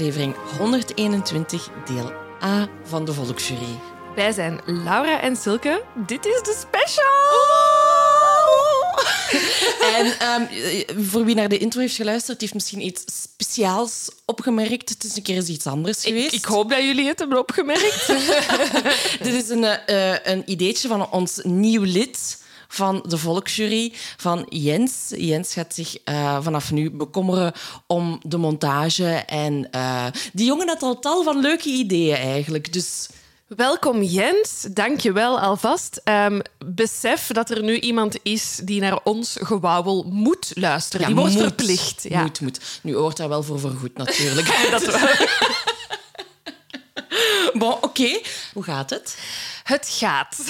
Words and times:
Aflevering 0.00 0.34
121, 0.58 1.68
deel 1.86 2.12
A 2.42 2.68
van 2.84 3.04
de 3.04 3.12
Volksjury. 3.12 3.78
Wij 4.14 4.32
zijn 4.32 4.60
Laura 4.66 5.20
en 5.20 5.36
Silke. 5.36 5.82
Dit 6.06 6.26
is 6.26 6.42
de 6.42 6.64
special! 6.68 7.08
En 9.98 10.18
ehm, 10.18 10.44
voor 11.08 11.24
wie 11.24 11.34
naar 11.34 11.48
de 11.48 11.58
intro 11.58 11.80
heeft 11.80 11.94
geluisterd, 11.94 12.40
heeft 12.40 12.54
misschien 12.54 12.86
iets 12.86 13.04
speciaals 13.06 14.08
opgemerkt. 14.24 14.88
Het 14.88 15.04
is 15.04 15.16
een 15.16 15.22
keer 15.22 15.48
iets 15.48 15.66
anders 15.66 16.04
geweest. 16.04 16.26
Ik, 16.26 16.32
ik 16.32 16.44
hoop 16.44 16.70
dat 16.70 16.78
jullie 16.78 17.08
het 17.08 17.18
hebben 17.18 17.38
opgemerkt. 17.38 18.06
Dit 19.24 19.34
is 19.34 19.48
een, 19.48 19.64
eh, 19.64 20.14
een 20.22 20.42
ideetje 20.46 20.88
van 20.88 21.10
ons 21.10 21.40
nieuw 21.42 21.82
lid 21.82 22.38
van 22.72 23.04
de 23.08 23.18
volksjury, 23.18 23.92
van 24.16 24.46
Jens. 24.48 25.12
Jens 25.16 25.52
gaat 25.52 25.74
zich 25.74 25.96
eh, 26.04 26.38
vanaf 26.42 26.70
nu 26.70 26.90
bekommeren 26.90 27.52
om 27.86 28.20
de 28.22 28.36
montage. 28.36 29.08
En 29.26 29.70
eh, 29.70 30.06
die 30.32 30.46
jongen 30.46 30.68
had 30.68 30.82
al 30.82 30.98
tal 30.98 31.22
van 31.22 31.40
leuke 31.40 31.68
ideeën 31.68 32.16
eigenlijk. 32.16 32.72
Dus 32.72 33.08
Welkom 33.56 34.02
Jens, 34.02 34.66
dank 34.70 35.00
je 35.00 35.12
wel 35.12 35.40
alvast. 35.40 36.00
Ehm, 36.04 36.40
besef 36.64 37.26
dat 37.26 37.50
er 37.50 37.62
nu 37.62 37.78
iemand 37.78 38.16
is 38.22 38.60
die 38.64 38.80
naar 38.80 39.00
ons 39.04 39.36
gewauwel 39.40 40.06
moet 40.10 40.50
luisteren. 40.54 41.06
die 41.06 41.14
wordt 41.14 41.32
moet, 41.32 41.42
verplicht. 41.42 42.06
Ja. 42.08 42.22
Moet, 42.22 42.40
moet. 42.40 42.60
Nu 42.82 42.94
hoort 42.94 43.16
daar 43.16 43.28
wel 43.28 43.42
voor 43.42 43.60
vergoed 43.60 43.96
natuurlijk. 43.96 44.46
Dat 44.70 44.84
wel. 44.84 44.98
bon, 47.52 47.72
oké. 47.80 48.20
Hoe 48.52 48.62
gaat 48.62 48.90
het? 48.90 49.18
Het 49.64 49.88
gaat. 49.98 50.36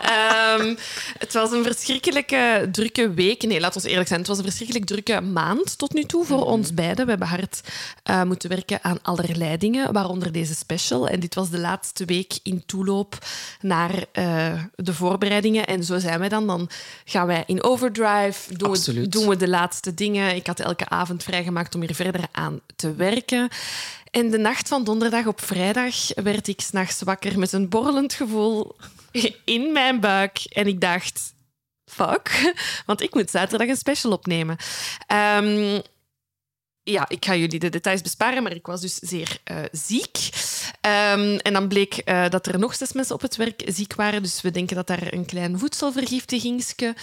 Ehm, 0.00 0.74
het 1.18 1.32
was 1.32 1.50
een 1.50 1.64
verschrikkelijke 1.64 2.68
drukke 2.72 3.10
week. 3.14 3.42
Nee, 3.42 3.60
laat 3.60 3.74
ons 3.74 3.84
eerlijk 3.84 4.08
zijn. 4.08 4.18
Het 4.18 4.28
was 4.28 4.38
een 4.38 4.44
verschrikkelijk 4.44 4.86
drukke 4.86 5.20
maand 5.20 5.78
tot 5.78 5.92
nu 5.92 6.04
toe 6.04 6.24
voor 6.24 6.44
ons 6.44 6.74
beiden. 6.74 7.04
We 7.04 7.10
hebben 7.10 7.28
hard 7.28 7.60
eh, 8.02 8.22
moeten 8.22 8.48
werken 8.48 8.78
aan 8.82 8.98
allerlei 9.02 9.56
dingen, 9.56 9.92
waaronder 9.92 10.32
deze 10.32 10.54
special. 10.54 11.08
En 11.08 11.20
dit 11.20 11.34
was 11.34 11.50
de 11.50 11.58
laatste 11.58 12.04
week 12.04 12.38
in 12.42 12.62
toeloop 12.66 13.18
naar 13.60 14.04
eh, 14.12 14.52
de 14.74 14.94
voorbereidingen. 14.94 15.66
En 15.66 15.84
zo 15.84 15.98
zijn 15.98 16.18
wij 16.18 16.28
dan. 16.28 16.46
Dan 16.46 16.68
gaan 17.04 17.26
wij 17.26 17.42
in 17.46 17.62
overdrive, 17.62 18.56
doen 18.56 18.70
we, 18.70 19.08
doen 19.08 19.28
we 19.28 19.36
de 19.36 19.48
laatste 19.48 19.94
dingen. 19.94 20.34
Ik 20.34 20.46
had 20.46 20.60
elke 20.60 20.88
avond 20.88 21.22
vrijgemaakt 21.22 21.74
om 21.74 21.80
hier 21.80 21.94
verder 21.94 22.24
aan 22.32 22.60
te 22.76 22.94
werken. 22.94 23.48
En 24.10 24.30
de 24.30 24.38
nacht 24.38 24.68
van 24.68 24.84
donderdag 24.84 25.26
op 25.26 25.40
vrijdag 25.40 25.94
werd 26.14 26.48
ik 26.48 26.60
s'nachts 26.60 27.02
wakker 27.02 27.38
met 27.38 27.52
een 27.52 27.68
borrelend 27.68 28.12
gevoel 28.12 28.76
in 29.44 29.72
mijn 29.72 30.00
buik. 30.00 30.38
En 30.48 30.66
ik 30.66 30.80
dacht, 30.80 31.34
fuck, 31.84 32.54
want 32.86 33.00
ik 33.00 33.14
moet 33.14 33.30
zaterdag 33.30 33.68
een 33.68 33.76
special 33.76 34.12
opnemen. 34.12 34.56
Ehm, 35.06 35.80
ja, 36.82 37.08
ik 37.08 37.24
ga 37.24 37.36
jullie 37.36 37.58
de 37.58 37.68
details 37.68 38.02
besparen, 38.02 38.42
maar 38.42 38.54
ik 38.54 38.66
was 38.66 38.80
dus 38.80 38.94
zeer 38.94 39.38
eh, 39.44 39.56
ziek. 39.72 40.28
Ehm, 40.80 41.36
en 41.36 41.52
dan 41.52 41.68
bleek 41.68 41.94
eh, 41.96 42.28
dat 42.28 42.46
er 42.46 42.58
nog 42.58 42.74
zes 42.74 42.92
mensen 42.92 43.14
op 43.14 43.20
het 43.20 43.36
werk 43.36 43.62
ziek 43.66 43.94
waren. 43.94 44.22
Dus 44.22 44.40
we 44.40 44.50
denken 44.50 44.76
dat 44.76 44.86
daar 44.86 45.12
een 45.12 45.26
klein 45.26 45.58
voedselvergiftigingske 45.58 46.94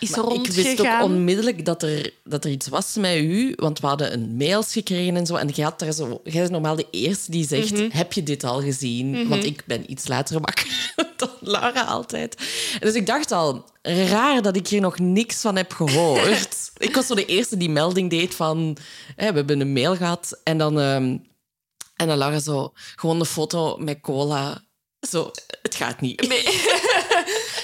is 0.00 0.10
Maar 0.10 0.32
ik 0.32 0.46
wist 0.46 0.80
ook 0.80 1.02
onmiddellijk 1.02 1.64
dat 1.64 1.82
er, 1.82 2.12
dat 2.24 2.44
er 2.44 2.50
iets 2.50 2.68
was 2.68 2.94
met 2.94 3.16
u, 3.16 3.52
want 3.56 3.80
we 3.80 3.86
hadden 3.86 4.12
een 4.12 4.36
mails 4.36 4.72
gekregen 4.72 5.16
en 5.16 5.26
zo. 5.26 5.34
En 5.34 5.48
jij, 5.48 5.64
had 5.64 5.78
daar 5.78 5.92
zo, 5.92 6.20
jij 6.24 6.42
is 6.42 6.48
normaal 6.48 6.76
de 6.76 6.86
eerste 6.90 7.30
die 7.30 7.46
zegt, 7.46 7.70
Mhm. 7.72 7.88
heb 7.90 8.12
je 8.12 8.22
dit 8.22 8.44
al 8.44 8.60
gezien? 8.62 9.28
Want 9.28 9.44
ik 9.44 9.62
ben 9.66 9.90
iets 9.90 10.08
later 10.08 10.40
wakker 10.40 10.92
dan 11.16 11.30
Lara 11.40 11.82
altijd. 11.82 12.34
En 12.72 12.86
Dus 12.86 12.94
ik 12.94 13.06
dacht 13.06 13.32
al, 13.32 13.64
raar 13.82 14.42
dat 14.42 14.56
ik 14.56 14.68
hier 14.68 14.80
nog 14.80 14.98
niks 14.98 15.40
van 15.40 15.56
heb 15.56 15.72
gehoord. 15.72 16.56
ik 16.78 16.94
was 16.94 17.06
zo 17.06 17.14
de 17.14 17.26
eerste 17.26 17.56
die 17.56 17.70
melding 17.70 18.10
deed 18.10 18.34
van, 18.34 18.76
hè, 19.16 19.30
we 19.30 19.36
hebben 19.36 19.60
een 19.60 19.72
mail 19.72 19.96
gehad. 19.96 20.40
En 20.44 20.58
dan, 20.58 20.80
ehm, 20.80 21.16
en 21.96 22.06
dan 22.06 22.16
Lara 22.18 22.38
zo, 22.38 22.72
gewoon 22.96 23.20
een 23.20 23.26
foto 23.26 23.76
met 23.76 24.00
cola. 24.00 24.64
Zo, 25.10 25.30
het 25.62 25.74
gaat 25.74 26.00
niet. 26.00 26.20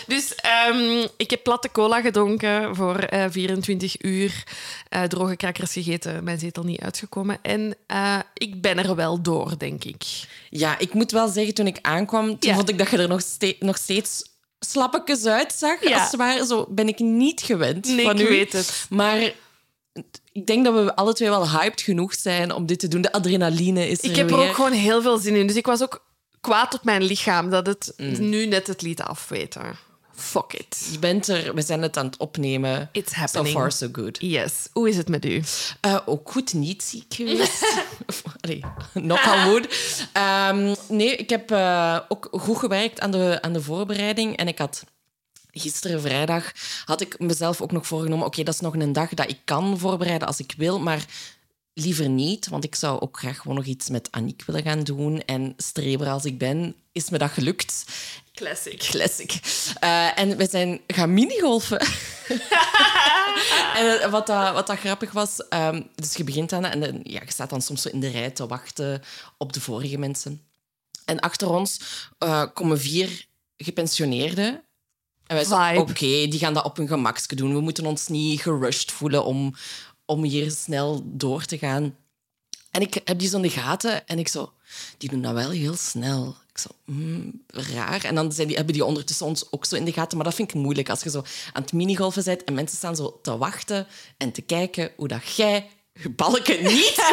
Dus 0.06 0.34
ehm, 0.34 1.06
ik 1.16 1.30
heb 1.30 1.42
platte 1.42 1.68
cola 1.72 2.00
gedronken 2.00 2.76
voor 2.76 2.96
eh, 2.96 3.24
24 3.30 4.02
uur. 4.02 4.42
eh, 4.88 5.02
droge 5.02 5.36
crackers 5.36 5.72
gegeten, 5.72 6.24
mijn 6.24 6.38
zetel 6.38 6.62
niet 6.62 6.80
uitgekomen. 6.80 7.38
En 7.42 7.74
eh, 7.86 8.18
ik 8.34 8.60
ben 8.62 8.78
er 8.78 8.94
wel 8.96 9.22
door, 9.22 9.58
denk 9.58 9.84
ik. 9.84 10.02
Ja, 10.50 10.78
ik 10.78 10.94
moet 10.94 11.10
wel 11.10 11.28
zeggen, 11.28 11.54
toen 11.54 11.66
ik 11.66 11.78
aankwam, 11.82 12.38
toen 12.38 12.50
Ja. 12.50 12.54
vond 12.56 12.68
ik 12.68 12.78
dat 12.78 12.90
je 12.90 12.96
er 12.98 13.08
nog, 13.08 13.20
ste- 13.20 13.56
nog 13.58 13.76
steeds 13.76 14.22
slappetjes 14.58 15.26
uitzag. 15.26 15.88
Ja. 15.88 15.98
Als 16.00 16.10
het 16.10 16.16
ware, 16.20 16.46
zo 16.46 16.66
ben 16.68 16.88
ik 16.88 16.98
niet 16.98 17.40
gewend 17.42 17.86
Nee, 17.86 18.04
van 18.04 18.18
ik 18.20 18.26
u. 18.26 18.30
weet 18.30 18.52
het. 18.52 18.86
Maar 18.90 19.32
ik 20.32 20.46
denk 20.46 20.64
dat 20.64 20.74
we 20.74 20.96
alle 20.96 21.12
twee 21.14 21.28
wel 21.28 21.50
hyped 21.50 21.80
genoeg 21.80 22.14
zijn 22.14 22.52
om 22.52 22.66
dit 22.66 22.78
te 22.78 22.88
doen. 22.88 23.00
De 23.02 23.12
adrenaline 23.12 23.88
is 23.88 23.98
er 24.02 24.10
Ik 24.10 24.16
heb 24.16 24.28
weer. 24.30 24.38
er 24.38 24.48
ook 24.48 24.54
gewoon 24.54 24.72
heel 24.72 25.02
veel 25.02 25.18
zin 25.18 25.34
in. 25.34 25.46
Dus 25.46 25.56
ik 25.56 25.66
was 25.66 25.82
ook 25.82 26.04
kwaad 26.40 26.74
op 26.74 26.84
mijn 26.84 27.02
lichaam 27.02 27.50
dat 27.50 27.66
het 27.66 27.92
Mm. 27.96 28.28
nu 28.28 28.46
net 28.46 28.66
het 28.66 28.82
liet 28.82 29.00
afweten. 29.02 29.62
Fuck 30.14 30.52
it. 30.52 30.88
Je 30.92 30.98
bent 30.98 31.28
er, 31.28 31.54
we 31.54 31.62
zijn 31.62 31.82
het 31.82 31.96
aan 31.96 32.06
het 32.06 32.16
opnemen. 32.16 32.88
It's 32.92 33.12
So 33.12 33.18
happening. 33.18 33.56
far, 33.56 33.72
so 33.72 33.88
good. 33.92 34.18
Yes. 34.20 34.52
Hoe 34.72 34.88
is 34.88 34.96
het 34.96 35.08
met 35.08 35.24
u? 35.24 35.42
Eh, 35.80 35.98
ook 36.06 36.30
goed 36.30 36.52
niet 36.54 36.82
ziek 36.82 37.14
geweest. 37.14 37.74
Allee, 38.40 38.64
knock 38.92 39.24
on 39.26 39.44
wood. 39.50 39.68
Ehm, 40.12 40.74
nee, 40.88 41.16
ik 41.16 41.30
heb 41.30 41.50
eh, 41.50 41.98
ook 42.08 42.28
goed 42.30 42.58
gewerkt 42.58 43.00
aan 43.00 43.10
de, 43.10 43.38
aan 43.40 43.52
de 43.52 43.62
voorbereiding. 43.62 44.36
En 44.36 44.48
ik 44.48 44.58
had 44.58 44.84
gisteren 45.50 46.00
vrijdag 46.00 46.52
had 46.84 47.00
ik 47.00 47.18
mezelf 47.18 47.60
ook 47.60 47.72
nog 47.72 47.86
voorgenomen... 47.86 48.26
Oké, 48.26 48.42
dat 48.42 48.54
is 48.54 48.60
nog 48.60 48.74
een 48.74 48.92
dag 48.92 49.08
dat 49.14 49.30
ik 49.30 49.38
kan 49.44 49.78
voorbereiden 49.78 50.28
als 50.28 50.38
ik 50.40 50.54
wil, 50.56 50.78
maar 50.80 51.04
liever 51.74 52.08
niet. 52.08 52.48
Want 52.48 52.64
ik 52.64 52.74
zou 52.74 53.00
ook 53.00 53.18
graag 53.18 53.38
gewoon 53.38 53.56
nog 53.56 53.64
iets 53.66 53.88
met 53.88 54.08
Aniek 54.10 54.42
willen 54.46 54.62
gaan 54.62 54.82
doen. 54.82 55.20
En 55.20 55.54
streber 55.56 56.08
als 56.08 56.24
ik 56.24 56.38
ben, 56.38 56.74
is 56.92 57.10
me 57.10 57.18
dat 57.18 57.30
gelukt. 57.30 57.84
Classic. 58.34 58.78
Classic. 58.78 59.40
Eh, 59.80 60.18
en 60.18 60.36
we 60.36 60.48
zijn 60.50 60.80
gaan 60.86 61.14
minigolfen. 61.14 61.80
en 63.74 64.00
eh, 64.00 64.10
wat 64.10 64.26
dat, 64.26 64.52
wat 64.52 64.66
dat 64.66 64.78
grappig 64.78 65.12
was, 65.12 65.48
ehm, 65.48 65.82
dus 65.94 66.14
je 66.14 66.24
begint 66.24 66.52
aan 66.52 66.64
en 66.64 66.80
dan- 66.80 67.00
ja, 67.02 67.20
je 67.24 67.30
staat 67.30 67.50
dan 67.50 67.62
soms 67.62 67.82
zo 67.82 67.88
in 67.88 68.00
de 68.00 68.08
rij 68.10 68.30
te 68.30 68.46
wachten 68.46 69.02
op 69.38 69.52
de 69.52 69.60
vorige 69.60 69.98
mensen. 69.98 70.42
En 71.04 71.20
achter 71.20 71.48
ons 71.50 71.80
eh, 72.18 72.44
komen 72.54 72.80
vier 72.80 73.26
gepensioneerden. 73.56 74.62
En 75.26 75.48
wij 75.48 75.76
oké, 75.76 75.94
die 76.28 76.38
gaan 76.38 76.54
dat 76.54 76.64
op 76.64 76.76
hun 76.76 76.88
gemakske 76.88 77.34
doen. 77.34 77.54
We 77.54 77.60
moeten 77.60 77.86
ons 77.86 78.06
niet 78.08 78.40
gerushed 78.40 78.92
voelen 78.92 79.24
om, 79.24 79.54
om 80.06 80.22
hier 80.22 80.50
snel 80.50 81.02
door 81.04 81.44
te 81.44 81.58
gaan. 81.58 81.96
En 82.70 82.80
ik 82.80 83.00
heb 83.04 83.18
die 83.18 83.28
zo 83.28 83.36
in 83.36 83.42
de 83.42 83.50
gaten 83.50 84.06
en 84.06 84.18
ik 84.18 84.28
zo, 84.28 84.52
die 84.98 85.08
doen 85.08 85.22
dat 85.22 85.32
wel 85.32 85.50
heel 85.50 85.76
snel. 85.76 86.36
Ik 86.50 86.58
zo, 86.58 86.68
hmm, 86.84 87.42
raar. 87.46 88.04
En 88.04 88.14
dan 88.14 88.32
zijn 88.32 88.46
die, 88.46 88.56
hebben 88.56 88.74
die 88.74 88.84
ondertussen 88.84 89.26
ons 89.26 89.52
ook 89.52 89.64
zo 89.64 89.76
in 89.76 89.84
de 89.84 89.92
gaten. 89.92 90.16
Maar 90.16 90.26
dat 90.26 90.34
vind 90.34 90.48
ik 90.48 90.60
moeilijk 90.60 90.88
als 90.88 91.02
je 91.02 91.10
zo 91.10 91.24
aan 91.52 91.62
het 91.62 91.72
minigolfen 91.72 92.24
bent 92.24 92.44
en 92.44 92.54
mensen 92.54 92.76
staan 92.76 92.96
zo 92.96 93.18
te 93.22 93.36
wachten 93.36 93.86
en 94.16 94.32
te 94.32 94.42
kijken 94.42 94.92
hoe 94.96 95.08
dat 95.08 95.36
jij 95.36 95.68
je 95.92 96.10
balken 96.10 96.62
niet. 96.62 96.94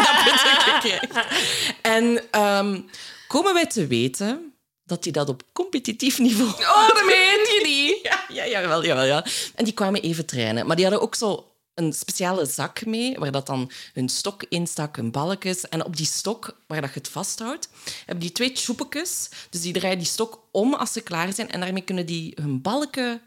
En 1.81 2.31
ehm, 2.31 2.81
komen 3.28 3.53
wij 3.53 3.66
te 3.66 3.88
weten 3.88 4.53
dat 4.84 5.03
die 5.03 5.12
dat 5.12 5.29
op 5.29 5.44
competitief 5.53 6.19
niveau 6.19 6.50
Oh, 6.50 6.88
dat 6.88 7.06
meen 7.06 7.40
je 7.40 7.62
niet. 7.63 8.03
ja, 8.12 8.46
ja, 8.46 8.47
jawel, 8.47 8.85
jawel, 8.85 9.06
ja. 9.06 9.25
En 9.56 9.63
die 9.63 9.73
kwamen 9.73 10.02
even 10.02 10.25
trainen. 10.25 10.66
Maar 10.66 10.75
die 10.75 10.85
hadden 10.85 11.03
ook 11.03 11.16
zo 11.16 11.50
een 11.73 11.94
speciale 11.94 12.46
zak 12.46 12.85
mee, 12.85 13.18
waar 13.18 13.32
dat 13.32 13.46
dan 13.46 13.72
hun 13.94 14.09
stok 14.09 14.44
in 14.50 14.68
stak, 14.68 14.96
hun 14.96 15.12
balkjes. 15.12 15.70
En 15.70 15.85
op 15.85 15.97
die 15.97 16.06
stok, 16.06 16.58
waar 16.68 16.82
dat 16.82 16.94
je 16.94 17.00
het 17.00 17.09
vasthoudt, 17.09 17.70
hebben 18.06 18.20
die 18.20 18.32
twee 18.32 18.52
tjoepekjes. 18.52 19.29
Dus 19.50 19.62
die 19.62 19.73
draaien 19.73 19.97
die 19.97 20.08
stok 20.08 20.40
om 20.52 20.73
als 20.73 20.94
ze 20.94 21.02
klaar 21.02 21.34
zijn. 21.34 21.50
En 21.50 21.59
daarmee 21.59 21.84
kunnen 21.84 22.06
die 22.06 22.38
hun 22.41 22.62
balken 22.62 23.22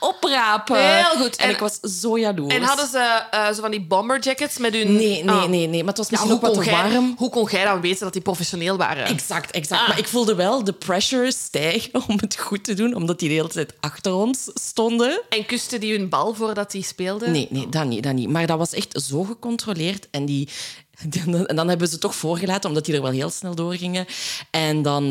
oprapen. 0.00 0.94
Heel 0.96 1.16
goed. 1.16 1.36
En, 1.36 1.44
En- 1.44 1.50
ik 1.50 1.58
was 1.58 1.80
zo 1.80 2.18
jaloers. 2.18 2.54
En 2.54 2.62
hadden 2.62 2.88
ze 2.88 2.98
eh, 3.30 3.46
zo 3.52 3.60
van 3.60 3.70
die 3.70 3.86
bomber 3.86 4.20
jackets 4.20 4.58
met 4.58 4.72
hun... 4.74 4.92
Nee, 4.96 5.24
nee, 5.24 5.28
Ah. 5.34 5.48
nee, 5.48 5.66
nee. 5.66 5.78
Maar 5.84 5.94
het 5.94 5.96
was 5.96 6.08
Ja, 6.08 6.12
misschien 6.24 6.30
hoe, 6.38 6.48
ook 6.48 6.54
wat 6.56 6.64
warm. 6.74 7.14
hoe 7.18 7.30
kon 7.30 7.48
jij 7.50 7.64
dan 7.64 7.80
weten 7.80 8.00
dat 8.00 8.12
die 8.12 8.22
professioneel 8.22 8.76
waren? 8.76 9.04
Exact, 9.06 9.50
exact. 9.50 9.80
Ah. 9.82 9.88
Maar 9.88 9.98
ik 9.98 10.08
voelde 10.08 10.34
wel 10.34 10.64
de 10.64 10.72
pressure 10.72 11.32
stijgen 11.32 12.02
om 12.08 12.16
het 12.20 12.38
goed 12.38 12.64
te 12.64 12.74
doen, 12.74 12.94
omdat 12.94 13.18
die 13.18 13.28
de 13.28 13.34
hele 13.34 13.48
tijd 13.48 13.74
achter 13.80 14.12
ons 14.14 14.50
stonden. 14.54 15.22
En 15.28 15.46
kusten 15.46 15.80
die 15.80 15.96
hun 15.98 16.08
bal 16.08 16.34
voordat 16.34 16.70
die 16.70 16.84
speelden? 16.84 17.30
Nee, 17.32 17.46
nee, 17.50 17.68
dat 17.68 17.84
niet, 17.86 18.02
dat 18.02 18.12
niet. 18.14 18.28
Maar 18.28 18.46
dat 18.46 18.58
was 18.58 18.72
echt 18.72 19.02
zo 19.06 19.22
gecontroleerd. 19.22 20.08
En, 20.10 20.24
die, 20.24 20.48
en 21.46 21.56
dan 21.56 21.68
hebben 21.68 21.88
ze 21.88 21.98
toch 21.98 22.14
voorgelaten, 22.14 22.68
omdat 22.68 22.84
die 22.84 22.94
er 22.94 23.02
wel 23.02 23.10
heel 23.10 23.30
snel 23.30 23.54
doorgingen. 23.54 24.06
En 24.50 24.82
dan... 24.82 25.08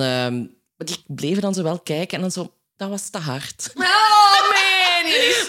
die 0.77 1.03
bleven 1.07 1.41
dan 1.41 1.53
zo 1.53 1.63
wel 1.63 1.79
kijken 1.79 2.15
en 2.15 2.21
dan 2.21 2.31
zo... 2.31 2.51
Dat 2.75 2.89
was 2.89 3.09
te 3.09 3.17
hard. 3.17 3.71
Oh, 3.75 3.83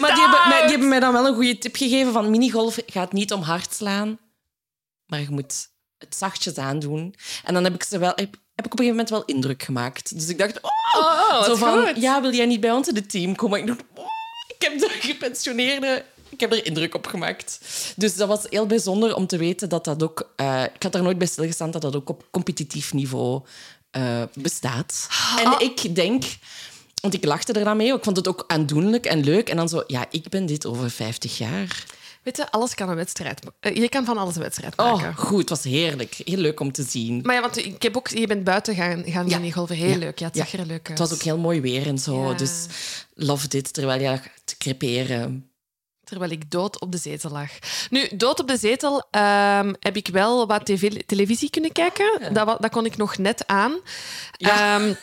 Maar 0.01 0.15
die 0.15 0.23
hebben, 0.23 0.49
mij, 0.49 0.61
die 0.61 0.71
hebben 0.71 0.89
mij 0.89 1.01
dan 1.01 1.13
wel 1.13 1.27
een 1.27 1.35
goede 1.35 1.59
tip 1.59 1.77
gegeven 1.77 2.13
van 2.13 2.31
minigolf 2.31 2.79
gaat 2.87 3.13
niet 3.13 3.33
om 3.33 3.43
hard 3.43 3.75
slaan, 3.75 4.19
maar 5.07 5.21
je 5.21 5.31
moet 5.31 5.69
het 5.99 6.17
zachtjes 6.17 6.57
aandoen. 6.59 7.15
En 7.45 7.55
dan 7.55 7.65
heb 7.65 7.75
ik 7.75 7.83
ze 7.83 7.99
wel... 7.99 8.13
Heb, 8.15 8.37
heb 8.55 8.67
ik 8.67 8.73
op 8.73 8.79
een 8.79 8.85
gegeven 8.87 8.91
moment 8.91 9.11
wel 9.11 9.25
indruk 9.25 9.63
gemaakt. 9.63 10.15
Dus 10.19 10.29
ik 10.29 10.39
dacht, 10.39 10.61
oh, 10.63 10.71
Oh, 10.97 11.43
zo 11.43 11.49
wat 11.49 11.59
van, 11.59 11.87
goed. 11.87 12.03
ja, 12.03 12.21
wil 12.21 12.33
jij 12.33 12.47
niet 12.47 12.61
bij 12.61 12.71
ons 12.71 12.89
in 12.89 12.95
het 12.95 13.11
team 13.11 13.37
komen? 13.37 13.59
Ik 13.61 13.67
dacht, 13.67 13.81
oh, 13.95 14.05
ik 14.49 14.63
heb 14.63 14.79
de 14.79 14.89
gepensioneerde 15.01 16.05
ik 16.29 16.41
heb 16.41 16.53
er 16.53 16.67
indruk 16.67 16.95
op 16.95 17.07
gemaakt. 17.07 17.59
Dus 17.97 18.15
dat 18.15 18.29
was 18.29 18.47
heel 18.49 18.67
bijzonder 18.67 19.15
om 19.15 19.27
te 19.27 19.37
weten 19.37 19.69
dat 19.69 19.85
dat 19.85 20.03
ook... 20.03 20.33
eh, 20.37 20.65
ik 20.75 20.83
had 20.83 20.95
er 20.95 21.03
nooit 21.03 21.19
bij 21.19 21.27
stilgestaan 21.27 21.71
dat 21.71 21.83
dat 21.83 21.97
ook 21.97 22.09
op 22.09 22.25
competitief 22.31 22.93
niveau 22.93 23.43
eh, 23.91 24.23
bestaat. 24.35 25.09
En 25.45 25.55
ik 25.59 25.95
denk... 25.95 26.25
Want 27.03 27.15
ik 27.15 27.25
lachte 27.25 27.53
er 27.53 27.65
dan 27.65 27.77
mee. 27.77 27.95
Ik 27.95 28.05
vond 28.05 28.17
het 28.17 28.29
ook 28.29 28.45
aandoenlijk 28.47 29.07
en 29.07 29.25
leuk. 29.25 29.49
En 29.49 29.57
dan 29.57 29.69
zo, 29.69 29.83
ja, 29.87 30.07
ik 30.11 30.29
ben 30.29 30.47
dit 30.47 30.67
over 30.67 30.91
50 30.91 31.39
jaar. 31.39 31.85
Weet 32.23 32.37
je, 32.37 32.51
alles 32.51 32.75
kan 32.75 32.89
een 32.89 32.97
wedstrijd. 32.97 33.41
eh, 33.61 33.77
Je 33.77 33.89
kan 33.89 34.05
van 34.05 34.19
alles 34.19 34.35
een 34.37 34.43
wedstrijd 34.43 34.77
Oh, 34.79 34.93
maken. 34.93 35.15
goed. 35.17 35.39
Het 35.41 35.49
was 35.49 35.63
heerlijk. 35.65 36.15
Heel 36.25 36.37
leuk 36.39 36.61
om 36.61 36.73
te 36.73 36.83
zien. 36.83 37.21
Maar 37.23 37.35
ja, 37.35 37.41
want 37.41 37.57
ik 37.57 37.83
heb 37.83 37.97
ook, 37.97 38.09
je 38.09 38.27
bent 38.27 38.45
buiten 38.45 38.75
gaan, 38.75 39.03
gaan 39.07 39.29
Ja. 39.29 39.39
minigolven. 39.39 39.77
Heel 39.77 39.89
Ja. 39.89 39.97
leuk. 39.97 40.19
Ja, 40.19 40.27
het 40.27 40.35
Ja. 40.37 40.45
zag 40.45 40.53
er 40.61 40.67
leuk 40.67 40.89
uit. 40.89 40.89
Het 40.89 40.99
was 40.99 41.13
ook 41.13 41.23
heel 41.23 41.39
mooi 41.39 41.61
weer 41.61 41.87
en 41.87 41.99
zo. 41.99 42.35
Dus 42.35 42.67
love 43.15 43.49
dit, 43.49 43.73
terwijl 43.73 44.01
je 44.01 44.21
te 44.45 44.57
creperen. 44.57 45.51
Terwijl 46.05 46.31
ik 46.31 46.51
dood 46.51 46.81
op 46.81 46.93
de 46.93 46.99
zetel 46.99 47.31
lag. 47.31 47.51
Nu, 47.91 48.09
dood 48.17 48.41
op 48.41 48.49
de 48.49 48.57
zetel 48.57 49.07
ehm, 49.11 49.73
heb 49.81 49.97
ik 49.97 50.09
wel 50.09 50.47
wat 50.47 50.65
tv 50.67 51.03
televisie 51.07 51.51
kunnen 51.51 51.73
kijken. 51.73 52.35
Dat, 52.35 52.47
wa- 52.47 52.57
dat 52.61 52.71
kon 52.71 52.85
ik 52.87 52.97
nog 52.97 53.19
net 53.19 53.47
aan. 53.47 53.73
Ja. 54.33 54.77
Ehm, 54.81 54.95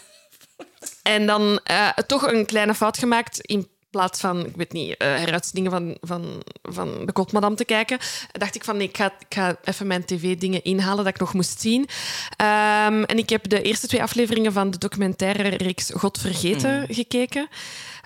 en 1.02 1.26
dan 1.26 1.60
eh, 1.64 1.90
toch 1.90 2.32
een 2.32 2.46
kleine 2.46 2.74
fout 2.74 2.98
gemaakt. 2.98 3.40
In 3.40 3.68
plaats 3.90 4.20
van, 4.20 4.46
ik 4.46 4.56
weet 4.56 4.72
niet, 4.72 4.98
eh 4.98 5.08
heruitzendingen 5.08 5.72
van, 5.72 5.98
van, 6.02 6.44
van 6.62 7.06
de 7.06 7.12
Kotmadam 7.12 7.56
te 7.56 7.66
kijken, 7.66 7.98
dacht 8.32 8.56
ik 8.56 8.64
van 8.64 8.78
nee, 8.78 8.88
ik 8.88 8.98
ga, 8.98 9.06
ik 9.06 9.34
ga 9.34 9.58
even 9.64 9.88
mijn 9.88 10.06
tv-dingen 10.06 10.64
inhalen 10.64 11.04
dat 11.04 11.14
ik 11.14 11.20
nog 11.20 11.34
moest 11.34 11.62
zien. 11.62 11.88
Ehm, 12.36 13.04
en 13.04 13.18
ik 13.18 13.30
heb 13.30 13.50
de 13.50 13.62
eerste 13.62 13.88
twee 13.88 14.02
afleveringen 14.02 14.54
van 14.54 14.72
de 14.72 14.78
documentaire 14.78 15.50
reeks 15.50 15.92
God 15.96 16.18
Vergeten 16.18 16.88
gekeken. 16.90 17.48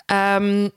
Ehm, 0.05 0.69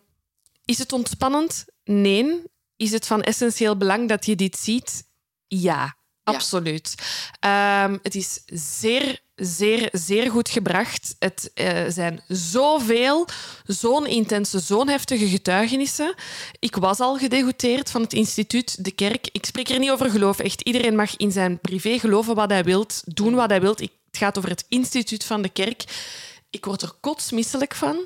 is 0.65 0.79
het 0.79 0.93
ontspannend? 0.93 1.65
Nee. 1.85 2.43
Is 2.77 2.93
het 2.93 3.07
van 3.07 3.23
essentieel 3.23 3.77
belang 3.77 4.09
dat 4.09 4.27
je 4.27 4.37
dit 4.37 4.57
ziet? 4.57 5.05
Ja, 5.47 5.97
absoluut. 6.23 6.95
Ehm, 7.41 7.99
het 8.03 8.15
is 8.15 8.43
zeer, 8.81 9.21
zeer, 9.37 9.89
zeer 9.93 10.31
goed 10.31 10.49
gebracht. 10.49 11.17
Het 11.19 11.51
eh, 11.55 11.85
zijn 11.89 12.21
zoveel, 12.29 13.27
zo'n 13.67 14.07
intense, 14.07 14.59
zo'n 14.59 14.89
heftige 14.89 15.29
getuigenissen. 15.29 16.15
Ik 16.59 16.77
was 16.77 17.01
al 17.01 17.17
gedegoteerd 17.17 17.91
van 17.91 18.03
het 18.03 18.13
instituut, 18.13 18.85
de 18.85 18.91
kerk. 18.91 19.29
Ik 19.33 19.45
spreek 19.45 19.69
er 19.69 19.79
niet 19.79 19.91
over 19.91 20.11
geloof. 20.11 20.39
Echt, 20.39 20.61
iedereen 20.61 20.97
mag 20.97 21.17
in 21.17 21.33
zijn 21.33 21.59
privé 21.59 21.99
geloven 21.99 22.35
wat 22.35 22.51
hij 22.51 22.65
wilt, 22.65 23.03
doen 23.05 23.35
wat 23.35 23.51
hij 23.51 23.61
wilt. 23.61 23.81
Ik, 23.81 23.93
het 24.07 24.17
gaat 24.17 24.39
over 24.39 24.51
het 24.51 24.65
instituut 24.69 25.25
van 25.25 25.43
de 25.43 25.49
kerk. 25.49 25.85
Ik 26.51 26.65
word 26.65 26.83
er 26.83 26.93
kotsmisselijk 27.01 27.75
van. 27.75 27.97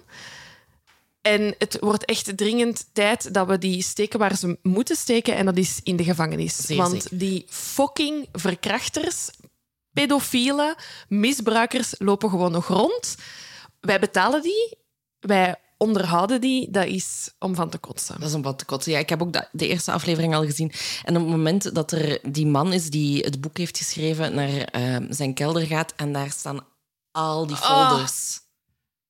En 1.20 1.54
het 1.58 1.76
wordt 1.80 2.04
echt 2.04 2.36
dringend 2.36 2.86
tijd 2.92 3.34
dat 3.34 3.46
we 3.46 3.58
die 3.58 3.82
steken 3.82 4.18
waar 4.18 4.36
ze 4.36 4.58
moeten 4.62 4.96
steken, 4.96 5.36
en 5.36 5.44
dat 5.44 5.56
is 5.56 5.80
in 5.82 5.96
de 5.96 6.04
gevangenis. 6.04 6.56
Zeer 6.56 6.76
Want 6.76 7.02
zeker. 7.02 7.18
die 7.18 7.44
fucking 7.48 8.28
verkrachters, 8.32 9.30
pedofielen, 9.92 10.74
misbruikers 11.08 11.94
lopen 11.98 12.30
gewoon 12.30 12.52
nog 12.52 12.66
rond. 12.66 13.14
Wij 13.80 14.00
betalen 14.00 14.42
die, 14.42 14.78
wij 15.20 15.56
onderhouden 15.80 16.40
die. 16.40 16.70
Dat 16.70 16.86
is 16.86 17.30
om 17.38 17.54
van 17.54 17.70
te 17.70 17.78
kotsen. 17.78 18.20
Dat 18.20 18.28
is 18.28 18.34
een 18.34 18.42
wat 18.42 18.58
te 18.58 18.64
kotsen. 18.64 18.92
Ja, 18.92 18.98
ik 18.98 19.08
heb 19.08 19.22
ook 19.22 19.32
de, 19.32 19.68
eerste 19.68 19.92
aflevering 19.92 20.34
al 20.34 20.44
gezien. 20.44 20.72
En 21.04 21.16
op 21.16 21.22
het 21.22 21.30
moment 21.30 21.74
dat 21.74 21.92
er 21.92 22.18
die 22.32 22.46
man 22.46 22.72
is 22.72 22.90
die 22.90 23.22
het 23.22 23.40
boek 23.40 23.58
heeft 23.58 23.78
geschreven, 23.78 24.34
naar 24.34 24.48
eh, 24.48 24.96
zijn 25.08 25.34
kelder 25.34 25.66
gaat 25.66 25.92
en 25.96 26.12
daar 26.12 26.30
staan 26.30 26.66
al 27.10 27.46
die 27.46 27.56
folders. 27.56 28.40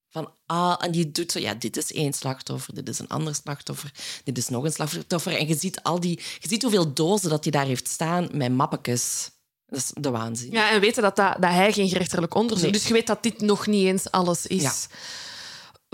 Van, 0.08 0.32
ah, 0.46 0.76
en 0.78 0.90
die 0.90 1.10
doet 1.10 1.32
zo, 1.32 1.38
ja, 1.38 1.54
dit 1.54 1.76
is 1.76 1.92
één 1.92 2.12
slachtoffer, 2.12 2.74
dit 2.74 2.88
is 2.88 2.98
een 2.98 3.08
ander 3.08 3.34
slachtoffer, 3.34 3.92
dit 4.24 4.38
is 4.38 4.48
nog 4.48 4.64
een 4.64 4.72
slachtoffer. 4.72 5.36
En 5.36 5.48
je 5.48 5.54
ziet, 5.54 5.82
al 5.82 6.00
die, 6.00 6.20
je 6.38 6.48
ziet 6.48 6.62
hoeveel 6.62 6.92
dozen 6.92 7.30
dat 7.30 7.42
hij 7.44 7.52
daar 7.52 7.66
heeft 7.66 7.88
staan 7.88 8.28
met 8.32 8.52
mappetjes. 8.52 9.30
Dat 9.70 9.78
is 9.78 9.90
de 9.94 10.10
waanzin. 10.10 10.50
Ja, 10.50 10.70
en 10.70 10.80
weten 10.80 11.02
dat, 11.02 11.16
dat, 11.16 11.36
dat 11.40 11.50
hij 11.50 11.72
geen 11.72 11.88
gerechtelijk 11.88 12.34
onderzoek... 12.34 12.62
Nee. 12.62 12.72
Dus 12.72 12.86
je 12.86 12.92
weet 12.92 13.06
dat 13.06 13.22
dit 13.22 13.40
nog 13.40 13.66
niet 13.66 13.86
eens 13.86 14.10
alles 14.10 14.46
is. 14.46 14.62
Ja. 14.62 14.72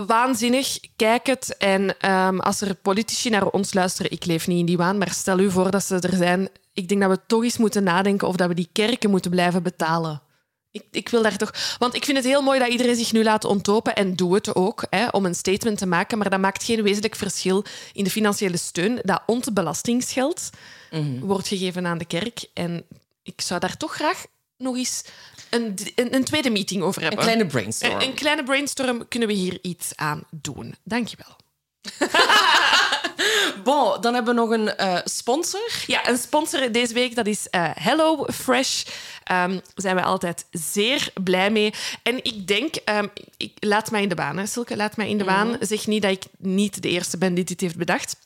Waanzinnig, 0.07 0.79
kijk 0.97 1.27
het. 1.27 1.57
En 1.57 1.99
ehm, 1.99 2.39
als 2.39 2.61
er 2.61 2.75
politici 2.75 3.31
naar 3.31 3.47
ons 3.47 3.75
luisteren, 3.75 4.11
ik 4.11 4.25
leef 4.25 4.47
niet 4.47 4.59
in 4.59 4.67
die 4.67 4.77
waan, 4.77 4.99
maar 4.99 5.11
stel 5.11 5.39
u 5.39 5.51
voor 5.51 5.71
dat 5.71 5.85
ze 5.85 5.99
er 5.99 6.17
zijn. 6.17 6.49
Ik 6.73 6.89
denk 6.89 7.01
dat 7.01 7.11
we 7.11 7.21
toch 7.27 7.43
eens 7.43 7.57
moeten 7.57 7.83
nadenken 7.83 8.29
of 8.29 8.37
dat 8.37 8.49
we 8.49 8.55
die 8.55 8.69
kerken 8.73 9.11
moeten 9.11 9.31
blijven 9.31 9.63
betalen. 9.63 10.23
Ik, 10.71 10.83
ik 10.91 11.09
wil 11.09 11.23
daar 11.23 11.37
toch... 11.37 11.77
Want 11.79 11.95
ik 11.95 12.05
vind 12.05 12.17
het 12.17 12.27
heel 12.27 12.43
mooi 12.43 12.59
dat 12.59 12.69
iedereen 12.69 12.97
zich 12.97 13.13
nu 13.13 13.23
laat 13.23 13.45
ontlopen 13.45 13.95
en 13.95 14.17
doe 14.17 14.35
het 14.35 14.55
ook, 14.55 14.87
hè, 14.91 15.09
om 15.09 15.25
een 15.25 15.35
statement 15.35 15.79
te 15.79 15.87
maken. 15.87 16.19
Maar 16.19 16.31
dat 16.31 16.41
maakt 16.41 16.65
geen 16.65 16.83
wezenlijk 16.83 17.17
verschil 17.17 17.65
in 17.93 18.05
de 18.05 18.11
financiële 18.11 18.57
steun 18.57 18.99
dat 19.03 19.23
ons 19.27 19.53
belastingsgeld 19.53 20.51
wordt 21.21 21.49
gegeven 21.49 21.87
aan 21.87 21.99
de 21.99 22.05
kerk. 22.05 22.47
En 22.55 22.85
ik 23.27 23.41
zou 23.41 23.61
daar 23.61 23.77
toch 23.77 23.95
graag 23.95 24.27
nog 24.57 24.77
eens 24.77 25.05
een, 25.51 25.79
een, 25.95 26.15
een 26.15 26.25
tweede 26.25 26.51
meeting 26.51 26.83
over 26.83 27.03
Een 27.03 27.09
hebben. 27.09 27.25
kleine 27.25 27.47
brainstorm. 27.47 27.95
Een, 27.95 28.03
een 28.03 28.15
kleine 28.15 28.45
brainstorm 28.45 29.09
kunnen 29.09 29.29
we 29.29 29.35
hier 29.35 29.59
iets 29.63 29.93
aan 29.97 30.25
doen. 30.31 30.75
Dankjewel. 30.85 31.37
Bon, 33.65 34.01
dan 34.01 34.15
hebben 34.15 34.35
we 34.35 34.41
nog 34.41 34.51
een 34.51 34.77
eh, 34.77 34.99
sponsor. 35.05 35.71
Ja, 35.87 36.09
een 36.09 36.19
sponsor 36.19 36.73
deze 36.73 36.95
week, 36.95 37.15
dat 37.15 37.27
is 37.27 37.49
eh 37.49 37.71
Hello 37.75 38.27
Fresh. 38.33 38.85
Ehm, 39.25 39.51
daar 39.51 39.63
zijn 39.75 39.97
we 39.97 40.03
altijd 40.03 40.47
zeer 40.51 41.11
blij 41.25 41.51
mee. 41.51 41.75
En 42.03 42.25
ik 42.25 42.47
denk, 42.47 42.75
ehm, 42.75 43.07
ik, 43.37 43.53
laat 43.61 43.91
mij 43.91 44.03
in 44.03 44.09
de 44.09 44.15
baan, 44.15 44.37
hè, 44.37 44.47
Silke, 44.47 44.77
laat 44.77 44.97
mij 44.97 45.09
in 45.09 45.19
de 45.19 45.25
baan. 45.25 45.57
Zeg 45.61 45.87
niet 45.87 46.03
dat 46.03 46.11
ik 46.11 46.25
niet 46.39 46.83
de 46.83 46.89
eerste 46.89 47.19
ben 47.19 47.35
die 47.35 47.45
dit 47.45 47.61
heeft 47.61 47.77
bedacht. 47.77 48.17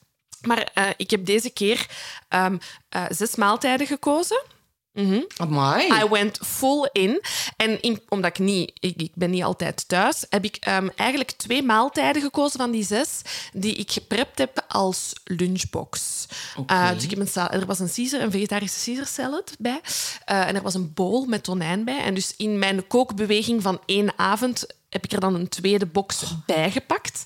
Maar 0.40 0.70
eh, 0.74 0.84
ik 0.96 1.10
heb 1.10 1.26
deze 1.26 1.50
keer 1.50 1.86
ehm, 2.28 2.56
eh, 2.88 3.04
zes 3.08 3.34
maaltijden 3.36 3.86
gekozen. 3.86 4.42
Amai. 5.36 5.86
I 6.04 6.08
went 6.08 6.38
full 6.46 6.88
in. 6.92 7.22
En 7.56 7.82
in- 7.82 8.02
omdat 8.08 8.30
ik 8.30 8.38
niet, 8.38 8.72
ik, 8.80 8.94
ik 9.02 9.12
ben 9.14 9.30
niet 9.30 9.42
altijd 9.42 9.88
thuis, 9.88 10.24
heb 10.28 10.44
ik 10.44 10.56
ehm, 10.56 10.88
eigenlijk 10.96 11.30
twee 11.30 11.62
maaltijden 11.62 12.22
gekozen 12.22 12.58
van 12.60 12.70
die 12.70 12.84
zes 12.84 13.20
die 13.52 13.74
ik 13.74 13.90
geprept 13.90 14.38
heb 14.38 14.64
als 14.68 15.12
lunchbox. 15.24 16.26
Eh, 16.66 16.92
dus 16.94 17.04
ik 17.04 17.10
heb 17.10 17.18
een 17.18 17.48
er 17.50 17.66
was 17.66 17.78
een 17.78 17.92
Caesar, 17.94 18.20
een 18.20 18.30
vegetarische 18.30 18.84
Caesar 18.84 19.06
salad 19.06 19.52
bij. 19.58 19.80
Eh, 20.24 20.46
en 20.48 20.54
er 20.54 20.62
was 20.62 20.74
een 20.74 20.92
bowl 20.94 21.24
met 21.26 21.42
tonijn 21.44 21.84
bij. 21.84 21.98
En 22.02 22.14
dus 22.14 22.34
in 22.36 22.58
mijn 22.58 22.86
kookbeweging 22.86 23.62
van 23.62 23.80
één 23.86 24.12
avond 24.18 24.66
heb 24.88 25.04
ik 25.04 25.12
er 25.12 25.20
dan 25.20 25.34
een 25.34 25.48
tweede 25.48 25.86
box 25.86 26.24
bij 26.46 26.70
gepakt. 26.70 27.24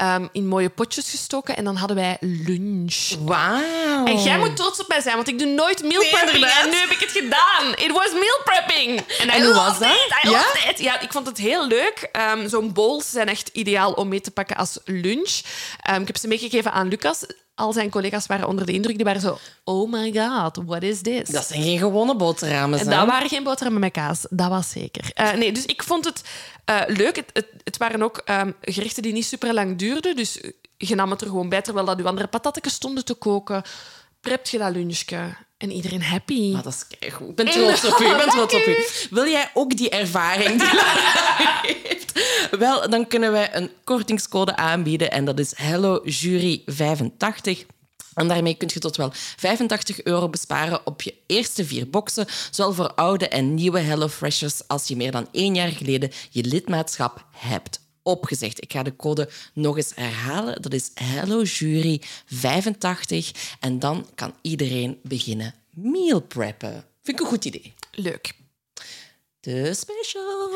Ehm, 0.00 0.26
in 0.32 0.46
mooie 0.46 0.68
potjes 0.68 1.10
gestoken. 1.10 1.56
En 1.56 1.64
dan 1.64 1.76
hadden 1.76 1.96
wij 1.96 2.16
lunch. 2.20 3.08
Wauw. 3.20 4.04
En 4.04 4.22
jij 4.22 4.38
moet 4.38 4.56
trots 4.56 4.80
op 4.80 4.88
mij 4.88 5.00
zijn, 5.00 5.14
want 5.16 5.28
ik 5.28 5.38
doe 5.38 5.48
nooit 5.48 5.82
meal 5.82 6.04
prepping. 6.10 6.44
En 6.44 6.68
nu 6.70 6.76
heb 6.76 6.90
ik 6.90 6.98
het 7.00 7.10
gedaan. 7.10 7.72
It 7.74 7.92
was 7.92 8.12
meal 8.12 8.40
prepping. 8.44 9.00
En, 9.18 9.28
En 9.28 9.44
hoe 9.44 9.54
was 9.54 9.78
dat? 9.78 9.88
it. 9.90 10.14
I 10.26 10.30
Ja? 10.30 10.44
it. 10.68 10.78
Ja, 10.78 11.00
ik 11.00 11.12
vond 11.12 11.26
het 11.26 11.38
heel 11.38 11.66
leuk. 11.66 12.08
Ehm, 12.12 12.48
Zo'n 12.48 12.72
bowls 12.72 13.10
zijn 13.10 13.28
echt 13.28 13.48
ideaal 13.52 13.92
om 13.92 14.08
mee 14.08 14.20
te 14.20 14.30
pakken 14.30 14.56
als 14.56 14.78
lunch. 14.84 15.40
Ehm, 15.82 16.00
ik 16.00 16.06
heb 16.06 16.16
ze 16.16 16.28
meegegeven 16.28 16.72
aan 16.72 16.88
Lucas. 16.88 17.24
Al 17.54 17.72
zijn 17.72 17.90
collega's 17.90 18.26
waren 18.26 18.48
onder 18.48 18.66
de 18.66 18.72
indruk. 18.72 18.96
Die 18.96 19.04
waren 19.04 19.20
zo, 19.20 19.38
oh 19.64 19.92
my 19.92 20.12
god, 20.12 20.58
what 20.66 20.82
is 20.82 21.00
this? 21.00 21.28
Dat 21.28 21.46
zijn 21.46 21.62
geen 21.62 21.78
gewone 21.78 22.16
boterhammen. 22.16 22.78
En 22.78 22.90
dat 22.90 23.06
waren 23.06 23.28
geen 23.28 23.44
boterhammen 23.44 23.80
met 23.80 23.92
kaas. 23.92 24.26
Dat 24.30 24.48
was 24.48 24.70
zeker. 24.70 25.10
Eh, 25.14 25.32
nee, 25.32 25.52
dus 25.52 25.66
ik 25.66 25.82
vond 25.82 26.04
het 26.04 26.22
eh, 26.64 26.80
leuk. 26.86 27.16
Het, 27.16 27.30
het, 27.32 27.46
het 27.64 27.76
waren 27.76 28.02
ook 28.02 28.16
ehm, 28.16 28.52
gerechten 28.60 29.02
die 29.02 29.12
niet 29.12 29.24
super 29.24 29.54
lang 29.54 29.78
duurden. 29.78 30.16
Dus 30.16 30.40
je 30.76 30.94
nam 30.94 31.10
het 31.10 31.20
er 31.20 31.26
gewoon 31.26 31.48
bij, 31.48 31.62
terwijl 31.62 31.86
dat 31.86 31.98
je 31.98 32.04
andere 32.04 32.26
patatjes 32.26 32.74
stonden 32.74 33.04
te 33.04 33.14
koken. 33.14 33.62
Prept 34.20 34.48
je 34.48 34.58
dat 34.58 34.72
lunchje. 34.72 35.36
En 35.60 35.70
iedereen 35.70 36.02
happy. 36.02 36.54
Ah, 36.56 36.62
dat 36.62 36.72
is 36.72 36.86
keigoed. 36.98 37.28
Ik 37.28 37.34
ben 37.34 37.50
trots 37.50 37.84
op 37.84 38.00
u. 38.00 38.04
Ik 38.04 38.16
ben 38.16 38.28
trots 38.28 38.54
op 38.54 38.66
u. 38.66 38.76
Wil 39.16 39.26
jij 39.26 39.50
ook 39.54 39.76
die 39.76 39.90
ervaring 39.90 40.48
die 40.48 40.74
Lara 40.74 41.60
heeft? 41.82 42.12
Wel, 42.58 42.90
dan 42.90 43.06
kunnen 43.06 43.32
wij 43.32 43.54
een 43.54 43.70
kortingscode 43.84 44.56
aanbieden 44.56 45.10
en 45.10 45.24
dat 45.24 45.38
is 45.38 45.54
HelloJury85. 45.54 47.66
En 48.14 48.28
daarmee 48.28 48.54
kun 48.54 48.70
je 48.72 48.80
tot 48.80 48.96
wel 48.96 49.10
85 49.36 50.02
euro 50.02 50.28
besparen 50.28 50.86
op 50.86 51.02
je 51.02 51.14
eerste 51.26 51.64
vier 51.64 51.90
boxen, 51.90 52.26
zowel 52.50 52.72
voor 52.72 52.94
oude 52.94 53.28
en 53.28 53.54
nieuwe 53.54 53.80
HelloFreshers 53.80 54.68
als 54.68 54.88
je 54.88 54.96
meer 54.96 55.12
dan 55.12 55.28
één 55.32 55.54
jaar 55.54 55.70
geleden 55.70 56.10
je 56.30 56.44
lidmaatschap 56.44 57.24
hebt 57.32 57.80
opgezegd. 58.02 58.62
Ik 58.62 58.72
ga 58.72 58.82
de 58.82 58.96
code 58.96 59.28
nog 59.54 59.76
eens 59.76 59.92
herhalen. 59.94 60.62
Dat 60.62 60.72
is 60.72 60.90
HelloJury85 60.90 63.30
en 63.60 63.78
dan 63.78 64.06
kan 64.14 64.34
iedereen 64.40 64.98
beginnen 65.02 65.54
meal 65.70 66.20
preppen. 66.20 66.84
Vind 67.02 67.18
ik 67.18 67.20
een 67.20 67.30
goed 67.30 67.44
idee. 67.44 67.72
Leuk. 67.90 68.38
De 69.40 69.74
special. 69.74 70.50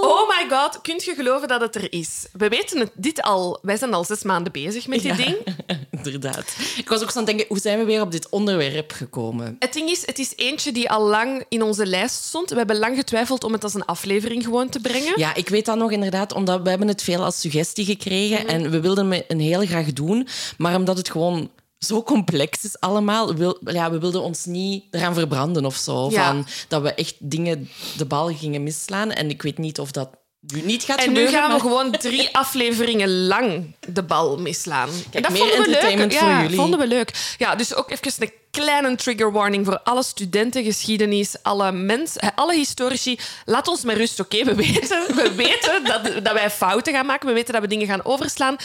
Oh 0.00 0.28
my 0.28 0.48
god, 0.56 0.80
kunt 0.80 1.04
je 1.04 1.14
geloven 1.14 1.48
dat 1.48 1.60
het 1.60 1.74
er 1.74 1.92
is? 1.92 2.26
We 2.32 2.48
weten 2.48 2.78
het, 2.78 2.90
dit 2.94 3.22
al. 3.22 3.58
Wij 3.62 3.76
zijn 3.76 3.94
al 3.94 4.04
zes 4.04 4.22
maanden 4.22 4.52
bezig 4.52 4.86
met 4.86 5.02
dit 5.02 5.16
Ja, 5.18 5.24
ding. 5.24 5.36
Inderdaad. 6.04 6.56
Ik 6.76 6.88
was 6.88 7.02
ook 7.02 7.10
zo 7.10 7.18
aan 7.18 7.24
het 7.24 7.26
denken, 7.26 7.46
hoe 7.48 7.58
zijn 7.58 7.78
we 7.78 7.84
weer 7.84 8.00
op 8.00 8.10
dit 8.12 8.28
onderwerp 8.28 8.92
gekomen? 8.92 9.56
Het 9.58 9.72
ding 9.72 9.90
is, 9.90 10.06
het 10.06 10.18
is 10.18 10.32
eentje 10.36 10.72
die 10.72 10.90
al 10.90 11.02
lang 11.06 11.44
in 11.48 11.62
onze 11.62 11.86
lijst 11.86 12.24
stond. 12.24 12.50
We 12.50 12.56
hebben 12.56 12.78
lang 12.78 12.96
getwijfeld 12.96 13.44
om 13.44 13.52
het 13.52 13.64
als 13.64 13.74
een 13.74 13.84
aflevering 13.84 14.44
gewoon 14.44 14.68
te 14.68 14.80
brengen. 14.80 15.12
Ja, 15.18 15.34
ik 15.34 15.48
weet 15.48 15.64
dat 15.66 15.76
nog 15.76 15.90
inderdaad, 15.90 16.32
omdat 16.32 16.62
we 16.62 16.68
hebben 16.70 16.88
het 16.88 17.02
veel 17.02 17.24
als 17.24 17.40
suggestie 17.40 17.84
gekregen 17.84 18.40
Mhm. 18.42 18.48
en 18.48 18.70
we 18.70 18.80
wilden 18.80 19.10
het 19.10 19.24
heel 19.40 19.66
graag 19.66 19.92
doen, 19.92 20.28
maar 20.58 20.74
omdat 20.76 20.96
het 20.96 21.10
gewoon 21.10 21.50
zo 21.86 22.02
complex 22.02 22.64
is 22.64 22.80
allemaal. 22.80 23.34
Wil, 23.34 23.58
ja, 23.64 23.90
we 23.90 23.98
wilden 23.98 24.22
ons 24.22 24.44
niet 24.44 24.84
eraan 24.90 25.14
verbranden 25.14 25.64
of 25.64 25.76
zo. 25.76 26.10
Ja. 26.10 26.26
Van, 26.26 26.46
dat 26.68 26.82
we 26.82 26.94
echt 26.94 27.14
dingen 27.18 27.68
de 27.96 28.04
bal 28.06 28.26
gingen 28.34 28.62
misslaan. 28.62 29.10
En 29.12 29.30
ik 29.30 29.42
weet 29.42 29.58
niet 29.58 29.78
of 29.78 29.90
dat 29.90 30.10
nu 30.40 30.60
niet 30.62 30.82
gaat 30.82 30.98
En 30.98 31.02
nu 31.04 31.08
gebeuren. 31.08 31.32
gaan 31.34 31.42
we 31.44 31.50
maar- 31.50 31.60
gewoon 31.60 31.90
drie 31.90 32.28
afleveringen 32.42 33.26
lang 33.26 33.76
de 33.88 34.02
bal 34.02 34.38
misslaan. 34.38 34.88
en 35.10 35.22
dat 35.22 35.30
meer 35.30 35.40
vonden 35.40 35.58
we 35.58 35.66
leuk. 35.66 35.66
entertainment 35.66 36.14
voor 36.14 36.28
ja, 36.28 36.42
jullie. 36.42 36.56
vonden 36.56 36.78
we 36.78 36.86
leuk. 36.86 37.34
Ja, 37.38 37.54
dus 37.54 37.74
ook 37.74 37.90
even 37.90 38.12
een 38.18 38.32
kleine 38.50 38.94
trigger 38.94 39.32
warning 39.32 39.66
voor 39.66 39.80
alle 39.80 40.02
studenten 40.02 40.64
geschiedenis, 40.64 41.36
alle 41.42 41.72
mensen, 41.72 42.34
alle 42.34 42.54
historici. 42.54 43.18
Laat 43.44 43.68
ons 43.68 43.84
met 43.84 43.96
rust, 43.96 44.20
oké? 44.20 44.44
We 44.44 44.54
weten, 44.54 45.14
we 45.14 45.32
weten 45.36 45.84
dat, 45.84 46.24
dat 46.24 46.32
wij 46.32 46.50
fouten 46.50 46.92
gaan 46.92 47.06
maken. 47.06 47.26
We 47.28 47.34
weten 47.34 47.52
dat 47.52 47.62
we 47.62 47.68
dingen 47.68 47.86
gaan 47.86 48.04
overslaan. 48.04 48.56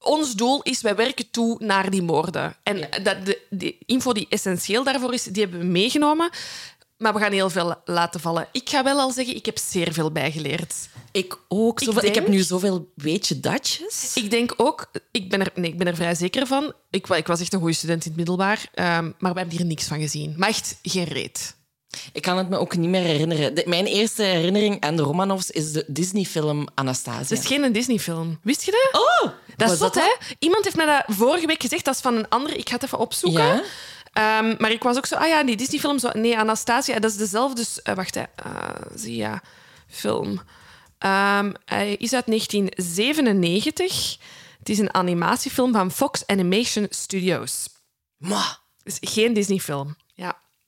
Ons 0.00 0.34
doel 0.34 0.62
is, 0.62 0.80
wij 0.80 0.96
werken 0.96 1.30
toe 1.30 1.56
naar 1.58 1.90
die 1.90 2.02
moorden. 2.02 2.56
En 2.62 2.88
dat 3.02 3.26
de, 3.26 3.40
de 3.50 3.78
info 3.86 4.12
die 4.12 4.26
essentieel 4.28 4.84
daarvoor 4.84 5.14
is, 5.14 5.22
die 5.22 5.42
hebben 5.42 5.60
we 5.60 5.66
meegenomen. 5.66 6.30
Maar 6.96 7.12
we 7.12 7.18
gaan 7.18 7.32
heel 7.32 7.50
veel 7.50 7.74
laten 7.84 8.20
vallen. 8.20 8.48
Ik 8.52 8.68
ga 8.68 8.84
wel 8.84 8.98
al 8.98 9.10
zeggen, 9.10 9.36
ik 9.36 9.46
heb 9.46 9.58
zeer 9.58 9.92
veel 9.92 10.12
bijgeleerd. 10.12 10.74
Ik 11.12 11.38
ook. 11.48 11.80
Ik 11.80 11.86
Zoveel, 11.86 12.04
ik, 12.04 12.14
heb 12.14 12.28
nu 12.28 12.38
zoveel 12.38 12.92
weetje 12.94 13.40
datjes. 13.40 14.12
Ik 14.14 14.30
denk 14.30 14.54
ook, 14.56 14.90
ik 15.10 15.30
ben 15.30 15.40
er, 15.40 15.50
nee, 15.54 15.70
ik 15.70 15.78
ben 15.78 15.86
er 15.86 15.94
vrij 15.94 16.14
zeker 16.14 16.46
van. 16.46 16.72
Ik, 16.90 17.08
ik 17.08 17.26
was 17.26 17.40
echt 17.40 17.52
een 17.52 17.58
goede 17.58 17.74
student 17.74 18.02
in 18.02 18.08
het 18.08 18.16
middelbaar, 18.16 18.68
ehm, 18.74 19.10
maar 19.18 19.32
we 19.32 19.38
hebben 19.38 19.56
hier 19.56 19.66
niks 19.66 19.86
van 19.86 20.00
gezien. 20.00 20.34
Maar 20.36 20.48
echt 20.48 20.78
geen 20.82 21.04
reet. 21.04 21.58
Ik 22.12 22.22
kan 22.22 22.38
het 22.38 22.48
me 22.48 22.58
ook 22.58 22.76
niet 22.76 22.90
meer 22.90 23.02
herinneren. 23.02 23.54
De- 23.54 23.64
mijn 23.66 23.86
eerste 23.86 24.22
herinnering 24.22 24.80
aan 24.80 24.96
de 24.96 25.02
Romanovs 25.02 25.50
is 25.50 25.72
de 25.72 25.84
Disney-film 25.86 26.68
Anastasia. 26.74 27.20
Het 27.20 27.30
is 27.30 27.46
geen 27.46 27.72
Disney-film. 27.72 28.38
Wist 28.42 28.64
je 28.64 28.70
dat? 28.90 29.02
Oh, 29.02 29.32
dat 29.56 29.70
is 29.70 29.78
zot, 29.78 29.94
hè? 29.94 30.14
Iemand 30.38 30.64
heeft 30.64 30.76
mij 30.76 30.86
dat 30.86 31.16
vorige 31.16 31.46
week 31.46 31.60
gezegd. 31.62 31.84
Dat 31.84 31.94
is 31.94 32.00
van 32.00 32.14
een 32.14 32.28
ander. 32.28 32.56
Ik 32.56 32.68
ga 32.68 32.74
het 32.74 32.84
even 32.84 32.98
opzoeken. 32.98 33.44
Ja? 33.44 33.62
Ehm, 34.12 34.54
maar 34.58 34.70
ik 34.70 34.82
was 34.82 34.96
ook 34.96 35.06
zo... 35.06 35.14
Ah 35.14 35.28
ja, 35.28 35.44
die 35.44 35.56
Disney-film... 35.56 35.98
Zo, 35.98 36.10
nee, 36.12 36.38
Anastasia, 36.38 36.98
dat 36.98 37.10
is 37.10 37.16
dezelfde... 37.16 37.54
dus, 37.54 37.82
eh, 37.82 37.94
wacht, 37.94 38.14
hè. 38.14 38.22
Asia 38.94 39.42
film. 39.88 40.40
Ehm, 40.98 41.52
hij 41.64 41.92
is 41.94 42.12
uit 42.12 42.26
1997. 42.26 44.16
Het 44.58 44.68
is 44.68 44.78
een 44.78 44.94
animatiefilm 44.94 45.72
van 45.72 45.90
Fox 45.90 46.26
Animation 46.26 46.86
Studios. 46.90 47.68
Ma, 48.16 48.58
Het 48.82 48.98
is 49.00 49.10
geen 49.12 49.32
Disney-film. 49.32 49.96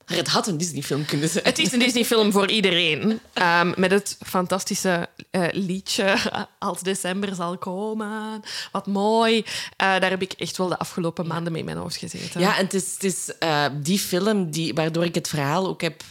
Maar 0.07 0.17
het 0.17 0.27
had 0.27 0.47
een 0.47 0.57
Disney-film 0.57 1.05
kunnen 1.05 1.29
zijn. 1.29 1.43
Het 1.43 1.59
is 1.59 1.71
een 1.71 1.79
Disney-film 1.79 2.31
voor 2.31 2.49
iedereen. 2.49 3.19
Ehm, 3.33 3.73
met 3.77 3.91
het 3.91 4.17
fantastische 4.25 5.09
eh, 5.31 5.47
liedje 5.51 6.17
Als 6.59 6.81
december 6.81 7.35
zal 7.35 7.57
komen. 7.57 8.43
Wat 8.71 8.87
mooi. 8.87 9.37
Eh, 9.37 9.99
daar 9.99 10.09
heb 10.09 10.21
ik 10.21 10.31
echt 10.33 10.57
wel 10.57 10.67
de 10.67 10.77
afgelopen 10.77 11.27
maanden 11.27 11.51
mee 11.51 11.61
in 11.61 11.67
mijn 11.67 11.77
hoofd 11.77 11.95
gezeten. 11.95 12.41
Ja, 12.41 12.57
en 12.57 12.63
het 12.63 12.73
is, 12.73 12.93
het 12.93 13.03
is 13.03 13.37
eh, 13.37 13.65
die 13.81 13.99
film 13.99 14.51
die, 14.51 14.73
waardoor 14.73 15.05
ik 15.05 15.15
het 15.15 15.27
verhaal 15.27 15.67
ook 15.67 15.81
heb 15.81 16.03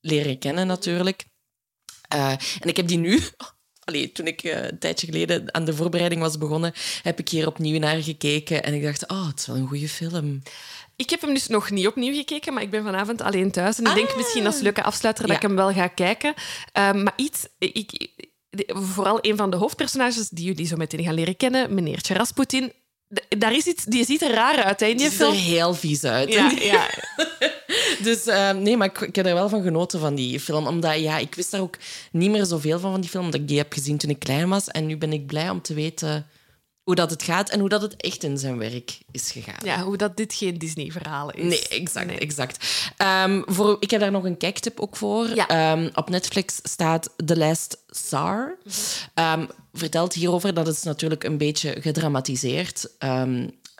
leren 0.00 0.38
kennen, 0.38 0.66
natuurlijk. 0.66 1.24
En 2.08 2.38
ik 2.68 2.76
heb 2.76 2.88
die 2.88 2.98
nu... 2.98 3.20
Allee, 3.84 4.12
toen 4.12 4.26
ik 4.26 4.42
een 4.42 4.78
tijdje 4.78 5.06
geleden 5.06 5.54
aan 5.54 5.64
de 5.64 5.74
voorbereiding 5.74 6.20
was 6.20 6.38
begonnen, 6.38 6.72
heb 7.02 7.18
ik 7.18 7.28
hier 7.28 7.46
opnieuw 7.46 7.78
naar 7.78 8.02
gekeken. 8.02 8.62
En 8.62 8.74
ik 8.74 8.82
dacht, 8.82 9.08
oh, 9.08 9.26
het 9.26 9.38
is 9.38 9.46
wel 9.46 9.56
een 9.56 9.66
goede 9.66 9.88
film. 9.88 10.42
Ik 11.00 11.10
heb 11.10 11.20
hem 11.20 11.34
dus 11.34 11.46
nog 11.46 11.70
niet 11.70 11.86
opnieuw 11.86 12.14
gekeken, 12.14 12.54
maar 12.54 12.62
ik 12.62 12.70
ben 12.70 12.84
vanavond 12.84 13.22
alleen 13.22 13.50
thuis. 13.50 13.78
En 13.78 13.84
ik 13.84 13.94
denk 13.94 14.16
misschien 14.16 14.46
als 14.46 14.60
leuke 14.60 14.82
afsluiter 14.82 15.26
dat 15.26 15.36
Ah. 15.36 15.42
Ik 15.42 15.48
hem 15.48 15.56
wel 15.56 15.72
ga 15.72 15.86
kijken. 15.86 16.34
Ehm, 16.72 17.02
maar 17.02 17.12
iets... 17.16 17.46
Ik, 17.58 18.08
de- 18.50 18.70
vooral 18.74 19.18
een 19.20 19.36
van 19.36 19.50
de 19.50 19.56
hoofdpersonages 19.56 20.28
die 20.28 20.44
jullie 20.44 20.66
zo 20.66 20.76
meteen 20.76 21.04
gaan 21.04 21.14
leren 21.14 21.36
kennen, 21.36 21.74
meneertje 21.74 22.14
Rasputin. 22.14 22.72
Daar 23.38 23.52
is 23.56 23.64
iets, 23.64 23.84
die 23.84 24.04
ziet 24.04 24.22
er 24.22 24.30
raar 24.32 24.62
uit 24.62 24.80
hè, 24.80 24.86
in 24.86 24.96
die 24.96 25.08
Die 25.08 25.18
ziet 25.18 25.26
er 25.26 25.32
heel 25.32 25.74
vies 25.74 26.04
uit. 26.04 26.32
Ja, 26.32 26.50
ja, 26.50 26.86
Dus 28.06 28.26
eh, 28.26 28.50
nee, 28.50 28.76
maar 28.76 28.86
ik, 28.88 29.00
ik 29.00 29.16
heb 29.16 29.26
er 29.26 29.34
wel 29.34 29.48
van 29.48 29.62
genoten 29.62 30.00
van 30.00 30.14
die 30.14 30.40
film. 30.40 30.66
Omdat 30.66 30.98
ja, 31.00 31.18
ik 31.18 31.34
wist 31.34 31.50
daar 31.50 31.60
ook 31.60 31.76
niet 32.12 32.30
meer 32.30 32.44
zoveel 32.44 32.78
van, 32.78 32.90
van 32.90 33.00
die 33.00 33.10
film. 33.10 33.24
Omdat 33.24 33.40
ik 33.40 33.48
die 33.48 33.58
heb 33.58 33.72
gezien 33.72 33.98
toen 33.98 34.10
ik 34.10 34.18
klein 34.18 34.48
was. 34.48 34.68
En 34.68 34.86
nu 34.86 34.96
ben 34.96 35.12
ik 35.12 35.26
blij 35.26 35.50
om 35.50 35.62
te 35.62 35.74
weten 35.74 36.26
hoe 36.90 36.98
dat 36.98 37.10
het 37.10 37.22
gaat 37.22 37.50
en 37.50 37.60
hoe 37.60 37.68
dat 37.68 37.82
het 37.82 37.96
echt 37.96 38.22
in 38.22 38.38
zijn 38.38 38.58
werk 38.58 38.98
is 39.10 39.30
gegaan. 39.30 39.64
ja, 39.64 39.82
hoe 39.82 39.96
dat 39.96 40.16
dit 40.16 40.34
geen 40.34 40.58
Disney-verhaal 40.58 41.30
is. 41.30 41.42
Nee, 41.44 41.68
exact, 41.68 42.06
Nee. 42.06 42.18
exact. 42.18 42.66
Ehm, 42.96 43.42
voor, 43.46 43.76
ik 43.80 43.90
heb 43.90 44.00
daar 44.00 44.10
nog 44.10 44.24
een 44.24 44.36
kijktip 44.36 44.80
ook 44.80 44.96
voor. 44.96 45.28
Ja. 45.34 45.48
Ehm, 45.48 45.88
op 45.94 46.08
Netflix 46.10 46.58
staat 46.62 47.10
The 47.24 47.36
Last 47.36 47.78
Tsar. 47.90 48.56
Ehm, 49.14 49.46
vertelt 49.72 50.14
hierover, 50.14 50.54
dat 50.54 50.68
is 50.68 50.82
natuurlijk 50.82 51.24
een 51.24 51.38
beetje 51.38 51.76
gedramatiseerd. 51.80 52.90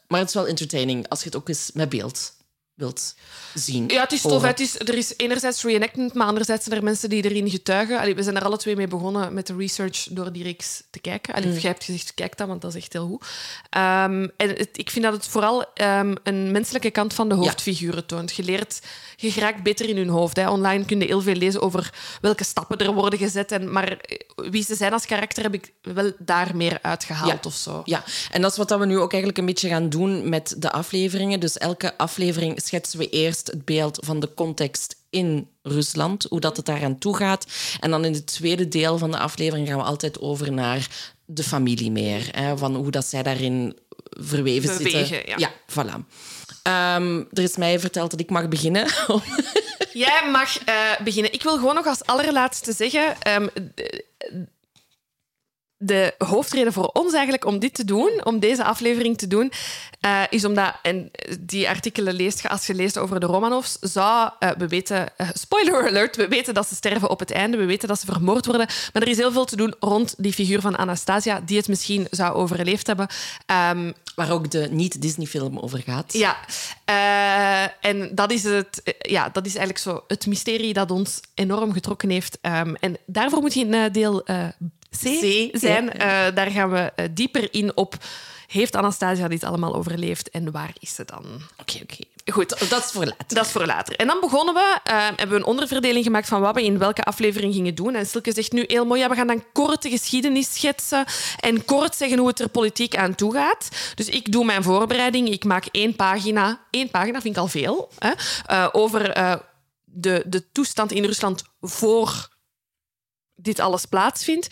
Maar 0.09 0.19
het 0.21 0.29
is 0.29 0.35
wel 0.35 0.47
entertaining 0.47 1.09
als 1.09 1.19
je 1.19 1.25
het 1.27 1.37
ook 1.37 1.49
eens 1.49 1.71
met 1.75 1.89
beeld 1.89 2.33
wilt 2.81 3.15
zien. 3.55 3.89
Ja, 3.89 4.01
het 4.03 4.13
is 4.13 4.21
tof. 4.21 4.43
Het 4.43 4.61
is, 4.61 4.79
er 4.79 4.95
is 4.95 5.15
enerzijds 5.17 5.63
reenactment, 5.63 6.15
maar 6.15 6.27
anderzijds 6.27 6.65
zijn 6.65 6.77
er 6.77 6.85
mensen 6.85 7.09
die 7.09 7.23
erin 7.25 7.51
getuigen. 7.51 7.99
Allee, 7.99 8.15
we 8.15 8.23
zijn 8.23 8.37
er 8.37 8.45
alle 8.45 8.57
twee 8.57 8.77
mee 8.77 8.89
begonnen 8.89 9.35
met 9.35 9.47
de 9.47 9.57
research 9.57 10.07
door 10.11 10.33
die 10.33 10.43
reeks 10.43 10.83
te 10.91 10.99
kijken. 10.99 11.35
Allee, 11.35 11.53
Jij 11.53 11.71
hebt 11.71 11.85
gezegd, 11.85 12.15
kijk 12.15 12.37
dat, 12.37 12.49
want 12.49 12.61
dat 12.63 12.75
is 12.75 12.81
echt 12.83 12.93
heel 12.93 13.07
goed. 13.07 13.27
Ehm, 13.71 14.29
en 14.37 14.49
het- 14.49 14.69
ik 14.79 14.91
vind 14.91 15.05
dat 15.05 15.13
het 15.15 15.27
vooral 15.27 15.65
ehm, 15.75 16.15
een 16.23 16.51
menselijke 16.53 16.91
kant 16.91 17.15
van 17.15 17.29
de 17.29 17.35
hoofdfiguren 17.35 18.07
toont. 18.07 18.35
Je 18.37 18.43
leert, 18.43 18.81
je 19.21 19.31
geraakt 19.31 19.63
beter 19.63 19.89
in 19.89 19.97
hun 19.97 20.09
hoofd. 20.09 20.37
Hè. 20.37 20.51
Online 20.51 20.85
kun 20.85 20.99
je 21.01 21.07
heel 21.07 21.21
veel 21.23 21.35
lezen 21.35 21.63
over 21.63 21.93
welke 22.21 22.45
stappen 22.45 22.79
er 22.79 22.93
worden 22.95 23.19
gezet. 23.19 23.53
En, 23.53 23.73
maar 23.73 23.89
eh, 23.93 24.19
wie 24.51 24.65
ze 24.65 24.75
zijn 24.75 24.93
als 24.93 25.07
karakter 25.07 25.43
heb 25.43 25.55
ik 25.55 25.73
wel 25.83 26.13
daar 26.19 26.57
meer 26.57 26.79
uitgehaald 26.83 27.31
Ja. 27.33 27.39
of 27.43 27.55
zo. 27.55 27.83
Ja, 27.85 28.05
en 28.31 28.41
dat 28.43 28.51
is 28.51 28.57
wat 28.57 28.71
we 28.79 28.87
nu 28.87 28.99
ook 28.99 29.11
eigenlijk 29.13 29.39
een 29.39 29.47
beetje 29.47 29.69
gaan 29.69 29.89
doen 29.89 30.29
met 30.29 30.55
de 30.59 30.71
afleveringen. 30.73 31.41
Dus 31.41 31.59
elke 31.59 31.99
aflevering 31.99 32.61
schetsen 32.65 32.99
we 32.99 33.09
eerst 33.09 33.47
het 33.47 33.65
beeld 33.65 33.99
van 34.05 34.21
de 34.21 34.35
context 34.35 34.97
in 35.11 35.49
Rusland, 35.63 36.27
hoe 36.29 36.41
dat 36.41 36.57
het 36.57 36.67
daaraan 36.67 36.99
toe 36.99 37.17
gaat. 37.17 37.47
En 37.81 37.91
dan 37.91 38.05
in 38.05 38.13
het 38.13 38.27
tweede 38.27 38.69
deel 38.69 38.99
van 38.99 39.11
de 39.11 39.19
aflevering 39.19 39.69
gaan 39.69 39.77
we 39.79 39.83
altijd 39.85 40.21
over 40.21 40.53
naar 40.53 40.89
de 41.25 41.43
familie 41.43 41.91
meer. 41.91 42.29
Hè, 42.31 42.59
van 42.59 42.75
hoe 42.77 42.91
dat 42.91 43.05
zij 43.07 43.23
daarin 43.23 43.79
verweven 44.11 44.77
Bewegen, 44.77 45.07
zitten. 45.07 45.39
ja. 45.39 45.51
voilà. 45.73 46.05
Ehm, 46.63 47.19
er 47.33 47.43
is 47.43 47.57
mij 47.57 47.81
verteld 47.81 48.11
dat 48.11 48.21
ik 48.21 48.31
mag 48.31 48.49
beginnen. 48.49 48.87
Jij 49.93 50.29
mag 50.33 50.59
eh, 50.65 50.75
beginnen. 51.05 51.33
Ik 51.33 51.43
wil 51.43 51.55
gewoon 51.57 51.75
nog 51.75 51.87
als 51.87 52.05
allerlaatste 52.07 52.73
zeggen. 52.73 53.21
ehm, 53.21 53.47
de, 55.83 56.15
de 56.19 56.25
hoofdreden 56.25 56.73
voor 56.73 56.87
ons 56.87 57.13
eigenlijk 57.13 57.45
om 57.45 57.59
dit 57.59 57.75
te 57.75 57.85
doen, 57.85 58.21
om 58.25 58.39
deze 58.39 58.65
aflevering 58.65 59.19
te 59.19 59.27
doen, 59.27 59.53
eh, 60.01 60.23
is 60.31 60.45
omdat, 60.45 60.75
en 60.83 61.11
die 61.41 61.69
artikelen 61.69 62.15
leest 62.15 62.43
je 62.43 62.49
als 62.49 62.67
je 62.67 62.75
leest 62.75 62.99
over 62.99 63.21
de 63.21 63.27
Romanovs, 63.27 63.77
zou, 63.81 64.31
eh, 64.39 64.51
we 64.59 64.69
weten, 64.69 65.17
eh, 65.17 65.29
spoiler 65.35 65.89
alert, 65.89 66.17
we 66.17 66.29
weten 66.29 66.55
dat 66.55 66.69
ze 66.69 66.75
sterven 66.75 67.11
op 67.11 67.19
het 67.19 67.31
einde, 67.31 67.57
we 67.57 67.65
weten 67.65 67.89
dat 67.89 68.01
ze 68.01 68.07
vermoord 68.07 68.47
worden, 68.47 68.67
maar 68.93 69.03
er 69.03 69.09
is 69.09 69.17
heel 69.17 69.33
veel 69.33 69.45
te 69.45 69.57
doen 69.57 69.75
rond 69.81 70.15
die 70.19 70.33
figuur 70.33 70.61
van 70.61 70.77
Anastasia, 70.77 71.41
die 71.45 71.57
het 71.57 71.69
misschien 71.69 72.07
zou 72.11 72.35
overleefd 72.35 72.87
hebben. 72.87 73.09
Ehm, 73.47 73.93
Waar 74.15 74.31
ook 74.31 74.51
de 74.51 74.69
niet-Disney-film 74.71 75.59
over 75.59 75.83
gaat. 75.83 76.13
ja, 76.13 76.37
en 77.81 78.15
dat 78.15 78.33
is, 78.33 78.43
het, 78.43 78.95
ja, 78.99 79.29
dat 79.29 79.47
is 79.47 79.57
eigenlijk 79.57 79.79
zo 79.79 80.05
het 80.07 80.27
mysterie 80.27 80.73
dat 80.73 80.91
ons 80.91 81.21
enorm 81.35 81.73
getrokken 81.73 82.11
heeft. 82.11 82.39
Ehm, 82.41 82.75
en 82.75 82.97
daarvoor 83.07 83.41
moet 83.41 83.55
je 83.55 83.67
eh, 83.67 83.93
deel 83.93 84.25
C, 84.91 85.49
zijn. 85.53 85.93
Eh, 85.93 86.35
daar 86.35 86.51
gaan 86.51 86.71
we 86.71 86.79
eh, 86.79 87.05
dieper 87.11 87.55
in 87.55 87.77
op. 87.77 87.95
Heeft 88.47 88.77
Anastasia 88.77 89.29
dit 89.29 89.45
allemaal 89.45 89.75
overleefd 89.75 90.31
en 90.31 90.51
waar 90.51 90.73
is 90.79 90.95
ze 90.95 91.05
dan? 91.05 91.25
Oké, 91.57 91.79
oké. 91.83 92.05
Goed, 92.33 92.71
Dat 92.71 92.85
is 92.85 92.91
voor 92.91 93.05
later. 93.05 93.25
dat 93.29 93.47
is 93.47 93.53
voor 93.53 93.67
later. 93.67 93.97
En 93.97 94.07
dan 94.07 94.21
begonnen 94.21 94.55
we, 94.55 94.79
eh, 94.85 95.07
hebben 95.07 95.29
we 95.29 95.35
een 95.37 95.45
onderverdeling 95.45 96.05
gemaakt 96.05 96.29
van 96.29 96.41
wat 96.41 96.55
we 96.55 96.65
in 96.65 96.79
welke 96.79 97.03
aflevering 97.03 97.55
gingen 97.55 97.75
doen. 97.75 97.95
En 97.95 98.07
Silke 98.07 98.33
zegt 98.33 98.53
nu 98.53 98.65
heel 98.67 98.85
mooi, 98.85 99.01
ja, 99.01 99.09
we 99.09 99.15
gaan 99.15 99.27
dan 99.27 99.45
kort 99.53 99.83
de 99.83 99.91
geschiedenis 99.91 100.55
schetsen 100.55 101.05
en 101.41 101.65
kort 101.65 101.97
zeggen 101.97 102.19
hoe 102.19 102.29
het 102.29 102.41
er 102.41 102.49
politiek 102.49 102.97
aan 102.97 103.15
toe 103.15 103.33
gaat. 103.33 103.69
Dus 103.95 104.09
ik 104.09 104.33
doe 104.33 104.45
mijn 104.45 104.63
voorbereiding, 104.63 105.29
ik 105.29 105.45
maak 105.45 105.67
één 105.71 105.97
pagina. 105.97 106.61
Één 106.71 106.91
pagina 106.91 107.21
vind 107.21 107.37
ik 107.37 107.41
al 107.41 107.49
veel. 107.49 107.91
Hè, 107.99 108.75
over 108.75 109.03
de, 109.85 110.25
de 110.27 110.51
toestand 110.53 110.93
in 110.93 111.05
Rusland 111.05 111.45
voor 111.61 112.29
dit 113.43 113.61
alles 113.61 113.85
plaatsvindt. 113.85 114.49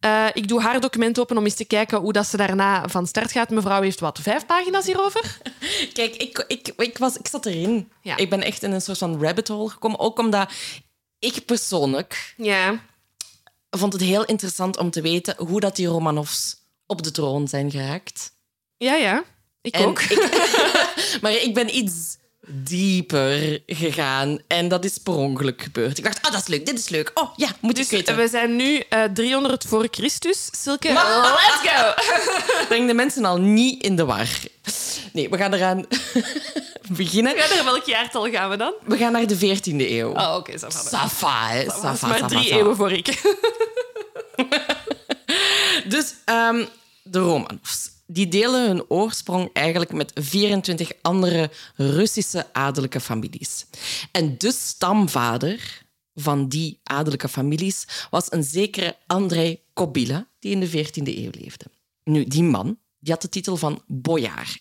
Eh, 0.00 0.26
ik 0.32 0.48
doe 0.48 0.60
haar 0.60 0.80
document 0.80 1.18
open 1.20 1.36
om 1.36 1.44
eens 1.44 1.54
te 1.54 1.64
kijken 1.64 1.98
hoe 1.98 2.12
dat 2.12 2.26
ze 2.26 2.36
daarna 2.36 2.88
van 2.88 3.06
start 3.06 3.32
gaat. 3.32 3.50
Mevrouw 3.50 3.82
heeft 3.82 4.00
wat, 4.00 4.18
vijf 4.22 4.46
pagina's 4.46 4.86
hierover? 4.86 5.38
Kijk, 5.92 6.16
ik, 6.16 6.44
ik, 6.48 6.72
ik, 6.76 6.98
was, 6.98 7.16
ik 7.18 7.26
zat 7.28 7.46
erin. 7.46 7.92
Ja. 8.02 8.16
Ik 8.16 8.30
ben 8.30 8.42
echt 8.42 8.62
in 8.62 8.72
een 8.72 8.80
soort 8.80 8.98
van 8.98 9.22
rabbit 9.22 9.48
hole 9.48 9.68
gekomen. 9.70 9.98
Ook 9.98 10.18
omdat 10.18 10.52
ik 11.18 11.44
persoonlijk 11.44 12.34
Ja. 12.36 12.80
vond 13.70 13.92
het 13.92 14.02
heel 14.02 14.24
interessant 14.24 14.76
om 14.76 14.90
te 14.90 15.00
weten 15.00 15.34
hoe 15.38 15.60
dat 15.60 15.76
die 15.76 15.86
Romanovs 15.86 16.56
op 16.86 17.02
de 17.02 17.10
troon 17.10 17.48
zijn 17.48 17.70
geraakt. 17.70 18.32
Ja, 18.76 18.94
ja. 18.94 19.24
Ik 19.60 19.74
En 19.74 19.84
ook. 19.84 20.00
ik- 20.00 20.48
maar 21.22 21.32
ik 21.32 21.54
ben 21.54 21.76
iets 21.76 22.16
dieper 22.46 23.62
gegaan. 23.66 24.38
En 24.46 24.68
dat 24.68 24.84
is 24.84 24.98
per 24.98 25.14
ongeluk 25.14 25.62
gebeurd. 25.62 25.98
Ik 25.98 26.04
dacht, 26.04 26.26
oh, 26.26 26.32
dat 26.32 26.40
is 26.40 26.46
leuk, 26.46 26.66
dit 26.66 26.78
is 26.78 26.88
leuk. 26.88 27.10
Oh, 27.14 27.28
ja, 27.36 27.48
moet 27.60 27.70
ik 27.70 27.76
Dus 27.76 27.88
weten. 27.90 28.16
we 28.16 28.28
zijn 28.28 28.56
nu 28.56 28.78
eh 28.88 29.02
300 29.14 29.64
voor 29.68 29.86
Christus. 29.90 30.48
Silke, 30.52 30.88
let's 30.92 31.70
go! 31.70 31.92
Breng 32.68 32.86
de 32.86 32.94
mensen 32.94 33.24
al 33.24 33.38
niet 33.40 33.82
in 33.82 33.96
de 33.96 34.04
war. 34.04 34.28
Nee, 35.12 35.28
we 35.30 35.36
gaan 35.36 35.54
eraan 35.54 35.84
beginnen. 36.96 37.36
Ja, 37.36 37.46
naar 37.54 37.64
welk 37.64 37.84
jaartal 37.84 38.30
gaan 38.30 38.50
we 38.50 38.56
dan? 38.56 38.72
We 38.84 38.96
gaan 38.96 39.12
naar 39.12 39.26
de 39.26 39.36
14e 39.36 39.60
eeuw. 39.90 40.08
Oh, 40.10 40.34
oké, 40.36 40.50
okay, 40.54 40.58
Safa, 40.58 41.46
hè. 41.48 41.64
Dat 41.64 41.74
Safa, 41.74 41.90
was 41.90 42.00
maar 42.00 42.16
safa, 42.16 42.26
drie 42.26 42.42
safa. 42.42 42.56
eeuwen 42.56 42.76
voor 42.76 42.92
ik. 42.92 43.06
Dus 45.88 46.14
ehm, 46.24 46.64
de 47.02 47.18
Romanovs. 47.18 47.90
Die 48.06 48.28
delen 48.28 48.66
hun 48.66 48.90
oorsprong 48.90 49.50
eigenlijk 49.52 49.92
met 49.92 50.12
24 50.14 50.92
andere 51.02 51.50
Russische 51.74 52.46
adellijke 52.52 53.00
families. 53.00 53.66
En 54.12 54.38
de 54.38 54.52
stamvader 54.52 55.84
van 56.14 56.48
die 56.48 56.80
adellijke 56.82 57.28
families 57.28 57.86
was 58.10 58.32
een 58.32 58.44
zekere 58.44 58.96
Andrei 59.06 59.60
Kobila, 59.72 60.28
die 60.38 60.52
in 60.52 60.60
de 60.60 60.68
14e 60.68 61.02
eeuw 61.02 61.30
leefde. 61.32 61.64
Nu, 62.04 62.24
die 62.24 62.42
man 62.42 62.78
die 62.98 63.12
had 63.12 63.22
de 63.22 63.28
titel 63.28 63.56
van 63.56 63.82
bojaar. 63.86 64.58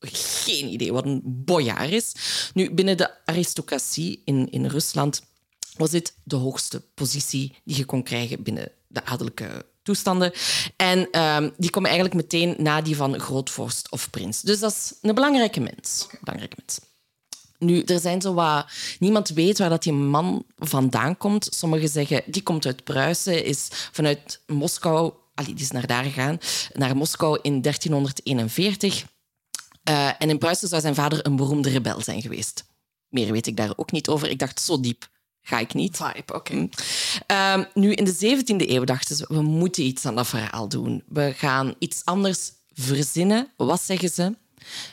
Geen 0.00 0.72
idee 0.72 0.92
wat 0.92 1.04
een 1.04 1.22
bojaar 1.24 1.90
is. 1.90 2.14
Nu, 2.54 2.70
binnen 2.74 2.96
de 2.96 3.26
aristocratie 3.26 4.22
in, 4.24 4.50
in 4.50 4.66
Rusland 4.66 5.22
was 5.76 5.90
dit 5.90 6.14
de 6.24 6.36
hoogste 6.36 6.80
positie 6.94 7.54
die 7.64 7.76
je 7.76 7.84
kon 7.84 8.02
krijgen 8.02 8.42
binnen 8.42 8.72
de 8.86 9.04
adellijke 9.04 9.66
toestanden. 9.90 10.32
En 10.76 11.10
ehm, 11.10 11.50
die 11.56 11.70
komen 11.70 11.90
eigenlijk 11.90 12.22
meteen 12.22 12.54
na 12.58 12.80
die 12.80 12.96
van 12.96 13.20
grootvorst 13.20 13.90
of 13.90 14.10
prins. 14.10 14.40
Dus 14.40 14.58
dat 14.58 14.70
is 14.70 14.92
een 15.02 15.14
belangrijke 15.14 15.60
mens. 15.60 16.06
Belangrijke 16.20 16.56
mens. 16.58 16.80
Nu, 17.58 17.82
er 17.82 18.00
zijn 18.00 18.20
zo 18.20 18.34
wat... 18.34 18.66
Niemand 18.98 19.28
weet 19.28 19.58
waar 19.58 19.68
dat 19.68 19.82
die 19.82 19.92
man 19.92 20.44
vandaan 20.58 21.16
komt. 21.16 21.48
Sommigen 21.50 21.88
zeggen, 21.88 22.22
die 22.26 22.42
komt 22.42 22.66
uit 22.66 22.84
Pruisen, 22.84 23.44
is 23.44 23.68
vanuit 23.70 24.40
Moskou... 24.46 25.12
Allee, 25.34 25.54
die 25.54 25.64
is 25.64 25.70
naar 25.70 25.86
daar 25.86 26.04
gegaan, 26.04 26.38
naar 26.72 26.96
Moskou 26.96 27.38
in 27.42 27.62
1341. 27.62 29.04
Eh, 29.82 30.08
en 30.18 30.30
in 30.30 30.38
Pruisen 30.38 30.68
zou 30.68 30.80
zijn 30.80 30.94
vader 30.94 31.26
een 31.26 31.36
beroemde 31.36 31.68
rebel 31.68 32.00
zijn 32.00 32.22
geweest. 32.22 32.64
Meer 33.08 33.32
weet 33.32 33.46
ik 33.46 33.56
daar 33.56 33.72
ook 33.76 33.92
niet 33.92 34.08
over. 34.08 34.28
Ik 34.28 34.38
dacht, 34.38 34.60
zo 34.60 34.80
diep 34.80 35.08
ga 35.50 35.58
ik 35.58 35.74
niet. 35.74 35.96
Vibe, 35.96 36.34
oké. 36.34 36.68
Ehm, 37.26 37.64
nu, 37.74 37.92
in 37.92 38.04
de 38.04 38.14
17e 38.14 38.68
eeuw 38.70 38.84
dachten 38.84 39.16
ze, 39.16 39.24
we 39.28 39.42
moeten 39.42 39.82
iets 39.82 40.06
aan 40.06 40.14
dat 40.14 40.26
verhaal 40.26 40.68
doen. 40.68 41.02
We 41.08 41.32
gaan 41.36 41.74
iets 41.78 42.04
anders 42.04 42.52
verzinnen. 42.72 43.52
Wat 43.56 43.82
zeggen 43.82 44.08
ze? 44.08 44.34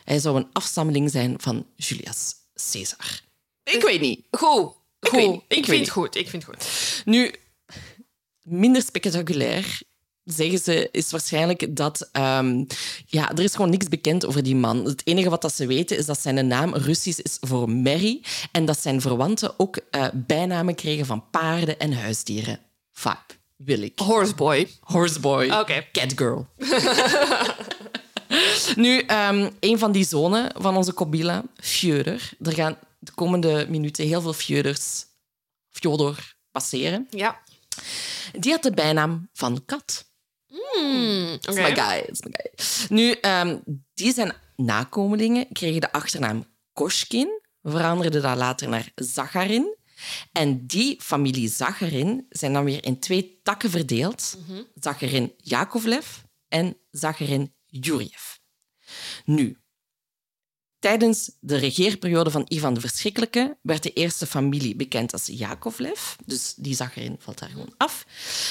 Hij 0.04 0.20
zou 0.20 0.38
een 0.38 0.48
afstammeling 0.52 1.12
zijn 1.12 1.36
van 1.40 1.66
Julius 1.76 2.34
Caesar. 2.72 3.22
Ik 3.64 3.82
weet 3.82 4.02
niet. 4.02 4.26
Goed. 4.32 4.72
Ik 5.00 5.10
Goed. 5.10 5.20
weet 5.20 5.30
niet. 5.32 5.42
Ik, 5.48 5.58
Ik 5.58 5.66
weet 5.66 5.66
vind 5.66 5.80
het 5.80 5.90
goed. 5.90 6.16
Ik 6.16 6.30
vind 6.30 6.46
het 6.46 6.56
goed. 6.56 7.02
Nu, 7.06 7.34
minder 8.42 8.82
spectaculair 8.82 9.82
zeggen 10.28 10.60
ze, 10.60 10.90
is 10.92 11.12
waarschijnlijk 11.12 11.76
dat 11.76 12.10
ehm, 12.12 12.64
ja, 13.06 13.32
er 13.32 13.44
is 13.44 13.56
gewoon 13.56 13.70
niks 13.70 13.88
bekend 13.88 14.26
over 14.26 14.44
die 14.44 14.56
man. 14.56 14.86
Het 14.86 15.02
enige 15.04 15.30
wat 15.30 15.42
dat 15.42 15.54
ze 15.54 15.68
weten 15.68 15.98
is 15.98 16.06
dat 16.06 16.20
zijn 16.20 16.48
naam 16.48 16.76
Russisch 16.76 17.20
is 17.20 17.38
voor 17.42 17.70
merrie 17.70 18.26
en 18.52 18.66
dat 18.66 18.80
zijn 18.80 19.02
verwanten 19.02 19.60
ook 19.60 19.80
eh, 19.92 20.08
bijnamen 20.14 20.76
kregen 20.76 21.06
van 21.06 21.30
paarden 21.30 21.80
en 21.80 21.94
huisdieren. 21.94 22.60
Vibe, 22.92 23.18
wil 23.56 23.82
ik. 23.82 24.00
Horseboy. 24.00 24.70
Horseboy. 24.80 25.50
Oké. 25.50 25.86
Catgirl. 25.92 26.48
nu, 28.76 29.00
ehm, 29.00 29.50
een 29.60 29.80
van 29.80 29.92
die 29.92 30.06
zonen 30.06 30.52
van 30.58 30.78
onze 30.78 30.92
Kobila, 30.92 31.44
Fjodor. 31.56 32.30
Er 32.42 32.54
gaan 32.54 32.78
de 33.00 33.12
komende 33.12 33.66
minuten 33.70 34.08
heel 34.08 34.22
veel 34.22 34.34
Fjodors, 34.34 35.06
Fjodor 35.70 36.36
passeren. 36.52 37.08
Ja. 37.10 37.42
Die 38.40 38.52
had 38.52 38.64
de 38.64 38.72
bijnaam 38.72 39.30
van 39.34 39.66
kat. 39.66 40.07
Is 41.48 41.56
my 41.56 41.76
guy. 41.76 42.06
is 42.10 42.22
my 42.22 42.32
guy. 42.32 42.52
Nu, 42.98 43.12
ehm, 43.12 43.58
die 43.94 44.14
zijn 44.14 44.34
nakomelingen 44.56 45.48
kregen 45.52 45.82
de 45.82 45.92
achternaam 45.92 46.46
Koshkin, 46.74 47.42
veranderden 47.62 48.22
dat 48.22 48.38
later 48.38 48.70
naar 48.70 48.92
Zacharin. 48.96 49.76
En 50.32 50.68
die 50.68 51.02
familie 51.02 51.50
Zacharin 51.50 52.26
zijn 52.30 52.54
dan 52.54 52.64
weer 52.64 52.86
in 52.86 53.00
twee 53.00 53.40
takken 53.44 53.70
verdeeld. 53.70 54.38
Zacharin 54.74 55.34
Yakovlev 55.38 56.08
en 56.48 56.78
Zacharin 56.92 57.54
Jurjev. 57.66 58.36
Nu, 59.26 59.58
tijdens 60.80 61.32
de 61.40 61.58
regeerperiode 61.58 62.32
van 62.32 62.46
Ivan 62.48 62.74
de 62.74 62.80
Verschrikkelijke 62.80 63.58
werd 63.62 63.84
de 63.84 63.94
eerste 63.94 64.28
familie 64.28 64.76
bekend 64.76 65.14
als 65.14 65.26
Yakovlev. 65.26 66.14
Dus 66.26 66.54
die 66.58 66.76
Zacharin 66.76 67.16
valt 67.20 67.40
daar 67.40 67.50
gewoon 67.50 67.74
af. 67.78 68.06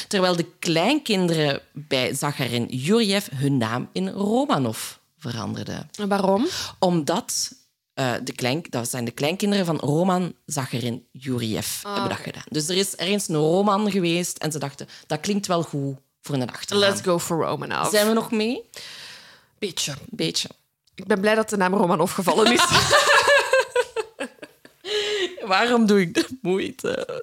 Terwijl 0.08 0.36
de 0.36 0.46
kleinkinderen 0.58 1.60
bij 1.72 2.14
Zacharin 2.14 2.66
Jurjev 2.66 3.26
hun 3.34 3.56
naam 3.56 3.88
in 3.92 4.08
Romanov 4.08 4.92
veranderden 5.18 5.90
En 5.98 6.08
Waarom? 6.08 6.46
omdat 6.78 7.52
eh, 7.94 8.14
de 8.24 8.32
klein, 8.32 8.62
dat 8.70 8.90
zijn 8.90 9.04
de 9.04 9.10
kleinkinderen 9.10 9.66
van 9.66 9.76
Roman 9.76 10.34
Zacharin 10.46 11.06
Jurjev 11.12 11.82
hebben 11.82 12.08
dat 12.08 12.18
gedaan. 12.18 12.44
Dus 12.50 12.68
er 12.68 12.76
is 12.76 12.96
ergens 12.96 13.28
een 13.28 13.36
Roman 13.36 13.90
geweest 13.90 14.38
en 14.38 14.52
ze 14.52 14.58
dachten, 14.58 14.88
dat 15.06 15.20
klinkt 15.20 15.46
wel 15.46 15.62
goed 15.62 15.96
voor 16.20 16.34
een 16.34 16.50
achternaam. 16.50 16.88
Let's 16.90 17.02
go 17.02 17.18
for 17.18 17.44
Romanov. 17.44 17.90
Zijn 17.90 18.06
we 18.06 18.12
nog 18.12 18.30
mee? 18.30 18.62
Beetje. 19.58 19.94
Beetje. 20.10 20.48
Ik 20.96 21.06
ben 21.06 21.20
blij 21.20 21.34
dat 21.34 21.48
de 21.50 21.56
naam 21.56 21.74
Romanov 21.74 22.12
gevallen 22.14 22.52
is. 22.52 22.64
Waarom 25.46 25.86
doe 25.86 26.00
ik 26.00 26.14
de 26.14 26.26
moeite? 26.42 27.20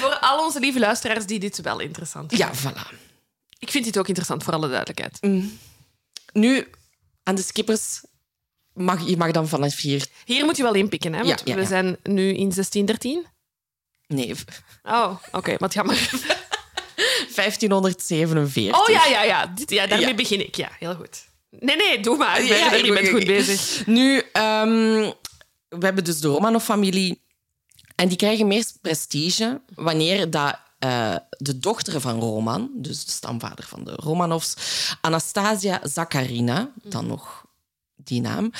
voor 0.00 0.18
al 0.18 0.44
onze 0.44 0.60
lieve 0.60 0.78
luisteraars 0.78 1.26
die 1.26 1.38
dit 1.38 1.60
wel 1.60 1.80
interessant 1.80 2.30
vinden. 2.34 2.48
Ja, 2.48 2.54
voilà. 2.72 2.94
Ik 3.58 3.70
vind 3.70 3.84
dit 3.84 3.98
ook 3.98 4.06
interessant, 4.08 4.42
voor 4.44 4.52
alle 4.52 4.68
duidelijkheid. 4.68 5.18
Nu, 6.32 6.66
aan 7.22 7.34
de 7.34 7.42
skippers, 7.42 8.00
mag, 8.72 9.06
je 9.08 9.16
mag 9.16 9.30
dan 9.30 9.48
vanaf 9.48 9.76
hier... 9.80 10.06
Hier 10.24 10.44
moet 10.44 10.56
je 10.56 10.62
wel 10.62 10.74
inpikken, 10.74 11.12
hè? 11.12 11.24
Want 11.24 11.42
Ja, 11.44 11.54
ja, 11.54 11.60
we 11.60 11.66
zijn 11.66 11.96
nu 12.02 12.22
in 12.28 12.50
1613. 12.50 13.26
Nee, 14.06 14.34
Oh, 14.82 15.16
oké, 15.32 15.56
wat 15.58 15.72
jammer. 15.74 15.96
1547. 17.34 18.80
Oh 18.80 18.88
ja, 18.88 19.06
ja, 19.06 19.22
ja. 19.22 19.46
Dit, 19.46 19.70
ja 19.70 19.86
daarmee 19.86 20.08
Ja. 20.08 20.14
begin 20.14 20.40
ik. 20.46 20.54
Ja, 20.54 20.68
heel 20.78 20.94
goed. 20.94 21.28
Nee, 21.50 21.76
nee, 21.76 22.00
doe 22.00 22.16
maar. 22.16 22.44
Ja, 22.44 22.74
je 22.74 22.92
bent 22.92 23.08
goed 23.08 23.24
bezig. 23.24 23.86
Nu, 23.86 24.22
ehm, 24.32 25.10
we 25.68 25.84
hebben 25.84 26.04
dus 26.04 26.20
de 26.20 26.28
Romanov-familie. 26.28 27.20
En 27.94 28.08
die 28.08 28.16
krijgen 28.16 28.46
meer 28.46 28.66
prestige 28.80 29.60
wanneer 29.74 30.30
dat, 30.30 30.58
eh, 30.78 31.16
de 31.28 31.58
dochter 31.58 32.00
van 32.00 32.20
Roman, 32.20 32.70
dus 32.74 33.04
de 33.04 33.10
stamvader 33.10 33.64
van 33.64 33.84
de 33.84 33.92
Romanovs, 33.92 34.54
Anastasia 35.00 35.80
Zakharina, 35.82 36.72
dan 36.82 37.06
nog 37.06 37.44
die 37.96 38.20
naam, 38.20 38.52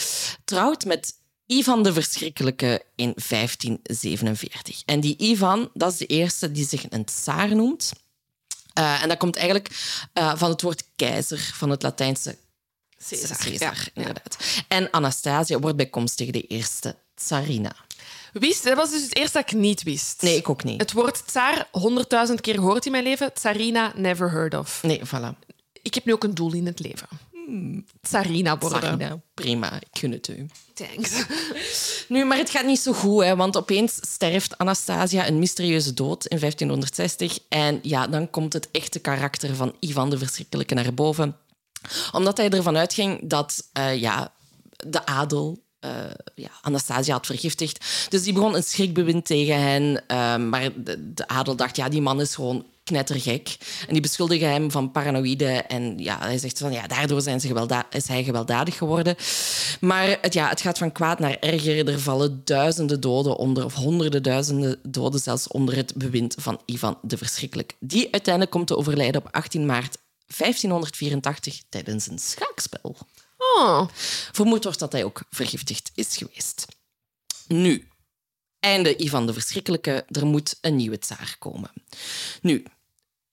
trouwt 0.44 0.84
met 0.84 1.14
Ivan 1.46 1.82
de 1.82 1.92
Verschrikkelijke 1.92 2.82
in 2.94 3.12
1547. 3.16 4.82
En 4.84 5.00
die 5.00 5.16
Ivan, 5.18 5.70
dat 5.74 5.92
is 5.92 5.98
de 5.98 6.06
eerste 6.06 6.52
die 6.52 6.66
zich 6.66 6.84
een 6.90 7.04
tsaar 7.04 7.54
noemt. 7.54 7.92
Eh, 8.72 9.02
en 9.02 9.08
dat 9.08 9.18
komt 9.18 9.36
eigenlijk 9.36 9.68
eh, 10.12 10.32
van 10.36 10.50
het 10.50 10.62
woord 10.62 10.84
keizer, 10.96 11.50
van 11.54 11.70
het 11.70 11.82
Latijnse 11.82 12.36
Caesar. 13.08 13.36
Caesar, 13.36 13.76
Ja. 13.76 13.90
inderdaad. 13.94 14.36
En 14.68 14.90
Anastasia 14.90 15.58
wordt 15.58 15.76
bijkomstig 15.76 16.30
de 16.30 16.46
eerste 16.46 16.96
tsarina. 17.14 17.74
Wist, 18.32 18.64
dat 18.64 18.76
was 18.76 18.90
dus 18.90 19.02
het 19.02 19.16
eerste 19.16 19.38
dat 19.38 19.50
ik 19.52 19.58
niet 19.58 19.82
wist. 19.82 20.22
Nee, 20.22 20.36
ik 20.36 20.48
ook 20.48 20.64
niet. 20.64 20.80
Het 20.80 20.92
woord 20.92 21.26
tsaar 21.26 21.68
honderdduizend 21.72 22.40
keer 22.40 22.54
gehoord 22.54 22.86
in 22.86 22.92
mijn 22.92 23.04
leven. 23.04 23.32
Tsarina, 23.32 23.92
never 23.96 24.30
heard 24.30 24.54
of. 24.54 24.82
Nee, 24.82 25.00
voilà. 25.06 25.38
Ik 25.82 25.94
heb 25.94 26.04
nu 26.04 26.12
ook 26.12 26.24
een 26.24 26.34
doel 26.34 26.52
in 26.52 26.66
het 26.66 26.80
leven. 26.80 27.08
Tsarina 28.00 28.58
worden. 28.58 28.80
Tsarina, 28.80 29.20
prima, 29.34 29.72
ik 29.74 29.98
gun 29.98 30.12
het 30.12 30.28
u. 30.28 30.46
Thanks. 30.74 31.24
Nu, 32.08 32.24
maar 32.24 32.36
het 32.38 32.50
gaat 32.50 32.64
niet 32.66 32.78
zo 32.80 32.92
goed, 32.92 33.22
hè, 33.24 33.36
want 33.36 33.56
opeens 33.56 33.98
sterft 34.00 34.58
Anastasia 34.58 35.26
een 35.26 35.38
mysterieuze 35.38 35.94
dood 35.94 36.26
in 36.26 36.38
1560. 36.38 37.38
En 37.48 37.78
ja, 37.82 38.06
dan 38.06 38.30
komt 38.30 38.52
het 38.52 38.68
echte 38.70 38.98
karakter 38.98 39.54
van 39.56 39.76
Ivan 39.80 40.10
de 40.10 40.18
Verschrikkelijke 40.18 40.74
naar 40.74 40.94
boven. 40.94 41.36
Omdat 42.12 42.36
hij 42.36 42.50
ervan 42.50 42.76
uitging 42.76 43.28
dat 43.28 43.68
eh, 43.72 44.00
ja, 44.00 44.32
de 44.86 45.06
adel 45.06 45.58
eh, 45.80 45.90
ja, 46.34 46.50
Anastasia 46.62 47.14
had 47.14 47.26
vergiftigd. 47.26 47.84
Dus 48.08 48.22
die 48.22 48.32
begon 48.32 48.54
een 48.54 48.62
schrikbewind 48.62 49.24
tegen 49.26 49.60
hen. 49.60 50.06
eh, 50.06 50.36
maar 50.36 50.68
de, 50.76 51.12
de 51.14 51.28
adel 51.28 51.56
dacht, 51.56 51.76
ja, 51.76 51.88
die 51.88 52.00
man 52.00 52.20
is 52.20 52.34
gewoon 52.34 52.66
knettergek. 52.84 53.56
En 53.86 53.92
die 53.92 54.02
beschuldigen 54.02 54.50
hem 54.50 54.70
van 54.70 54.90
paranoïde. 54.90 55.46
En 55.46 55.98
ja, 55.98 56.18
hij 56.18 56.38
zegt 56.38 56.58
van, 56.58 56.72
ja, 56.72 56.86
daardoor 56.86 57.20
zijn 57.20 57.40
ze 57.40 57.84
is 57.90 58.08
hij 58.08 58.24
gewelddadig 58.24 58.76
geworden. 58.76 59.16
Maar 59.80 60.18
het, 60.20 60.34
ja, 60.34 60.48
het 60.48 60.60
gaat 60.60 60.78
van 60.78 60.92
kwaad 60.92 61.18
naar 61.18 61.36
erger. 61.40 61.88
Er 61.88 62.00
vallen 62.00 62.40
duizenden 62.44 63.00
doden 63.00 63.36
onder, 63.36 63.64
of 63.64 63.74
honderden 63.74 64.22
duizenden 64.22 64.78
doden 64.82 65.20
zelfs 65.20 65.48
onder 65.48 65.76
het 65.76 65.94
bewind 65.94 66.34
van 66.38 66.60
Ivan 66.64 66.98
de 67.02 67.16
Verschrikkelijk. 67.16 67.76
Die 67.78 68.08
uiteindelijk 68.10 68.54
komt 68.54 68.66
te 68.66 68.76
overlijden 68.76 69.24
op 69.24 69.28
18 69.32 69.66
maart 69.66 69.98
1584 70.36 71.62
tijdens 71.68 72.06
een 72.06 72.18
schaakspel. 72.18 72.96
Oh. 73.36 73.88
Vermoed 74.32 74.64
wordt 74.64 74.78
dat 74.78 74.92
hij 74.92 75.04
ook 75.04 75.22
vergiftigd 75.30 75.90
is 75.94 76.16
geweest. 76.16 76.66
Nu, 77.46 77.88
einde 78.60 78.96
Ivan 78.96 79.26
de 79.26 79.32
Verschrikkelijke, 79.32 80.04
er 80.08 80.26
moet 80.26 80.58
een 80.60 80.76
nieuwe 80.76 80.98
tsaar 80.98 81.36
komen. 81.38 81.70
Nu, 82.42 82.64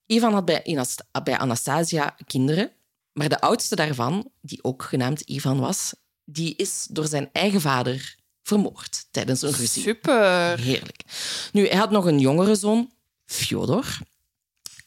Ivan 0.06 0.34
had 0.34 0.46
bij, 0.46 0.86
bij 1.24 1.38
Anastasia 1.38 2.16
kinderen, 2.28 2.72
maar 3.14 3.30
de 3.30 3.42
oudste 3.42 3.76
daarvan, 3.76 4.32
die 4.42 4.64
ook 4.64 4.84
genaamd 4.84 5.22
Ivan 5.22 5.60
was, 5.60 5.94
die 6.26 6.56
is 6.56 6.88
door 6.90 7.08
zijn 7.08 7.30
eigen 7.32 7.62
vader 7.62 8.16
vermoord 8.44 9.08
tijdens 9.12 9.42
een 9.42 9.52
ruzie. 9.52 9.82
Super. 9.82 10.60
Heerlijk. 10.60 11.02
Nu, 11.52 11.68
hij 11.68 11.78
had 11.78 11.92
nog 11.92 12.06
een 12.06 12.20
jongere 12.20 12.56
zoon, 12.56 12.92
Fyodor. 13.26 13.98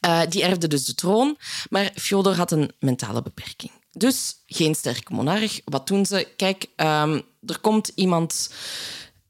Eh, 0.00 0.20
die 0.28 0.42
erfde 0.42 0.68
dus 0.68 0.84
de 0.84 0.94
troon, 0.94 1.36
maar 1.70 1.92
Fyodor 1.94 2.34
had 2.34 2.52
een 2.52 2.70
mentale 2.78 3.22
beperking. 3.22 3.72
Dus 3.90 4.36
geen 4.46 4.74
sterke 4.74 5.14
monarch. 5.14 5.60
Wat 5.64 5.86
doen 5.86 6.06
ze? 6.06 6.28
Kijk, 6.36 6.66
ehm, 6.76 7.20
er 7.46 7.60
komt 7.60 7.92
iemand 7.94 8.50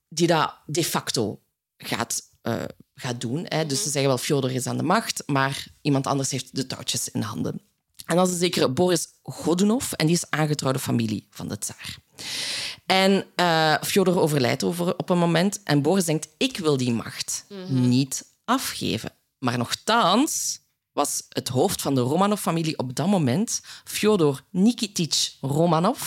die 0.08 0.26
dat 0.26 0.54
de 0.66 0.84
facto 0.84 1.40
gaat, 1.78 2.22
eh, 2.42 2.62
gaat 2.94 3.20
doen. 3.20 3.46
Hè. 3.48 3.66
Dus 3.66 3.82
ze 3.82 3.90
zeggen 3.90 4.10
wel, 4.10 4.18
Fyodor 4.18 4.50
is 4.52 4.66
aan 4.66 4.76
de 4.76 4.82
macht, 4.82 5.22
maar 5.26 5.66
iemand 5.82 6.06
anders 6.06 6.30
heeft 6.30 6.56
de 6.56 6.66
touwtjes 6.66 7.08
in 7.08 7.22
handen. 7.22 7.60
En 8.06 8.16
dat 8.16 8.26
is 8.26 8.32
een 8.32 8.38
zekere 8.38 8.68
Boris 8.68 9.06
Godunov, 9.22 9.92
en 9.92 10.06
die 10.06 10.14
is 10.14 10.30
aangetrouwde 10.30 10.78
familie 10.78 11.26
van 11.30 11.48
de 11.48 11.58
tsaar. 11.58 11.96
En 12.86 13.26
eh 13.34 13.74
Fyodor 13.82 14.20
overlijdt 14.20 14.64
over, 14.64 14.96
op 14.96 15.10
een 15.10 15.18
moment 15.18 15.62
en 15.62 15.82
Boris 15.82 16.04
denkt, 16.04 16.28
ik 16.36 16.58
wil 16.58 16.76
die 16.76 16.92
macht 16.92 17.44
niet 17.68 18.24
afgeven. 18.44 19.12
Maar 19.38 19.58
nochtans 19.58 20.59
was 20.92 21.22
het 21.28 21.48
hoofd 21.48 21.82
van 21.82 21.94
de 21.94 22.00
Romanov-familie 22.00 22.78
op 22.78 22.94
dat 22.94 23.06
moment 23.06 23.60
Fyodor 23.84 24.42
Nikitic 24.50 25.32
Romanov, 25.40 26.00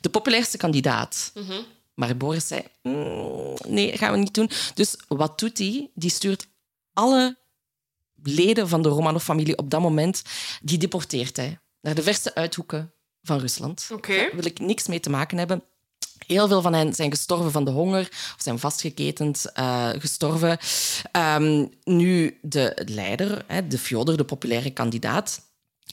de 0.00 0.08
populairste 0.10 0.56
kandidaat. 0.56 1.32
Maar 1.94 2.16
Boris 2.16 2.46
zei, 2.46 2.62
"Mm, 2.82 3.54
nee, 3.68 3.96
gaan 3.98 4.12
we 4.12 4.18
niet 4.18 4.34
doen. 4.34 4.50
Dus 4.74 4.96
wat 5.08 5.38
doet 5.38 5.58
hij? 5.58 5.90
Die 5.94 6.10
stuurt 6.10 6.46
alle 6.92 7.38
leden 8.22 8.68
van 8.68 8.82
de 8.82 8.88
Romanov-familie 8.88 9.56
op 9.58 9.70
dat 9.70 9.80
moment, 9.80 10.22
die 10.62 10.78
deporteert 10.78 11.36
hij 11.36 11.58
naar 11.80 11.94
de 11.94 12.02
verste 12.02 12.34
uithoeken 12.34 12.92
van 13.22 13.38
Rusland. 13.38 13.86
Daar 14.16 14.36
wil 14.36 14.44
ik 14.44 14.58
niks 14.58 14.86
mee 14.86 15.00
te 15.00 15.10
maken 15.10 15.38
hebben. 15.38 15.62
Heel 16.26 16.48
veel 16.48 16.62
van 16.62 16.72
hen 16.72 16.94
zijn 16.94 17.10
gestorven 17.10 17.50
van 17.50 17.64
de 17.64 17.70
honger 17.70 18.08
of 18.10 18.36
zijn 18.38 18.58
vastgeketend 18.58 19.52
eh, 19.52 19.88
gestorven. 19.98 20.58
Ehm, 21.12 21.66
nu, 21.84 22.38
de 22.42 22.82
leider, 22.84 23.44
hè, 23.46 23.66
de 23.66 23.78
Fyodor, 23.78 24.16
de 24.16 24.24
populaire 24.24 24.70
kandidaat, 24.70 25.40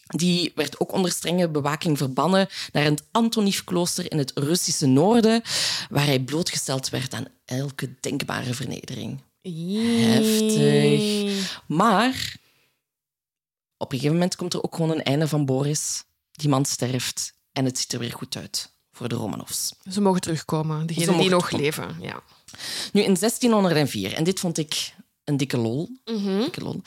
die 0.08 0.52
werd 0.56 0.80
ook 0.80 0.92
onder 0.92 1.12
strenge 1.12 1.50
bewaking 1.50 1.98
verbannen 1.98 2.48
naar 2.72 2.84
het 2.84 3.04
Antoniefklooster 3.12 4.12
in 4.12 4.18
het 4.18 4.32
Russische 4.36 4.86
noorden, 4.86 5.42
waar 5.90 6.06
hij 6.06 6.20
blootgesteld 6.20 6.90
werd 6.90 7.14
aan 7.14 7.28
elke 7.46 7.96
denkbare 8.00 8.54
vernedering. 8.54 9.22
Heftig. 10.02 11.62
Maar 11.68 12.36
op 13.78 13.92
een 13.92 13.98
gegeven 13.98 14.18
moment 14.18 14.36
komt 14.36 14.54
er 14.54 14.64
ook 14.64 14.76
gewoon 14.76 14.92
een 14.92 15.04
einde 15.04 15.28
van 15.28 15.46
Boris. 15.46 16.04
Die 16.32 16.50
man 16.50 16.66
sterft 16.66 17.34
en 17.52 17.66
het 17.66 17.78
ziet 17.78 17.94
er 17.94 18.00
weer 18.00 18.14
goed 18.14 18.36
uit 18.36 18.76
voor 18.98 19.08
de 19.10 19.16
Romanovs. 19.16 19.74
Ze 19.92 20.02
mogen 20.02 20.22
terugkomen, 20.22 20.86
degenen 20.88 21.18
die 21.18 21.30
nog 21.30 21.52
leven. 21.52 21.96
Ja. 22.02 22.24
Nu, 22.94 23.02
in 23.02 23.16
1604, 23.20 24.14
en 24.14 24.24
dit 24.24 24.40
vond 24.40 24.58
ik 24.58 24.94
een 25.24 25.38
dikke 25.38 25.58
lol, 25.58 25.90
dikke 26.44 26.62
lol 26.62 26.82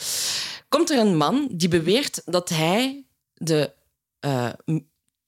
komt 0.71 0.91
er 0.91 0.99
een 0.99 1.17
man 1.17 1.49
die 1.51 1.69
beweert 1.69 2.23
dat 2.25 2.49
hij 2.49 3.05
de, 3.35 3.73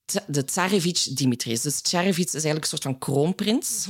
tsa- 0.05 0.25
de 0.27 0.45
Tsarevich 0.45 1.03
Dimitri 1.03 1.51
is. 1.51 1.61
Dus 1.61 1.81
Tsarevich 1.81 2.25
is 2.25 2.33
eigenlijk 2.33 2.63
een 2.63 2.69
soort 2.69 2.83
van 2.83 2.97
kroonprins. 2.97 3.87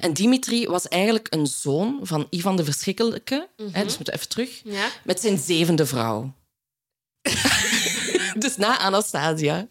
En 0.00 0.12
Dimitri 0.12 0.66
was 0.66 0.88
eigenlijk 0.88 1.26
een 1.34 1.46
zoon 1.46 2.00
van 2.02 2.26
Ivan 2.30 2.56
de 2.56 2.64
Verschrikkelijke. 2.64 3.48
hè, 3.56 3.82
dus 3.84 3.92
we 3.92 3.96
moeten 3.96 4.14
even 4.14 4.28
terug. 4.28 4.60
Ja. 4.64 4.88
Met 5.04 5.20
zijn 5.20 5.38
zevende 5.38 5.86
vrouw. 5.86 6.34
dus 8.38 8.56
na 8.56 8.78
Anastasia 8.78 9.68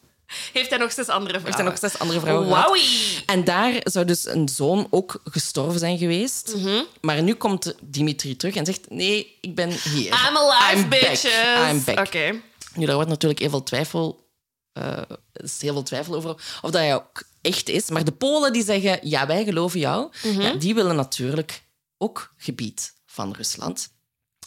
Heeft 0.53 0.69
hij 0.69 0.79
nog 0.79 0.91
zes 0.91 1.07
andere 1.07 1.39
vrouwen? 1.39 1.43
heeft 1.45 1.57
hij 1.57 1.65
nog 1.65 1.77
zes 1.77 1.99
andere 1.99 2.19
vrouwen 2.19 2.47
gehad. 2.47 2.79
En 3.25 3.43
daar 3.43 3.73
zou 3.83 4.05
dus 4.05 4.25
een 4.25 4.49
zoon 4.49 4.87
ook 4.89 5.21
gestorven 5.23 5.79
zijn 5.79 5.97
geweest. 5.97 6.55
Maar 7.01 7.21
nu 7.23 7.33
komt 7.33 7.75
Dimitri 7.81 8.35
terug 8.35 8.55
en 8.55 8.65
zegt: 8.65 8.89
Nee, 8.89 9.37
ik 9.41 9.55
ben 9.55 9.69
hier. 9.69 10.05
I'm 10.29 10.37
alive, 10.37 10.75
I'm 10.75 10.89
back. 10.89 10.99
bitches. 10.99 11.71
I'm 11.71 11.83
back. 11.83 11.99
Oké. 12.07 12.41
Nu, 12.73 12.85
daar 12.85 12.95
wordt 12.95 13.09
natuurlijk 13.09 13.39
heel 13.39 13.49
veel 13.49 13.63
twijfel, 13.63 14.29
eh, 14.71 15.01
is 15.33 15.61
heel 15.61 15.73
veel 15.73 15.83
twijfel 15.83 16.15
over 16.15 16.29
of 16.29 16.61
dat 16.61 16.73
hij 16.73 16.95
ook 16.95 17.23
echt 17.41 17.69
is. 17.69 17.89
Maar 17.89 18.03
de 18.03 18.11
Polen 18.11 18.53
die 18.53 18.63
zeggen: 18.63 18.99
Ja, 19.01 19.27
wij 19.27 19.43
geloven 19.43 19.79
jou. 19.79 20.11
ja, 20.21 20.53
die 20.53 20.75
willen 20.75 20.95
natuurlijk 20.95 21.63
ook 21.97 22.33
gebied 22.37 22.93
van 23.05 23.33
Rusland. 23.33 23.89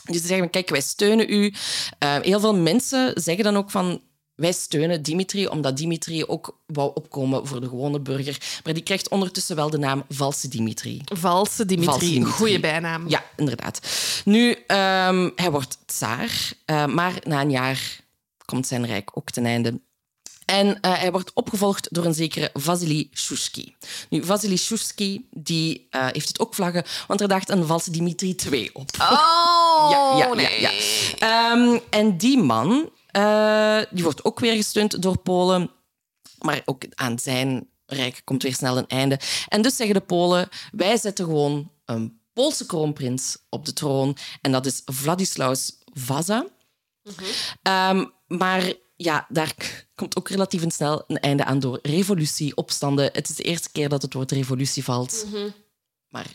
Dus 0.04 0.20
ze 0.20 0.26
zeggen: 0.26 0.50
Kijk, 0.50 0.68
wij 0.68 0.80
steunen 0.80 1.32
u. 1.32 1.54
Eh, 1.98 2.16
heel 2.20 2.40
veel 2.40 2.54
mensen 2.54 3.12
zeggen 3.22 3.44
dan 3.44 3.56
ook 3.56 3.70
van. 3.70 4.02
Wij 4.40 4.52
steunen 4.52 5.02
Dimitri, 5.02 5.46
omdat 5.46 5.76
Dimitri 5.76 6.24
ook 6.24 6.58
wou 6.66 6.90
opkomen 6.94 7.46
voor 7.46 7.60
de 7.60 7.68
gewone 7.68 8.00
burger. 8.00 8.60
Maar 8.64 8.74
die 8.74 8.82
krijgt 8.82 9.08
ondertussen 9.08 9.56
wel 9.56 9.70
de 9.70 9.78
naam 9.78 10.04
Valse 10.08 10.48
Dimitri. 10.48 11.00
Valse 11.04 11.64
Dimitri. 11.64 11.90
Valse 11.90 12.08
Dimitri. 12.10 12.32
Goeie 12.32 12.60
bijnaam. 12.60 13.08
Ja, 13.08 13.24
inderdaad. 13.36 13.80
Nu, 14.24 14.56
ehm, 14.66 15.30
hij 15.34 15.50
wordt 15.50 15.78
tsaar, 15.86 16.52
eh, 16.64 16.86
maar 16.86 17.12
na 17.24 17.40
een 17.40 17.50
jaar 17.50 18.00
komt 18.44 18.66
zijn 18.66 18.86
rijk 18.86 19.10
ook 19.14 19.30
ten 19.30 19.46
einde. 19.46 19.80
En 20.44 20.80
eh, 20.80 20.92
hij 20.98 21.10
wordt 21.10 21.30
opgevolgd 21.34 21.88
door 21.94 22.04
een 22.04 22.14
zekere 22.14 22.50
Vasily 22.52 23.08
Shushki. 23.14 23.74
Nu, 24.08 24.24
Vasily 24.24 24.56
Shushki 24.56 25.28
die, 25.30 25.86
eh, 25.90 26.06
heeft 26.06 26.28
het 26.28 26.40
ook 26.40 26.54
vlaggen, 26.54 26.84
want 27.06 27.20
er 27.20 27.28
daagt 27.28 27.50
een 27.50 27.66
valse 27.66 27.90
Dimitri 27.90 28.36
II 28.50 28.70
op. 28.72 28.90
Oh, 29.00 29.88
Ja, 29.90 30.16
ja, 30.16 30.34
nee. 30.34 30.60
ja, 30.60 30.70
ja. 30.70 31.52
Ehm, 31.52 31.78
en 31.90 32.16
die 32.16 32.38
man 32.38 32.90
eh, 33.12 33.80
die 33.90 34.02
wordt 34.02 34.24
ook 34.24 34.40
weer 34.40 34.54
gesteund 34.54 35.02
door 35.02 35.18
Polen. 35.18 35.70
Maar 36.38 36.62
ook 36.64 36.82
aan 36.94 37.18
zijn 37.18 37.68
rijk 37.86 38.20
komt 38.24 38.42
weer 38.42 38.54
snel 38.54 38.78
een 38.78 38.86
einde. 38.86 39.20
En 39.48 39.62
dus 39.62 39.76
zeggen 39.76 39.94
de 39.94 40.06
Polen, 40.06 40.48
wij 40.72 40.96
zetten 40.96 41.24
gewoon 41.24 41.72
een 41.84 42.20
Poolse 42.32 42.66
kroonprins 42.66 43.38
op 43.48 43.64
de 43.64 43.72
troon. 43.72 44.16
En 44.40 44.52
dat 44.52 44.66
is 44.66 44.82
Vladislaus 44.84 45.78
Vaza. 45.84 46.46
Ehm, 47.62 48.04
maar 48.26 48.72
ja, 48.96 49.26
daar 49.28 49.54
komt 49.94 50.16
ook 50.16 50.28
relatief 50.28 50.62
snel 50.66 51.04
een 51.06 51.18
einde 51.18 51.44
aan 51.44 51.58
door 51.58 51.78
revolutie, 51.82 52.56
opstanden. 52.56 53.10
Het 53.12 53.28
is 53.28 53.36
de 53.36 53.42
eerste 53.42 53.70
keer 53.72 53.88
dat 53.88 54.02
het 54.02 54.14
woord 54.14 54.32
revolutie 54.32 54.84
valt. 54.84 55.26
Maar 56.08 56.26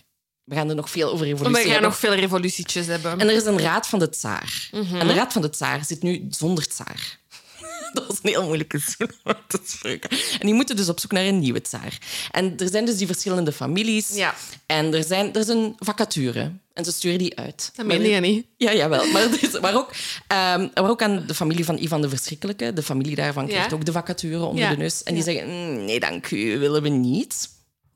we 0.46 0.56
gaan 0.56 0.70
er 0.70 0.76
nog 0.76 0.90
veel 0.90 1.12
over 1.12 1.26
revolutie 1.26 1.54
We 1.56 1.62
gaan 1.62 1.72
hebben. 1.72 1.90
nog 1.90 2.00
veel 2.00 2.14
revolutietjes 2.14 2.86
hebben. 2.88 3.20
En 3.20 3.28
er 3.30 3.36
is 3.36 3.46
een 3.46 3.60
raad 3.60 3.88
van 3.88 4.00
de 4.00 4.10
tsaar. 4.10 4.70
En 4.72 5.08
de 5.08 5.14
raad 5.14 5.34
van 5.34 5.42
de 5.42 5.50
tsaar 5.50 5.86
zit 5.86 6.04
nu 6.04 6.26
zonder 6.30 6.68
tsaar. 6.68 7.20
Dat 7.94 8.08
was 8.08 8.18
een 8.22 8.30
heel 8.30 8.44
moeilijke 8.44 8.80
zin 8.98 9.10
om 9.24 9.34
te 9.48 9.60
spreken. 9.66 10.10
En 10.10 10.46
die 10.46 10.54
moeten 10.54 10.76
dus 10.76 10.90
op 10.90 11.00
zoek 11.00 11.12
naar 11.12 11.26
een 11.26 11.40
nieuwe 11.40 11.62
tsaar. 11.62 11.98
En 12.32 12.58
er 12.58 12.70
zijn 12.70 12.86
dus 12.86 12.98
die 12.98 13.08
verschillende 13.08 13.52
families. 13.52 14.10
Ja. 14.16 14.36
En 14.66 14.94
er, 14.94 15.04
zijn, 15.04 15.34
er 15.34 15.40
is 15.40 15.48
een 15.48 15.74
vacature. 15.78 16.52
En 16.74 16.86
ze 16.86 16.92
sturen 16.92 17.18
die 17.18 17.38
uit. 17.38 17.72
Dat 17.76 17.86
meen 17.86 18.02
je 18.02 18.20
niet. 18.20 18.46
Ja, 18.58 18.74
jawel. 18.74 19.08
Maar, 19.08 19.28
is- 19.42 19.60
maar, 19.60 19.76
ook, 19.76 19.92
ehm, 20.28 20.68
maar 20.74 20.90
ook 20.90 21.02
aan 21.02 21.24
de 21.28 21.34
familie 21.34 21.66
van 21.66 21.78
Ivan 21.78 22.02
de 22.02 22.10
Verschrikkelijke. 22.10 22.74
De 22.74 22.84
familie 22.84 23.16
daarvan 23.16 23.48
krijgt 23.48 23.70
Ja. 23.70 23.76
ook 23.76 23.86
de 23.86 23.92
vacature 23.92 24.44
onder 24.46 24.64
Ja. 24.64 24.70
de 24.70 24.78
neus. 24.78 25.04
En 25.04 25.14
die 25.14 25.24
zeggen, 25.24 25.48
"Mm, 25.50 25.86
nee, 25.86 26.00
dank 26.00 26.32
u, 26.32 26.58
willen 26.60 26.82
we 26.82 26.90
niet. 26.90 27.50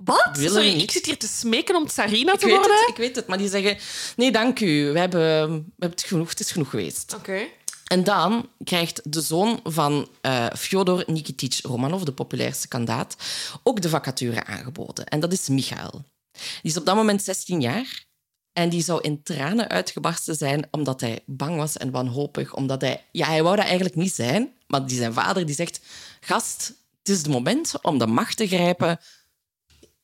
Wat? 0.03 0.29
Sorry, 0.33 0.81
ik 0.81 0.91
zit 0.91 1.05
hier 1.05 1.17
te 1.17 1.27
smeken 1.27 1.75
om 1.75 1.87
Tsarina 1.87 2.33
Ik 2.33 2.39
te 2.39 2.45
weet, 2.45 2.55
worden. 2.55 2.79
het, 2.79 2.89
ik 2.89 2.97
weet 2.97 3.15
het, 3.15 3.27
maar 3.27 3.37
die 3.37 3.49
zeggen, 3.49 3.77
nee, 4.15 4.31
dank 4.31 4.59
u, 4.59 4.91
we 4.91 4.99
hebben, 4.99 5.21
we 5.49 5.63
hebben 5.79 5.89
het 5.89 6.03
genoeg, 6.03 6.29
het 6.29 6.39
is 6.39 6.51
genoeg 6.51 6.69
geweest. 6.69 7.13
Oké. 7.15 7.47
En 7.87 8.03
dan 8.03 8.49
krijgt 8.63 9.01
de 9.13 9.21
zoon 9.21 9.59
van 9.63 10.09
eh 10.21 10.45
Fyodor 10.57 11.03
Nikitic 11.07 11.59
Romanov, 11.61 12.03
de 12.03 12.11
populairste 12.11 12.67
kandidaat, 12.67 13.15
ook 13.63 13.81
de 13.81 13.89
vacature 13.89 14.43
aangeboden. 14.45 15.05
En 15.05 15.19
dat 15.19 15.31
is 15.33 15.47
Michael. 15.49 16.05
Die 16.31 16.71
is 16.71 16.77
op 16.77 16.85
dat 16.85 16.95
moment 16.95 17.23
16 17.23 17.61
jaar. 17.61 18.07
En 18.53 18.69
die 18.69 18.83
zou 18.83 19.01
in 19.01 19.23
tranen 19.23 19.69
uitgebarsten 19.69 20.35
zijn 20.35 20.67
omdat 20.71 21.01
hij 21.01 21.19
bang 21.25 21.57
was 21.57 21.77
en 21.77 21.91
wanhopig. 21.91 22.53
Omdat 22.53 22.81
hij... 22.81 23.05
Ja, 23.11 23.27
hij 23.27 23.43
wou 23.43 23.55
dat 23.55 23.65
eigenlijk 23.65 23.95
niet 23.95 24.13
zijn. 24.13 24.53
Maar 24.67 24.85
die 24.85 24.97
zijn 24.97 25.13
vader 25.13 25.45
die 25.45 25.55
zegt... 25.55 25.79
Gast, 26.19 26.73
het 26.99 27.09
is 27.09 27.17
het 27.17 27.27
moment 27.27 27.73
om 27.81 27.97
de 27.97 28.07
macht 28.07 28.37
te 28.37 28.47
grijpen. 28.47 28.99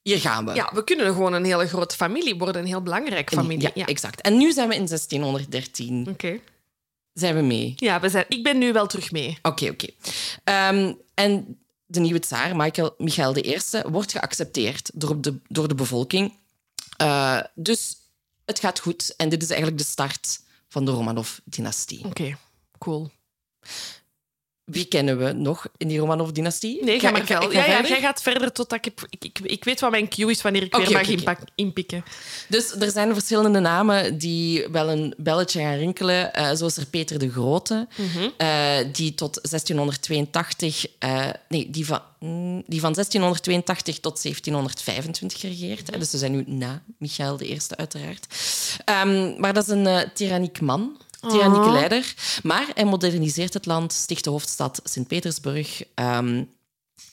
Hier 0.06 0.20
gaan 0.20 0.46
we. 0.46 0.54
Ja, 0.54 0.72
we 0.74 0.84
kunnen 0.84 1.06
gewoon 1.06 1.34
een 1.34 1.46
hele 1.46 1.68
grote 1.68 1.96
familie 1.96 2.38
worden, 2.38 2.62
een 2.62 2.68
heel 2.68 2.82
belangrijke 2.82 3.36
familie. 3.36 3.72
Ja, 3.74 3.86
exact. 3.86 4.22
En 4.22 4.38
nu 4.38 4.52
zijn 4.52 4.68
we 4.68 4.76
in 4.76 4.88
1613. 4.88 6.08
Oké. 6.10 6.40
Zijn 7.14 7.36
we 7.36 7.42
mee? 7.42 7.74
Ja, 7.76 8.00
we 8.00 8.10
zijn, 8.10 8.26
ik 8.28 8.44
ben 8.44 8.58
nu 8.58 8.74
wel 8.74 8.88
terug 8.88 9.12
mee. 9.12 9.38
Oké, 9.42 9.70
oké. 9.70 9.88
Ehm, 10.44 10.94
en 11.14 11.60
de 11.86 12.00
nieuwe 12.00 12.20
tsaar, 12.20 12.56
Michael, 12.56 12.94
Michael 12.98 13.38
I, 13.38 13.60
wordt 13.86 14.12
geaccepteerd 14.12 14.92
door 14.94 15.22
de, 15.22 15.40
door 15.48 15.68
de 15.68 15.76
bevolking. 15.76 16.38
Eh, 16.98 17.42
dus 17.54 17.96
het 18.46 18.60
gaat 18.60 18.80
goed. 18.80 19.16
En 19.16 19.30
dit 19.30 19.42
is 19.42 19.50
eigenlijk 19.50 19.80
de 19.80 19.88
start 19.88 20.40
van 20.68 20.86
de 20.86 20.92
Romanov-dynastie. 20.92 22.06
Oké, 22.06 22.38
cool. 22.78 23.12
Wie 24.66 24.86
kennen 24.86 25.18
we 25.18 25.32
nog 25.32 25.66
in 25.78 25.88
die 25.88 26.00
Romanov-dynastie? 26.00 26.84
Nee, 26.84 27.00
ga 27.00 27.12
maar 27.12 27.26
ga 27.26 27.42
Ja, 27.42 27.50
ja, 27.52 27.64
verder. 27.64 27.88
jij 27.92 28.00
gaat 28.00 28.22
verder 28.22 28.52
totdat 28.52 28.86
ik, 28.86 28.94
ik, 29.10 29.24
ik... 29.24 29.40
Ik 29.40 29.64
weet 29.64 29.80
wat 29.80 29.92
mijn 29.92 30.08
cue 30.10 30.30
is 30.32 30.42
wanneer 30.42 30.64
ik 30.64 30.76
weer 30.76 30.92
mag 30.92 31.08
inpak- 31.08 31.40
inpikken. 31.56 32.04
Dus 32.50 32.72
er 32.72 32.92
zijn 32.92 33.14
verschillende 33.14 33.60
namen 33.60 34.18
die 34.18 34.68
wel 34.68 34.90
een 34.90 35.14
belletje 35.18 35.60
gaan 35.60 35.76
rinkelen. 35.78 36.34
Eh, 36.34 36.56
zo 36.56 36.66
is 36.66 36.78
er 36.78 36.86
Peter 36.86 37.20
de 37.20 37.32
Grote, 37.32 37.88
eh, 38.38 38.78
die 38.92 39.14
tot 39.16 39.40
1682... 39.50 40.86
eh, 41.00 41.26
nee, 41.50 41.70
die 41.70 41.86
van, 41.86 42.02
mm, 42.20 42.64
die 42.68 42.80
van 42.80 42.94
1682 42.94 44.00
tot 44.00 44.22
1725 44.22 45.42
regeert. 45.42 45.92
hè. 45.92 46.00
Dus 46.00 46.10
ze 46.10 46.18
zijn 46.18 46.32
nu 46.32 46.44
na 46.48 46.82
Michael 46.98 47.42
I, 47.42 47.58
uiteraard. 47.76 48.26
Ehm, 48.86 49.40
maar 49.40 49.54
dat 49.54 49.64
is 49.68 49.70
een 49.74 50.12
tyranniek 50.14 50.62
man. 50.62 50.98
Tyrannieke 51.30 51.70
leider. 51.70 52.14
Maar 52.44 52.66
hij 52.74 52.86
moderniseert 52.86 53.54
het 53.54 53.66
land, 53.66 53.94
sticht 53.94 54.24
de 54.24 54.30
hoofdstad 54.30 54.80
Sint-Petersburg. 54.84 55.84
ehm, 55.96 56.44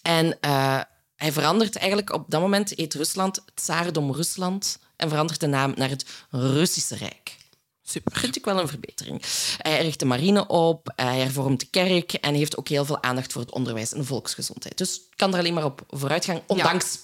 en 0.02 0.40
eh, 0.40 0.80
hij 1.16 1.32
verandert 1.32 1.76
eigenlijk 1.76 2.12
op 2.12 2.24
dat 2.28 2.40
moment, 2.40 2.72
heet 2.76 2.94
Rusland 2.94 3.44
Tsaardom 3.54 4.12
Rusland. 4.12 4.78
En 4.96 5.08
verandert 5.08 5.40
de 5.40 5.46
naam 5.46 5.72
naar 5.76 5.88
het 5.88 6.04
Russische 6.30 6.96
Rijk. 6.96 7.36
Super. 7.82 8.18
Vind 8.18 8.36
ik 8.36 8.44
wel 8.44 8.60
een 8.60 8.68
verbetering. 8.68 9.22
Hij 9.58 9.82
richt 9.82 9.98
de 9.98 10.04
marine 10.04 10.46
op, 10.46 10.92
hij 10.96 11.18
hervormt 11.18 11.60
de 11.60 11.66
kerk 11.70 12.12
en 12.12 12.34
heeft 12.34 12.56
ook 12.56 12.68
heel 12.68 12.84
veel 12.84 13.02
aandacht 13.02 13.32
voor 13.32 13.40
het 13.42 13.50
onderwijs 13.52 13.92
en 13.92 13.98
de 13.98 14.04
volksgezondheid. 14.06 14.78
Dus 14.78 15.00
kan 15.16 15.32
er 15.32 15.38
alleen 15.38 15.54
maar 15.54 15.64
op 15.64 15.82
vooruitgang, 15.88 16.42
ondanks 16.46 16.94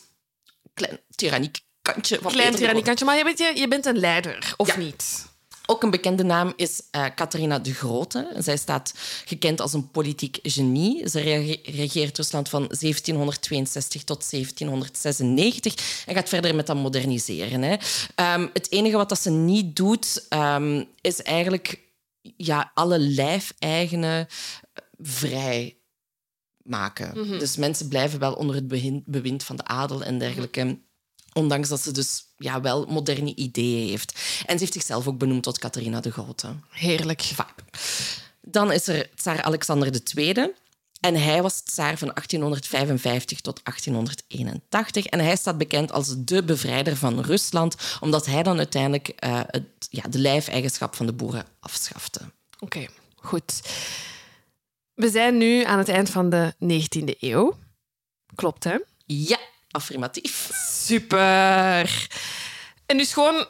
een 0.62 0.70
klein 0.74 1.00
tyranniek 1.14 1.60
kantje 1.82 2.18
van 2.20 2.30
Klein 2.30 2.46
Grote. 2.46 2.58
tirannekantje, 2.62 3.04
maar 3.04 3.16
je 3.16 3.24
bent, 3.24 3.38
je, 3.38 3.52
je 3.56 3.68
bent 3.68 3.86
een 3.86 3.98
leider, 3.98 4.54
of 4.56 4.66
Ja. 4.68 4.76
niet? 4.76 5.26
Ook 5.70 5.82
een 5.82 5.90
bekende 5.90 6.22
naam 6.22 6.52
is 6.56 6.82
Catharina 6.90 7.58
de 7.58 7.74
Grote. 7.74 8.34
Zij 8.38 8.56
staat 8.56 8.92
gekend 9.24 9.60
als 9.60 9.72
een 9.72 9.90
politiek 9.90 10.38
genie. 10.42 11.08
Ze 11.08 11.20
rege- 11.20 11.70
regeert 11.70 12.16
Rusland 12.16 12.48
van 12.48 12.60
1762 12.80 14.04
tot 14.04 14.30
1796 14.30 16.04
en 16.06 16.14
gaat 16.14 16.28
verder 16.28 16.54
met 16.54 16.66
dat 16.66 16.76
moderniseren. 16.76 17.62
Hè. 17.62 17.76
Ehm, 18.14 18.48
het 18.52 18.70
enige 18.70 18.96
wat 18.96 19.08
dat 19.08 19.20
ze 19.20 19.30
niet 19.30 19.76
doet, 19.76 20.26
ehm, 20.28 20.84
is 21.00 21.22
eigenlijk 21.22 21.80
ja, 22.36 22.70
alle 22.74 22.98
lijfeigenen 22.98 24.26
eh, 24.28 24.82
vrij 24.98 25.76
maken. 26.62 27.14
Dus 27.38 27.56
mensen 27.56 27.88
blijven 27.88 28.18
wel 28.18 28.32
onder 28.34 28.54
het 28.56 28.68
bewind 29.04 29.44
van 29.44 29.56
de 29.56 29.64
adel 29.64 30.02
en 30.02 30.18
dergelijke. 30.18 30.78
Ondanks 31.32 31.68
dat 31.68 31.80
ze 31.80 31.92
dus 31.92 32.24
ja, 32.38 32.60
wel 32.60 32.86
moderne 32.86 33.34
ideeën 33.34 33.88
heeft. 33.88 34.12
En 34.46 34.54
ze 34.54 34.58
heeft 34.58 34.72
zichzelf 34.72 35.06
ook 35.06 35.18
benoemd 35.18 35.42
tot 35.42 35.58
Catharina 35.58 36.00
de 36.00 36.10
Grote. 36.10 36.48
Heerlijk. 36.70 37.22
Vaak. 37.22 37.54
Dan 38.40 38.72
is 38.72 38.86
er 38.86 39.10
tsaar 39.14 39.42
Alexander 39.42 40.00
II. 40.14 40.52
En 41.00 41.14
hij 41.14 41.42
was 41.42 41.60
tsaar 41.60 41.98
van 41.98 42.08
1855 42.08 43.40
tot 43.40 43.60
1881. 43.64 45.06
En 45.06 45.20
hij 45.20 45.36
staat 45.36 45.58
bekend 45.58 45.92
als 45.92 46.14
de 46.18 46.44
bevrijder 46.44 46.96
van 46.96 47.20
Rusland, 47.20 47.76
omdat 48.00 48.26
hij 48.26 48.42
dan 48.42 48.56
uiteindelijk 48.56 49.08
eh, 49.08 49.40
het, 49.46 49.64
ja, 49.90 50.02
de 50.02 50.18
lijfeigenschap 50.18 50.94
van 50.94 51.06
de 51.06 51.12
boeren 51.12 51.46
afschafte. 51.60 52.20
Oké, 52.58 52.86
goed. 53.16 53.60
We 54.94 55.10
zijn 55.10 55.36
nu 55.36 55.64
aan 55.64 55.78
het 55.78 55.88
eind 55.88 56.10
van 56.10 56.30
de 56.30 56.54
19e 56.62 57.18
eeuw. 57.20 57.58
Klopt, 58.34 58.64
hè? 58.64 58.76
Ja, 59.06 59.38
affirmatief. 59.70 60.50
Super. 60.84 62.08
En 62.86 62.96
dus 62.96 63.12
gewoon... 63.12 63.46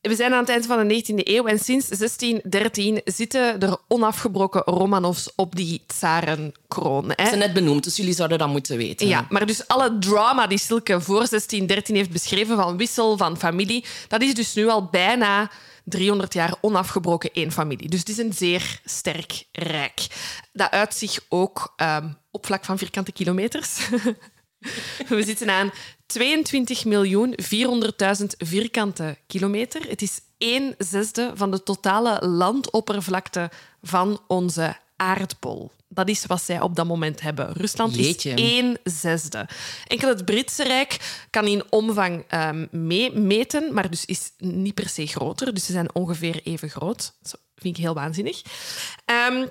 We 0.00 0.14
zijn 0.14 0.32
aan 0.32 0.38
het 0.38 0.48
eind 0.48 0.66
van 0.66 0.88
de 0.88 1.04
19e 1.04 1.14
eeuw 1.14 1.46
en 1.46 1.58
sinds 1.58 1.88
1613 1.88 3.00
zitten 3.04 3.60
er 3.60 3.76
onafgebroken 3.88 4.62
Romanovs 4.62 5.34
op 5.34 5.56
die 5.56 5.82
tsarenkroon. 5.86 7.12
Hè? 7.14 7.28
Ze 7.28 7.36
net 7.36 7.52
benoemd, 7.52 7.84
dus 7.84 7.96
jullie 7.96 8.14
zouden 8.14 8.38
dat 8.38 8.48
moeten 8.48 8.76
weten. 8.76 9.06
Ja, 9.06 9.26
maar 9.28 9.46
dus 9.46 9.68
alle 9.68 9.98
drama 9.98 10.46
die 10.46 10.58
Silke 10.58 11.00
voor 11.00 11.28
1613 11.28 11.96
heeft 11.96 12.10
beschreven 12.10 12.56
van 12.56 12.76
wissel 12.76 13.16
van 13.16 13.38
familie, 13.38 13.84
dat 14.08 14.22
is 14.22 14.34
dus 14.34 14.54
nu 14.54 14.68
al 14.68 14.84
bijna 14.84 15.50
300 15.84 16.34
jaar 16.34 16.54
onafgebroken 16.60 17.30
één 17.32 17.52
familie. 17.52 17.88
Dus 17.88 17.98
het 17.98 18.08
is 18.08 18.18
een 18.18 18.32
zeer 18.32 18.80
sterk 18.84 19.44
rijk. 19.52 20.06
Dat 20.52 20.70
uit 20.70 20.94
zich 20.94 21.20
ook 21.28 21.72
ehm, 21.76 22.08
op 22.30 22.46
vlak 22.46 22.64
van 22.64 22.78
vierkante 22.78 23.12
kilometers. 23.12 23.78
We 25.08 25.22
zitten 25.22 25.50
aan 25.50 25.70
22.400.000 26.18 26.24
vierkante 28.36 29.16
kilometer. 29.26 29.88
Het 29.88 30.02
is 30.02 30.20
1 30.38 30.74
zesde 30.78 31.32
van 31.34 31.50
de 31.50 31.62
totale 31.62 32.26
landoppervlakte 32.26 33.50
van 33.82 34.20
onze 34.26 34.76
aardbol. 34.96 35.70
Dat 35.88 36.08
is 36.08 36.26
wat 36.26 36.42
zij 36.42 36.60
op 36.60 36.76
dat 36.76 36.86
moment 36.86 37.20
hebben. 37.20 37.52
Rusland 37.52 37.94
Jeetje. 37.94 38.30
is 38.30 38.40
1 38.40 38.78
zesde. 38.84 39.48
Enkel 39.86 40.08
het 40.08 40.24
Britse 40.24 40.64
Rijk 40.64 41.24
kan 41.30 41.46
in 41.46 41.62
omvang 41.70 42.24
ehm, 42.28 42.66
meemeten, 42.70 43.74
maar 43.74 43.90
dus 43.90 44.04
is 44.04 44.32
niet 44.38 44.74
per 44.74 44.88
se 44.88 45.06
groter. 45.06 45.54
Dus 45.54 45.66
ze 45.66 45.72
zijn 45.72 45.94
ongeveer 45.94 46.40
even 46.44 46.70
groot. 46.70 47.14
Dat 47.22 47.40
vind 47.56 47.76
ik 47.76 47.82
heel 47.82 47.94
waanzinnig. 47.94 48.42
Ehm, 49.04 49.46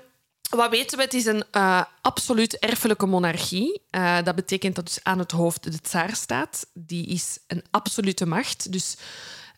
wat 0.50 0.70
weten 0.70 0.96
we? 0.98 1.04
Het 1.04 1.14
is 1.14 1.24
een 1.24 1.44
eh, 1.50 1.82
absoluut 2.00 2.58
erfelijke 2.58 3.06
monarchie. 3.06 3.82
Eh, 3.90 4.22
dat 4.24 4.34
betekent 4.34 4.74
dat 4.74 4.86
dus 4.86 4.98
aan 5.02 5.18
het 5.18 5.30
hoofd 5.30 5.72
de 5.72 5.80
tsaar 5.80 6.16
staat. 6.16 6.66
Die 6.74 7.06
is 7.06 7.38
een 7.46 7.62
absolute 7.70 8.26
macht. 8.26 8.72
Dus 8.72 8.96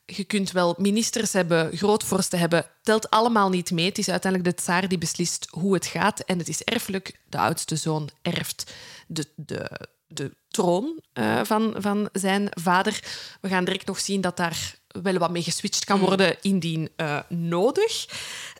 je 0.06 0.24
kunt 0.24 0.50
wel 0.50 0.74
ministers 0.78 1.32
hebben, 1.32 1.76
grootvorsten 1.76 2.38
hebben, 2.38 2.66
telt 2.82 3.10
allemaal 3.10 3.48
niet 3.48 3.70
mee. 3.70 3.86
Het 3.86 3.98
is 3.98 4.08
uiteindelijk 4.10 4.56
de 4.56 4.62
tsaar 4.62 4.88
die 4.88 4.98
beslist 4.98 5.46
hoe 5.50 5.74
het 5.74 5.86
gaat. 5.86 6.20
En 6.20 6.38
het 6.38 6.48
is 6.48 6.62
erfelijk. 6.62 7.20
De 7.28 7.38
oudste 7.38 7.76
zoon 7.76 8.10
erft 8.22 8.72
de, 9.06 9.26
de, 9.36 9.88
de 10.06 10.36
troon 10.48 11.00
eh, 11.12 11.40
van, 11.44 11.74
van 11.78 12.08
zijn 12.12 12.48
vader. 12.50 13.00
We 13.40 13.48
gaan 13.48 13.64
direct 13.64 13.86
nog 13.86 14.00
zien 14.00 14.20
dat 14.20 14.36
daar 14.36 14.78
wel 15.02 15.18
wat 15.18 15.30
mee 15.30 15.42
geswitcht 15.42 15.84
kan 15.84 15.98
worden 15.98 16.36
indien 16.40 16.88
eh, 16.96 17.18
nodig. 17.28 18.08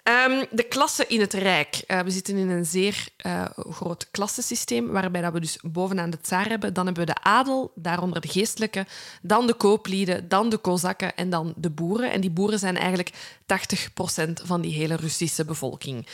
Ehm, 0.03 0.45
de 0.51 0.63
klassen 0.63 1.09
in 1.09 1.21
het 1.21 1.33
Rijk. 1.33 1.83
Eh, 1.87 2.01
we 2.01 2.11
zitten 2.11 2.37
in 2.37 2.51
een 2.51 2.65
zeer 2.65 3.09
eh, 3.17 3.45
groot 3.55 4.09
klassensysteem, 4.11 4.87
waarbij 4.87 5.21
dat 5.21 5.33
we 5.33 5.41
dus 5.41 5.59
bovenaan 5.63 6.11
de 6.11 6.21
tsaar 6.21 6.49
hebben. 6.49 6.75
Dan 6.75 6.87
hebben 6.87 7.07
we 7.07 7.13
de 7.13 7.23
adel, 7.23 7.73
daaronder 7.75 8.21
de 8.21 8.29
geestelijke, 8.29 8.87
dan 9.23 9.47
de 9.47 9.55
kooplieden, 9.55 10.29
dan 10.29 10.49
de 10.49 10.57
kozakken 10.57 11.17
en 11.17 11.31
dan 11.31 11.55
de 11.57 11.71
boeren. 11.71 12.13
En 12.13 12.21
die 12.21 12.31
boeren 12.31 12.59
zijn 12.59 12.77
eigenlijk 12.77 13.11
80% 13.47 14.43
van 14.45 14.61
die 14.61 14.73
hele 14.73 14.97
Russische 14.97 15.45
bevolking. 15.45 16.07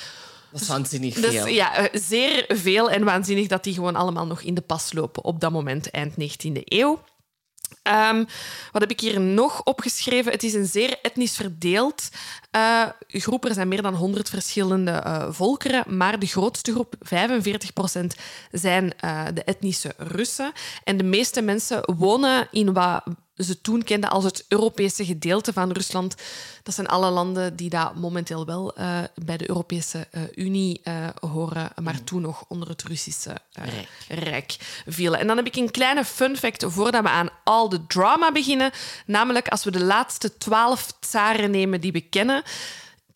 Dat 0.52 0.60
is 0.60 0.68
waanzinnig 0.68 1.14
Dus 1.14 1.34
veel. 1.34 1.46
ja, 1.46 1.88
zeer 1.92 2.44
veel 2.48 2.90
en 2.90 3.04
waanzinnig 3.04 3.46
dat 3.46 3.64
die 3.64 3.74
gewoon 3.74 3.96
allemaal 3.96 4.26
nog 4.26 4.42
in 4.42 4.54
de 4.54 4.60
pas 4.60 4.92
lopen 4.92 5.24
op 5.24 5.40
dat 5.40 5.52
moment, 5.52 5.90
eind 5.90 6.12
19e 6.12 6.60
eeuw. 6.64 7.02
Ehm, 7.82 8.24
wat 8.72 8.82
heb 8.82 8.90
ik 8.90 9.00
hier 9.00 9.20
nog 9.20 9.62
opgeschreven? 9.64 10.32
Het 10.32 10.42
is 10.42 10.54
een 10.54 10.66
zeer 10.66 10.98
etnisch 11.02 11.36
verdeeld 11.36 12.08
eh, 12.50 12.82
groep. 13.08 13.44
Er 13.44 13.54
zijn 13.54 13.68
meer 13.68 13.82
dan 13.82 13.94
100 13.94 14.28
verschillende 14.28 14.90
eh, 14.90 15.26
volkeren, 15.30 15.96
maar 15.96 16.18
de 16.18 16.26
grootste 16.26 16.72
groep, 16.72 16.94
45% 16.98 18.06
zijn 18.50 18.92
eh, 18.98 19.24
de 19.34 19.44
etnische 19.44 19.94
Russen. 19.96 20.52
En 20.84 20.96
de 20.96 21.04
meeste 21.04 21.42
mensen 21.42 21.94
wonen 21.96 22.48
in 22.50 22.72
wat 22.72 23.02
ze 23.44 23.60
toen 23.60 23.82
kenden 23.82 24.10
als 24.10 24.24
het 24.24 24.44
Europese 24.48 25.04
gedeelte 25.04 25.52
van 25.52 25.72
Rusland. 25.72 26.14
Dat 26.62 26.74
zijn 26.74 26.88
alle 26.88 27.10
landen 27.10 27.56
die 27.56 27.70
daar 27.70 27.92
momenteel 27.98 28.46
wel 28.46 28.74
eh, 28.74 28.98
bij 29.14 29.36
de 29.36 29.48
Europese 29.48 30.06
eh, 30.10 30.22
Unie 30.34 30.80
eh, 30.82 31.08
horen, 31.20 31.72
maar 31.82 32.04
toen 32.04 32.22
nog 32.22 32.44
onder 32.48 32.68
het 32.68 32.82
Russische 32.82 33.36
Rijk. 33.52 33.88
Rijk 34.08 34.56
vielen. 34.86 35.18
En 35.18 35.26
dan 35.26 35.36
heb 35.36 35.46
ik 35.46 35.56
een 35.56 35.70
kleine 35.70 36.04
fun 36.04 36.36
fact 36.36 36.64
voordat 36.68 37.02
we 37.02 37.08
aan 37.08 37.30
al 37.44 37.68
de 37.68 37.86
drama 37.86 38.32
beginnen. 38.32 38.70
Namelijk, 39.06 39.48
als 39.48 39.64
we 39.64 39.70
de 39.70 39.84
laatste 39.84 40.38
twaalf 40.38 40.92
tsaren 41.00 41.50
nemen 41.50 41.80
die 41.80 41.92
we 41.92 42.00
kennen. 42.00 42.42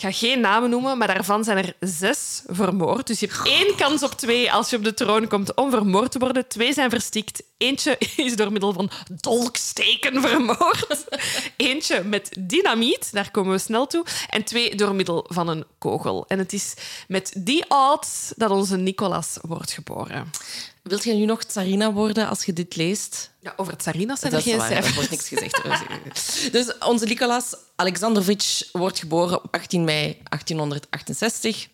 Ik 0.01 0.07
ga 0.07 0.13
geen 0.13 0.41
namen 0.41 0.71
noemen, 0.71 0.99
maar 0.99 1.15
daarvan 1.15 1.45
zijn 1.45 1.57
er 1.57 1.75
zes 1.81 2.43
vermoord. 2.47 3.07
Dus 3.07 3.21
je 3.21 3.27
hebt 3.27 3.47
één 3.47 3.77
kans 3.77 4.03
op 4.03 4.13
twee 4.13 4.53
als 4.53 4.71
je 4.71 4.77
op 4.77 4.85
de 4.85 4.95
troon 4.95 5.29
komt 5.29 5.55
om 5.55 5.71
vermoord 5.71 6.13
te 6.13 6.19
worden. 6.19 6.49
Twee 6.49 6.73
zijn 6.73 6.91
verstikt. 6.91 7.43
Eentje 7.57 7.97
is 8.17 8.37
door 8.37 8.53
middel 8.53 8.73
van 8.73 8.91
dolksteken 9.21 10.21
vermoord. 10.21 11.05
Eentje 11.57 12.03
met 12.05 12.37
dynamiet, 12.39 13.13
daar 13.13 13.31
komen 13.31 13.53
we 13.53 13.59
snel 13.59 13.87
toe. 13.87 14.05
En 14.29 14.45
twee 14.45 14.75
door 14.75 14.95
middel 14.95 15.25
van 15.29 15.49
een 15.49 15.65
kogel. 15.79 16.25
En 16.29 16.39
het 16.39 16.53
is 16.53 16.75
met 17.09 17.33
die 17.37 17.65
odds 17.69 18.33
dat 18.37 18.51
onze 18.51 18.77
Nicolas 18.77 19.39
wordt 19.43 19.73
geboren. 19.73 20.31
Wilt 20.83 21.05
je 21.05 21.13
nu 21.13 21.25
nog 21.25 21.45
tsarina 21.45 21.93
worden 21.93 22.29
als 22.29 22.45
je 22.45 22.53
dit 22.53 22.77
leest? 22.77 23.31
Ja, 23.41 23.53
over 23.57 23.77
Tsarinas 23.77 24.21
zijn 24.21 24.33
Dat 24.33 24.41
er 24.41 24.49
geen 24.49 24.59
waar, 24.59 24.71
er 24.71 24.95
wordt 24.95 25.11
niks 25.11 25.29
gezegd. 25.29 25.63
dus 26.53 26.79
onze 26.79 27.07
Nicolas 27.07 27.57
Alexandrovich 27.77 28.69
wordt 28.73 28.99
geboren 28.99 29.45
op 29.45 29.55
18 29.55 29.85
mei 29.85 30.19
1868. 30.29 31.69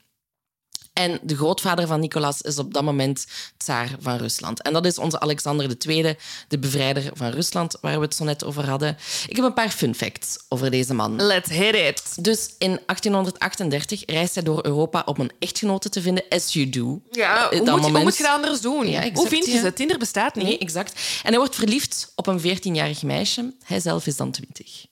En 0.98 1.18
de 1.22 1.36
grootvader 1.36 1.86
van 1.86 2.00
Nicolas 2.00 2.40
is 2.40 2.58
op 2.58 2.74
dat 2.74 2.82
moment 2.82 3.26
tsaar 3.56 3.90
van 4.00 4.16
Rusland. 4.16 4.62
En 4.62 4.72
dat 4.72 4.86
is 4.86 4.98
onze 4.98 5.20
Alexander 5.20 5.76
II, 5.86 6.16
de 6.48 6.58
bevrijder 6.58 7.10
van 7.14 7.30
Rusland, 7.30 7.78
waar 7.80 7.98
we 7.98 8.04
het 8.04 8.14
zo 8.14 8.24
net 8.24 8.44
over 8.44 8.68
hadden. 8.68 8.96
Ik 9.28 9.36
heb 9.36 9.44
een 9.44 9.54
paar 9.54 9.70
fun 9.70 9.94
facts 9.94 10.38
over 10.48 10.70
deze 10.70 10.94
man. 10.94 11.22
Let's 11.22 11.50
hit 11.50 11.74
it. 11.74 12.24
Dus 12.24 12.54
in 12.58 12.80
1838 12.86 14.02
reist 14.06 14.34
hij 14.34 14.44
door 14.44 14.66
Europa 14.66 15.02
om 15.04 15.14
een 15.18 15.32
echtgenote 15.38 15.88
te 15.88 16.02
vinden, 16.02 16.24
as 16.28 16.52
you 16.52 16.70
do. 16.70 17.00
Ja, 17.10 17.48
hoe 17.50 17.64
dat 17.64 17.76
moet, 17.76 17.86
je, 17.86 17.92
hoe 17.92 18.02
moet 18.02 18.16
je 18.16 18.22
dat 18.22 18.32
anders 18.32 18.60
doen? 18.60 18.88
Ja, 18.88 18.98
exact, 18.98 19.16
hoe 19.16 19.28
vind 19.28 19.46
je 19.46 19.52
ja. 19.52 19.60
ze? 19.60 19.72
Tinder 19.72 19.98
bestaat 19.98 20.34
niet. 20.34 20.44
Nee, 20.44 20.58
exact. 20.58 20.92
En 21.22 21.28
hij 21.28 21.38
wordt 21.38 21.54
verliefd 21.54 22.12
op 22.14 22.26
een 22.26 22.40
14-jarig 22.40 23.02
meisje. 23.02 23.54
Hij 23.64 23.80
zelf 23.80 24.06
is 24.06 24.16
dan 24.16 24.30
20. 24.30 24.86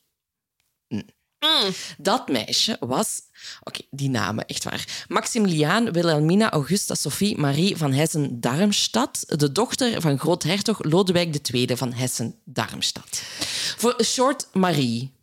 Hm. 1.44 1.70
Dat 1.98 2.28
meisje 2.28 2.76
was... 2.80 3.20
Oké, 3.62 3.80
die 3.90 4.10
namen, 4.10 4.46
echt 4.46 4.64
waar. 4.64 5.04
Maximiliaan 5.08 5.92
Wilhelmina 5.92 6.50
Augusta 6.50 6.94
Sophie 6.94 7.38
Marie 7.38 7.76
van 7.76 7.92
Hessen-Darmstadt, 7.92 9.38
de 9.40 9.52
dochter 9.52 10.00
van 10.00 10.18
groothertog 10.18 10.82
Lodewijk 10.82 11.48
II 11.52 11.76
van 11.76 11.92
Hessen-Darmstadt. 11.92 13.22
Voor 13.76 13.96
short 14.04 14.48
Marie. 14.52 15.13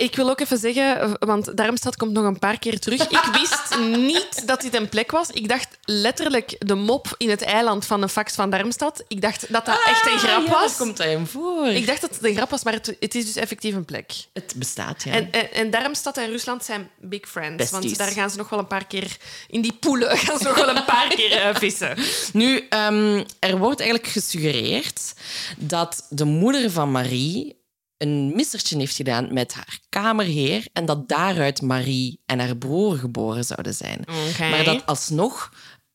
Ik 0.00 0.16
wil 0.16 0.30
ook 0.30 0.40
even 0.40 0.58
zeggen, 0.58 1.16
want 1.18 1.56
Darmstad 1.56 1.96
komt 1.96 2.12
nog 2.12 2.24
een 2.24 2.38
paar 2.38 2.58
keer 2.58 2.78
terug. 2.78 3.08
Ik 3.08 3.30
wist 3.40 3.78
niet 3.96 4.46
dat 4.46 4.60
dit 4.60 4.74
een 4.74 4.88
plek 4.88 5.10
was. 5.10 5.30
Ik 5.30 5.48
dacht 5.48 5.68
letterlijk 5.84 6.56
de 6.58 6.74
mop 6.74 7.14
in 7.16 7.30
het 7.30 7.42
eiland 7.42 7.86
van 7.86 8.02
een 8.02 8.08
fax 8.08 8.34
van 8.34 8.50
Darmstad. 8.50 9.04
Ik 9.08 9.20
dacht 9.20 9.52
dat 9.52 9.66
dat 9.66 9.80
echt 9.86 10.06
een 10.06 10.18
grap 10.18 10.38
Ah, 10.40 10.46
ja, 10.46 10.50
was. 10.50 10.76
komt 10.76 10.98
hij 10.98 11.10
hem 11.10 11.26
voor. 11.26 11.66
Ik 11.68 11.86
dacht 11.86 12.00
dat 12.00 12.14
het 12.14 12.24
een 12.24 12.34
grap 12.34 12.50
was, 12.50 12.64
maar 12.64 12.72
het, 12.72 12.96
het 13.00 13.14
is 13.14 13.24
dus 13.24 13.36
effectief 13.36 13.74
een 13.74 13.84
plek. 13.84 14.12
Het 14.32 14.52
bestaat, 14.56 15.02
ja. 15.02 15.12
En, 15.12 15.32
en, 15.32 15.52
en 15.52 15.70
Darmstad 15.70 16.16
en 16.16 16.30
Rusland 16.30 16.64
zijn 16.64 16.90
big 16.98 17.28
friends. 17.28 17.56
Besties. 17.56 17.80
Want 17.80 17.98
daar 17.98 18.10
gaan 18.12 18.30
ze 18.30 18.36
nog 18.36 18.48
wel 18.48 18.58
een 18.58 18.66
paar 18.66 18.86
keer... 18.86 19.16
In 19.48 19.60
die 19.60 19.72
poelen 19.72 20.18
gaan 20.18 20.38
ze 20.38 20.44
nog 20.44 20.54
wel 20.54 20.76
een 20.76 20.84
paar 20.84 21.08
keer 21.08 21.32
eh, 21.32 21.54
vissen. 21.54 21.96
Nu, 22.32 22.66
ehm, 22.68 23.24
er 23.38 23.58
wordt 23.58 23.80
eigenlijk 23.80 24.10
gesuggereerd 24.10 25.12
dat 25.56 26.06
de 26.08 26.24
moeder 26.24 26.70
van 26.70 26.90
Marie 26.90 27.58
een 28.00 28.32
missertje 28.34 28.78
heeft 28.78 28.96
gedaan 28.96 29.32
met 29.32 29.54
haar 29.54 29.78
kamerheer 29.88 30.66
en 30.72 30.84
dat 30.84 31.08
daaruit 31.08 31.62
Marie 31.62 32.20
en 32.26 32.38
haar 32.38 32.56
broer 32.56 32.96
geboren 32.96 33.44
zouden 33.44 33.74
zijn. 33.74 34.04
Maar 34.38 34.64
dat 34.64 34.86
alsnog 34.86 35.52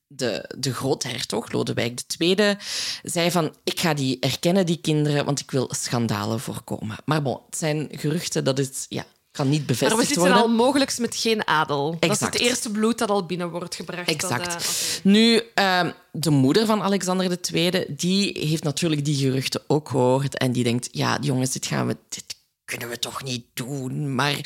de, 0.07 0.55
de 0.57 0.73
groothertog, 0.73 1.51
Lodewijk 1.51 2.01
II, 2.17 2.57
zei 3.03 3.31
van 3.31 3.55
ik 3.63 3.79
ga 3.79 3.93
die 3.93 4.19
erkennen, 4.19 4.65
die 4.65 4.81
kinderen, 4.81 5.25
want 5.25 5.39
ik 5.39 5.51
wil 5.51 5.69
schandalen 5.73 6.39
voorkomen. 6.39 6.97
Maar 7.05 7.21
bon, 7.21 7.39
het 7.45 7.57
zijn 7.57 7.87
geruchten, 7.91 8.43
dat 8.43 8.57
het 8.57 8.85
ja, 8.89 9.05
kan 9.35 9.49
niet 9.49 9.57
Maar 9.57 9.67
bevestigd 9.67 10.01
we 10.01 10.05
zitten 10.05 10.23
worden. 10.23 10.41
al 10.41 10.49
mogelijk 10.49 10.97
met 10.97 11.15
geen 11.15 11.47
adel. 11.47 11.97
Dat 11.99 12.11
is 12.11 12.19
het 12.19 12.39
eerste 12.39 12.69
bloed 12.69 12.97
dat 12.97 13.09
al 13.09 13.25
binnen 13.25 13.49
wordt 13.49 13.75
gebracht. 13.75 14.09
Exact. 14.09 14.53
Dat, 14.53 14.61
eh. 14.61 14.67
Nu, 15.03 15.41
ehm, 15.53 15.91
de 16.11 16.29
moeder 16.29 16.65
van 16.65 16.81
Alexander 16.81 17.37
II, 17.53 17.85
die 17.87 18.47
heeft 18.47 18.63
natuurlijk 18.63 19.05
die 19.05 19.15
geruchten 19.15 19.61
ook 19.67 19.89
gehoord. 19.89 20.37
En 20.37 20.51
die 20.51 20.63
denkt, 20.63 20.89
ja, 20.91 21.17
jongens, 21.21 21.51
dit, 21.51 21.65
gaan 21.65 21.87
we, 21.87 21.97
dit 22.09 22.35
kunnen 22.65 22.89
we 22.89 22.99
toch 22.99 23.23
niet 23.23 23.45
doen. 23.53 24.15
Maar 24.15 24.39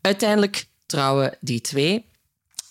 uiteindelijk 0.00 0.66
trouwen 0.86 1.36
die 1.40 1.60
twee. 1.60 2.08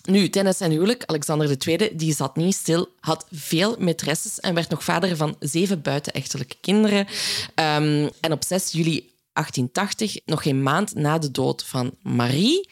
Nu, 0.04 0.30
tijdens 0.30 0.56
zijn 0.56 0.70
huwelijk, 0.70 1.04
Alexander 1.06 1.56
II, 1.66 1.90
die 1.92 2.14
zat 2.14 2.36
niet 2.36 2.54
stil, 2.54 2.88
had 3.00 3.26
veel 3.30 3.76
maîtresses 3.78 4.40
en 4.40 4.54
werd 4.54 4.68
nog 4.68 4.84
vader 4.84 5.16
van 5.16 5.36
zeven 5.40 5.82
buitenechtelijke 5.82 6.56
kinderen. 6.60 7.06
Ehm, 7.54 8.08
en 8.20 8.32
op 8.32 8.44
6 8.44 8.72
juli 8.72 9.09
1880, 9.32 10.16
nog 10.24 10.42
geen 10.42 10.62
maand 10.62 10.94
na 10.94 11.18
de 11.18 11.30
dood 11.30 11.64
van 11.64 11.96
Marie, 12.02 12.70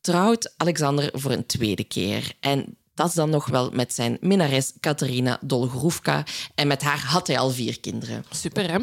trouwt 0.00 0.54
Alexander 0.56 1.10
voor 1.12 1.30
een 1.30 1.46
tweede 1.46 1.84
keer. 1.84 2.32
En 2.40 2.76
dat 2.94 3.08
is 3.08 3.14
dan 3.14 3.30
nog 3.30 3.46
wel 3.46 3.70
met 3.70 3.94
zijn 3.94 4.16
minnares 4.20 4.72
Katerina 4.80 5.38
Dolgorovka. 5.40 6.24
En 6.54 6.66
met 6.66 6.82
haar 6.82 7.00
had 7.00 7.26
hij 7.26 7.38
al 7.38 7.50
vier 7.50 7.80
kinderen. 7.80 8.24
Super, 8.30 8.70
hè? 8.70 8.78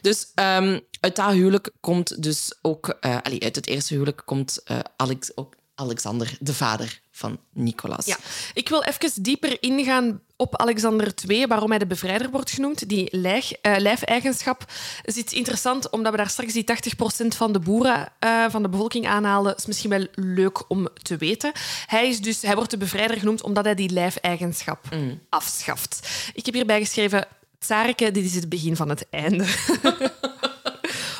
Dus 0.00 0.30
ehm, 0.34 0.80
uit 1.00 1.16
dat 1.16 1.32
huwelijk 1.32 1.70
komt 1.80 2.22
dus 2.22 2.58
ook... 2.62 2.88
allee, 3.00 3.42
uit 3.42 3.56
het 3.56 3.66
eerste 3.66 3.94
huwelijk 3.94 4.22
komt 4.24 4.62
eh, 4.64 4.78
Alex, 4.96 5.36
ook 5.36 5.54
Alexander, 5.74 6.36
de 6.40 6.54
vader 6.54 7.00
van 7.10 7.40
Nicolas. 7.52 8.06
Ja. 8.06 8.16
Ik 8.54 8.68
wil 8.68 8.82
even 8.82 9.22
dieper 9.22 9.62
ingaan 9.62 10.22
op 10.40 10.56
Alexander 10.56 11.12
II, 11.28 11.46
waarom 11.46 11.70
hij 11.70 11.78
de 11.78 11.86
bevrijder 11.86 12.30
wordt 12.30 12.50
genoemd. 12.50 12.88
Die 12.88 13.08
lijf, 13.10 13.50
eh, 13.50 13.76
lijfeigenschap 13.78 14.64
is 15.02 15.16
iets 15.16 15.32
interessant, 15.32 15.90
omdat 15.90 16.12
we 16.12 16.18
daar 16.18 16.30
straks 16.30 16.52
die 16.52 16.64
80% 16.64 17.34
van 17.34 17.52
de 17.52 17.58
boeren 17.58 18.08
eh, 18.18 18.44
van 18.48 18.62
de 18.62 18.68
bevolking 18.68 19.06
aanhaalden. 19.06 19.56
is 19.56 19.66
misschien 19.66 19.90
wel 19.90 20.06
leuk 20.14 20.70
om 20.70 20.88
te 21.02 21.16
weten. 21.16 21.52
Hij, 21.86 22.08
is 22.08 22.20
dus, 22.20 22.42
hij 22.42 22.54
wordt 22.54 22.70
de 22.70 22.76
bevrijder 22.76 23.18
genoemd 23.18 23.42
omdat 23.42 23.64
hij 23.64 23.74
die 23.74 23.90
lijfeigenschap 23.90 24.88
afschaft. 25.28 26.08
Ik 26.32 26.46
heb 26.46 26.54
hierbij 26.54 26.80
geschreven... 26.80 27.26
Tsareke, 27.58 28.10
dit 28.10 28.24
is 28.24 28.34
het 28.34 28.48
begin 28.48 28.76
van 28.76 28.88
het 28.88 29.06
einde. 29.10 29.46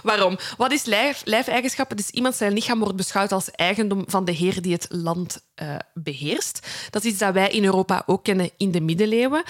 Waarom? 0.03 0.39
Wat 0.57 0.73
is 0.73 0.85
lijf, 0.85 1.23
lijfeigenschap? 1.25 1.91
Het 1.91 2.01
is 2.01 2.11
iemand 2.11 2.35
zijn 2.35 2.53
lichaam 2.53 2.79
wordt 2.79 2.97
beschouwd 2.97 3.33
als 3.33 3.51
eigendom 3.51 4.05
van 4.07 4.25
de 4.25 4.33
heer 4.33 4.63
die 4.63 4.73
het 4.73 4.87
land 4.91 5.41
eh, 5.55 5.75
beheerst. 5.95 6.67
Dat 6.91 7.05
is 7.05 7.11
iets 7.11 7.19
dat 7.19 7.35
wij 7.35 7.51
in 7.51 7.65
Europa 7.65 8.03
ook 8.07 8.25
kennen 8.25 8.51
in 8.57 8.71
de 8.71 8.81
middeleeuwen. 8.81 9.43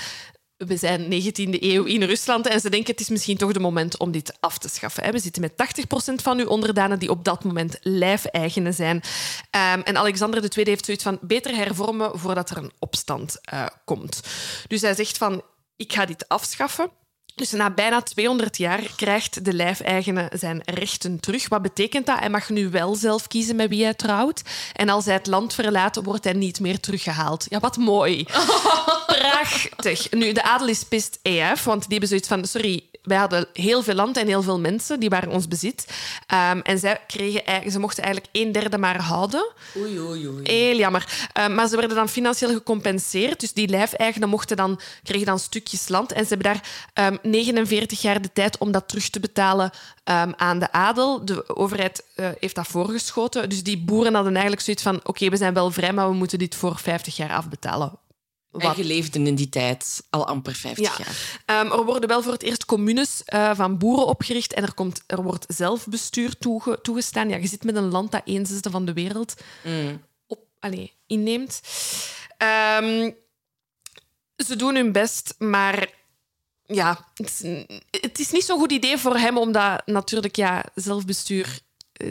We 0.57 0.77
zijn 0.77 1.05
19e 1.05 1.61
eeuw 1.61 1.85
in 1.85 2.03
Rusland 2.03 2.47
en 2.47 2.61
ze 2.61 2.71
denken 2.71 2.91
het 2.91 3.01
is 3.01 3.09
misschien 3.09 3.37
toch 3.37 3.53
de 3.53 3.61
moment 3.61 3.99
om 3.99 4.11
dit 4.11 4.37
af 4.41 4.59
te 4.59 4.69
schaffen. 4.69 5.13
We 5.13 5.19
zitten 5.19 5.43
met 5.43 5.53
80% 5.53 6.15
van 6.23 6.39
uw 6.39 6.47
onderdanen 6.47 6.99
die 6.99 7.11
op 7.11 7.25
dat 7.25 7.45
moment 7.45 7.79
lijfeigenen 7.83 8.75
zijn. 8.75 9.03
Ehm, 9.51 9.81
en 9.81 9.97
Alexander 9.97 10.43
II 10.57 10.69
heeft 10.69 10.85
zoiets 10.85 11.03
van 11.03 11.19
beter 11.21 11.57
hervormen 11.57 12.19
voordat 12.19 12.51
er 12.51 12.57
een 12.57 12.73
opstand 12.79 13.39
eh, 13.41 13.67
komt. 13.85 14.21
Dus 14.67 14.81
hij 14.81 14.95
zegt 14.95 15.19
van 15.19 15.43
ik 15.77 15.93
ga 15.93 16.07
dit 16.07 16.29
afschaffen. 16.29 16.91
Dus 17.39 17.51
na 17.51 17.71
bijna 17.71 18.03
200 18.03 18.57
jaar 18.57 18.81
krijgt 18.97 19.45
de 19.45 19.53
lijfeigene 19.53 20.31
zijn 20.35 20.61
rechten 20.65 21.21
terug. 21.21 21.49
Wat 21.49 21.63
betekent 21.63 22.07
dat? 22.07 22.19
Hij 22.19 22.31
mag 22.31 22.49
nu 22.49 22.69
wel 22.69 22.95
zelf 22.95 23.27
kiezen 23.27 23.57
met 23.57 23.69
wie 23.69 23.83
hij 23.85 23.95
trouwt. 23.95 24.43
En 24.73 24.89
als 24.89 25.05
hij 25.05 25.15
het 25.15 25.27
land 25.27 25.55
verlaat, 25.55 26.01
wordt 26.03 26.25
hij 26.25 26.33
niet 26.33 26.61
meer 26.61 26.81
teruggehaald. 26.81 27.47
Ja, 27.49 27.61
wat 27.61 27.77
mooi. 27.77 28.27
Prachtig. 29.07 30.11
Nu, 30.11 30.33
de 30.33 30.43
adel 30.43 30.69
is 30.69 30.85
pist 30.85 31.19
EF, 31.23 31.65
want 31.65 31.81
die 31.81 31.91
hebben 31.91 32.09
zoiets 32.09 32.29
van... 32.29 32.45
Sorry, 32.45 32.88
wij 33.09 33.17
hadden 33.19 33.47
heel 33.53 33.83
veel 33.83 33.95
land 33.95 34.17
en 34.17 34.27
heel 34.27 34.43
veel 34.43 34.61
mensen, 34.61 35.01
die 35.01 35.09
waren 35.09 35.31
ons 35.31 35.49
bezit. 35.49 35.87
Ehm, 36.27 36.61
en 36.63 36.79
zij 36.79 37.01
kregen, 37.07 37.45
eigenlijk- 37.45 37.73
ze 37.73 37.79
mochten 37.79 38.03
eigenlijk 38.05 38.35
een 38.37 38.53
derde 38.53 38.79
maar 38.79 39.01
houden. 39.03 39.47
Oei, 39.77 40.01
oei, 40.01 40.29
oei. 40.29 40.41
Heel 40.43 40.77
jammer. 40.77 41.29
Eh, 41.33 41.49
maar 41.49 41.69
ze 41.69 41.77
werden 41.77 41.97
dan 41.97 42.09
financieel 42.09 42.53
gecompenseerd. 42.53 43.41
Dus 43.41 43.53
die 43.53 43.69
lijfeigenen 43.69 44.29
mochten 44.29 44.57
dan, 44.57 44.81
kregen 45.03 45.27
dan 45.27 45.39
stukjes 45.39 45.89
land. 45.89 46.13
En 46.13 46.23
ze 46.27 46.35
hebben 46.35 46.53
daar 46.53 46.63
ehm, 46.93 47.17
49 47.23 48.03
jaar 48.03 48.23
de 48.23 48.33
tijd 48.33 48.59
om 48.59 48.73
dat 48.73 48.89
terug 48.89 49.11
te 49.11 49.21
betalen 49.21 49.71
ehm, 50.05 50.33
aan 50.37 50.59
de 50.59 50.73
adel. 50.73 51.25
De 51.25 51.57
overheid 51.57 52.05
eh, 52.15 52.29
heeft 52.41 52.55
dat 52.55 52.67
voorgeschoten. 52.67 53.49
Dus 53.49 53.63
die 53.63 53.79
boeren 53.79 54.15
hadden 54.15 54.33
eigenlijk 54.33 54.63
zoiets 54.63 54.83
van... 54.83 55.01
Oké, 55.03 55.29
we 55.29 55.37
zijn 55.37 55.55
wel 55.55 55.71
vrij, 55.71 55.93
maar 55.93 56.09
we 56.09 56.15
moeten 56.15 56.39
dit 56.39 56.55
voor 56.55 56.79
50 56.79 57.17
jaar 57.17 57.33
afbetalen. 57.33 57.93
En 58.53 58.73
je 58.77 58.85
leefde 58.85 59.19
in 59.19 59.35
die 59.35 59.49
tijd 59.49 60.03
al 60.11 60.27
amper 60.27 60.55
50 60.55 60.99
Ja. 60.99 61.05
jaar. 61.05 61.41
Ehm, 61.45 61.73
er 61.73 61.85
worden 61.85 62.09
wel 62.09 62.23
voor 62.23 62.33
het 62.33 62.43
eerst 62.43 62.65
communes 62.65 63.23
eh, 63.25 63.55
van 63.55 63.79
boeren 63.79 64.07
opgericht 64.07 64.53
en 64.53 64.63
er, 64.63 64.75
komt, 64.75 65.03
er 65.07 65.23
wordt 65.23 65.45
zelfbestuur 65.49 66.39
toege- 66.39 66.81
toegestaan. 66.83 67.29
Ja, 67.29 67.37
je 67.37 67.47
zit 67.47 67.65
met 67.65 67.77
een 67.77 67.89
land 67.91 68.13
dat 68.13 68.23
een 68.25 68.47
zesde 68.47 68.71
van 68.71 68.85
de 68.85 68.93
wereld 68.93 69.35
op, 70.27 70.39
allee, 70.59 70.93
inneemt. 71.07 71.61
Ehm, 72.37 73.11
ze 74.37 74.57
doen 74.57 74.75
hun 74.75 74.93
best, 74.93 75.35
maar 75.39 75.89
ja, 76.67 77.07
het 77.15 77.27
is, 77.31 77.43
het 78.01 78.19
is 78.19 78.31
niet 78.31 78.45
zo'n 78.45 78.59
goed 78.59 78.73
idee 78.73 78.99
voor 78.99 79.17
hem, 79.19 79.39
omdat 79.39 79.87
natuurlijk 79.87 80.37
ja, 80.37 80.65
zelfbestuur 80.75 81.61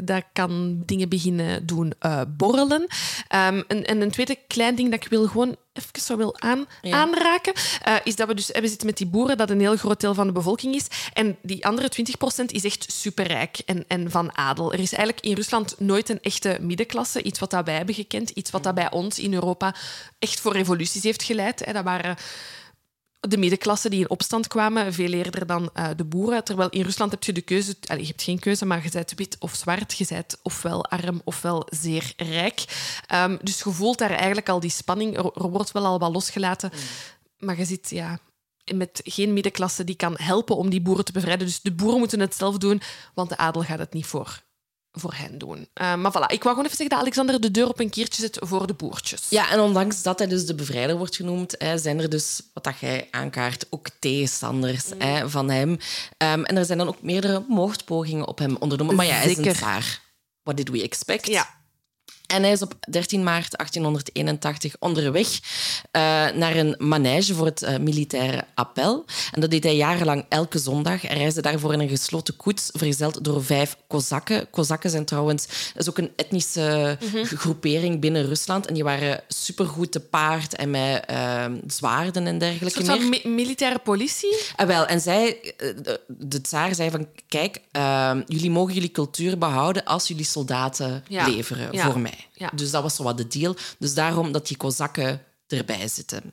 dat 0.04 0.24
kan 0.34 0.82
dingen 0.86 1.10
beginnen 1.10 1.66
doen 1.66 1.94
eh, 2.00 2.22
borrelen. 2.28 2.88
Ehm, 3.28 3.62
en, 3.68 3.86
en 3.86 4.02
een 4.02 4.12
tweede 4.12 4.38
klein 4.48 4.76
ding 4.76 4.92
dat 4.92 5.04
ik 5.04 5.10
wil 5.10 5.28
gewoon 5.28 5.56
even 5.74 6.02
zo 6.02 6.18
wil 6.18 6.40
aan, 6.40 6.66
Ja. 6.82 6.98
aanraken, 6.98 7.54
eh, 7.84 7.96
is 8.04 8.16
dat 8.16 8.28
we 8.28 8.34
dus 8.34 8.48
we 8.48 8.68
zitten 8.68 8.88
met 8.88 8.98
die 8.98 9.08
boeren, 9.08 9.38
dat 9.38 9.50
een 9.50 9.60
heel 9.60 9.76
groot 9.78 10.00
deel 10.02 10.14
van 10.14 10.28
de 10.28 10.34
bevolking 10.34 10.76
is. 10.76 10.88
En 11.14 11.38
die 11.42 11.66
andere 11.66 11.90
20% 11.90 12.52
is 12.52 12.64
echt 12.64 12.86
superrijk 12.92 13.58
en, 13.66 13.86
en 13.88 14.12
van 14.12 14.38
adel. 14.38 14.74
Er 14.74 14.80
is 14.80 14.94
eigenlijk 14.94 15.26
in 15.26 15.36
Rusland 15.36 15.76
nooit 15.80 16.10
een 16.10 16.22
echte 16.22 16.58
middenklasse, 16.62 17.24
iets 17.24 17.40
wat 17.40 17.50
dat 17.52 17.66
wij 17.66 17.76
hebben 17.76 17.96
gekend, 17.96 18.30
iets 18.30 18.52
wat 18.52 18.64
dat 18.64 18.76
bij 18.76 18.92
ons 18.92 19.20
in 19.20 19.34
Europa 19.34 19.76
echt 20.20 20.40
voor 20.40 20.54
revoluties 20.54 21.04
heeft 21.04 21.24
geleid. 21.24 21.66
Hè. 21.66 21.74
Dat 21.74 21.84
waren 21.84 22.16
de 23.20 23.38
middenklasse 23.38 23.90
die 23.90 24.00
in 24.00 24.10
opstand 24.10 24.48
kwamen, 24.48 24.94
veel 24.94 25.12
eerder 25.12 25.46
dan 25.46 25.70
eh, 25.74 25.88
de 25.96 26.06
boeren. 26.06 26.44
Terwijl 26.44 26.70
in 26.70 26.82
Rusland 26.82 27.12
heb 27.12 27.24
je 27.24 27.34
de 27.34 27.42
keuze... 27.42 27.76
Je 27.82 28.06
hebt 28.06 28.24
geen 28.24 28.40
keuze, 28.40 28.66
maar 28.66 28.84
je 28.84 28.90
bent 28.92 29.14
wit 29.16 29.36
of 29.40 29.56
zwart. 29.56 29.98
Je 29.98 30.06
bent 30.10 30.40
ofwel 30.44 30.86
arm 30.86 31.22
ofwel 31.24 31.68
zeer 31.70 32.14
rijk. 32.18 32.66
Ehm, 33.08 33.38
dus 33.42 33.62
je 33.64 33.72
voelt 33.72 33.98
daar 33.98 34.12
eigenlijk 34.12 34.50
al 34.50 34.60
die 34.60 34.70
spanning. 34.70 35.18
Er, 35.18 35.26
er 35.26 35.50
wordt 35.50 35.72
wel 35.72 35.86
al 35.86 36.00
wat 36.00 36.14
losgelaten. 36.14 36.72
Maar 37.38 37.58
je 37.58 37.66
zit 37.66 37.90
ja, 37.90 38.20
met 38.76 39.02
geen 39.04 39.34
middenklasse 39.34 39.84
die 39.84 39.96
kan 39.96 40.14
helpen 40.18 40.56
om 40.56 40.70
die 40.70 40.82
boeren 40.82 41.06
te 41.06 41.12
bevrijden. 41.12 41.48
Dus 41.48 41.62
de 41.62 41.74
boeren 41.74 42.00
moeten 42.00 42.20
het 42.20 42.36
zelf 42.36 42.58
doen, 42.58 42.82
want 43.14 43.30
de 43.30 43.38
adel 43.38 43.62
gaat 43.62 43.80
het 43.80 43.94
niet 43.94 44.06
voor, 44.06 44.42
voor 45.00 45.14
hen 45.14 45.38
doen. 45.38 45.58
Uh, 45.58 45.96
maar 45.96 46.12
voilà, 46.12 46.28
ik 46.28 46.44
wou 46.44 46.56
gewoon 46.56 46.66
even 46.66 46.78
zeggen 46.78 46.90
dat 46.90 47.00
Alexander 47.00 47.42
de 47.42 47.52
deur 47.52 47.68
op 47.68 47.80
een 47.80 47.90
keertje 47.90 48.22
zet 48.22 48.38
voor 48.42 48.68
de 48.68 48.74
boertjes. 48.74 49.26
Ja, 49.30 49.50
en 49.52 49.60
ondanks 49.60 50.02
dat 50.02 50.20
hij 50.20 50.28
dus 50.28 50.46
de 50.46 50.56
bevrijder 50.56 50.98
wordt 50.98 51.16
genoemd, 51.16 51.56
hè, 51.58 51.78
zijn 51.78 52.00
er 52.00 52.10
dus, 52.10 52.42
wat 52.54 52.64
dat 52.64 52.80
jij 52.80 53.08
aankaart, 53.12 53.66
ook 53.70 53.88
tegenstanders 54.00 54.94
mm. 54.94 55.02
hè, 55.02 55.30
van 55.30 55.50
hem. 55.50 55.70
Um, 55.70 55.80
en 56.18 56.58
er 56.58 56.66
zijn 56.66 56.78
dan 56.78 56.88
ook 56.88 57.02
meerdere 57.02 57.44
moordpogingen 57.48 58.28
op 58.28 58.38
hem 58.38 58.56
ondernomen. 58.60 58.96
Maar 58.96 59.06
ja, 59.06 59.14
hij 59.14 59.32
is 59.32 59.38
een. 59.38 59.84
What 60.44 60.58
did 60.58 60.70
we 60.70 60.82
expect? 60.82 61.28
Ja. 61.28 61.57
En 62.28 62.44
hij 62.44 62.52
is 62.52 62.62
op 62.62 62.76
13 62.90 63.24
maart 63.24 63.58
1881 63.58 64.76
onderweg 64.80 65.28
uh, 65.28 65.42
naar 66.36 66.56
een 66.56 66.76
manege 66.78 67.34
voor 67.34 67.46
het 67.46 67.62
uh, 67.62 67.78
militaire 67.78 68.44
appel. 68.54 69.06
En 69.32 69.42
dat 69.42 69.50
deed 69.50 69.64
hij 69.64 69.76
jarenlang 69.76 70.26
elke 70.30 70.60
zondag. 70.60 71.02
Hij 71.02 71.18
reisde 71.18 71.42
daarvoor 71.42 71.74
in 71.74 71.80
een 71.80 71.90
gesloten 71.90 72.36
koets, 72.36 72.70
vergezeld 72.74 73.24
door 73.24 73.44
vijf 73.44 73.78
Kozakken. 73.88 74.50
Kozakken 74.50 74.90
zijn 74.90 75.06
trouwens 75.06 75.48
is 75.76 75.90
ook 75.90 75.98
een 75.98 76.12
etnische 76.16 76.98
mm 77.02 77.10
-hmm. 77.10 77.26
groepering 77.26 78.00
binnen 78.00 78.26
Rusland. 78.26 78.66
En 78.66 78.74
die 78.74 78.84
waren 78.84 79.22
supergoed 79.28 79.92
te 79.92 80.00
paard 80.00 80.56
en 80.56 80.70
met 80.70 81.04
uh, 81.12 81.46
zwaarden 81.68 82.28
en 82.28 82.38
dergelijke. 82.38 82.80
Een 82.80 82.86
soort 82.86 83.00
van 83.00 83.10
mi 83.10 83.22
militaire 83.24 83.80
politie? 83.80 84.38
Ah, 84.56 84.68
wel, 84.68 84.86
en 84.86 85.02
zij, 85.02 85.54
de, 85.58 86.02
de 86.08 86.42
tsaar 86.42 86.76
zei 86.76 86.90
van... 86.90 87.08
Kijk, 87.28 87.62
jullie 88.28 88.52
mogen 88.52 88.74
jullie 88.74 88.92
cultuur 88.92 89.38
behouden 89.38 89.84
als 89.84 90.08
jullie 90.08 90.26
soldaten 90.26 91.04
ja. 91.08 91.28
leveren 91.28 91.68
ja. 91.72 91.92
voor 91.92 92.00
mij. 92.00 92.17
Ja. 92.34 92.52
Dus 92.56 92.72
dat 92.72 92.84
was 92.84 92.96
zo 92.96 93.04
wat 93.04 93.18
de 93.18 93.28
deal. 93.28 93.56
Dus 93.80 93.94
daarom 93.94 94.32
dat 94.32 94.48
die 94.48 94.58
Kozakken 94.58 95.22
erbij 95.48 95.88
zitten. 95.88 96.24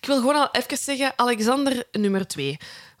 Ik 0.00 0.06
wil 0.06 0.16
gewoon 0.16 0.36
al 0.36 0.48
even 0.52 0.78
zeggen, 0.78 1.12
Alexander 1.16 1.84
nummer 1.92 2.26
twee. 2.26 2.56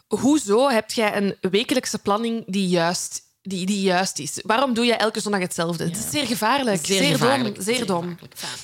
Hoezo 0.06 0.68
heb 0.68 0.90
jij 0.90 1.16
een 1.16 1.36
wekelijkse 1.40 1.98
planning 1.98 2.44
die 2.46 2.68
juist, 2.68 3.22
die, 3.42 3.66
die 3.66 3.80
juist 3.80 4.18
is? 4.18 4.40
Waarom 4.42 4.74
doe 4.74 4.84
je 4.84 4.94
elke 4.94 5.20
zondag 5.20 5.40
hetzelfde? 5.40 5.84
Het 5.84 5.96
is 5.96 6.10
zeer 6.10 6.26
gevaarlijk. 6.26 6.86
Zeer, 6.86 6.96
zeer 6.96 7.12
gevaarlijk. 7.12 7.54
dom. 7.54 7.64
Zeer 7.64 7.86
dom. 7.86 8.18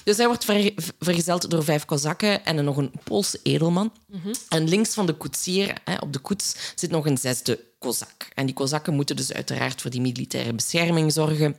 Dus 0.05 0.17
hij 0.17 0.27
wordt 0.27 0.45
ver, 0.45 0.73
vergezeld 0.99 1.51
door 1.51 1.65
vijf 1.65 1.85
Kozakken 1.85 2.45
en 2.45 2.65
nog 2.65 2.77
een 2.77 2.93
Poolse 3.05 3.41
edelman. 3.43 3.93
Mhm. 4.07 4.35
En 4.49 4.69
links 4.69 4.95
van 4.95 5.07
de 5.07 5.15
koetsier, 5.15 5.75
hè, 5.85 5.95
op 5.97 6.13
de 6.13 6.19
koets, 6.19 6.55
zit 6.75 6.91
nog 6.91 7.07
een 7.07 7.19
zesde 7.19 7.61
Kozak. 7.79 8.29
En 8.35 8.47
die 8.47 8.55
Kozakken 8.55 8.95
moeten 8.95 9.17
dus 9.17 9.33
uiteraard 9.33 9.81
voor 9.81 9.91
die 9.91 10.01
militaire 10.01 10.53
bescherming 10.53 11.13
zorgen. 11.13 11.57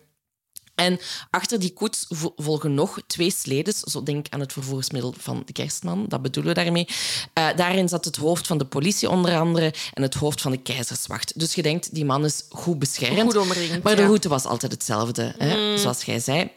En 0.82 1.00
achter 1.30 1.60
die 1.60 1.74
koets 1.74 2.06
volgen 2.36 2.74
nog 2.74 3.00
twee 3.08 3.32
sledes. 3.32 3.80
Zo 3.80 4.04
denk 4.04 4.26
aan 4.30 4.40
het 4.40 4.54
vervoersmiddel 4.54 5.14
van 5.18 5.42
de 5.46 5.54
kerstman. 5.54 6.06
Dat 6.08 6.22
bedoelen 6.22 6.56
we 6.56 6.64
daarmee. 6.64 6.88
Uh, 6.88 7.48
daarin 7.56 7.90
zat 7.90 8.06
het 8.06 8.16
hoofd 8.16 8.48
van 8.48 8.58
de 8.58 8.66
politie 8.66 9.10
onder 9.10 9.38
andere 9.38 9.74
en 9.94 10.02
het 10.02 10.14
hoofd 10.14 10.42
van 10.42 10.52
de 10.52 10.62
keizerswacht. 10.62 11.40
Dus 11.40 11.54
je 11.54 11.62
denkt, 11.62 11.94
die 11.94 12.06
man 12.06 12.26
is 12.26 12.46
goed 12.50 12.80
beschermd. 12.80 13.22
Goed 13.22 13.38
omringd, 13.38 13.84
maar 13.84 13.96
de 13.96 14.02
ja. 14.02 14.08
route 14.08 14.30
was 14.30 14.46
altijd 14.46 14.72
hetzelfde, 14.72 15.36
hè? 15.38 15.72
Mm. 15.72 15.78
zoals 15.78 16.04
jij 16.04 16.20
zei. 16.20 16.52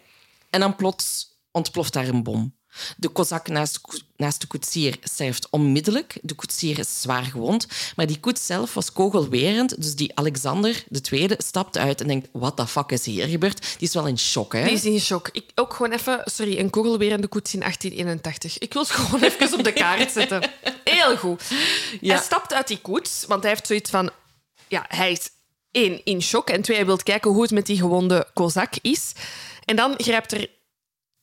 En 0.51 0.61
dan 0.61 0.77
plots 0.77 1.29
ontploft 1.51 1.93
daar 1.93 2.09
een 2.09 2.23
bom. 2.23 2.55
De 2.97 3.09
kozak 3.09 3.49
naast, 3.49 3.81
naast 4.17 4.41
de 4.41 4.47
koetsier 4.47 4.97
sterft 5.03 5.47
onmiddellijk. 5.51 6.19
De 6.23 6.35
koetsier 6.35 6.79
is 6.79 7.01
zwaar 7.01 7.23
gewond. 7.23 7.67
Maar 7.97 8.07
die 8.07 8.21
koets 8.21 8.47
zelf 8.47 8.75
was 8.75 8.93
kogelwerend. 8.93 9.83
Dus 9.83 9.95
die 9.95 10.17
Alexander, 10.17 10.85
de 10.89 11.01
tweede, 11.01 11.35
stapt 11.39 11.79
uit 11.79 12.01
en 12.01 12.07
denkt... 12.07 12.29
What 12.33 12.57
the 12.57 12.67
fuck 12.67 12.93
is 12.93 13.05
hier 13.05 13.27
gebeurd? 13.27 13.61
Die 13.79 13.89
is 13.89 13.95
wel 13.95 14.07
in 14.07 14.19
shock, 14.19 14.53
hè? 14.53 14.65
Die 14.65 14.73
is 14.73 14.85
in 14.85 15.01
shock. 15.01 15.29
Ik 15.33 15.45
ook 15.55 15.75
gewoon 15.75 15.93
even... 15.93 16.23
Sorry, 16.25 16.59
een 16.59 16.71
kogelwerende 16.71 17.27
koets 17.27 17.55
in 17.55 17.61
1881. 17.61 18.59
Ik 18.59 18.73
wil 18.73 18.83
het 18.83 18.91
gewoon 19.01 19.23
even 19.23 19.59
op 19.59 19.65
de 19.65 19.73
kaart 19.73 20.13
zetten. 20.13 20.51
Heel 20.85 21.17
goed. 21.17 21.43
Ja. 22.01 22.15
Hij 22.15 22.25
stapt 22.25 22.53
uit 22.53 22.69
die 22.69 22.81
koets, 22.81 23.25
want 23.29 23.43
hij 23.43 23.51
heeft 23.51 23.67
zoiets 23.67 23.91
van... 23.91 24.11
Ja, 24.69 24.85
hij 24.89 25.13
is 25.13 25.31
één, 25.71 26.05
in 26.05 26.23
shock. 26.23 26.51
En 26.51 26.63
twee, 26.63 26.77
hij 26.77 26.87
wil 26.87 26.97
kijken 26.97 27.31
hoe 27.31 27.43
het 27.43 27.51
met 27.51 27.67
die 27.67 27.77
gewonde 27.77 28.27
kozak 28.35 28.75
is. 28.83 29.13
En 29.65 29.77
dan 29.77 29.95
grijpt 29.97 30.33
er 30.33 30.49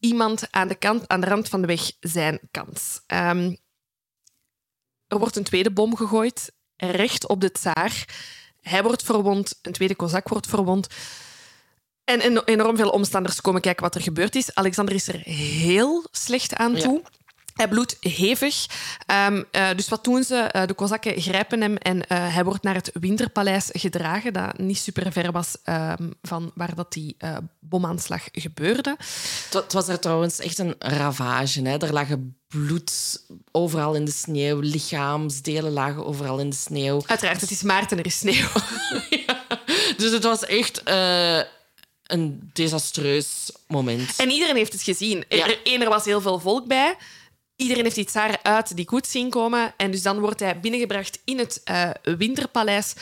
iemand 0.02 0.48
aan 0.50 0.68
de, 0.68 0.76
kant, 0.76 1.08
aan 1.08 1.22
de 1.22 1.28
rand 1.28 1.50
van 1.50 1.62
de 1.62 1.68
weg 1.68 1.92
zijn 2.00 2.40
kans. 2.52 3.02
Um, 3.08 3.58
er 5.08 5.20
wordt 5.20 5.36
een 5.36 5.44
tweede 5.44 5.72
bom 5.72 5.96
gegooid, 5.96 6.52
recht 6.76 7.28
op 7.28 7.42
de 7.42 7.52
tsaar. 7.52 8.06
Hij 8.62 8.84
wordt 8.84 9.04
verwond, 9.04 9.60
een 9.62 9.72
tweede 9.72 9.96
kozak 9.96 10.28
wordt 10.28 10.48
verwond. 10.48 10.88
En 12.04 12.44
enorm 12.46 12.76
veel 12.76 12.90
omstanders 12.90 13.42
komen 13.42 13.62
kijken 13.62 13.84
wat 13.84 13.96
er 13.96 14.02
gebeurd 14.02 14.36
is. 14.36 14.56
Alexander 14.56 14.96
is 14.96 15.08
er 15.08 15.20
heel 15.20 16.08
slecht 16.12 16.56
aan 16.56 16.76
toe. 16.76 17.02
Ja. 17.04 17.10
Hij 17.62 17.70
bloedt 17.70 17.98
hevig. 18.00 18.66
Um, 19.28 19.46
uh, 19.52 19.70
dus 19.76 19.90
wat 19.90 20.04
doen 20.04 20.24
ze? 20.24 20.50
Uh, 20.56 20.66
de 20.66 20.74
Kozakken 20.74 21.22
grijpen 21.22 21.62
hem 21.62 21.78
en 21.78 21.98
uh, 21.98 22.04
hij 22.08 22.44
wordt 22.44 22.64
naar 22.64 22.74
het 22.74 22.92
Winterpaleis 22.94 23.70
gedragen, 23.72 24.34
dat 24.34 24.58
niet 24.58 24.78
super 24.78 25.12
ver 25.12 25.32
was 25.32 25.56
um, 25.66 26.14
van 26.22 26.52
waar 26.56 26.76
dat 26.76 26.94
die 26.94 27.18
bomaanslag 27.60 28.28
gebeurde. 28.32 28.96
Het 29.52 29.74
was 29.74 29.88
er 29.88 30.00
trouwens 30.00 30.40
echt 30.40 30.58
een 30.58 30.76
ravage. 30.80 31.62
Hè? 31.62 31.78
Er 31.78 31.94
lagen 31.94 32.38
bloed 32.48 33.22
overal 33.52 33.94
in 33.94 34.06
de 34.06 34.12
sneeuw, 34.12 34.60
lichaamsdelen 34.60 35.72
lagen 35.72 36.06
overal 36.06 36.40
in 36.40 36.50
de 36.50 36.56
sneeuw. 36.56 37.04
Uiteraard, 37.06 37.42
het 37.42 37.52
is 37.52 37.62
maart 37.62 37.92
en 37.92 37.98
er 37.98 38.06
is 38.06 38.18
sneeuw. 38.18 38.50
ja. 39.28 39.46
Dus 39.98 40.12
het 40.12 40.24
was 40.24 40.46
echt 40.46 40.82
een 42.04 42.50
desastreus 42.54 43.52
moment. 43.68 44.16
En 44.18 44.30
iedereen 44.30 44.56
heeft 44.56 44.74
het 44.74 44.82
gezien. 44.82 45.24
Ja. 45.30 45.48
Er, 45.48 45.82
er 45.82 45.90
was 45.90 46.06
heel 46.06 46.22
veel 46.22 46.40
volk 46.40 46.68
bij. 46.68 46.96
Iedereen 47.62 47.84
heeft 47.84 47.96
die 47.96 48.06
tsaar 48.06 48.40
uit 48.44 48.76
die 48.76 48.86
koets 48.86 49.12
zien 49.12 49.30
komen. 49.30 49.74
En 49.78 49.92
dus 49.92 50.02
dan 50.02 50.20
wordt 50.20 50.40
hij 50.40 50.60
binnengebracht 50.60 51.20
in 51.26 51.38
het 51.40 51.62
uh, 51.72 51.90
Winterpaleis. 52.18 52.94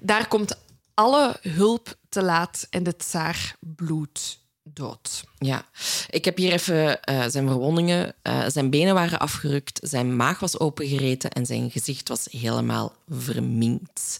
Daar 0.00 0.28
komt 0.28 0.56
alle 0.94 1.36
hulp 1.40 1.96
te 2.08 2.22
laat 2.22 2.66
en 2.70 2.82
de 2.82 2.96
tsaar 2.96 3.56
bloedt 3.60 4.40
dood. 4.62 5.24
Ja, 5.38 5.64
ik 6.10 6.24
heb 6.24 6.36
hier 6.36 6.52
even 6.52 7.00
uh, 7.10 7.24
zijn 7.26 7.46
verwondingen. 7.46 8.14
Uh, 8.22 8.44
zijn 8.48 8.70
benen 8.70 8.94
waren 8.94 9.18
afgerukt, 9.18 9.80
zijn 9.82 10.16
maag 10.16 10.40
was 10.40 10.58
opengereten 10.58 11.30
en 11.30 11.46
zijn 11.46 11.70
gezicht 11.70 12.08
was 12.08 12.26
helemaal 12.30 12.94
verminkt. 13.08 14.18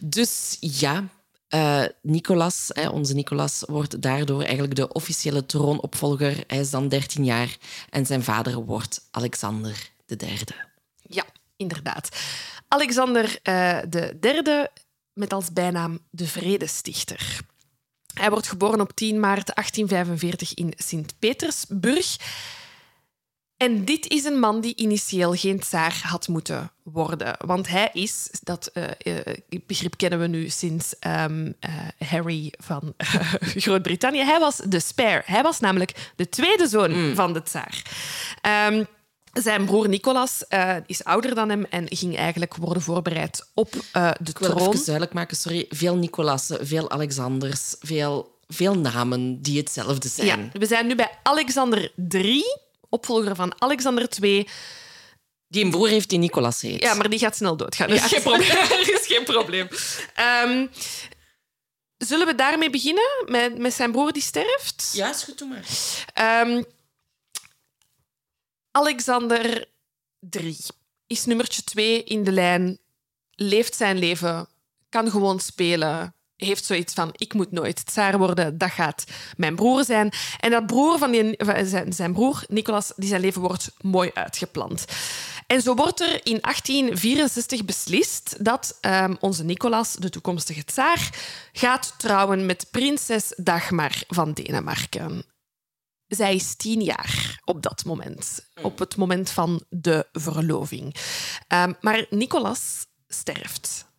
Dus 0.00 0.56
ja, 0.60 1.08
uh, 1.54 1.84
Nicolas, 2.02 2.70
hè, 2.72 2.88
onze 2.88 3.14
Nicolas, 3.14 3.62
wordt 3.66 4.02
daardoor 4.02 4.42
eigenlijk 4.42 4.74
de 4.74 4.92
officiële 4.92 5.46
troonopvolger. 5.46 6.44
Hij 6.46 6.58
is 6.58 6.70
dan 6.70 6.88
13 6.88 7.24
jaar 7.24 7.56
en 7.90 8.06
zijn 8.06 8.22
vader 8.22 8.54
wordt 8.54 9.08
Alexander 9.10 9.90
de 10.06 10.16
derde. 10.16 10.54
Ja, 11.02 11.24
inderdaad. 11.56 12.08
Alexander 12.68 13.24
uh, 13.24 13.78
de 13.88 14.16
derde, 14.20 14.70
met 15.12 15.32
als 15.32 15.52
bijnaam 15.52 15.98
de 16.10 16.26
Vredestichter. 16.26 17.40
Hij 18.14 18.30
wordt 18.30 18.48
geboren 18.48 18.80
op 18.80 18.92
10 18.92 19.20
maart 19.20 19.54
1845 19.54 20.54
in 20.54 20.72
Sint-Petersburg. 20.76 22.16
En 23.62 23.84
dit 23.84 24.08
is 24.08 24.24
een 24.24 24.38
man 24.38 24.60
die 24.60 24.76
initieel 24.76 25.32
geen 25.34 25.60
tsaar 25.60 26.00
had 26.02 26.28
moeten 26.28 26.70
worden. 26.82 27.36
Want 27.44 27.68
hij 27.68 27.90
is, 27.92 28.30
dat 28.42 28.70
uh, 28.74 28.84
begrip 29.66 29.96
kennen 29.96 30.20
we 30.20 30.26
nu 30.26 30.48
sinds 30.48 30.94
um, 31.06 31.46
uh, 31.46 32.08
Harry 32.08 32.52
van 32.58 32.94
Groot-Brittannië, 33.64 34.24
hij 34.24 34.38
was 34.38 34.56
de 34.56 34.80
spare. 34.80 35.22
Hij 35.24 35.42
was 35.42 35.60
namelijk 35.60 36.12
de 36.16 36.28
tweede 36.28 36.68
zoon 36.68 36.92
mm. 36.92 37.14
van 37.14 37.32
de 37.32 37.42
tsaar. 37.42 37.82
Um, 38.70 38.86
zijn 39.32 39.64
broer 39.64 39.88
Nicolas 39.88 40.44
uh, 40.48 40.76
is 40.86 41.04
ouder 41.04 41.34
dan 41.34 41.48
hem 41.48 41.64
en 41.70 41.86
ging 41.88 42.16
eigenlijk 42.16 42.56
worden 42.56 42.82
voorbereid 42.82 43.50
op 43.54 43.74
uh, 43.74 44.10
de 44.20 44.30
Ik 44.30 44.38
wil 44.38 44.48
troon. 44.48 44.68
even 44.68 44.84
duidelijk 44.84 45.14
maken, 45.14 45.36
sorry. 45.36 45.66
Veel 45.68 45.96
Nicolassen, 45.96 46.66
veel 46.66 46.90
Alexanders, 46.90 47.76
veel, 47.80 48.38
veel 48.48 48.78
namen 48.78 49.42
die 49.42 49.58
hetzelfde 49.58 50.08
zijn. 50.08 50.50
Ja, 50.52 50.58
we 50.58 50.66
zijn 50.66 50.86
nu 50.86 50.94
bij 50.94 51.10
Alexander 51.22 51.92
III 52.08 52.44
opvolger 52.92 53.34
van 53.36 53.60
Alexander 53.60 54.08
II. 54.22 54.48
Die 55.48 55.64
een 55.64 55.70
broer 55.70 55.88
heeft 55.88 56.08
die 56.08 56.18
Nicolas 56.18 56.60
heet. 56.60 56.82
Ja, 56.82 56.94
maar 56.94 57.08
die 57.10 57.18
gaat 57.18 57.36
snel 57.36 57.56
doodgaan. 57.56 57.88
Dus 57.88 58.00
Ja. 58.02 58.06
geen 58.08 58.22
probleem. 58.22 58.50
er 58.50 58.92
is 59.00 59.06
geen 59.06 59.24
probleem. 59.24 59.68
Um, 60.44 60.70
zullen 61.96 62.26
we 62.26 62.34
daarmee 62.34 62.70
beginnen? 62.70 63.24
Met, 63.26 63.58
met 63.58 63.74
zijn 63.74 63.92
broer 63.92 64.12
die 64.12 64.22
sterft? 64.22 64.90
Ja, 64.92 65.10
is 65.10 65.22
goed, 65.22 65.38
doe 65.38 65.48
maar. 65.48 66.40
Um, 66.46 66.64
Alexander 68.70 69.64
III 70.30 70.56
is 71.06 71.24
nummertje 71.24 71.62
2 71.64 72.04
in 72.04 72.24
de 72.24 72.32
lijn, 72.32 72.78
leeft 73.34 73.74
zijn 73.74 73.98
leven, 73.98 74.48
kan 74.88 75.10
gewoon 75.10 75.40
spelen, 75.40 76.14
heeft 76.42 76.64
zoiets 76.64 76.94
van, 76.94 77.10
ik 77.12 77.34
moet 77.34 77.52
nooit 77.52 77.86
tsaar 77.86 78.18
worden, 78.18 78.58
dat 78.58 78.70
gaat 78.70 79.04
mijn 79.36 79.54
broer 79.54 79.84
zijn. 79.84 80.12
En 80.40 80.50
dat 80.50 80.66
broer 80.66 80.98
van, 80.98 81.10
die, 81.10 81.34
van 81.36 81.66
zijn, 81.66 81.92
zijn 81.92 82.12
broer, 82.12 82.44
Nicolas, 82.48 82.92
die 82.96 83.08
zijn 83.08 83.20
leven 83.20 83.40
wordt 83.40 83.72
mooi 83.80 84.10
uitgeplant. 84.14 84.84
En 85.46 85.62
zo 85.62 85.74
wordt 85.74 86.00
er 86.00 86.20
in 86.26 86.38
1864 86.40 87.64
beslist 87.64 88.44
dat 88.44 88.78
um, 88.80 89.16
onze 89.20 89.44
Nicolas, 89.44 89.92
de 89.92 90.10
toekomstige 90.10 90.64
tsaar, 90.64 91.10
gaat 91.52 91.94
trouwen 91.96 92.46
met 92.46 92.66
prinses 92.70 93.32
Dagmar 93.36 94.02
van 94.08 94.32
Denemarken. 94.32 95.24
Zij 96.06 96.34
is 96.34 96.56
tien 96.56 96.82
jaar 96.82 97.40
op 97.44 97.62
dat 97.62 97.84
moment, 97.84 98.50
op 98.62 98.78
het 98.78 98.96
moment 98.96 99.30
van 99.30 99.62
de 99.68 100.06
verloving. 100.12 100.96
Um, 101.48 101.76
maar 101.80 102.06
Nicolas 102.10 102.86
sterft 103.08 103.91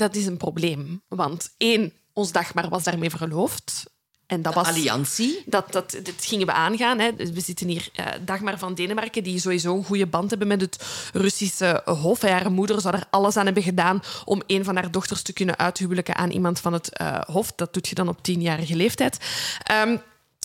dat 0.00 0.14
is 0.14 0.26
een 0.26 0.36
probleem. 0.36 1.02
Want 1.08 1.54
één, 1.56 1.92
ons 2.12 2.32
Dagmar 2.32 2.68
was 2.68 2.82
daarmee 2.82 3.10
verloofd. 3.10 3.84
En 4.26 4.42
dat 4.42 4.54
was 4.54 4.68
Alliantie. 4.68 5.42
dat, 5.46 5.72
dat, 5.72 5.90
dit 5.90 6.24
gingen 6.24 6.46
we 6.46 6.52
aangaan. 6.52 6.98
Hè. 6.98 7.14
We 7.16 7.40
zitten 7.40 7.68
hier 7.68 7.88
eh, 7.94 8.06
Dagmar 8.24 8.58
van 8.58 8.74
Denemarken, 8.74 9.22
die 9.22 9.38
sowieso 9.38 9.76
een 9.76 9.84
goede 9.84 10.06
band 10.06 10.30
hebben 10.30 10.48
met 10.48 10.60
het 10.60 10.84
Russische 11.12 11.82
Hof. 11.84 12.22
Haar 12.22 12.52
moeder 12.52 12.80
zou 12.80 12.94
er 12.94 13.06
alles 13.10 13.36
aan 13.36 13.44
hebben 13.44 13.62
gedaan 13.62 14.02
om 14.24 14.42
een 14.46 14.64
van 14.64 14.76
haar 14.76 14.90
dochters 14.90 15.22
te 15.22 15.32
kunnen 15.32 15.58
uithuwelijken 15.58 16.16
aan 16.16 16.30
iemand 16.30 16.60
van 16.60 16.72
het 16.72 16.92
eh, 16.92 17.20
Hof. 17.20 17.52
Dat 17.52 17.72
doet 17.74 17.88
je 17.88 17.94
dan 17.94 18.08
op 18.08 18.22
tienjarige 18.22 18.76
leeftijd. 18.76 19.18
Ehm, 19.62 19.96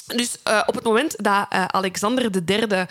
dus 0.05 0.37
eh, 0.43 0.61
op 0.65 0.75
het 0.75 0.83
moment 0.83 1.23
dat 1.23 1.47
Alexander 1.49 2.29
III 2.45 2.85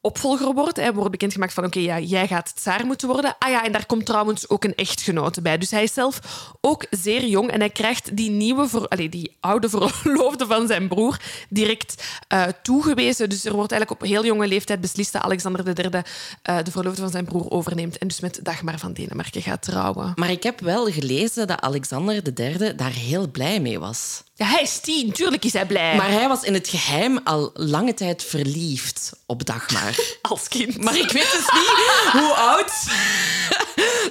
opvolger 0.00 0.54
wordt. 0.54 0.76
Hij 0.76 0.92
wordt 0.94 1.10
bekendgemaakt 1.10 1.52
van, 1.52 1.64
oké, 1.64 1.78
ja, 1.78 1.98
jij 1.98 2.26
gaat 2.26 2.56
tsaar 2.56 2.86
moeten 2.86 3.08
worden. 3.08 3.36
Ah 3.38 3.50
ja, 3.50 3.64
en 3.64 3.72
daar 3.72 3.86
komt 3.86 4.06
trouwens 4.06 4.48
ook 4.48 4.64
een 4.64 4.74
echtgenote 4.74 5.42
bij. 5.42 5.58
Dus 5.58 5.70
hij 5.70 5.82
is 5.82 5.92
zelf 5.92 6.20
ook 6.60 6.86
zeer 6.90 7.26
jong 7.26 7.50
en 7.50 7.60
hij 7.60 7.70
krijgt 7.70 8.16
die 8.16 8.30
nieuwe, 8.30 8.68
ver, 8.68 9.10
die 9.10 9.36
oude 9.40 9.68
verloofde 9.68 10.46
van 10.46 10.66
zijn 10.66 10.88
broer 10.88 11.20
direct 11.48 12.04
eh, 12.28 12.46
toegewezen. 12.62 13.28
Dus 13.28 13.44
er 13.44 13.54
wordt 13.54 13.72
eigenlijk 13.72 14.02
op 14.02 14.08
heel 14.08 14.24
jonge 14.24 14.46
leeftijd 14.46 14.80
beslist 14.80 15.12
dat 15.12 15.22
Alexander 15.22 15.78
III 15.78 16.02
eh, 16.42 16.58
de 16.62 16.70
verloofde 16.70 17.00
van 17.00 17.10
zijn 17.10 17.24
broer 17.24 17.50
overneemt 17.50 17.98
en 17.98 18.08
dus 18.08 18.20
met 18.20 18.40
Dagmar 18.42 18.78
van 18.78 18.92
Denemarken 18.92 19.42
gaat 19.42 19.62
trouwen. 19.62 20.12
Maar 20.14 20.30
ik 20.30 20.42
heb 20.42 20.60
wel 20.60 20.86
gelezen 20.86 21.46
dat 21.46 21.60
Alexander 21.60 22.22
III 22.34 22.74
daar 22.76 22.92
heel 22.92 23.28
blij 23.28 23.60
mee 23.60 23.78
was. 23.78 24.22
Ja, 24.40 24.46
hij 24.46 24.62
is 24.62 24.78
tien, 24.78 25.12
tuurlijk 25.12 25.44
is 25.44 25.52
hij 25.52 25.66
blij. 25.66 25.96
Maar 25.96 26.10
hij 26.10 26.28
was 26.28 26.42
in 26.42 26.54
het 26.54 26.68
geheim 26.68 27.18
al 27.24 27.50
lange 27.54 27.94
tijd 27.94 28.24
verliefd 28.24 29.12
op 29.26 29.46
Dagmar. 29.46 29.94
als 30.22 30.48
kind. 30.48 30.78
Maar 30.84 30.96
ik 30.96 31.10
weet 31.10 31.30
dus 31.32 31.50
niet 31.52 32.12
hoe 32.12 32.32
oud 32.32 32.72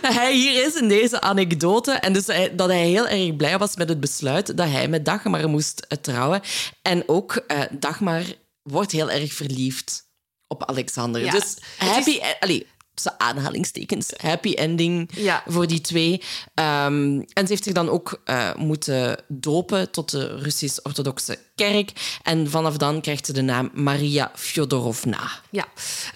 hij 0.01 0.33
hier 0.35 0.65
is 0.65 0.75
in 0.75 0.87
deze 0.87 1.21
anekdote. 1.21 1.91
En 1.91 2.13
dus 2.13 2.27
hij- 2.27 2.55
dat 2.55 2.67
hij 2.67 2.85
heel 2.87 3.07
erg 3.07 3.35
blij 3.35 3.57
was 3.57 3.75
met 3.75 3.89
het 3.89 3.99
besluit 3.99 4.57
dat 4.57 4.67
hij 4.67 4.87
met 4.87 5.05
Dagmar 5.05 5.49
moest 5.49 5.85
eh, 5.87 5.97
trouwen. 5.97 6.41
En 6.81 7.03
ook 7.07 7.35
eh, 7.35 7.61
Dagmar 7.71 8.21
wordt 8.63 8.91
heel 8.91 9.11
erg 9.11 9.33
verliefd 9.33 10.07
op 10.47 10.65
Alexander. 10.65 11.23
Ja. 11.23 11.31
Dus 11.31 11.55
happy... 11.77 12.09
is- 12.09 12.17
e- 12.17 12.35
Allee, 12.39 12.67
tussen 13.01 13.19
aanhalingstekens. 13.19 14.11
Happy 14.17 14.51
ending 14.53 15.09
Ja. 15.15 15.43
voor 15.47 15.67
die 15.67 15.81
twee. 15.81 16.21
Ehm, 16.53 17.13
en 17.33 17.43
ze 17.43 17.45
heeft 17.47 17.63
zich 17.63 17.73
dan 17.73 17.89
ook 17.89 18.21
eh, 18.25 18.55
moeten 18.55 19.17
dopen 19.27 19.91
tot 19.91 20.11
de 20.11 20.35
Russisch-Orthodoxe 20.37 21.37
kerk. 21.59 22.19
En 22.23 22.49
vanaf 22.49 22.77
dan 22.77 23.01
krijgt 23.01 23.25
ze 23.25 23.33
de 23.33 23.41
naam 23.41 23.69
Maria 23.73 24.31
Fyodorovna. 24.35 25.29
Ja. 25.49 25.65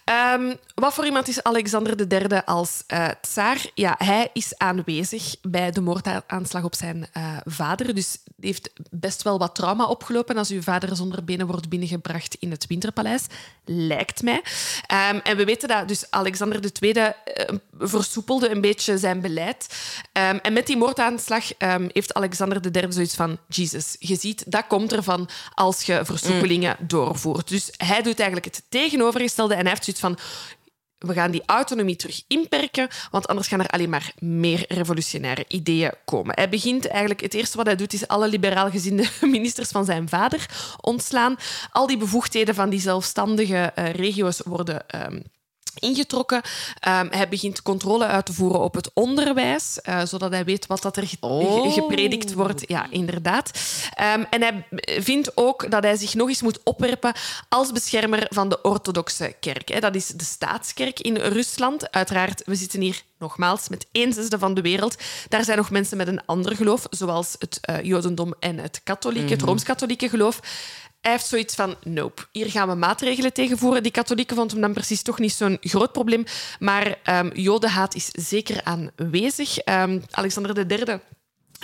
Ehm, 0.03 0.55
wat 0.75 0.93
voor 0.93 1.05
iemand 1.05 1.27
is 1.27 1.43
Alexander 1.43 2.11
III 2.11 2.41
als 2.45 2.83
eh 2.87 3.07
tsaar? 3.21 3.65
Ja, 3.73 3.95
hij 3.97 4.29
is 4.33 4.57
aanwezig 4.57 5.35
bij 5.41 5.71
de 5.71 5.81
moordaanslag 5.81 6.63
op 6.63 6.75
zijn 6.75 7.07
eh, 7.13 7.37
vader. 7.45 7.95
Dus 7.95 8.17
heeft 8.39 8.71
best 8.89 9.21
wel 9.23 9.37
wat 9.37 9.55
trauma 9.55 9.85
opgelopen 9.85 10.37
als 10.37 10.49
uw 10.49 10.61
vader 10.61 10.95
zonder 10.95 11.23
benen 11.23 11.47
wordt 11.47 11.69
binnengebracht 11.69 12.35
in 12.39 12.51
het 12.51 12.67
Winterpaleis. 12.67 13.25
Lijkt 13.65 14.21
mij. 14.21 14.41
Ehm, 14.87 15.19
en 15.23 15.37
we 15.37 15.45
weten 15.45 15.67
dat 15.67 15.87
dus 15.87 16.05
Alexander 16.09 16.59
II 16.81 16.91
eh, 16.93 17.13
versoepelde 17.79 18.49
een 18.49 18.61
beetje 18.61 18.97
zijn 18.97 19.21
beleid. 19.21 19.67
Ehm, 20.11 20.37
en 20.41 20.53
met 20.53 20.67
die 20.67 20.77
moordaanslag 20.77 21.43
heeft 21.93 22.13
Alexander 22.13 22.59
III 22.71 22.91
zoiets 22.91 23.15
van... 23.15 23.37
Jesus, 23.47 23.95
je 23.99 24.15
ziet, 24.15 24.51
dat 24.51 24.67
komt 24.67 24.93
ervan 24.93 25.29
als 25.53 25.83
je 25.83 26.05
versoepelingen 26.05 26.75
doorvoert. 26.79 27.47
Dus 27.47 27.69
hij 27.77 28.01
doet 28.01 28.19
eigenlijk 28.19 28.45
het 28.45 28.63
tegenovergestelde 28.69 29.53
en 29.53 29.59
hij 29.59 29.69
heeft 29.69 29.83
zoiets 29.83 30.01
van... 30.01 30.17
We 30.97 31.13
gaan 31.13 31.31
die 31.31 31.43
autonomie 31.45 31.95
terug 31.95 32.23
inperken, 32.27 32.87
want 33.11 33.27
anders 33.27 33.47
gaan 33.47 33.59
er 33.59 33.67
alleen 33.67 33.89
maar 33.89 34.13
meer 34.19 34.65
revolutionaire 34.67 35.45
ideeën 35.47 35.91
komen. 36.05 36.35
Hij 36.35 36.49
begint 36.49 36.87
eigenlijk, 36.87 37.21
het 37.21 37.33
eerste 37.33 37.57
wat 37.57 37.65
hij 37.65 37.75
doet, 37.75 37.93
is 37.93 38.07
alle 38.07 38.27
liberaal 38.27 38.69
gezinde 38.69 39.07
ministers 39.21 39.69
van 39.69 39.85
zijn 39.85 40.09
vader 40.09 40.49
ontslaan. 40.81 41.35
Al 41.71 41.87
die 41.87 41.97
bevoegdheden 41.97 42.55
van 42.55 42.69
die 42.69 42.79
zelfstandige 42.79 43.71
eh, 43.75 43.89
regio's 43.89 44.41
worden 44.45 44.89
ehm, 44.89 45.19
ingetrokken. 45.79 46.41
Ehm, 46.79 47.07
hij 47.09 47.29
begint 47.29 47.61
controle 47.61 48.05
uit 48.05 48.25
te 48.25 48.33
voeren 48.33 48.59
op 48.61 48.73
het 48.75 48.91
onderwijs, 48.93 49.81
eh, 49.81 50.01
zodat 50.05 50.31
hij 50.31 50.45
weet 50.45 50.67
wat 50.67 50.81
dat 50.81 50.97
er 50.97 51.09
Oh. 51.19 51.63
ge- 51.63 51.71
gepredikt 51.71 52.33
wordt. 52.33 52.63
Ja, 52.67 52.85
inderdaad. 52.89 53.51
Ehm, 53.93 54.23
en 54.29 54.41
hij 54.41 54.65
vindt 55.01 55.37
ook 55.37 55.71
dat 55.71 55.83
hij 55.83 55.95
zich 55.95 56.13
nog 56.13 56.27
eens 56.29 56.41
moet 56.41 56.59
opwerpen 56.63 57.13
als 57.49 57.71
beschermer 57.71 58.25
van 58.29 58.49
de 58.49 58.61
orthodoxe 58.61 59.35
kerk. 59.39 59.69
Hè. 59.69 59.79
Dat 59.79 59.95
is 59.95 60.07
de 60.07 60.23
staatskerk 60.23 60.99
in 60.99 61.15
Rusland. 61.17 61.91
Uiteraard, 61.91 62.41
we 62.45 62.55
zitten 62.55 62.81
hier 62.81 63.01
nogmaals 63.19 63.69
met 63.69 63.85
een 63.91 64.13
zesde 64.13 64.39
van 64.39 64.53
de 64.53 64.61
wereld. 64.61 64.95
Daar 65.29 65.43
zijn 65.43 65.57
nog 65.57 65.69
mensen 65.69 65.97
met 65.97 66.07
een 66.07 66.25
ander 66.25 66.55
geloof, 66.55 66.85
zoals 66.89 67.35
het 67.39 67.57
eh, 67.61 67.81
jodendom 67.83 68.33
en 68.39 68.57
het 68.57 68.81
katholieke, 68.83 69.31
het 69.33 69.41
rooms-katholieke 69.41 70.09
geloof. 70.09 70.39
Hij 71.03 71.11
heeft 71.11 71.25
zoiets 71.25 71.55
van, 71.55 71.75
nope, 71.83 72.25
hier 72.31 72.49
gaan 72.49 72.67
we 72.67 72.75
maatregelen 72.75 73.33
tegenvoeren. 73.33 73.83
Die 73.83 73.91
katholieken 73.91 74.35
vonden 74.35 74.53
hem 74.53 74.65
dan 74.65 74.73
precies 74.73 75.01
toch 75.01 75.19
niet 75.19 75.33
zo'n 75.33 75.57
groot 75.61 75.91
probleem. 75.91 76.23
Maar 76.59 76.99
ehm, 77.03 77.29
jodenhaat 77.33 77.95
is 77.95 78.09
zeker 78.11 78.63
aanwezig. 78.63 79.57
Ehm, 79.57 79.99
Alexander 80.11 80.71
III 80.71 80.99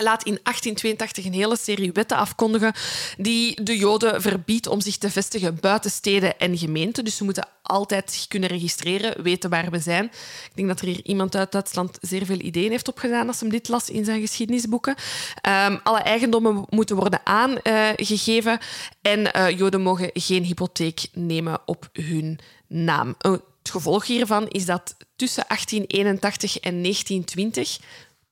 laat 0.02 0.24
in 0.24 0.39
1882 0.43 1.26
een 1.26 1.34
hele 1.34 1.58
serie 1.58 1.91
wetten 1.91 2.18
afkondigen 2.18 2.74
die 3.18 3.64
de 3.64 3.78
Joden 3.78 4.22
verbiedt 4.22 4.68
om 4.68 4.82
zich 4.82 4.97
te 4.97 5.12
vestigen 5.12 5.58
buiten 5.62 5.91
steden 5.91 6.39
en 6.39 6.58
gemeenten. 6.58 7.04
Dus 7.04 7.18
ze 7.18 7.24
moeten 7.24 7.47
altijd 7.62 8.26
kunnen 8.28 8.50
registreren, 8.50 9.24
weten 9.24 9.50
waar 9.50 9.72
we 9.72 9.80
zijn. 9.80 10.06
Ik 10.06 10.52
denk 10.56 10.68
dat 10.68 10.80
er 10.80 10.88
hier 10.88 11.06
iemand 11.06 11.36
uit 11.36 11.52
Duitsland 11.52 11.97
zeer 12.02 12.26
veel 12.26 12.39
ideeën 12.39 12.72
heeft 12.72 12.88
opgedaan 12.88 13.28
als 13.28 13.39
hem 13.39 13.50
dit 13.50 13.68
las 13.68 13.89
in 13.89 14.06
zijn 14.06 14.22
geschiedenisboeken. 14.22 14.95
Ehm, 15.41 15.78
alle 15.84 16.00
eigendommen 16.00 16.66
moeten 16.70 16.95
worden 16.95 17.22
aangegeven 17.24 18.60
en 19.02 19.34
eh, 19.34 19.58
Joden 19.58 19.82
mogen 19.82 20.10
geen 20.14 20.43
hypotheek 20.43 21.08
nemen 21.14 21.60
op 21.66 21.89
hun 21.93 22.39
naam. 22.68 23.16
Eh, 23.18 23.32
Het 23.60 23.72
gevolg 23.72 24.06
hiervan 24.06 24.47
is 24.47 24.66
dat 24.66 24.95
tussen 25.16 25.43
1881 25.47 26.60
en 26.60 26.82
1920 26.82 27.80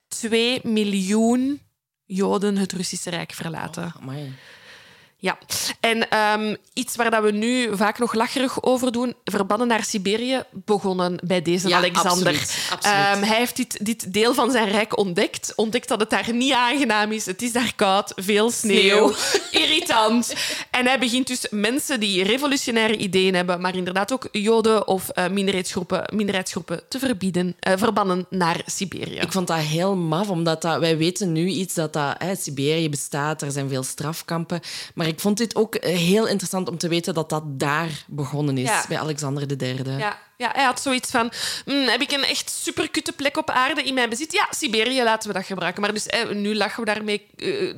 2 0.07 0.59
miljoen 0.63 1.61
Joden 2.05 2.57
het 2.57 2.73
Russische 2.73 3.09
Rijk 3.09 3.31
verlaten. 3.31 3.93
Amai. 3.99 4.33
Ja, 5.19 5.37
en 5.79 6.09
ehm, 6.09 6.55
iets 6.73 6.95
waar 6.95 7.11
dat 7.11 7.23
we 7.23 7.31
nu 7.31 7.77
vaak 7.77 7.99
nog 7.99 8.13
lacherig 8.13 8.63
over 8.63 8.91
doen, 8.91 9.13
verbannen 9.23 9.67
naar 9.67 9.83
Siberië, 9.83 10.43
begonnen 10.51 11.19
bij 11.23 11.41
deze 11.41 11.67
Ja, 11.67 11.77
Alexander. 11.77 12.27
absoluut, 12.27 12.69
absoluut. 12.71 12.97
Ehm, 12.97 13.21
hij 13.23 13.37
heeft 13.37 13.55
dit, 13.55 13.85
dit 13.85 14.13
deel 14.13 14.33
van 14.33 14.51
zijn 14.51 14.69
rijk 14.69 14.97
ontdekt. 14.97 15.53
Ontdekt 15.55 15.87
dat 15.87 15.99
het 15.99 16.09
daar 16.09 16.33
niet 16.33 16.53
aangenaam 16.53 17.11
is. 17.11 17.25
Het 17.25 17.41
is 17.41 17.51
daar 17.51 17.73
koud, 17.75 18.11
veel 18.15 18.51
sneeuw, 18.51 19.13
irritant. 19.51 20.33
En 20.71 20.85
hij 20.85 20.99
begint 20.99 21.27
dus 21.27 21.47
mensen 21.49 21.99
die 21.99 22.23
revolutionaire 22.23 22.97
ideeën 22.97 23.35
hebben, 23.35 23.61
maar 23.61 23.75
inderdaad 23.75 24.13
ook 24.13 24.27
Joden 24.31 24.87
of 24.87 25.09
eh, 25.09 25.27
minderheidsgroepen, 25.27 26.03
minderheidsgroepen 26.15 26.81
te 26.89 26.99
verbieden, 26.99 27.55
eh, 27.59 27.73
verbannen 27.77 28.25
naar 28.29 28.61
Siberië. 28.65 29.15
Ik 29.19 29.31
vond 29.31 29.47
dat 29.47 29.57
heel 29.57 29.95
maf, 29.95 30.29
omdat 30.29 30.61
dat, 30.61 30.79
wij 30.79 30.97
weten 30.97 31.31
nu 31.31 31.47
iets 31.47 31.73
dat, 31.73 31.93
dat 31.93 32.15
hè, 32.17 32.35
Siberië 32.35 32.89
bestaat, 32.89 33.41
er 33.41 33.51
zijn 33.51 33.69
veel 33.69 33.83
strafkampen. 33.83 34.59
Maar 34.93 35.06
ik 35.07 35.19
vond 35.19 35.37
dit 35.37 35.55
ook 35.55 35.75
eh, 35.75 35.97
heel 35.97 36.27
interessant 36.27 36.69
om 36.69 36.77
te 36.77 36.87
weten 36.87 37.13
dat 37.13 37.29
dat 37.29 37.43
daar 37.59 38.03
begonnen 38.07 38.57
is, 38.57 38.67
Ja. 38.67 38.85
bij 38.87 38.99
Alexander 38.99 39.61
III. 39.61 39.83
Ja, 39.97 40.17
ja, 40.37 40.51
hij 40.53 40.63
had 40.63 40.81
zoiets 40.81 41.11
van: 41.11 41.31
"Hmm, 41.65 41.87
heb 41.87 42.01
ik 42.01 42.11
een 42.11 42.23
echt 42.23 42.49
superkutte 42.49 43.11
plek 43.11 43.37
op 43.37 43.49
aarde 43.49 43.83
in 43.83 43.93
mijn 43.93 44.09
bezit? 44.09 44.31
Ja, 44.33 44.47
Siberië 44.51 45.03
laten 45.03 45.27
we 45.29 45.35
dat 45.35 45.45
gebruiken. 45.45 45.81
Maar 45.81 45.93
dus 45.93 46.05
eh, 46.05 46.29
nu 46.29 46.55
lachen 46.55 46.83
we 46.83 46.93
daarmee. 46.93 47.25
eh, 47.35 47.73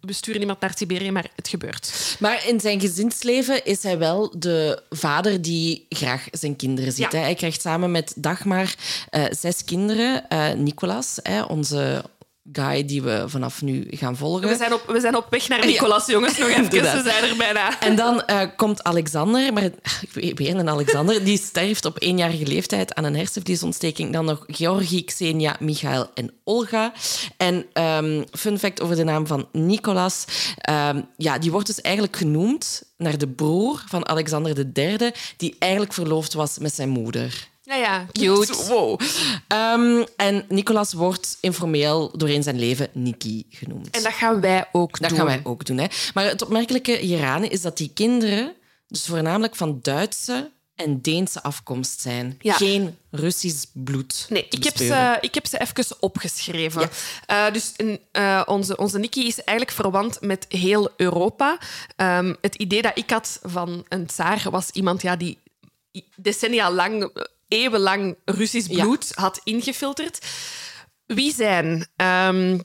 we 0.00 0.12
sturen 0.12 0.40
iemand 0.40 0.60
naar 0.60 0.72
Siberië, 0.76 1.10
maar 1.10 1.26
het 1.36 1.48
gebeurt. 1.48 2.16
Maar 2.18 2.48
in 2.48 2.60
zijn 2.60 2.80
gezinsleven 2.80 3.64
is 3.64 3.82
hij 3.82 3.98
wel 3.98 4.34
de 4.38 4.82
vader 4.90 5.42
die 5.42 5.86
graag 5.88 6.26
zijn 6.30 6.56
kinderen 6.56 6.92
ziet. 6.92 7.12
Ja. 7.12 7.18
Hij 7.20 7.34
krijgt 7.34 7.60
samen 7.60 7.90
met 7.90 8.12
Dagmar 8.16 8.74
zes 9.30 9.64
kinderen. 9.64 10.28
Eh, 10.28 10.52
Nicolas, 10.52 11.18
hè, 11.22 11.42
onze 11.42 12.04
guy 12.52 12.84
die 12.84 13.02
we 13.02 13.24
vanaf 13.26 13.62
nu 13.62 13.86
gaan 13.90 14.16
volgen. 14.16 14.48
We 14.48 14.56
zijn 14.56 14.72
op, 14.72 14.84
we 14.86 15.00
zijn 15.00 15.16
op 15.16 15.26
weg 15.30 15.48
naar 15.48 15.66
Nicolas, 15.66 16.06
jongens. 16.06 16.38
Nog 16.38 16.48
even, 16.58 16.70
ze 16.72 17.00
zijn 17.04 17.24
er 17.30 17.36
bijna. 17.36 17.80
En 17.80 17.96
dan 17.96 18.22
eh, 18.22 18.40
komt 18.56 18.82
Alexander, 18.82 19.52
maar 19.52 19.62
ik 19.62 19.72
weet- 20.12 20.38
weer 20.38 20.56
een 20.56 20.68
Alexander, 20.68 21.24
die 21.24 21.38
sterft 21.38 21.84
op 21.84 21.96
eenjarige 22.02 22.46
leeftijd 22.46 22.94
aan 22.94 23.04
een 23.04 23.16
hersenvliesontsteking. 23.16 24.12
Dan 24.12 24.24
nog 24.24 24.44
Georgi, 24.46 25.04
Xenia, 25.04 25.56
Michael 25.60 26.10
en 26.14 26.32
Olga. 26.44 26.92
En 27.36 27.66
ehm, 27.72 28.22
fun 28.32 28.58
fact 28.58 28.80
over 28.80 28.96
de 28.96 29.04
naam 29.04 29.26
van 29.26 29.48
Nicolas. 29.52 30.24
ehm, 30.58 31.00
ja, 31.16 31.38
die 31.38 31.50
wordt 31.50 31.66
dus 31.66 31.80
eigenlijk 31.80 32.16
genoemd 32.16 32.82
naar 32.96 33.18
de 33.18 33.28
broer 33.28 33.82
van 33.88 34.08
Alexander 34.08 34.66
III, 34.74 35.10
die 35.36 35.56
eigenlijk 35.58 35.92
verloofd 35.92 36.32
was 36.32 36.58
met 36.58 36.74
zijn 36.74 36.88
moeder. 36.88 37.50
Ja, 37.72 37.78
ja, 37.78 38.06
cute. 38.12 38.54
Wow. 38.68 39.00
Ehm, 39.48 40.04
en 40.16 40.44
Nicolas 40.48 40.92
wordt 40.92 41.38
informeel 41.40 42.10
doorheen 42.16 42.42
zijn 42.42 42.58
leven 42.58 42.88
Niki 42.92 43.46
genoemd. 43.50 43.90
En 43.90 44.02
dat 44.02 44.12
gaan 44.12 44.40
wij 44.40 44.68
ook 44.72 44.98
Dat 44.98 45.08
doen. 45.08 45.18
gaan 45.18 45.26
wij 45.26 45.40
ook 45.44 45.64
doen. 45.64 45.78
Hè. 45.78 45.86
Maar 46.14 46.24
het 46.24 46.42
opmerkelijke 46.42 46.92
hieraan 46.92 47.44
is 47.44 47.60
dat 47.60 47.76
die 47.76 47.90
kinderen, 47.94 48.52
dus 48.88 49.06
voornamelijk 49.06 49.56
van 49.56 49.78
Duitse 49.82 50.50
en 50.74 51.00
Deense 51.00 51.42
afkomst 51.42 52.00
zijn. 52.00 52.36
Ja. 52.40 52.54
Geen 52.54 52.96
Russisch 53.10 53.64
bloed. 53.72 54.26
Nee, 54.28 54.46
ik 54.50 54.64
heb, 54.64 54.76
ze, 54.76 55.18
ik 55.20 55.34
heb 55.34 55.46
ze 55.46 55.60
even 55.60 55.84
opgeschreven. 56.00 56.80
Ja. 57.26 57.46
Eh, 57.46 57.52
dus 57.52 57.72
eh, 58.12 58.42
onze, 58.46 58.76
onze 58.76 58.98
Nikki 58.98 59.26
is 59.26 59.44
eigenlijk 59.44 59.76
verwant 59.76 60.20
met 60.20 60.46
heel 60.48 60.90
Europa. 60.96 61.58
Ehm, 61.96 62.34
het 62.40 62.54
idee 62.54 62.82
dat 62.82 62.98
ik 62.98 63.10
had 63.10 63.40
van 63.42 63.84
een 63.88 64.06
tsaar 64.06 64.46
was 64.50 64.70
iemand 64.70 65.02
ja, 65.02 65.16
die 65.16 65.38
decennia 66.16 66.70
lang, 66.70 67.02
eh, 67.02 67.22
eeuwenlang 67.52 68.16
Russisch 68.24 68.68
Ja. 68.70 68.82
bloed 68.82 69.12
had 69.14 69.40
ingefilterd. 69.44 70.18
Wie 71.06 71.34
zijn 71.34 71.86
ehm, 71.96 72.58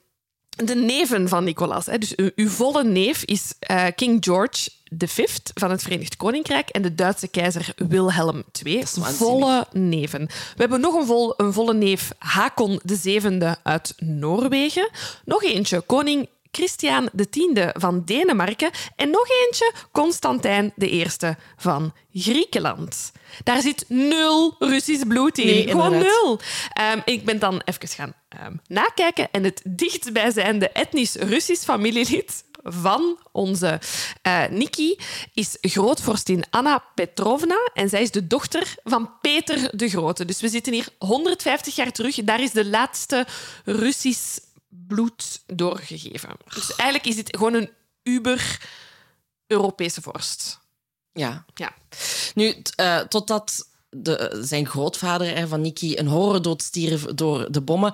de 0.49 0.75
neven 0.75 1.29
van 1.29 1.43
Nicolas? 1.43 1.85
Hè? 1.85 1.97
Dus 1.97 2.15
uw, 2.15 2.29
uw 2.35 2.49
volle 2.49 2.83
neef 2.83 3.23
is 3.23 3.53
eh, 3.59 3.85
King 3.95 4.23
George 4.23 4.69
V 4.97 5.27
van 5.53 5.71
het 5.71 5.81
Verenigd 5.81 6.15
Koninkrijk 6.17 6.69
en 6.69 6.81
de 6.81 6.95
Duitse 6.95 7.27
keizer 7.27 7.73
Wilhelm 7.75 8.43
II. 8.63 8.83
Volle 8.85 9.67
neven. 9.71 10.25
We 10.25 10.55
hebben 10.55 10.79
nog 10.79 10.93
een, 10.95 11.05
vol, 11.05 11.33
een 11.37 11.53
volle 11.53 11.73
neef, 11.73 12.11
Hakon 12.17 12.79
VII 12.83 13.53
uit 13.63 13.93
Noorwegen. 13.97 14.89
Nog 15.25 15.43
eentje, 15.43 15.81
koning 15.81 16.29
Christian 16.57 17.09
X 17.29 17.37
van 17.73 18.01
Denemarken. 18.05 18.69
En 18.95 19.09
nog 19.09 19.29
eentje, 19.45 19.73
Constantijn 19.91 20.73
I 20.81 21.05
van 21.57 21.93
Griekenland. 22.13 23.11
Daar 23.43 23.61
zit 23.61 23.85
nul 23.87 24.55
Russisch 24.59 25.03
bloed 25.07 25.37
in. 25.37 25.45
Nee, 25.45 25.67
Gewoon 25.67 25.93
inderdaad. 25.93 26.23
nul. 26.23 26.39
Ehm, 26.73 26.99
ik 27.05 27.25
ben 27.25 27.39
dan 27.39 27.61
even 27.65 27.87
gaan 27.87 28.13
ehm, 28.29 28.53
nakijken. 28.67 29.27
En 29.31 29.43
het 29.43 29.61
dichtstbijzijnde 29.65 30.69
etnisch 30.69 31.15
Russisch 31.15 31.63
familielid 31.63 32.43
van 32.63 33.17
onze 33.31 33.79
eh 34.21 34.43
Nikki 34.49 34.99
is 35.33 35.57
grootvorstin 35.61 36.43
Anna 36.49 36.83
Petrovna. 36.95 37.69
En 37.73 37.89
zij 37.89 38.01
is 38.01 38.11
de 38.11 38.27
dochter 38.27 38.75
van 38.83 39.11
Peter 39.21 39.77
de 39.77 39.89
Grote. 39.89 40.25
Dus 40.25 40.41
we 40.41 40.49
zitten 40.49 40.73
hier 40.73 40.87
150 40.97 41.75
jaar 41.75 41.91
terug. 41.91 42.15
Daar 42.15 42.41
is 42.41 42.51
de 42.51 42.65
laatste 42.65 43.25
Russisch 43.65 44.37
bloed 44.67 45.43
doorgegeven. 45.45 46.29
Dus 46.53 46.75
eigenlijk 46.75 47.05
is 47.05 47.15
dit 47.15 47.37
gewoon 47.37 47.53
een 47.53 47.69
uber-Europese 48.03 50.01
vorst. 50.01 50.59
Ja. 51.11 51.45
Ja. 51.53 51.73
Nu, 52.33 52.61
eh, 52.75 52.99
totdat 52.99 53.69
de, 53.89 54.39
zijn 54.41 54.67
grootvader 54.67 55.47
van 55.47 55.61
Nicky 55.61 55.93
een 55.95 56.07
horrordood 56.07 56.61
stierf 56.61 57.01
door 57.01 57.51
de 57.51 57.61
bommen, 57.61 57.93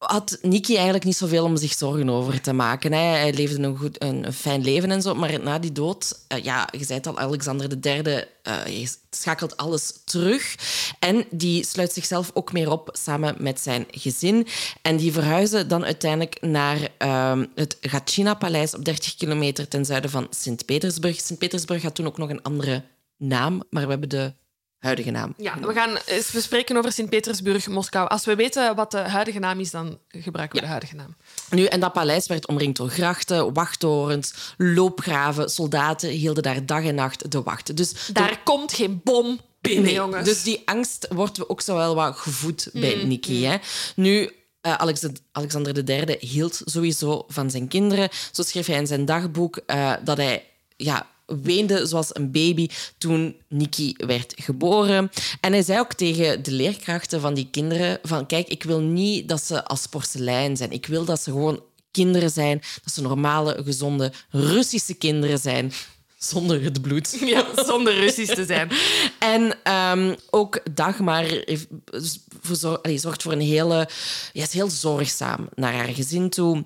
had 0.00 0.38
Nicky 0.42 0.74
eigenlijk 0.74 1.04
niet 1.04 1.16
zoveel 1.16 1.44
om 1.44 1.56
zich 1.56 1.72
zorgen 1.72 2.10
over 2.10 2.40
te 2.40 2.52
maken. 2.52 2.92
Hè. 2.92 2.98
Hij 2.98 3.32
leefde 3.32 3.62
een, 3.62 3.76
goed, 3.76 4.02
een, 4.02 4.32
fijn 4.32 4.62
leven 4.62 4.90
en 4.90 5.02
zo, 5.02 5.14
maar 5.14 5.40
na 5.42 5.58
die 5.58 5.72
dood, 5.72 6.24
eh, 6.28 6.44
ja, 6.44 6.68
je 6.78 6.84
zei 6.84 6.98
het 6.98 7.06
al, 7.06 7.18
Alexander 7.18 7.78
III 7.80 8.02
eh, 8.02 8.24
hij 8.42 8.88
schakelt 9.10 9.56
alles 9.56 9.92
terug. 10.04 10.54
En 10.98 11.24
die 11.30 11.64
sluit 11.64 11.92
zichzelf 11.92 12.30
ook 12.34 12.52
meer 12.52 12.70
op 12.70 12.88
samen 12.92 13.34
met 13.38 13.60
zijn 13.60 13.86
gezin. 13.90 14.46
En 14.82 14.96
die 14.96 15.12
verhuizen 15.12 15.68
dan 15.68 15.84
uiteindelijk 15.84 16.40
naar 16.40 16.88
ehm, 16.98 17.46
het 17.54 17.76
Gatchina-paleis 17.80 18.74
op 18.74 18.84
30 18.84 19.14
kilometer 19.14 19.68
ten 19.68 19.84
zuiden 19.84 20.10
van 20.10 20.26
Sint-Petersburg. 20.30 21.20
Sint-Petersburg 21.20 21.82
had 21.82 21.94
toen 21.94 22.06
ook 22.06 22.18
nog 22.18 22.30
een 22.30 22.42
andere 22.42 22.82
naam, 23.16 23.62
maar 23.70 23.84
we 23.84 23.90
hebben 23.90 24.08
de 24.08 24.32
huidige 24.80 25.10
naam. 25.10 25.34
Ja, 25.36 25.58
we 25.60 25.72
gaan 25.72 25.96
eens 26.06 26.30
bespreken 26.30 26.76
over 26.76 26.92
Sint-Petersburg, 26.92 27.66
Moskou. 27.68 28.08
Als 28.08 28.24
we 28.24 28.34
weten 28.34 28.74
wat 28.74 28.90
de 28.90 28.98
huidige 28.98 29.38
naam 29.38 29.60
is, 29.60 29.70
dan 29.70 29.98
gebruiken 30.08 30.56
we 30.56 30.62
de 30.64 30.70
huidige 30.70 30.94
naam. 30.94 31.14
Nu, 31.50 31.64
en 31.64 31.80
dat 31.80 31.92
paleis 31.92 32.26
werd 32.26 32.46
omringd 32.46 32.76
door 32.76 32.88
grachten, 32.88 33.52
wachttorens, 33.52 34.54
loopgraven. 34.56 35.48
Soldaten 35.50 36.08
hielden 36.10 36.42
daar 36.42 36.66
dag 36.66 36.84
en 36.84 36.94
nacht 36.94 37.30
de 37.30 37.42
wacht. 37.42 37.76
Dus 37.76 37.92
Daar 38.12 38.40
komt 38.44 38.72
geen 38.72 39.00
bom 39.04 39.40
binnen, 39.60 39.84
Nee, 39.84 39.94
jongens. 39.94 40.24
Dus 40.28 40.42
die 40.42 40.62
angst 40.64 41.06
wordt 41.10 41.48
ook 41.48 41.60
zo 41.60 41.74
wel 41.74 41.94
wat 41.94 42.16
gevoed 42.16 42.68
bij 42.72 42.96
Mm, 42.96 43.08
Nicky. 43.08 43.42
Hè. 43.42 43.56
Nu, 43.96 44.30
eh, 44.60 44.74
Alex- 44.74 45.06
Alexander 45.32 45.88
III 45.88 46.16
hield 46.20 46.60
sowieso 46.64 47.24
van 47.28 47.50
zijn 47.50 47.68
kinderen. 47.68 48.08
Zo 48.32 48.42
schreef 48.42 48.66
hij 48.66 48.76
in 48.76 48.86
zijn 48.86 49.04
dagboek 49.04 49.56
eh, 49.66 49.92
dat 50.04 50.16
hij 50.16 50.44
ja, 50.76 51.06
weende 51.42 51.86
zoals 51.86 52.08
een 52.12 52.30
baby 52.30 52.68
toen 52.98 53.36
Nicky 53.48 53.94
werd 53.96 54.34
geboren. 54.36 55.10
En 55.40 55.52
hij 55.52 55.62
zei 55.62 55.78
ook 55.78 55.94
tegen 55.94 56.42
de 56.42 56.52
leerkrachten 56.52 57.20
van 57.20 57.34
die 57.34 57.48
kinderen 57.50 57.98
van 58.02 58.26
kijk, 58.26 58.48
ik 58.48 58.62
wil 58.62 58.80
niet 58.80 59.28
dat 59.28 59.42
ze 59.42 59.64
als 59.64 59.86
porselein 59.86 60.56
zijn. 60.56 60.70
Ik 60.70 60.86
wil 60.86 61.04
dat 61.04 61.20
ze 61.20 61.30
gewoon 61.30 61.62
kinderen 61.90 62.30
zijn, 62.30 62.62
dat 62.82 62.92
ze 62.94 63.02
normale, 63.02 63.62
gezonde 63.64 64.12
Russische 64.30 64.94
kinderen 64.94 65.38
zijn. 65.38 65.72
Zonder 66.18 66.62
het 66.62 66.82
bloed. 66.82 67.18
Ja, 67.26 67.46
zonder 67.64 67.94
Russisch 67.94 68.34
te 68.34 68.44
zijn. 68.44 68.70
En 69.18 69.58
ehm, 69.62 70.14
ook 70.30 70.60
Dagmar 70.74 71.24
heeft, 71.24 71.66
allee, 72.82 72.98
zorgt 72.98 73.22
voor 73.22 73.32
een 73.32 73.40
hele... 73.40 73.88
Ja, 74.32 74.42
is 74.42 74.52
heel 74.52 74.70
zorgzaam 74.70 75.48
naar 75.54 75.72
haar 75.72 75.88
gezin 75.88 76.30
toe. 76.30 76.64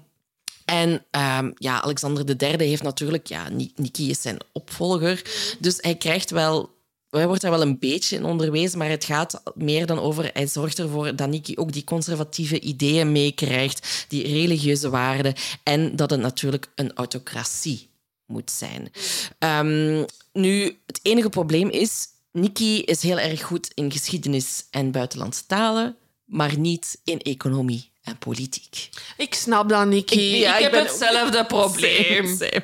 En 0.65 1.05
ehm, 1.11 1.51
ja, 1.55 1.83
Alexander 1.83 2.43
III 2.43 2.69
heeft 2.69 2.83
natuurlijk... 2.83 3.27
Ja, 3.27 3.49
Ni- 3.49 3.73
Niki 3.77 4.11
is 4.11 4.23
zijn 4.23 4.39
opvolger. 4.53 5.23
Dus 5.61 5.79
hij 5.81 5.97
krijgt 5.97 6.31
wel... 6.31 6.73
Hij 7.11 7.27
wordt 7.27 7.43
daar 7.43 7.51
wel 7.51 7.62
een 7.62 7.79
beetje 7.79 8.17
in 8.17 8.25
onderwezen, 8.25 8.79
maar 8.79 8.89
het 8.89 9.05
gaat 9.05 9.43
meer 9.55 9.87
dan 9.87 9.99
over... 9.99 10.31
Hij 10.33 10.47
zorgt 10.47 10.79
ervoor 10.79 11.17
dat 11.17 11.29
Niki 11.29 11.57
ook 11.57 11.73
die 11.73 11.85
conservatieve 11.85 12.61
ideeën 12.61 13.12
meekrijgt, 13.12 14.05
die 14.09 14.23
religieuze 14.23 14.91
waarden, 14.91 15.35
en 15.62 15.97
dat 15.97 16.11
het 16.11 16.21
natuurlijk 16.21 16.71
een 16.75 16.93
autocratie 16.93 17.89
moet 18.27 18.51
zijn. 18.51 18.91
Ehm, 19.39 20.05
nu, 20.33 20.79
het 20.87 21.01
enige 21.03 21.29
probleem 21.29 21.69
is... 21.69 22.07
Nikki 22.33 22.83
is 22.83 23.03
heel 23.03 23.19
erg 23.19 23.43
goed 23.43 23.71
in 23.75 23.93
geschiedenis 23.93 24.67
en 24.71 24.91
buitenlandse 24.91 25.47
talen, 25.47 25.97
maar 26.25 26.59
niet 26.59 27.01
in 27.05 27.19
economie 27.21 27.93
en 28.05 28.19
politiek. 28.19 28.89
Ik 29.17 29.35
snap 29.35 29.69
dat, 29.69 29.87
Nicky. 29.87 30.15
Ik, 30.15 30.37
ja, 30.41 30.57
ik 30.57 30.63
heb 30.63 30.73
ben- 30.73 30.83
hetzelfde 30.87 31.45
probleem. 31.57 32.27
Same, 32.27 32.37
same. 32.37 32.63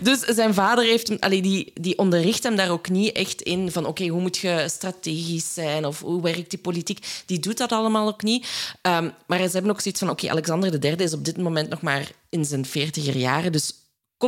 Dus 0.00 0.20
zijn 0.20 0.54
vader 0.54 0.84
heeft 0.84 1.08
hem, 1.08 1.16
allee, 1.20 1.42
die, 1.42 1.72
die 1.74 1.98
onderricht 1.98 2.42
hem 2.42 2.56
daar 2.56 2.70
ook 2.70 2.88
niet 2.88 3.12
echt 3.12 3.42
in 3.42 3.70
van 3.70 3.86
oké, 3.86 4.06
hoe 4.06 4.20
moet 4.20 4.36
je 4.36 4.66
strategisch 4.70 5.54
zijn 5.54 5.86
of 5.86 6.00
hoe 6.00 6.22
werkt 6.22 6.50
die 6.50 6.58
politiek. 6.58 7.06
Die 7.26 7.38
doet 7.38 7.58
dat 7.58 7.72
allemaal 7.72 8.08
ook 8.08 8.22
niet. 8.22 8.46
Ehm, 8.82 9.10
maar 9.26 9.38
ze 9.38 9.50
hebben 9.52 9.70
ook 9.70 9.80
zoiets 9.80 10.00
van 10.00 10.10
oké, 10.10 10.30
Alexander 10.30 10.84
III 10.84 10.96
is 10.96 11.12
op 11.12 11.24
dit 11.24 11.36
moment 11.36 11.68
nog 11.68 11.80
maar 11.80 12.10
in 12.30 12.44
zijn 12.44 12.66
veertiger 12.66 13.16
jaren, 13.16 13.52
dus 13.52 13.72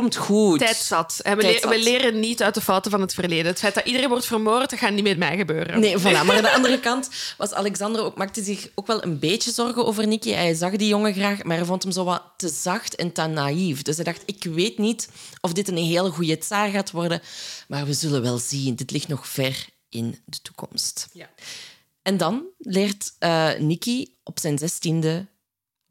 komt 0.01 0.15
goed. 0.15 0.59
Tijd 0.59 0.75
zat. 0.77 1.19
En 1.23 1.35
we, 1.35 1.41
Tijd 1.41 1.53
le- 1.53 1.59
zat. 1.59 1.69
we 1.69 1.83
leren 1.83 2.19
niet 2.19 2.43
uit 2.43 2.53
de 2.53 2.61
fouten 2.61 2.91
van 2.91 3.01
het 3.01 3.13
verleden. 3.13 3.45
Het 3.45 3.59
feit 3.59 3.73
dat 3.73 3.85
iedereen 3.85 4.09
wordt 4.09 4.25
vermoord, 4.25 4.69
dat 4.69 4.79
gaat 4.79 4.91
niet 4.93 5.03
met 5.03 5.17
mij 5.17 5.37
gebeuren. 5.37 5.79
Nee, 5.79 5.99
voilà. 5.99 6.01
Maar 6.03 6.35
aan 6.35 6.41
de 6.43 6.51
andere 6.53 6.79
kant 6.89 7.09
was 7.37 7.53
Alexander 7.53 8.03
ook, 8.03 8.17
maakte 8.17 8.43
zich 8.43 8.69
ook 8.75 8.87
wel 8.87 9.03
een 9.03 9.19
beetje 9.19 9.51
zorgen 9.51 9.85
over 9.85 10.07
Nicky. 10.07 10.31
Hij 10.31 10.53
zag 10.53 10.71
die 10.75 10.87
jongen 10.87 11.13
graag, 11.13 11.43
maar 11.43 11.57
hij 11.57 11.65
vond 11.65 11.83
hem 11.83 11.91
zo 11.91 12.03
wat 12.03 12.23
te 12.37 12.47
zacht 12.49 12.95
en 12.95 13.11
te 13.11 13.21
naïef. 13.21 13.81
Dus 13.81 13.95
hij 13.95 14.05
dacht, 14.05 14.21
ik 14.25 14.43
weet 14.43 14.77
niet 14.77 15.09
of 15.41 15.53
dit 15.53 15.67
een 15.67 15.77
hele 15.77 16.09
goede 16.09 16.37
tsaar 16.37 16.69
gaat 16.69 16.91
worden, 16.91 17.21
maar 17.67 17.85
we 17.85 17.93
zullen 17.93 18.21
wel 18.21 18.37
zien. 18.37 18.75
Dit 18.75 18.91
ligt 18.91 19.07
nog 19.07 19.27
ver 19.27 19.65
in 19.89 20.19
de 20.25 20.41
toekomst. 20.41 21.07
Ja. 21.13 21.29
En 22.01 22.17
dan 22.17 22.43
leert 22.57 23.13
Nicky 23.59 24.05
op 24.23 24.39
zijn 24.39 24.57
zestiende 24.57 25.25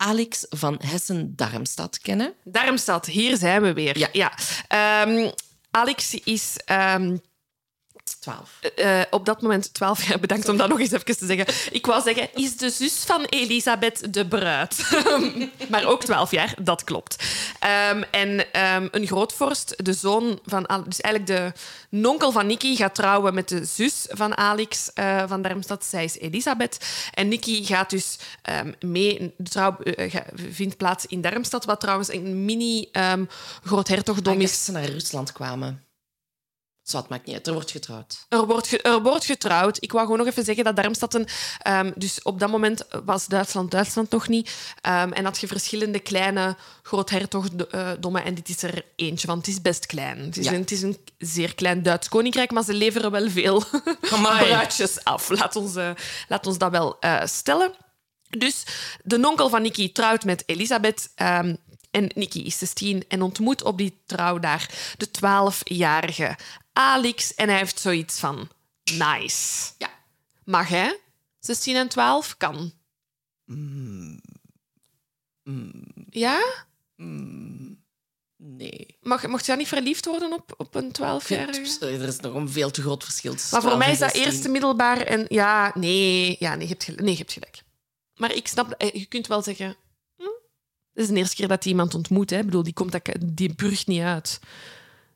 Alex 0.04 0.46
van 0.48 0.78
Hessen-Darmstad 0.86 1.98
kennen. 1.98 2.34
Darmstad, 2.44 3.06
hier 3.06 3.36
zijn 3.36 3.62
we 3.62 3.72
weer. 3.72 4.08
Ja. 4.12 4.32
Ehm, 4.68 5.30
Alex 5.70 6.14
is... 6.14 6.56
Ehm, 6.64 7.16
12. 8.24 8.58
Eh, 8.60 9.00
eh, 9.00 9.06
op 9.10 9.26
dat 9.26 9.42
moment 9.42 9.74
12. 9.74 10.02
jaar. 10.08 10.20
bedankt 10.20 10.48
om 10.48 10.56
dat 10.56 10.68
nog 10.68 10.80
eens 10.80 10.90
even 10.90 11.16
te 11.16 11.26
zeggen. 11.26 11.46
Ik 11.70 11.86
wou 11.86 12.02
zeggen, 12.02 12.28
is 12.34 12.56
de 12.56 12.70
zus 12.70 13.04
van 13.06 13.24
Elisabeth 13.24 14.12
de 14.12 14.26
bruid. 14.26 14.90
maar 15.70 15.84
ook 15.84 16.04
12 16.04 16.30
jaar, 16.30 16.54
dat 16.62 16.84
klopt. 16.84 17.24
Ehm, 17.58 18.02
en 18.10 18.52
ehm, 18.52 18.88
een 18.90 19.06
grootvorst, 19.06 19.74
de 19.84 19.92
zoon 19.92 20.38
van... 20.44 20.82
Dus 20.86 21.00
eigenlijk 21.00 21.26
de 21.26 21.60
nonkel 21.88 22.32
van 22.32 22.46
Nicky 22.46 22.76
gaat 22.76 22.94
trouwen 22.94 23.34
met 23.34 23.48
de 23.48 23.64
zus 23.64 24.06
van 24.08 24.36
Alex 24.36 24.92
eh, 24.92 25.22
van 25.26 25.42
Darmstad. 25.42 25.84
Zij 25.84 26.04
is 26.04 26.18
Elisabeth. 26.18 26.78
En 27.14 27.28
Nicky 27.28 27.64
gaat 27.64 27.90
dus 27.90 28.18
ehm, 28.42 28.72
mee... 28.80 29.34
Trouw 29.42 29.76
vindt 30.34 30.76
plaats 30.76 31.06
in 31.06 31.20
Darmstad, 31.20 31.64
wat 31.64 31.80
trouwens 31.80 32.12
een 32.12 32.44
mini 32.44 32.88
groot 33.64 33.88
hertogdom 33.88 34.40
is. 34.40 34.64
ze 34.64 34.72
naar 34.72 34.84
Rusland 34.84 35.32
kwamen. 35.32 35.84
Het 36.92 37.08
maakt 37.08 37.26
niet 37.26 37.34
uit. 37.34 37.46
Er 37.46 37.52
wordt 37.52 37.70
getrouwd. 37.70 38.26
Er 38.28 38.46
wordt, 38.46 38.66
ge- 38.68 38.82
er 38.82 39.02
wordt 39.02 39.24
getrouwd. 39.24 39.76
Ik 39.82 39.92
wou 39.92 40.04
gewoon 40.04 40.18
nog 40.18 40.28
even 40.28 40.44
zeggen 40.44 40.64
dat 40.64 40.76
Darmstad 40.76 41.14
een... 41.14 41.26
ehm, 41.62 41.92
dus 41.94 42.22
op 42.22 42.38
dat 42.40 42.50
moment 42.50 42.84
was 43.04 43.26
Duitsland 43.26 43.70
Duitsland 43.70 44.10
nog 44.10 44.28
niet. 44.28 44.54
Ehm, 44.80 45.12
en 45.12 45.24
had 45.24 45.40
je 45.40 45.46
verschillende 45.46 45.98
kleine 45.98 46.56
groothertogdommen. 46.82 48.24
En 48.24 48.34
dit 48.34 48.48
is 48.48 48.62
er 48.62 48.84
eentje, 48.96 49.26
want 49.26 49.46
het 49.46 49.54
is 49.54 49.62
best 49.62 49.86
klein. 49.86 50.18
Het 50.18 50.36
is, 50.36 50.44
Ja. 50.44 50.52
een, 50.52 50.60
het 50.60 50.70
is 50.70 50.82
een 50.82 50.96
zeer 51.18 51.54
klein 51.54 51.82
Duits 51.82 52.08
koninkrijk, 52.08 52.50
maar 52.50 52.64
ze 52.64 52.74
leveren 52.74 53.10
wel 53.10 53.30
veel 53.30 53.62
bruidjes 54.10 55.04
af. 55.04 55.28
Laat 55.28 55.56
ons, 55.56 55.76
eh, 55.76 55.90
laat 56.28 56.46
ons 56.46 56.58
dat 56.58 56.70
wel 56.70 56.96
eh, 57.00 57.20
stellen. 57.24 57.72
Dus 58.38 58.62
de 59.02 59.16
nonkel 59.18 59.48
van 59.48 59.62
Nicky 59.62 59.92
trouwt 59.92 60.24
met 60.24 60.42
Elisabeth. 60.46 61.10
ehm, 61.14 61.54
en 61.90 62.10
Nicky 62.14 62.38
is 62.38 62.58
16 62.58 63.04
en 63.08 63.22
ontmoet 63.22 63.62
op 63.62 63.78
die 63.78 64.02
trouw 64.06 64.38
daar 64.38 64.70
de 64.96 65.10
12-jarige 65.10 66.36
Alex. 66.74 67.34
En 67.34 67.48
hij 67.48 67.58
heeft 67.58 67.80
zoiets 67.80 68.18
van... 68.18 68.48
Nice. 68.84 69.72
Ja. 69.78 69.90
Mag 70.44 70.68
hè? 70.68 70.94
16 71.38 71.76
en 71.76 71.88
12 71.88 72.36
kan. 72.36 72.72
Ja? 76.10 76.64
Nee. 78.36 78.98
Mag, 79.00 79.26
mocht 79.26 79.44
je 79.44 79.50
dan 79.50 79.58
niet 79.58 79.68
verliefd 79.68 80.06
worden 80.06 80.32
op, 80.32 80.54
op 80.56 80.74
een 80.74 80.88
12-jarige? 80.88 81.86
Er 81.86 82.08
is 82.08 82.20
nog 82.20 82.34
een 82.34 82.48
veel 82.48 82.70
te 82.70 82.82
groot 82.82 83.04
verschil 83.04 83.32
Maar 83.32 83.40
voor 83.40 83.60
12 83.60 83.78
mij 83.78 83.92
is 83.92 83.98
dat 83.98 84.10
16. 84.10 84.32
eerste 84.32 84.48
middelbaar 84.48 85.00
en 85.00 85.24
ja, 85.28 85.72
nee, 85.74 86.36
ja, 86.38 86.54
nee, 86.54 86.62
je 86.62 86.68
hebt 86.68 86.84
gelijk. 86.84 87.02
Nee, 87.02 87.12
je 87.12 87.18
hebt 87.18 87.32
gelijk. 87.32 87.62
Maar 88.14 88.34
ik 88.34 88.48
snap, 88.48 88.70
eh, 88.70 88.92
je 88.92 89.06
kunt 89.06 89.26
wel 89.26 89.42
zeggen, 89.42 89.76
hm, 90.16 90.22
dit 90.92 91.04
is 91.04 91.08
de 91.08 91.14
eerste 91.14 91.36
keer 91.36 91.48
dat 91.48 91.62
hij 91.62 91.72
iemand 91.72 91.94
ontmoet. 91.94 92.30
Hè. 92.30 92.38
Ik 92.38 92.44
bedoel, 92.44 92.62
die, 92.62 92.72
komt 92.72 92.92
dat, 92.92 93.10
die 93.20 93.54
burgt 93.54 93.86
niet 93.86 94.02
uit. 94.02 94.40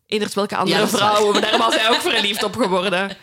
Eendert 0.08 0.34
welke 0.34 0.56
andere 0.56 0.80
Ja, 0.80 0.88
vrouwen, 0.88 1.32
maar 1.32 1.50
daar 1.50 1.58
was 1.58 1.74
hij 1.74 1.90
ook 1.90 2.00
verliefd 2.00 2.42
op 2.42 2.56
geworden. 2.56 3.16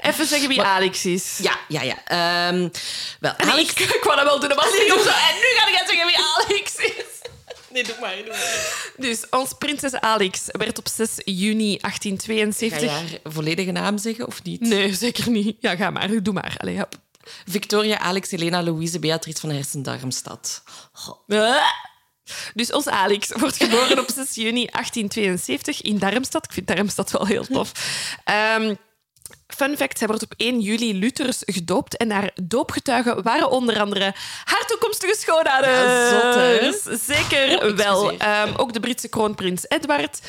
Even 0.00 0.26
zeggen 0.26 0.48
wie 0.48 0.62
Alex 0.62 1.04
is. 1.04 1.38
Ja, 1.42 1.58
ja, 1.68 1.82
ja. 1.82 1.96
Ehm, 2.04 2.68
wel, 3.20 3.34
En 3.36 3.50
Alex... 3.50 3.72
ik, 3.72 4.00
wou 4.04 4.16
dat 4.16 4.24
wel 4.24 4.40
doen, 4.40 4.48
maar 4.56 4.66
niet 4.78 4.88
zo. 5.06 5.10
En 5.10 5.34
nu 5.34 5.48
ga 5.56 5.68
ik 5.68 5.82
zeggen 5.86 6.06
wie 6.06 6.16
Alex 6.18 6.76
is. 6.76 7.04
Nee, 7.72 7.84
doe 7.84 7.94
maar, 8.00 8.16
doe 8.16 8.26
maar. 8.28 8.92
Dus 8.96 9.28
ons 9.30 9.52
prinses 9.58 9.94
Alex 9.94 10.40
werd 10.46 10.78
op 10.78 10.88
6 10.88 11.10
juni 11.24 11.78
Ga 11.80 11.88
1872... 11.88 12.80
je 12.80 12.88
haar 12.88 13.32
volledige 13.32 13.70
naam 13.70 13.98
zeggen 13.98 14.26
of 14.26 14.42
niet? 14.42 14.60
Nee, 14.60 14.94
zeker 14.94 15.30
niet. 15.30 15.56
Ja, 15.60 15.76
ga 15.76 15.90
maar. 15.90 16.22
Doe 16.22 16.34
maar. 16.34 16.54
Allee, 16.58 16.78
hop. 16.78 16.94
Victoria, 17.46 17.98
Alex, 17.98 18.30
Helena, 18.30 18.62
Louise, 18.62 18.98
Beatrice 18.98 19.40
van 19.40 19.50
Hersen-Darmstad. 19.50 20.62
Dus 22.54 22.72
ons 22.72 22.86
Alex 22.88 23.28
wordt 23.36 23.56
geboren 23.56 23.98
op 23.98 24.10
6 24.14 24.34
juni 24.34 24.66
1872 24.66 25.82
in 25.82 25.98
Darmstad. 25.98 26.44
Ik 26.44 26.52
vind 26.52 26.66
Darmstad 26.66 27.10
wel 27.10 27.26
heel 27.26 27.44
tof. 27.46 27.72
Ehm, 28.24 28.74
fun 29.46 29.76
fact, 29.76 29.98
zij 29.98 30.06
wordt 30.06 30.22
op 30.22 30.34
1 30.36 30.60
juli 30.60 30.98
Luthers 30.98 31.42
gedoopt 31.44 31.96
en 31.96 32.10
haar 32.10 32.30
doopgetuigen 32.42 33.22
waren 33.22 33.50
onder 33.50 33.80
andere 33.80 34.14
haar 34.44 34.64
toekomstige 34.66 35.16
schoonouders. 35.18 36.84
Ja? 36.84 36.96
Zeker 36.96 37.64
Oh, 37.70 37.76
wel. 37.76 38.12
Ehm, 38.18 38.52
ook 38.56 38.72
de 38.72 38.80
Britse 38.80 39.08
kroonprins 39.08 39.64
Edward. 39.68 40.20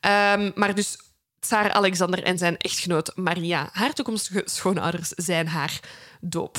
Ehm, 0.00 0.50
maar 0.54 0.74
dus 0.74 0.96
Tsaar 1.40 1.72
Alexander 1.72 2.22
en 2.22 2.38
zijn 2.38 2.56
echtgenoot 2.56 3.12
Maria, 3.14 3.68
haar 3.72 3.92
toekomstige 3.92 4.42
schoonouders, 4.44 5.08
zijn 5.08 5.48
haar 5.48 5.80
doop 6.20 6.56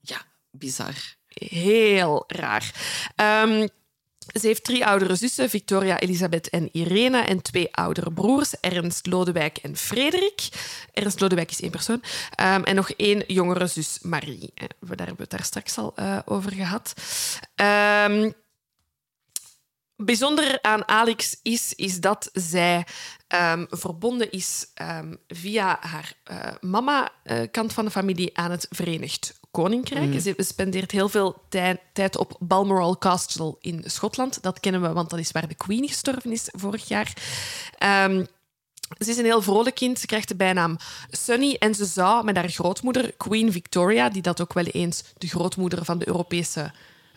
Ja, 0.00 0.16
bizar. 0.50 0.94
heel 1.28 2.24
raar. 2.26 2.70
Ehm, 3.16 3.68
ze 4.32 4.46
heeft 4.46 4.64
drie 4.64 4.86
oudere 4.86 5.14
zussen, 5.14 5.50
Victoria, 5.50 5.98
Elisabeth 5.98 6.48
en 6.48 6.68
Irene, 6.72 7.18
en 7.18 7.42
twee 7.42 7.74
oudere 7.74 8.12
broers, 8.12 8.54
Ernst, 8.60 9.06
Lodewijk 9.06 9.56
en 9.56 9.76
Frederik. 9.76 10.48
Ernst 10.92 11.20
Lodewijk 11.20 11.50
is 11.50 11.60
één 11.60 11.70
persoon. 11.70 12.02
Ehm, 12.34 12.62
en 12.62 12.74
nog 12.74 12.90
één 12.90 13.24
jongere 13.26 13.66
zus, 13.66 13.98
Marie. 14.02 14.50
Eh, 14.54 14.66
Daar 14.80 14.96
hebben 14.96 15.16
we 15.16 15.22
het 15.22 15.30
daar 15.30 15.44
straks 15.44 15.78
al 15.78 15.92
eh, 15.96 16.18
over 16.24 16.52
gehad. 16.52 16.92
Ehm, 17.54 18.30
bijzonder 19.96 20.58
aan 20.62 20.88
Alex 20.88 21.38
is, 21.42 21.72
is 21.74 22.00
dat 22.00 22.30
zij 22.32 22.86
ehm, 23.34 23.64
verbonden 23.70 24.30
is 24.30 24.66
ehm, 24.74 25.14
via 25.28 25.76
haar 25.80 26.12
eh, 26.24 26.38
mama-kant 26.60 27.72
van 27.72 27.84
de 27.84 27.90
familie 27.90 28.36
aan 28.36 28.50
het 28.50 28.66
Verenigd 28.70 29.40
Koninkrijk. 29.50 30.20
Ze 30.20 30.34
spendeert 30.36 30.90
heel 30.90 31.08
veel 31.08 31.42
tij- 31.48 31.80
tijd 31.92 32.16
op 32.16 32.36
Balmoral 32.40 32.98
Castle 32.98 33.56
in 33.60 33.82
Schotland. 33.86 34.42
Dat 34.42 34.60
kennen 34.60 34.82
we, 34.82 34.92
want 34.92 35.10
dat 35.10 35.18
is 35.18 35.30
waar 35.30 35.48
de 35.48 35.54
Queen 35.54 35.88
gestorven 35.88 36.32
is 36.32 36.48
vorig 36.52 36.88
jaar. 36.88 37.12
Ehm, 37.78 38.24
ze 38.98 39.10
is 39.10 39.16
een 39.16 39.24
heel 39.24 39.42
vrolijk 39.42 39.74
kind. 39.74 39.98
Ze 39.98 40.06
krijgt 40.06 40.28
de 40.28 40.36
bijnaam 40.36 40.76
Sunny. 41.10 41.56
En 41.58 41.74
ze 41.74 41.84
zou 41.84 42.24
met 42.24 42.36
haar 42.36 42.48
grootmoeder, 42.48 43.12
Queen 43.12 43.52
Victoria, 43.52 44.08
die 44.08 44.22
dat 44.22 44.40
ook 44.40 44.52
wel 44.52 44.64
eens 44.64 45.04
de 45.18 45.28
grootmoeder 45.28 45.84
van 45.84 45.98
de 45.98 46.06
Europese 46.06 46.72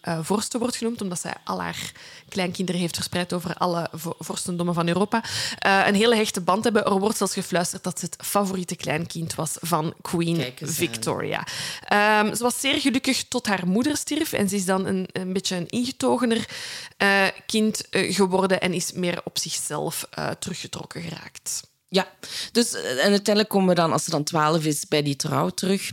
eh, 0.07 0.19
vorsten 0.21 0.59
wordt 0.59 0.75
genoemd, 0.75 1.01
omdat 1.01 1.19
zij 1.19 1.33
al 1.43 1.61
haar 1.61 1.91
kleinkinderen 2.29 2.81
heeft 2.81 2.95
verspreid 2.95 3.33
over 3.33 3.53
alle 3.53 3.89
vo- 3.93 4.15
vorstendommen 4.19 4.73
van 4.73 4.87
Europa, 4.87 5.23
eh, 5.59 5.81
een 5.85 5.95
hele 5.95 6.15
hechte 6.15 6.41
band 6.41 6.63
hebben. 6.63 6.85
Er 6.85 6.99
wordt 6.99 7.17
zelfs 7.17 7.33
gefluisterd 7.33 7.83
dat 7.83 7.99
ze 7.99 8.05
het 8.05 8.25
favoriete 8.25 8.75
kleinkind 8.75 9.35
was 9.35 9.57
van 9.61 9.93
Queen. 10.01 10.53
Victoria. 10.61 11.47
Ehm, 11.83 12.35
ze 12.35 12.43
was 12.43 12.59
zeer 12.59 12.79
gelukkig 12.81 13.23
tot 13.27 13.47
haar 13.47 13.67
moeder 13.67 13.97
stierf 13.97 14.33
en 14.33 14.49
ze 14.49 14.55
is 14.55 14.65
dan 14.65 14.85
een, 14.85 15.09
een 15.11 15.33
beetje 15.33 15.55
een 15.55 15.67
ingetogener 15.69 16.49
eh, 16.97 17.25
kind 17.45 17.83
geworden 17.91 18.61
en 18.61 18.73
is 18.73 18.91
meer 18.91 19.21
op 19.23 19.37
zichzelf 19.37 20.07
teruggetrokken 20.39 21.01
geraakt. 21.01 21.67
Ja, 21.89 22.07
dus 22.51 22.73
en 22.73 22.97
uiteindelijk 23.09 23.49
komen 23.49 23.69
we 23.69 23.75
dan, 23.75 23.91
als 23.91 24.03
ze 24.03 24.09
dan 24.09 24.23
12 24.23 24.65
is, 24.65 24.87
bij 24.87 25.03
die 25.03 25.15
trouw 25.15 25.49
terug. 25.49 25.91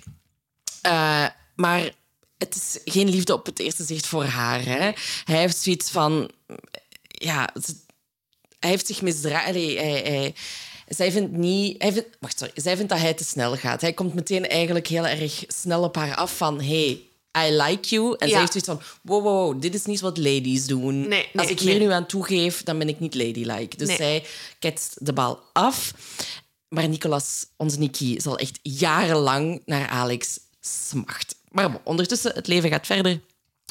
Maar 1.55 1.91
het 2.45 2.55
is 2.55 2.93
geen 2.93 3.09
liefde 3.09 3.33
op 3.33 3.47
het 3.47 3.59
eerste 3.59 3.85
zicht 3.85 4.07
voor 4.07 4.25
haar. 4.25 4.65
Hè. 4.65 4.91
Hij 5.25 5.39
heeft 5.39 5.57
zoiets 5.57 5.91
van... 5.91 6.31
Ja, 7.07 7.51
ze- 7.65 7.83
hij 8.59 8.71
heeft 8.71 8.87
zich 8.87 9.03
misdragen. 9.03 9.49
Allee, 9.49 9.79
Hij, 9.79 9.91
hij, 10.01 10.35
zij 10.89 11.13
vindt 11.13 11.33
niet... 11.33 11.83
Hij 11.83 11.93
vindt, 11.93 12.09
wacht, 12.21 12.39
sorry. 12.39 12.53
Zij 12.57 12.77
vindt 12.77 12.91
dat 12.91 13.01
hij 13.01 13.15
te 13.15 13.25
snel 13.25 13.57
gaat. 13.57 13.81
Hij 13.81 13.93
komt 13.93 14.15
meteen 14.15 14.49
eigenlijk 14.49 14.87
heel 14.87 15.07
erg 15.07 15.45
snel 15.49 15.83
op 15.83 15.97
haar 15.97 16.15
af 16.15 16.37
van... 16.37 16.61
Hey, 16.63 17.01
I 17.39 17.51
like 17.51 17.89
you. 17.89 18.17
En 18.19 18.27
Ja. 18.29 18.33
zij 18.33 18.41
heeft 18.41 18.53
zoiets 18.53 18.69
van... 18.71 18.81
Wow, 19.03 19.23
wow, 19.23 19.61
dit 19.63 19.75
is 19.75 19.85
niet 19.85 20.01
wat 20.01 20.19
ladies 20.19 20.67
doen. 20.67 20.99
Nee, 21.01 21.09
nee, 21.09 21.29
Als 21.35 21.49
ik 21.49 21.61
hier 21.61 21.79
nee. 21.79 21.87
nu 21.87 21.93
aan 21.93 22.07
toegeef, 22.07 22.63
dan 22.63 22.79
ben 22.79 22.89
ik 22.89 23.01
niet 23.01 23.15
ladylike. 23.15 23.77
Dus 23.77 23.97
zij 23.97 24.25
ketst 24.59 25.07
de 25.07 25.13
bal 25.13 25.41
af. 25.53 25.93
Maar 26.69 26.89
Nicolas, 26.89 27.47
onze 27.57 27.79
Nicky, 27.79 28.21
zal 28.21 28.39
echt 28.39 28.59
jarenlang 28.63 29.63
naar 29.65 29.89
Alex 29.89 30.39
smachten. 30.61 31.37
Maar 31.55 31.81
ondertussen, 31.85 32.35
het 32.35 32.47
leven 32.47 32.71
gaat 32.71 32.87
verder. 32.87 33.21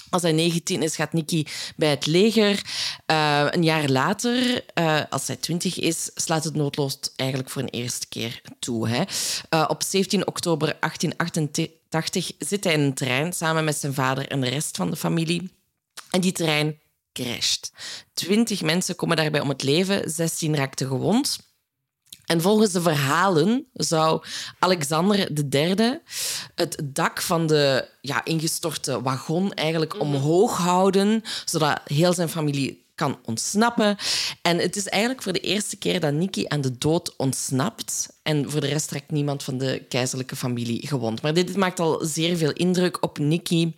Als 0.09 0.21
hij 0.21 0.31
19 0.31 0.81
is, 0.81 0.95
gaat 0.95 1.13
Nicky 1.13 1.45
bij 1.75 1.89
het 1.89 2.05
leger. 2.05 2.61
Eh, 3.05 3.47
een 3.49 3.63
jaar 3.63 3.89
later, 3.89 4.65
eh, 4.73 5.01
als 5.09 5.27
hij 5.27 5.35
20 5.35 5.79
is, 5.79 6.11
slaat 6.15 6.43
het 6.43 6.55
noodlot 6.55 7.13
eigenlijk 7.15 7.49
voor 7.49 7.61
een 7.61 7.69
eerste 7.69 8.07
keer 8.07 8.41
toe. 8.59 8.89
Hè. 8.89 9.03
Eh, 9.49 9.65
op 9.67 9.83
17 9.83 10.27
oktober 10.27 10.77
1888 10.79 12.31
zit 12.39 12.63
hij 12.63 12.73
in 12.73 12.79
een 12.79 12.93
trein 12.93 13.33
samen 13.33 13.63
met 13.63 13.77
zijn 13.77 13.93
vader 13.93 14.27
en 14.27 14.41
de 14.41 14.49
rest 14.49 14.77
van 14.77 14.89
de 14.89 14.95
familie. 14.95 15.51
En 16.09 16.21
die 16.21 16.31
trein 16.31 16.79
crasht. 17.13 17.71
Twintig 18.13 18.61
mensen 18.61 18.95
komen 18.95 19.17
daarbij 19.17 19.41
om 19.41 19.49
het 19.49 19.63
leven, 19.63 20.09
16 20.09 20.55
raakten 20.55 20.87
gewond. 20.87 21.52
En 22.25 22.41
volgens 22.41 22.71
de 22.71 22.81
verhalen 22.81 23.65
zou 23.73 24.23
Alexander 24.59 25.29
III 25.49 25.99
het 26.55 26.81
dak 26.83 27.21
van 27.21 27.47
de 27.47 27.87
ja, 28.01 28.25
ingestorte 28.25 29.01
wagon 29.01 29.53
eigenlijk 29.53 29.99
omhoog 29.99 30.57
houden, 30.57 31.23
zodat 31.45 31.79
heel 31.85 32.13
zijn 32.13 32.29
familie 32.29 32.83
kan 32.95 33.19
ontsnappen. 33.25 33.97
En 34.41 34.57
het 34.57 34.75
is 34.75 34.87
eigenlijk 34.87 35.23
voor 35.23 35.33
de 35.33 35.39
eerste 35.39 35.77
keer 35.77 35.99
dat 35.99 36.13
Nicky 36.13 36.45
aan 36.47 36.61
de 36.61 36.77
dood 36.77 37.13
ontsnapt. 37.17 38.09
En 38.23 38.51
voor 38.51 38.61
de 38.61 38.67
rest 38.67 38.91
raakt 38.91 39.11
niemand 39.11 39.43
van 39.43 39.57
de 39.57 39.85
keizerlijke 39.89 40.35
familie 40.35 40.87
gewond. 40.87 41.21
Maar 41.21 41.33
dit 41.33 41.55
maakt 41.55 41.79
al 41.79 42.05
zeer 42.05 42.37
veel 42.37 42.51
indruk 42.51 43.03
op 43.03 43.17
Nicky. 43.17 43.71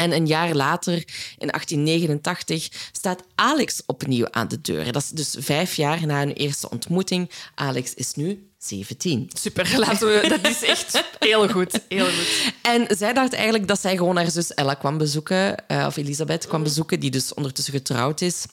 En 0.00 0.12
een 0.12 0.26
jaar 0.26 0.54
later, 0.54 0.94
in 1.38 1.48
1889, 1.48 2.68
staat 2.92 3.22
Alex 3.34 3.82
opnieuw 3.86 4.30
aan 4.30 4.48
de 4.48 4.60
deur. 4.60 4.92
Dat 4.92 5.02
is 5.02 5.08
dus 5.08 5.36
vijf 5.38 5.74
jaar 5.74 6.06
na 6.06 6.18
hun 6.18 6.32
eerste 6.32 6.70
ontmoeting. 6.70 7.30
Alex 7.54 7.94
is 7.94 8.14
nu 8.14 8.48
17. 8.58 9.30
Super, 9.32 9.78
laten 9.78 10.06
we, 10.06 10.28
dat 10.28 10.46
is 10.48 10.62
echt 10.62 11.04
heel 11.18 11.48
goed. 11.48 11.80
Heel 11.88 12.04
goed. 12.04 12.52
En 12.62 12.96
zij 12.96 13.12
dacht 13.12 13.32
eigenlijk 13.32 13.68
dat 13.68 13.80
zij 13.80 13.96
gewoon 13.96 14.16
haar 14.16 14.30
zus 14.30 14.54
Ella 14.54 14.74
kwam 14.74 14.98
bezoeken, 14.98 15.68
eh, 15.68 15.84
of 15.86 15.96
Elisabeth 15.96 16.46
kwam 16.46 16.62
bezoeken, 16.62 17.00
die 17.00 17.10
dus 17.10 17.34
ondertussen 17.34 17.74
getrouwd 17.74 18.20
is. 18.20 18.46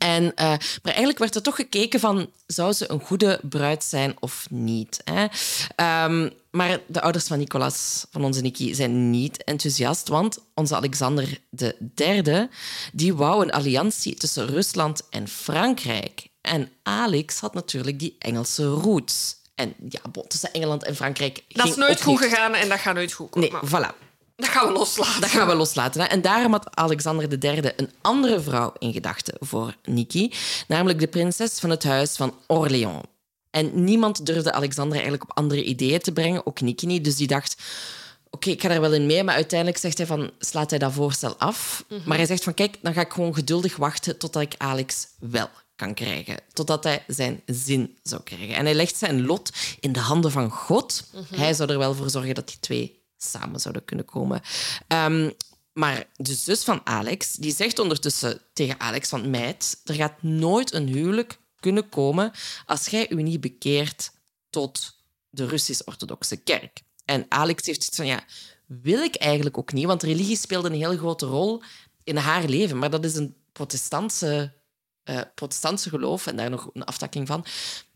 En, 0.00 0.34
eh, 0.34 0.46
maar 0.46 0.58
eigenlijk 0.82 1.18
werd 1.18 1.34
er 1.34 1.42
toch 1.42 1.56
gekeken 1.56 2.00
van, 2.00 2.30
zou 2.46 2.72
ze 2.72 2.90
een 2.90 3.00
goede 3.00 3.40
bruid 3.42 3.84
zijn 3.84 4.16
of 4.20 4.46
niet? 4.50 5.00
Hè? 5.04 5.26
Ehm, 5.76 6.30
maar 6.50 6.80
de 6.86 7.00
ouders 7.00 7.26
van 7.26 7.38
Nicolas, 7.38 8.06
van 8.10 8.24
onze 8.24 8.40
Nicky, 8.40 8.74
zijn 8.74 9.10
niet 9.10 9.44
enthousiast, 9.44 10.08
want 10.08 10.38
onze 10.54 10.76
Alexander 10.76 11.38
de 11.50 11.76
derde, 11.94 12.48
die 12.92 13.14
wou 13.14 13.42
een 13.42 13.52
alliantie 13.52 14.14
tussen 14.14 14.46
Rusland 14.46 15.02
en 15.10 15.28
Frankrijk. 15.28 16.28
En 16.40 16.70
Alex 16.82 17.40
had 17.40 17.54
natuurlijk 17.54 17.98
die 17.98 18.16
Engelse 18.18 18.64
roots. 18.66 19.36
En 19.54 19.74
ja, 19.88 20.00
bon, 20.12 20.24
tussen 20.28 20.52
Engeland 20.52 20.84
en 20.84 20.96
Frankrijk 20.96 21.44
Dat 21.48 21.68
is 21.68 21.76
nooit 21.76 22.02
goed 22.02 22.18
gegaan 22.18 22.54
en 22.54 22.68
dat 22.68 22.78
gaat 22.78 22.94
nooit 22.94 23.12
goed 23.12 23.30
komen. 23.30 23.50
Nee, 23.52 23.70
voilà. 23.70 24.09
Dat 24.40 24.48
gaan 24.48 24.66
we 24.66 24.72
loslaten. 24.72 25.20
Dat 25.20 25.30
gaan 25.30 25.46
we 25.46 25.54
loslaten. 25.54 26.00
Hè. 26.00 26.06
En 26.06 26.22
daarom 26.22 26.52
had 26.52 26.76
Alexander 26.76 27.44
III 27.44 27.72
een 27.76 27.90
andere 28.00 28.40
vrouw 28.40 28.72
in 28.78 28.92
gedachten 28.92 29.34
voor 29.38 29.74
Nicky, 29.84 30.30
namelijk 30.68 30.98
de 30.98 31.08
prinses 31.08 31.58
van 31.58 31.70
het 31.70 31.84
huis 31.84 32.16
van 32.16 32.34
Orléans. 32.46 33.04
En 33.50 33.84
niemand 33.84 34.26
durfde 34.26 34.52
Alexander 34.52 34.92
eigenlijk 34.92 35.22
op 35.30 35.36
andere 35.36 35.64
ideeën 35.64 36.00
te 36.00 36.12
brengen, 36.12 36.46
ook 36.46 36.60
Nicky 36.60 36.86
niet. 36.86 37.04
Dus 37.04 37.16
die 37.16 37.26
dacht, 37.26 37.56
oké, 38.30 38.50
ik 38.50 38.62
ga 38.62 38.68
er 38.68 38.80
wel 38.80 38.94
in 38.94 39.06
mee. 39.06 39.24
Maar 39.24 39.34
uiteindelijk 39.34 39.78
zegt 39.78 39.98
hij 39.98 40.06
van, 40.06 40.30
slaat 40.38 40.70
hij 40.70 40.78
dat 40.78 40.92
voorstel 40.92 41.36
af. 41.36 41.84
Maar 42.04 42.16
hij 42.16 42.26
zegt 42.26 42.44
van, 42.44 42.54
kijk, 42.54 42.76
dan 42.82 42.92
ga 42.92 43.00
ik 43.00 43.12
gewoon 43.12 43.34
geduldig 43.34 43.76
wachten 43.76 44.18
totdat 44.18 44.42
ik 44.42 44.54
Alex 44.56 45.06
wel 45.18 45.48
kan 45.76 45.94
krijgen, 45.94 46.36
totdat 46.52 46.84
hij 46.84 47.04
zijn 47.06 47.42
zin 47.46 47.98
zou 48.02 48.22
krijgen. 48.22 48.54
En 48.54 48.64
hij 48.64 48.74
legt 48.74 48.96
zijn 48.96 49.26
lot 49.26 49.52
in 49.80 49.92
de 49.92 50.00
handen 50.00 50.30
van 50.30 50.50
God. 50.50 51.04
Hij 51.34 51.54
zou 51.54 51.70
er 51.70 51.78
wel 51.78 51.94
voor 51.94 52.10
zorgen 52.10 52.34
dat 52.34 52.48
die 52.48 52.60
twee 52.60 52.99
samen 53.22 53.60
zouden 53.60 53.84
kunnen 53.84 54.04
komen. 54.04 54.40
Ehm, 54.86 55.30
maar 55.72 56.06
de 56.16 56.34
zus 56.34 56.64
van 56.64 56.80
Alex, 56.84 57.32
die 57.32 57.54
zegt 57.54 57.78
ondertussen 57.78 58.40
tegen 58.52 58.80
Alex 58.80 59.08
van... 59.08 59.30
Meid, 59.30 59.80
er 59.84 59.94
gaat 59.94 60.22
nooit 60.22 60.72
een 60.72 60.86
huwelijk 60.86 61.38
kunnen 61.60 61.88
komen 61.88 62.32
als 62.66 62.86
jij 62.86 63.10
u 63.10 63.22
niet 63.22 63.40
bekeert 63.40 64.12
tot 64.50 64.98
de 65.30 65.46
Russisch-orthodoxe 65.46 66.36
kerk. 66.36 66.82
En 67.04 67.26
Alex 67.28 67.66
heeft 67.66 67.82
zoiets 67.82 67.96
van, 67.96 68.06
ja, 68.06 68.24
wil 68.66 69.02
ik 69.02 69.14
eigenlijk 69.14 69.58
ook 69.58 69.72
niet, 69.72 69.86
want 69.86 70.02
religie 70.02 70.36
speelde 70.36 70.68
een 70.68 70.74
heel 70.74 70.96
grote 70.96 71.26
rol 71.26 71.62
in 72.04 72.16
haar 72.16 72.44
leven. 72.44 72.78
Maar 72.78 72.90
dat 72.90 73.04
is 73.04 73.14
een 73.14 73.36
protestantse, 73.52 74.52
eh, 75.02 75.20
protestantse 75.34 75.88
geloof 75.88 76.26
en 76.26 76.36
daar 76.36 76.50
nog 76.50 76.70
een 76.72 76.84
aftakking 76.84 77.26
van. 77.26 77.44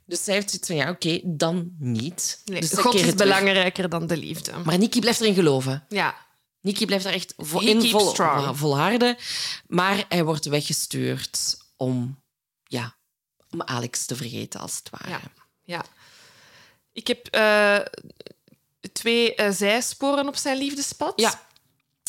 Dus 0.07 0.25
zij 0.25 0.35
heeft 0.35 0.51
zoiets 0.51 0.69
van, 0.69 0.77
ja, 0.77 0.91
oké, 0.91 1.21
dan 1.25 1.71
niet. 1.79 2.43
Nee, 2.45 2.61
dus 2.61 2.73
God 2.73 2.95
is 2.95 3.01
terug. 3.01 3.15
belangrijker 3.15 3.89
dan 3.89 4.07
de 4.07 4.17
liefde. 4.17 4.53
Maar 4.65 4.79
Nikki 4.79 5.01
blijft 5.01 5.21
erin 5.21 5.35
geloven. 5.35 5.85
Ja. 5.89 6.17
Nikki 6.61 6.87
blijft 6.87 7.05
er 7.05 7.13
echt 7.13 7.35
vo- 7.37 7.59
in 7.59 7.91
vol, 7.91 8.09
strong. 8.11 8.59
volharden. 8.59 9.17
Maar 9.67 10.05
hij 10.09 10.25
wordt 10.25 10.45
weggestuurd 10.45 11.57
om, 11.77 12.23
ja, 12.65 12.97
om 13.51 13.63
Alex 13.63 14.07
te 14.07 14.17
vergeten, 14.17 14.61
als 14.61 14.77
het 14.77 14.91
ware. 14.91 15.09
Ja. 15.11 15.21
ja. 15.63 15.85
Ik 16.93 17.07
heb 17.07 17.27
eh, 17.27 17.79
twee 18.93 19.35
eh, 19.35 19.51
zijsporen 19.53 20.29
op 20.29 20.37
zijn 20.37 20.59
liefdespad. 20.59 21.21
Ja. 21.21 21.41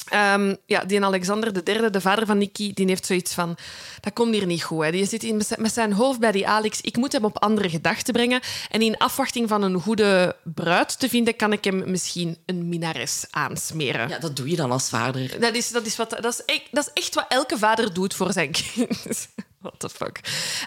Ehm, 0.06 0.56
ja, 0.66 0.86
die 0.86 1.04
Alexander 1.04 1.52
III, 1.64 1.90
de 1.90 2.02
vader 2.02 2.26
van 2.26 2.38
Nicky, 2.38 2.74
die 2.74 2.86
heeft 2.86 3.06
zoiets 3.06 3.34
van... 3.34 3.58
Dat 4.00 4.14
komt 4.14 4.34
hier 4.34 4.46
niet 4.46 4.64
goed. 4.64 4.84
Hè. 4.84 4.92
Die 4.92 5.06
zit 5.06 5.24
in, 5.24 5.42
met 5.58 5.74
zijn 5.74 5.94
hoofd 5.94 6.20
bij 6.20 6.32
die 6.32 6.48
Alex. 6.48 6.82
Ik 6.82 6.96
moet 6.96 7.12
hem 7.12 7.26
op 7.26 7.40
andere 7.40 7.70
gedachten 7.70 8.14
brengen. 8.14 8.42
En 8.70 8.82
in 8.82 8.98
afwachting 8.98 9.50
van 9.50 9.62
een 9.62 9.82
goede 9.82 10.36
bruid 10.44 11.00
te 11.00 11.10
vinden, 11.10 11.36
kan 11.36 11.54
ik 11.54 11.64
hem 11.64 11.92
misschien 11.92 12.38
een 12.46 12.70
minares 12.70 13.26
aansmeren. 13.30 14.10
Ja, 14.10 14.20
dat 14.20 14.36
doe 14.36 14.50
je 14.50 14.56
dan 14.56 14.72
als 14.72 14.90
vader. 14.90 15.40
Dat 15.40 15.56
is, 15.56 15.72
dat, 15.72 15.86
is 15.86 15.96
wat, 15.96 16.10
dat, 16.10 16.34
is 16.34 16.46
echt, 16.46 16.68
dat 16.72 16.92
is 16.94 17.04
echt 17.04 17.16
wat 17.16 17.26
elke 17.28 17.58
vader 17.58 17.94
doet 17.94 18.14
voor 18.14 18.34
zijn 18.34 18.52
kind. 18.52 19.28
What 19.66 19.80
the 19.80 19.90
fuck. 19.90 20.20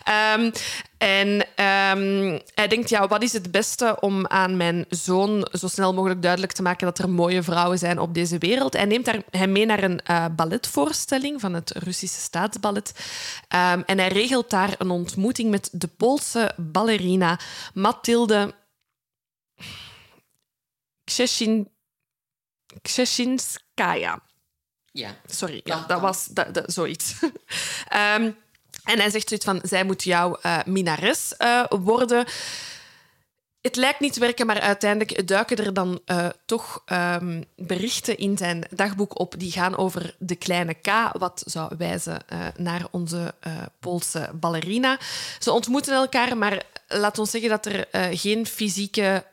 Ehm, 0.05 0.51
en 0.99 1.47
ehm, 1.57 2.39
hij 2.55 2.69
denkt, 2.69 2.89
ja, 2.89 3.09
wat 3.09 3.23
is 3.23 3.33
het 3.33 3.51
beste 3.51 3.97
om 4.01 4.27
aan 4.27 4.57
mijn 4.57 4.85
zoon 4.89 5.49
zo 5.53 5.69
snel 5.69 5.95
mogelijk 5.95 6.23
duidelijk 6.23 6.53
te 6.53 6.63
maken 6.63 6.87
dat 6.87 6.99
er 6.99 7.09
mooie 7.11 7.43
vrouwen 7.43 7.79
zijn 7.79 7.99
op 7.99 8.15
deze 8.15 8.39
wereld? 8.39 8.73
Hij 8.73 8.85
neemt 8.85 9.11
hem 9.31 9.53
mee 9.53 9.67
naar 9.67 9.83
een 9.83 10.01
eh, 10.01 10.27
balletvoorstelling 10.37 11.41
van 11.41 11.55
het 11.55 11.71
Russische 11.71 12.21
staatsballet. 12.21 12.93
Ehm, 13.49 13.83
en 13.87 13.99
hij 13.99 14.09
regelt 14.09 14.51
daar 14.51 14.75
een 14.79 14.91
ontmoeting 14.91 15.51
met 15.51 15.69
de 15.73 15.89
Poolse 15.89 16.53
ballerina 16.57 17.39
Mathilde 17.75 18.55
Krzeshin, 21.05 21.69
Krzeszynskaya. 22.83 24.23
Ja. 24.93 25.17
Sorry, 25.27 25.61
Ja, 25.65 25.85
dat 25.87 26.01
was 26.01 26.25
dat, 26.27 26.55
dat- 26.55 26.73
zoiets. 26.73 27.15
Ehm, 27.89 28.31
en 28.89 28.99
hij 28.99 29.11
zegt 29.11 29.29
zoiets 29.29 29.47
van, 29.47 29.61
zij 29.63 29.85
moet 29.85 30.05
jouw 30.05 30.39
eh, 30.43 30.59
minares 30.67 31.37
eh, 31.37 31.65
worden. 31.69 32.25
Het 33.69 33.77
lijkt 33.77 34.01
niet 34.01 34.13
te 34.13 34.21
werken, 34.21 34.47
maar 34.47 34.61
uiteindelijk 34.61 35.29
duiken 35.29 35.57
er 35.57 35.75
dan 35.75 36.01
eh, 36.05 36.27
toch 36.45 36.83
ehm, 36.87 37.43
berichten 37.57 38.17
in 38.17 38.37
zijn 38.37 38.65
dagboek 38.71 39.19
op 39.19 39.35
die 39.39 39.53
gaan 39.53 39.77
over 39.77 40.15
de 40.19 40.37
kleine 40.37 40.75
K, 40.75 40.89
wat 41.19 41.43
zou 41.47 41.75
wijzen 41.79 42.29
eh, 42.29 42.39
naar 42.57 42.87
onze 42.91 43.35
eh, 43.41 43.53
Poolse 43.81 44.31
ballerina. 44.35 44.99
Ze 45.39 45.53
ontmoeten 45.53 45.95
elkaar, 45.95 46.37
maar 46.37 46.63
laat 46.89 47.19
ons 47.19 47.31
zeggen 47.31 47.51
dat 47.51 47.67
er 47.67 47.87
geen 48.17 48.47
fysieke 48.47 49.25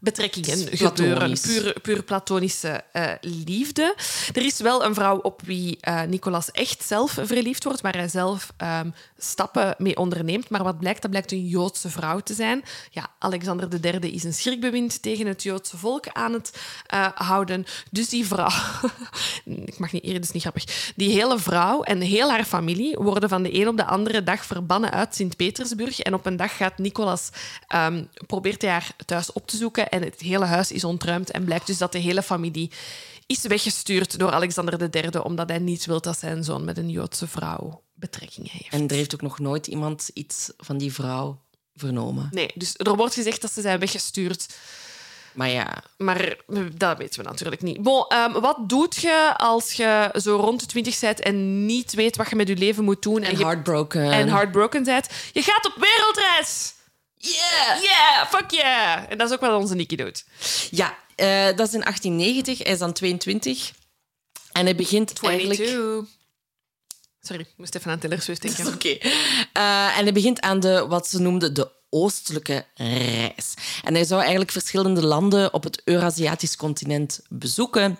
betrekkingen 0.00 0.76
gebeuren. 0.76 1.40
Puur, 1.40 1.80
puur 1.82 2.02
platonische 2.02 2.84
liefde. 3.20 3.94
Er 4.32 4.44
is 4.44 4.58
wel 4.60 4.84
een 4.84 4.94
vrouw 4.94 5.18
op 5.18 5.40
wie 5.44 5.78
Nicolas 6.06 6.50
echt 6.50 6.84
zelf 6.84 7.18
verliefd 7.22 7.64
wordt, 7.64 7.80
waar 7.80 7.96
hij 7.96 8.08
zelf 8.08 8.52
ehm, 8.56 8.90
stappen 9.24 9.74
mee 9.78 9.96
onderneemt. 9.96 10.48
Maar 10.48 10.62
wat 10.62 10.78
blijkt, 10.78 11.02
dat 11.02 11.10
blijkt 11.10 11.32
een 11.32 11.46
Joodse 11.46 11.90
vrouw 11.90 12.20
te 12.20 12.34
zijn. 12.34 12.64
Ja, 12.90 13.10
Alexander 13.18 13.68
III 13.84 14.14
is 14.14 14.24
een 14.24 14.34
schrikbewind 14.34 15.02
tegen 15.02 15.26
het 15.26 15.42
Joodse 15.42 15.76
volk 15.76 16.08
aan 16.08 16.32
het 16.32 16.60
eh, 16.86 17.08
houden. 17.14 17.64
Dus 17.90 18.08
die 18.08 18.26
vrouw... 18.26 18.50
Ik 19.44 19.78
mag 19.78 19.92
niet 19.92 20.02
eerder, 20.02 20.20
dat 20.20 20.28
is 20.28 20.34
niet 20.34 20.42
grappig. 20.42 20.92
Die 20.96 21.10
hele 21.10 21.38
vrouw 21.38 21.82
en 21.82 22.00
heel 22.00 22.30
haar 22.30 22.44
familie 22.44 22.96
worden 22.96 23.28
van 23.28 23.42
de 23.42 23.60
een 23.60 23.68
op 23.68 23.76
de 23.76 23.84
andere 23.84 24.22
dag 24.22 24.44
verbannen 24.44 24.90
uit 24.90 25.14
Sint-Petersburg. 25.14 26.00
En 26.00 26.14
op 26.14 26.26
een 26.26 26.36
dag 26.36 26.56
gaat 26.56 26.78
Nicolas... 26.78 27.30
ehm, 27.66 28.04
probeert 28.26 28.62
hij 28.62 28.70
haar 28.70 28.90
thuis 29.06 29.32
op 29.32 29.46
te 29.46 29.56
zoeken 29.56 29.88
en 29.88 30.02
het 30.02 30.20
hele 30.20 30.44
huis 30.44 30.72
is 30.72 30.84
ontruimd. 30.84 31.30
En 31.30 31.44
blijkt 31.44 31.66
dus 31.66 31.78
dat 31.78 31.92
de 31.92 31.98
hele 31.98 32.22
familie 32.22 32.70
is 33.26 33.42
weggestuurd 33.42 34.18
door 34.18 34.32
Alexander 34.32 34.94
III, 34.94 35.18
omdat 35.18 35.48
hij 35.48 35.58
niet 35.58 35.86
wil 35.86 36.00
dat 36.00 36.18
zijn 36.18 36.44
zoon 36.44 36.64
met 36.64 36.78
een 36.78 36.90
Joodse 36.90 37.26
vrouw 37.26 37.82
betrekkingen 38.02 38.50
heeft. 38.52 38.72
En 38.72 38.88
er 38.88 38.94
heeft 38.94 39.14
ook 39.14 39.22
nog 39.22 39.38
nooit 39.38 39.66
iemand 39.66 40.10
iets 40.14 40.50
van 40.56 40.78
die 40.78 40.92
vrouw 40.92 41.40
vernomen. 41.74 42.28
Nee, 42.30 42.50
dus 42.54 42.74
er 42.76 42.96
wordt 42.96 43.14
gezegd 43.14 43.40
dat 43.40 43.52
ze 43.52 43.60
zijn 43.60 43.78
weggestuurd. 43.78 44.46
Maar 45.32 45.48
ja, 45.48 45.82
Maar 45.96 46.36
dat 46.74 46.98
weten 46.98 47.22
we 47.22 47.28
natuurlijk 47.28 47.62
niet. 47.62 47.82
Bon, 47.82 48.06
ehm, 48.08 48.32
wat 48.32 48.68
doet 48.68 48.96
je 48.96 49.34
als 49.36 49.72
je 49.72 50.10
zo 50.20 50.36
rond 50.36 50.60
de 50.60 50.66
twintig 50.66 51.00
bent 51.00 51.20
en 51.20 51.66
niet 51.66 51.94
weet 51.94 52.16
wat 52.16 52.30
je 52.30 52.36
met 52.36 52.48
je 52.48 52.56
leven 52.56 52.84
moet 52.84 53.02
doen? 53.02 53.22
en 53.22 53.38
je, 53.38 53.44
heartbroken. 53.44 54.10
en 54.10 54.28
heartbroken 54.28 54.84
bent? 54.84 55.08
Je 55.32 55.42
gaat 55.42 55.66
op 55.66 55.74
wereldreis! 55.80 56.74
Yeah! 57.16 57.82
Yeah, 57.82 58.26
fuck 58.28 58.50
yeah! 58.50 59.02
En 59.08 59.18
dat 59.18 59.28
is 59.28 59.34
ook 59.34 59.40
wat 59.40 59.60
onze 59.60 59.74
Nicky 59.74 59.96
doet. 59.96 60.24
Ja, 60.70 60.96
eh, 61.14 61.56
dat 61.56 61.66
is 61.68 61.74
in 61.74 61.82
1890. 61.82 62.58
Hij 62.58 62.72
is 62.72 62.78
dan 62.78 62.92
22. 62.92 63.72
En 64.52 64.64
hij 64.64 64.76
begint 64.76 65.22
eigenlijk... 65.22 65.58
22. 67.22 67.26
Sorry, 67.26 67.40
ik 67.40 67.54
moest 67.56 67.74
even 67.74 67.90
aan 67.90 67.98
Taylor 67.98 68.20
Swift 68.20 68.42
denken. 68.42 68.66
Oké. 68.74 68.88
Eh, 69.52 69.98
en 69.98 70.02
hij 70.02 70.12
begint 70.12 70.40
aan 70.40 70.60
de, 70.60 70.86
wat 70.88 71.08
ze 71.08 71.20
noemden 71.20 71.54
de 71.54 71.70
oostelijke 71.90 72.64
reis. 72.74 73.54
En 73.84 73.94
hij 73.94 74.04
zou 74.04 74.20
eigenlijk 74.20 74.50
verschillende 74.50 75.06
landen 75.06 75.52
op 75.54 75.62
het 75.64 75.80
Eurasiatisch 75.84 76.56
continent 76.56 77.20
bezoeken. 77.28 77.98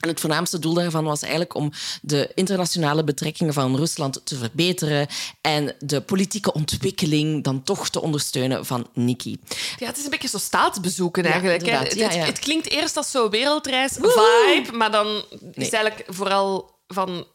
En 0.00 0.08
het 0.08 0.20
voornaamste 0.20 0.58
doel 0.58 0.74
daarvan 0.74 1.04
was 1.04 1.20
eigenlijk 1.22 1.54
om 1.54 1.72
de 2.02 2.30
internationale 2.34 3.04
betrekkingen 3.04 3.52
van 3.52 3.76
Rusland 3.76 4.20
te 4.24 4.36
verbeteren 4.36 5.06
en 5.40 5.74
de 5.78 6.00
politieke 6.00 6.52
ontwikkeling 6.52 7.44
dan 7.44 7.62
toch 7.62 7.88
te 7.88 8.00
ondersteunen 8.00 8.66
van 8.66 8.86
Nikki. 8.94 9.40
Ja, 9.78 9.86
het 9.86 9.98
is 9.98 10.04
een 10.04 10.10
beetje 10.10 10.28
zo 10.28 10.38
staatsbezoeken 10.38 11.24
eigenlijk. 11.24 11.60
Het, 11.60 11.70
Ja, 11.70 11.78
het- 11.82 12.14
ja. 12.14 12.24
het 12.24 12.38
klinkt 12.38 12.70
eerst 12.70 12.96
als 12.96 13.10
zo'n 13.10 13.30
wereldreis-vibe, 13.30 14.72
maar 14.72 14.90
dan 14.90 15.06
is 15.06 15.22
Nee. 15.40 15.50
het 15.64 15.72
eigenlijk 15.74 16.04
vooral 16.08 16.70
van 16.86 17.26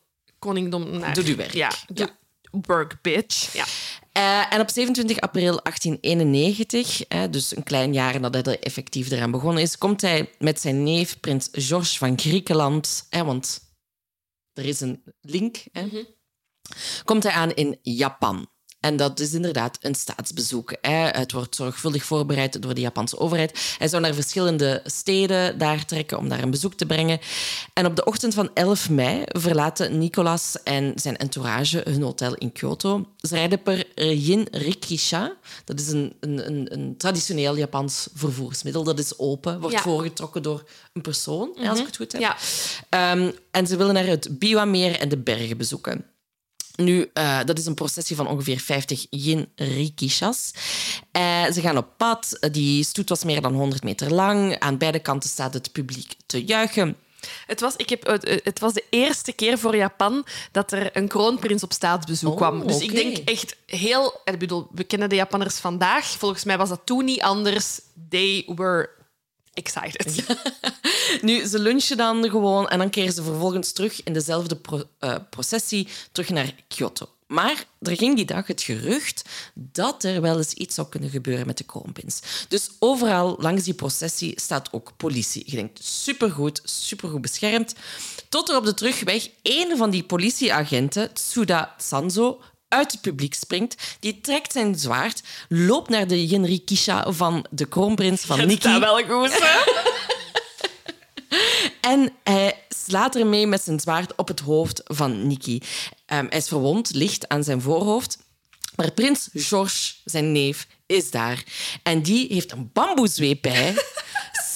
koningdom 0.48 1.00
naar... 1.00 1.14
Doe 1.14 1.36
werk. 1.36 1.54
Ja, 1.54 1.72
doe- 1.94 2.16
work, 2.52 3.02
bitch. 3.02 3.54
Ja. 3.54 3.66
Eh, 4.12 4.54
en 4.54 4.62
op 4.62 4.70
27 4.70 5.20
april 5.20 5.60
1891, 5.64 7.04
hè, 7.08 7.30
dus 7.30 7.56
een 7.56 7.64
klein 7.64 7.94
jaar 7.94 8.20
nadat 8.20 8.46
hij 8.46 8.60
effectief 8.60 9.12
eraan 9.12 9.32
begonnen 9.32 9.64
is, 9.64 9.78
komt 9.78 10.02
hij 10.02 10.30
met 10.40 10.62
zijn 10.62 10.84
neef, 10.84 11.20
prins 11.20 11.50
George 11.52 11.98
van 11.98 12.20
Griekenland, 12.20 13.06
hè, 13.10 13.24
want 13.24 13.60
er 14.54 14.66
is 14.66 14.80
een 14.80 15.04
link, 15.22 15.64
hè, 15.72 15.88
komt 17.04 17.24
hij 17.24 17.32
aan 17.32 17.52
in 17.52 17.80
Japan. 17.82 18.50
En 18.88 18.98
dat 18.98 19.20
is 19.20 19.34
inderdaad 19.34 19.78
een 19.82 19.96
staatsbezoek. 19.96 20.76
Hè. 20.82 21.08
Het 21.08 21.32
wordt 21.32 21.56
zorgvuldig 21.56 22.04
voorbereid 22.04 22.62
door 22.62 22.74
de 22.74 22.82
Japanse 22.82 23.20
overheid. 23.20 23.76
Hij 23.78 23.88
zou 23.88 24.02
naar 24.02 24.14
verschillende 24.14 24.82
steden 24.86 25.58
daar 25.58 25.86
trekken 25.86 26.18
om 26.18 26.30
daar 26.30 26.44
een 26.44 26.52
bezoek 26.52 26.74
te 26.74 26.86
brengen. 26.86 27.20
En 27.74 27.86
op 27.86 27.96
de 27.96 28.06
ochtend 28.06 28.34
van 28.34 28.50
11 28.54 28.90
mei 28.90 29.22
verlaten 29.26 29.98
Nicolas 29.98 30.64
en 30.64 30.92
zijn 30.96 31.18
entourage 31.18 31.82
hun 31.84 32.02
hotel 32.02 32.34
in 32.36 32.52
Kyoto. 32.52 33.06
Ze 33.18 33.36
rijden 33.36 33.62
per 33.62 33.86
Yin-rikisha. 34.14 35.34
Dat 35.66 35.80
is 35.80 35.88
een, 35.88 36.14
een, 36.20 36.48
een, 36.48 36.74
een 36.74 36.98
traditioneel 36.98 37.58
Japans 37.58 38.08
vervoersmiddel. 38.14 38.84
Dat 38.84 39.00
is 39.00 39.20
open, 39.20 39.60
wordt 39.60 39.76
Ja. 39.76 39.82
voorgetrokken 39.82 40.44
door 40.44 40.64
een 40.94 41.02
persoon, 41.02 41.56
als 41.70 41.80
ik 41.80 41.86
het 41.86 41.96
goed 41.96 42.12
heb. 42.12 42.22
Ja. 42.22 42.38
Ehm, 42.90 43.32
en 43.52 43.68
ze 43.68 43.78
willen 43.78 43.94
naar 43.94 44.06
het 44.06 44.40
Biwa-meer 44.40 45.00
en 45.00 45.10
de 45.10 45.18
bergen 45.18 45.58
bezoeken. 45.58 46.06
Nu, 46.78 47.10
eh, 47.14 47.40
dat 47.46 47.58
is 47.58 47.66
een 47.66 47.74
processie 47.74 48.16
van 48.16 48.28
ongeveer 48.28 48.60
50 48.60 49.06
yin-rikishas. 49.10 50.52
Eh, 51.12 51.46
ze 51.52 51.62
gaan 51.62 51.78
op 51.78 51.88
pad. 51.98 52.38
Die 52.52 52.84
stoet 52.84 53.10
was 53.10 53.24
meer 53.24 53.42
dan 53.42 53.54
100 53.54 53.84
meter 53.84 54.14
lang. 54.14 54.60
Aan 54.60 54.78
beide 54.78 55.00
kanten 55.00 55.30
staat 55.30 55.54
het 55.54 55.72
publiek 55.72 56.14
te 56.26 56.46
juichen. 56.46 56.96
Het 57.48 57.60
was, 57.60 57.76
ik 57.76 57.90
heb, 57.90 58.06
het- 58.08 58.42
het 58.44 58.60
was 58.60 58.74
de 58.74 58.84
eerste 58.90 59.32
keer 59.34 59.58
voor 59.58 59.76
Japan 59.76 60.26
dat 60.52 60.72
er 60.72 60.98
een 60.98 61.08
kroonprins 61.08 61.64
op 61.64 61.74
staatsbezoek 61.74 62.32
Oh, 62.32 62.38
kwam. 62.38 62.68
Dus 62.68 62.80
ik 62.80 62.92
denk 62.96 63.18
echt 63.18 63.56
heel... 63.66 64.22
Ik 64.26 64.40
bedoel, 64.40 64.68
we 64.72 64.84
kennen 64.84 65.10
de 65.10 65.16
Japanners 65.16 65.56
vandaag. 65.56 66.06
Volgens 66.06 66.44
mij 66.44 66.58
was 66.58 66.70
dat 66.70 66.82
toen 66.84 67.06
niet 67.06 67.22
anders. 67.22 67.80
They 68.10 68.44
were 68.56 68.90
excited. 69.58 70.16
Nu, 71.22 71.46
ze 71.46 71.60
lunchen 71.60 71.98
dan 71.98 72.30
gewoon 72.30 72.68
en 72.68 72.78
dan 72.78 72.90
keren 72.90 73.14
ze 73.14 73.24
vervolgens 73.24 73.72
terug 73.72 74.04
in 74.04 74.14
dezelfde 74.14 74.60
eh, 75.00 75.16
processie 75.30 75.88
terug 76.12 76.30
naar 76.30 76.54
Kyoto. 76.68 77.10
Maar 77.28 77.66
er 77.80 77.98
ging 77.98 78.16
die 78.16 78.26
dag 78.26 78.48
het 78.48 78.62
gerucht 78.62 79.30
dat 79.54 80.04
er 80.04 80.22
wel 80.22 80.38
eens 80.38 80.54
iets 80.54 80.76
zou 80.76 80.88
kunnen 80.88 81.10
gebeuren 81.10 81.48
met 81.48 81.58
de 81.58 81.64
kroonprins. 81.64 82.22
Dus 82.48 82.70
overal 82.80 83.36
langs 83.40 83.64
die 83.64 83.74
processie 83.74 84.42
staat 84.42 84.74
ook 84.74 84.92
politie. 84.98 85.44
Je 85.46 85.56
denkt, 85.56 85.84
supergoed, 85.84 86.62
supergoed 86.64 87.22
beschermd. 87.22 87.76
Tot 88.30 88.50
er 88.50 88.56
op 88.56 88.66
de 88.66 88.74
terugweg 88.74 89.30
een 89.42 89.78
van 89.78 89.90
die 89.90 90.04
politieagenten, 90.04 91.14
Tsuda 91.14 91.76
Sanzo, 91.78 92.42
uit 92.68 92.92
het 92.92 93.02
publiek 93.02 93.34
springt. 93.34 93.98
Die 94.00 94.22
trekt 94.22 94.52
zijn 94.52 94.76
zwaard, 94.76 95.24
loopt 95.50 95.90
naar 95.90 96.08
de 96.08 96.28
Jinrikisha 96.28 97.12
van 97.12 97.46
de 97.50 97.66
kroonprins 97.66 98.22
van 98.22 98.48
Nikki. 98.48 98.80
wel 98.80 99.04
goed? 99.04 99.40
En 101.82 102.12
hij 102.24 102.64
slaat 102.70 103.16
ermee 103.16 103.48
met 103.48 103.62
zijn 103.64 103.80
zwaard 103.80 104.16
op 104.16 104.28
het 104.28 104.40
hoofd 104.40 104.82
van 104.84 105.28
Nikki. 105.28 105.62
Ehm, 106.06 106.26
hij 106.30 106.38
is 106.38 106.48
verwond, 106.48 106.94
ligt 106.94 107.28
aan 107.28 107.44
zijn 107.44 107.62
voorhoofd. 107.62 108.18
Maar 108.76 108.92
prins 108.92 109.30
Georges, 109.34 110.02
zijn 110.06 110.32
neef, 110.32 110.68
is 110.86 111.12
daar. 111.12 111.44
En 111.84 112.02
die 112.02 112.28
heeft 112.34 112.52
een 112.52 112.70
bamboezweep 112.74 113.42
bij. 113.42 113.74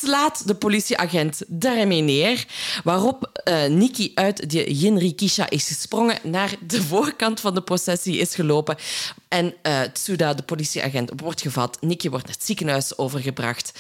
slaat 0.03 0.47
de 0.47 0.55
politieagent 0.55 1.41
daarmee 1.47 2.01
neer. 2.01 2.45
Waarop 2.83 3.41
eh 3.43 3.65
Nikki 3.65 4.11
uit 4.15 4.49
de 4.49 4.73
Jinrikisha 4.73 5.49
is 5.49 5.67
gesprongen, 5.67 6.17
naar 6.23 6.55
de 6.67 6.83
voorkant 6.83 7.39
van 7.39 7.53
de 7.53 7.61
processie 7.61 8.17
is 8.17 8.35
gelopen. 8.35 8.77
En 9.27 9.53
eh, 9.61 9.81
Tsuda, 9.81 10.33
de 10.33 10.43
politieagent, 10.43 11.11
wordt 11.15 11.41
gevat. 11.41 11.77
Nikki 11.81 12.09
wordt 12.09 12.25
naar 12.25 12.35
het 12.35 12.45
ziekenhuis 12.45 12.97
overgebracht. 12.97 13.71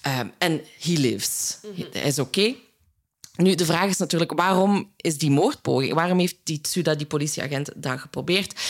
Ehm, 0.00 0.28
en 0.38 0.60
he 0.80 0.92
lives. 0.92 1.58
Hij 1.92 2.02
is 2.02 2.18
oké. 2.18 2.54
Nu, 3.36 3.54
de 3.54 3.64
vraag 3.64 3.88
is 3.88 3.96
natuurlijk, 3.96 4.32
waarom 4.32 4.92
is 4.96 5.18
die 5.18 5.30
moordpoging? 5.30 5.94
Waarom 5.94 6.18
heeft 6.18 6.36
die 6.44 6.60
Tsuda, 6.60 6.94
die 6.94 7.06
politieagent, 7.06 7.70
dat 7.76 8.00
geprobeerd? 8.00 8.60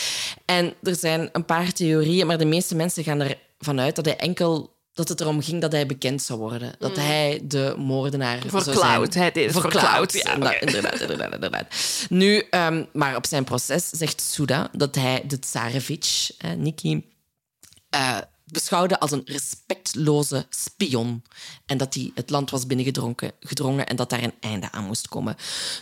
En 0.45 0.73
er 0.83 0.95
zijn 0.95 1.29
een 1.31 1.45
paar 1.45 1.71
theorieën, 1.71 2.27
maar 2.27 2.37
de 2.37 2.45
meeste 2.45 2.75
mensen 2.75 3.03
gaan 3.03 3.21
ervan 3.21 3.79
uit 3.79 3.95
dat 3.95 4.05
hij 4.05 4.17
enkel 4.17 4.77
dat 4.99 5.09
het 5.09 5.21
erom 5.21 5.41
ging 5.41 5.61
dat 5.61 5.71
hij 5.71 5.85
bekend 5.85 6.21
zou 6.21 6.39
worden. 6.39 6.71
Dat 6.79 6.95
hij 6.95 7.39
de 7.43 7.73
moordenaar 7.77 8.39
Voor 8.47 8.61
zou 8.61 8.75
clout. 8.75 9.13
zijn. 9.13 9.31
Het 9.33 9.51
voor 9.51 9.69
clout. 9.69 9.85
clout, 9.85 10.13
ja, 10.13 10.33
Inderdaad, 10.33 10.61
inderdaad, 10.61 10.99
inderdaad, 11.01 11.33
inderdaad. 11.33 11.65
Nu, 12.09 12.47
ehm, 12.49 12.83
maar 12.93 13.15
op 13.15 13.25
zijn 13.25 13.43
proces 13.43 13.89
zegt 13.89 14.17
Tsuda 14.17 14.69
dat 14.71 14.95
hij 14.95 15.23
de 15.27 15.39
Tsarevich, 15.39 16.31
eh, 16.37 16.51
Nikki, 16.51 17.05
eh, 17.89 18.17
beschouwde 18.51 18.99
als 18.99 19.11
een 19.11 19.21
respectloze 19.25 20.45
spion. 20.49 21.23
En 21.65 21.77
dat 21.77 21.93
hij 21.93 22.11
het 22.15 22.29
land 22.29 22.49
was 22.51 22.65
binnengedrongen 22.67 23.15
gedrongen 23.39 23.87
en 23.87 23.95
dat 23.95 24.09
daar 24.09 24.23
een 24.23 24.33
einde 24.39 24.71
aan 24.71 24.83
moest 24.85 25.07
komen. 25.07 25.35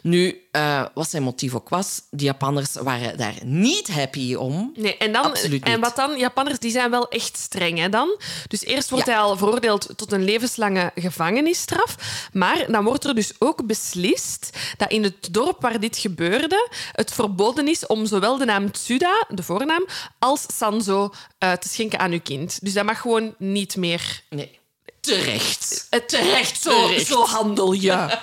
Nu, 0.04 0.42
eh, 0.52 0.86
wat 0.94 1.10
zijn 1.10 1.24
motief 1.24 1.56
ook 1.56 1.70
was, 1.70 2.02
de 2.10 2.24
Japanners 2.24 2.74
waren 2.74 3.18
daar 3.18 3.36
niet 3.44 3.88
happy 3.88 4.36
om. 4.36 4.72
Nee, 4.76 4.98
en, 4.98 5.12
dan, 5.12 5.24
Absoluut 5.24 5.64
en 5.64 5.80
wat 5.80 5.96
dan? 5.96 6.18
Japanners 6.18 6.60
die 6.60 6.72
zijn 6.72 6.90
wel 6.92 7.10
echt 7.10 7.38
streng. 7.38 7.78
Hè, 7.78 7.90
dan. 7.90 8.20
Dus 8.48 8.64
eerst 8.64 8.90
wordt 8.90 9.06
Ja. 9.06 9.12
hij 9.12 9.22
al 9.22 9.38
veroordeeld 9.38 9.90
tot 9.96 10.12
een 10.12 10.24
levenslange 10.24 10.92
gevangenisstraf. 10.96 11.96
Maar 12.34 12.72
dan 12.72 12.84
wordt 12.84 13.04
er 13.04 13.16
dus 13.16 13.32
ook 13.40 13.66
beslist 13.66 14.58
dat 14.78 14.92
in 14.92 15.04
het 15.04 15.28
dorp 15.34 15.62
waar 15.62 15.80
dit 15.80 15.98
gebeurde 15.98 16.70
het 16.92 17.14
verboden 17.14 17.68
is 17.68 17.86
om 17.86 18.06
zowel 18.06 18.38
de 18.38 18.46
naam 18.46 18.72
Tsuda, 18.72 19.26
de 19.30 19.44
voornaam, 19.44 19.86
als 20.20 20.46
Sanzo 20.58 21.14
eh, 21.38 21.52
te 21.52 21.70
schenken 21.70 22.00
aan 22.00 22.12
uw 22.12 22.22
kind. 22.22 22.57
Dus 22.62 22.74
dat 22.74 22.86
mag 22.86 23.02
gewoon 23.02 23.36
niet 23.38 23.76
meer. 23.76 24.22
Nee. 24.30 24.60
Terecht. 25.02 25.88
Het 25.90 26.10
terecht, 26.10 26.62
zo, 26.62 26.88
Terecht. 26.88 27.08
zo 27.08 27.26
handel 27.26 27.72
je. 27.72 28.18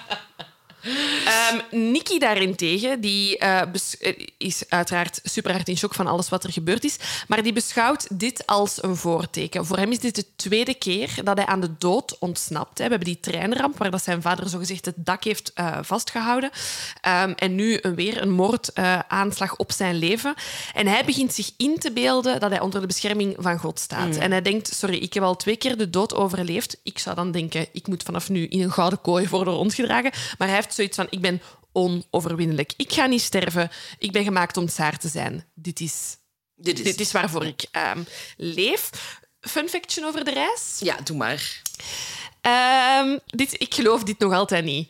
Ehm 0.85 1.93
Nikki 1.93 2.18
daarentegen, 2.18 3.01
die 3.01 3.39
eh, 3.39 3.61
eh, 3.61 4.26
is 4.39 4.64
uiteraard 4.68 5.20
super 5.22 5.53
hard 5.53 5.68
in 5.68 5.76
shock 5.76 5.95
van 5.95 6.07
alles 6.07 6.28
wat 6.28 6.45
er 6.45 6.53
gebeurd 6.53 6.85
is, 6.85 6.97
maar 7.28 7.43
die 7.43 7.53
beschouwt 7.53 8.07
dit 8.18 8.47
als 8.47 8.82
een 8.82 8.97
voorteken. 8.97 9.66
Voor 9.66 9.76
hem 9.76 9.91
is 9.91 9.99
dit 9.99 10.14
de 10.14 10.26
tweede 10.37 10.74
keer 10.74 11.11
dat 11.24 11.37
hij 11.37 11.47
aan 11.47 11.61
de 11.61 11.70
dood 11.78 12.18
ontsnapt. 12.18 12.78
Hè. 12.78 12.85
We 12.85 12.91
hebben 12.91 13.09
die 13.09 13.20
treinramp 13.20 13.78
waar 13.78 13.91
dat 13.91 14.03
zijn 14.03 14.22
vader 14.22 14.49
zogezegd 14.49 14.85
het 14.85 14.95
dak 14.97 15.24
heeft 15.24 15.53
eh, 15.55 15.78
vastgehouden. 15.82 16.51
Ehm, 17.01 17.32
en 17.37 17.55
nu 17.55 17.78
een, 17.80 17.95
weer 17.95 18.22
een 18.22 18.30
moordaanslag 18.30 19.57
op 19.57 19.72
zijn 19.72 19.99
leven. 19.99 20.35
En 20.74 20.87
hij 20.87 21.05
begint 21.05 21.32
zich 21.32 21.51
in 21.57 21.78
te 21.78 21.93
beelden 21.93 22.41
dat 22.41 22.51
hij 22.51 22.61
onder 22.61 22.80
de 22.80 22.87
bescherming 22.87 23.37
van 23.39 23.59
God 23.59 23.78
staat. 23.78 24.16
En 24.16 24.30
hij 24.30 24.43
denkt, 24.43 24.74
sorry, 24.74 24.97
ik 24.97 25.14
heb 25.14 25.22
al 25.22 25.37
twee 25.37 25.57
keer 25.57 25.76
de 25.76 25.91
dood 25.91 26.14
overleefd. 26.14 26.80
Ik 26.82 26.99
zou 26.99 27.16
dan 27.16 27.30
denken, 27.30 27.66
ik 27.72 27.87
moet 27.87 28.03
vanaf 28.03 28.28
nu 28.28 28.47
in 28.47 28.62
een 28.62 28.72
gouden 28.72 29.01
kooi 29.01 29.28
worden 29.28 29.55
rondgedragen. 29.55 30.12
Maar 30.39 30.49
hij 30.49 30.57
heeft 30.57 30.73
zoiets 30.74 30.96
van, 30.96 31.06
ik 31.10 31.20
ben 31.20 31.42
onoverwinnelijk. 31.72 32.72
Ik 32.76 32.92
ga 32.92 33.06
niet 33.06 33.22
sterven. 33.22 33.70
Ik 33.98 34.12
ben 34.12 34.24
gemaakt 34.24 34.56
om 34.56 34.66
tsaar 34.66 34.98
te 34.98 35.08
zijn. 35.08 35.46
Dit 35.54 35.80
is, 35.80 36.16
Dit 36.54 36.78
is... 36.78 36.84
dit 36.84 37.00
is 37.00 37.12
waarvoor 37.12 37.46
ik 37.46 37.66
ehm, 37.70 38.02
leef. 38.36 38.90
Fun 39.40 39.68
factje 39.68 40.06
over 40.06 40.24
de 40.24 40.32
reis. 40.32 40.76
Ja, 40.80 40.96
doe 41.04 41.16
maar. 41.16 41.62
Ehm, 42.40 43.18
dit, 43.26 43.60
ik 43.60 43.74
geloof 43.74 44.02
dit 44.02 44.18
nog 44.18 44.32
altijd 44.32 44.64
niet. 44.64 44.88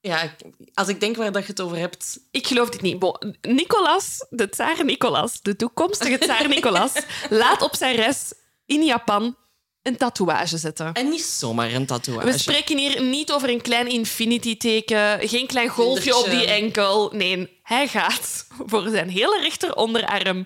Ja, 0.00 0.34
als 0.74 0.88
ik 0.88 1.00
denk 1.00 1.16
waar 1.16 1.32
dat 1.32 1.42
je 1.42 1.50
het 1.50 1.60
over 1.60 1.76
hebt... 1.76 2.20
Ik 2.30 2.46
geloof 2.46 2.68
dit 2.68 2.80
niet. 2.80 2.98
Bon, 2.98 3.36
Nicolas, 3.40 4.26
de 4.30 4.48
tsaar 4.48 4.84
Nicolas, 4.84 5.42
de 5.42 5.56
toekomstige 5.56 6.18
tsaar 6.18 6.48
Nicolas, 6.48 6.92
laat 7.30 7.62
op 7.62 7.76
zijn 7.76 7.96
reis 7.96 8.32
in 8.66 8.84
Japan 8.84 9.36
een 9.82 9.96
tatoeage 9.96 10.58
zetten. 10.58 10.92
En 10.92 11.08
niet 11.08 11.22
zomaar 11.22 11.72
een 11.72 11.86
tatoeage. 11.86 12.26
We 12.26 12.38
spreken 12.38 12.78
hier 12.78 13.02
niet 13.02 13.32
over 13.32 13.48
een 13.48 13.60
klein 13.60 13.88
infinity-teken, 13.88 15.28
geen 15.28 15.46
klein 15.46 15.68
golfje 15.68 16.16
op 16.16 16.24
die 16.24 16.46
enkel. 16.46 17.10
Nee, 17.14 17.58
hij 17.62 17.88
gaat 17.88 18.46
voor 18.66 18.88
zijn 18.88 19.08
hele 19.08 19.40
rechter 19.42 19.74
onderarm 19.76 20.44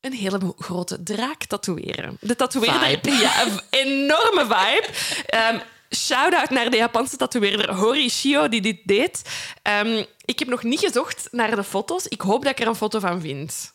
een 0.00 0.12
hele 0.12 0.54
grote 0.58 1.02
draak 1.02 1.44
tatoeëren. 1.44 2.16
De 2.20 2.36
tatoeëerder... 2.36 2.88
Vibe. 2.88 3.10
Ja, 3.10 3.42
een 3.42 3.60
enorme 3.70 4.40
vibe. 4.40 4.86
Ehm, 5.26 5.58
Shout-out 5.96 6.50
naar 6.50 6.70
de 6.70 6.76
Japanse 6.76 7.16
tatoeëerder 7.16 7.74
Hori 7.74 8.10
Shio, 8.10 8.48
die 8.48 8.60
dit 8.60 8.78
deed. 8.84 9.22
Ehm, 9.62 10.04
ik 10.24 10.38
heb 10.38 10.48
nog 10.48 10.62
niet 10.62 10.80
gezocht 10.80 11.28
naar 11.30 11.56
de 11.56 11.64
foto's. 11.64 12.06
Ik 12.06 12.20
hoop 12.20 12.42
dat 12.42 12.52
ik 12.52 12.60
er 12.60 12.66
een 12.66 12.74
foto 12.74 12.98
van 12.98 13.20
vind. 13.20 13.73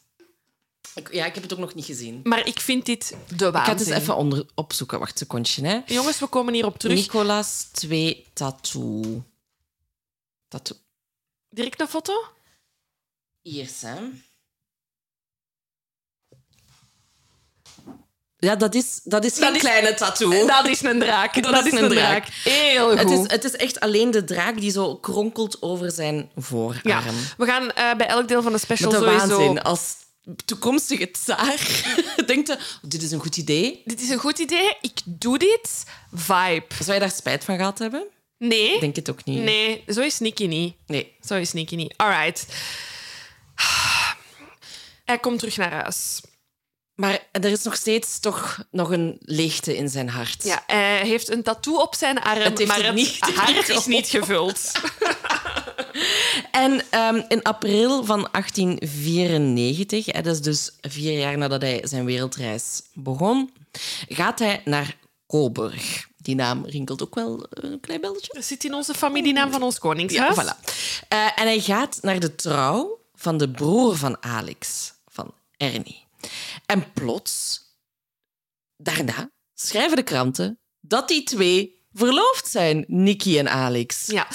Ik- 0.96 1.14
Ja, 1.14 1.26
ik 1.26 1.34
heb 1.34 1.44
het 1.44 1.54
ook 1.54 1.60
nog 1.60 1.74
niet 1.76 1.86
gezien. 1.86 2.20
Maar 2.24 2.48
ik 2.48 2.60
vind 2.60 2.86
dit 2.86 3.10
de 3.10 3.16
Ik 3.16 3.40
ga 3.40 3.46
het 3.46 3.68
waanzin. 3.68 3.94
eens 3.94 4.02
even 4.02 4.16
onder 4.16 4.46
opzoeken. 4.56 5.00
Wacht 5.00 5.12
een 5.12 5.18
secondje, 5.18 5.66
hè. 5.68 5.80
Jongens, 5.86 6.20
we 6.20 6.28
komen 6.28 6.54
hierop 6.54 6.78
terug. 6.80 6.98
Nicolas 6.98 7.64
2 7.72 8.26
tattoo. 8.34 9.24
Tattoo. 10.48 10.78
Direct 11.50 11.82
een 11.82 11.88
foto? 11.88 12.14
Hier, 13.42 13.70
hè. 13.82 13.96
Ja, 18.38 18.56
dat 18.56 18.76
is, 18.76 19.00
dat 19.04 19.26
is 19.26 19.38
geen 19.38 19.58
kleine 19.58 19.94
tattoo. 19.94 20.46
Dat 20.48 20.68
is 20.68 20.82
een 20.82 21.00
draak. 21.00 21.44
Dat, 21.44 21.66
is 21.66 21.74
een 21.80 21.90
draak. 21.90 22.26
Heel 22.28 22.90
goed. 22.90 23.00
Het 23.00 23.10
is, 23.10 23.20
het 23.32 23.44
is 23.44 23.56
echt 23.56 23.80
alleen 23.80 24.12
de 24.12 24.24
draak 24.24 24.60
die 24.60 24.72
zo 24.72 24.96
kronkelt 24.96 25.62
over 25.62 25.92
zijn 25.92 26.32
voorarm. 26.36 26.80
Ja, 26.84 27.02
we 27.38 27.46
gaan 27.46 27.72
eh, 27.72 27.96
bij 27.96 28.08
elk 28.08 28.28
deel 28.28 28.42
van 28.42 28.52
de 28.52 28.58
special 28.58 28.92
Met 28.92 29.00
de 29.00 29.06
sowieso... 29.06 29.38
waanzin. 29.38 29.62
Als 29.62 29.96
toekomstige 30.46 31.12
tsaar 31.12 31.60
denkt 32.26 32.58
dit 32.82 33.02
is 33.04 33.12
een 33.12 33.20
goed 33.20 33.38
idee. 33.38 33.82
Dit 33.86 34.02
is 34.02 34.10
een 34.10 34.20
goed 34.20 34.40
idee. 34.40 34.78
Ik 34.82 35.00
doe 35.06 35.38
dit. 35.38 35.84
Vibe. 36.14 36.66
Zou 36.80 36.94
je 36.94 37.00
daar 37.00 37.12
spijt 37.12 37.44
van 37.44 37.56
gehad 37.58 37.80
hebben? 37.80 38.08
Nee. 38.38 38.74
Ik 38.74 38.80
denk 38.80 38.96
het 38.96 39.10
ook 39.10 39.24
niet. 39.24 39.44
Nee, 39.44 39.84
zo 39.88 40.02
is 40.02 40.20
Nicky 40.20 40.46
niet. 40.46 40.76
Nee. 40.86 41.16
Zo 41.26 41.36
is 41.36 41.54
Nicky 41.54 41.76
niet. 41.76 41.94
All 41.98 42.10
right. 42.10 42.46
Hij 45.06 45.20
komt 45.20 45.40
terug 45.40 45.58
naar 45.58 45.72
huis. 45.72 46.22
Maar 46.96 47.20
er 47.32 47.46
is 47.46 47.64
nog 47.64 47.76
steeds 47.76 48.20
toch 48.20 48.64
nog 48.72 48.92
een 48.92 49.18
leegte 49.20 49.78
in 49.78 49.90
zijn 49.90 50.10
hart. 50.10 50.44
Ja, 50.44 50.64
hij 50.68 51.08
heeft 51.08 51.30
een 51.30 51.44
tattoo 51.44 51.76
op 51.76 51.96
zijn 51.96 52.22
arm, 52.22 52.40
Het 52.40 52.68
maar 52.68 52.84
het 52.84 52.96
niet 52.96 53.20
hart 53.20 53.70
is 53.78 53.86
niet 53.86 54.08
gevuld. 54.08 54.72
En 56.52 56.82
ehm, 56.90 57.22
in 57.28 57.44
april 57.44 58.04
van 58.06 58.28
1894, 58.32 60.06
hè, 60.06 60.22
dat 60.22 60.34
is 60.36 60.42
dus 60.42 60.72
vier 60.82 61.20
jaar 61.20 61.38
nadat 61.38 61.62
hij 61.62 61.82
zijn 61.84 62.06
wereldreis 62.06 62.82
begon, 62.94 63.52
gaat 64.08 64.40
hij 64.40 64.62
naar 64.66 64.98
Coburg. 65.28 66.08
Die 66.18 66.36
naam 66.36 66.66
rinkelt 66.66 67.02
ook 67.04 67.16
wel 67.16 67.46
een 67.50 67.80
klein 67.80 68.02
belletje. 68.02 68.34
Dat 68.34 68.44
zit 68.46 68.64
in 68.64 68.74
onze 68.74 68.94
familienaam 68.94 69.52
van 69.52 69.62
ons 69.64 69.74
Ja, 69.74 69.80
koningshuis. 69.82 70.36
voilà. 70.36 70.60
Eh, 71.08 71.26
en 71.36 71.46
hij 71.46 71.60
gaat 71.60 71.98
naar 72.02 72.20
de 72.20 72.36
trouw 72.36 73.00
van 73.14 73.38
de 73.38 73.50
broer 73.52 73.96
van 73.98 74.24
Alex, 74.24 74.94
van 75.08 75.34
Ernie. 75.58 76.04
En 76.66 76.92
plots, 76.94 77.62
daarna, 78.78 79.32
schrijven 79.54 79.96
de 79.96 80.04
kranten 80.04 80.60
dat 80.80 81.08
die 81.08 81.24
twee 81.24 81.79
verloofd 81.94 82.48
zijn, 82.48 82.86
Nikki 82.88 83.38
en 83.38 83.50
Alex. 83.50 84.06
Ja, 84.06 84.28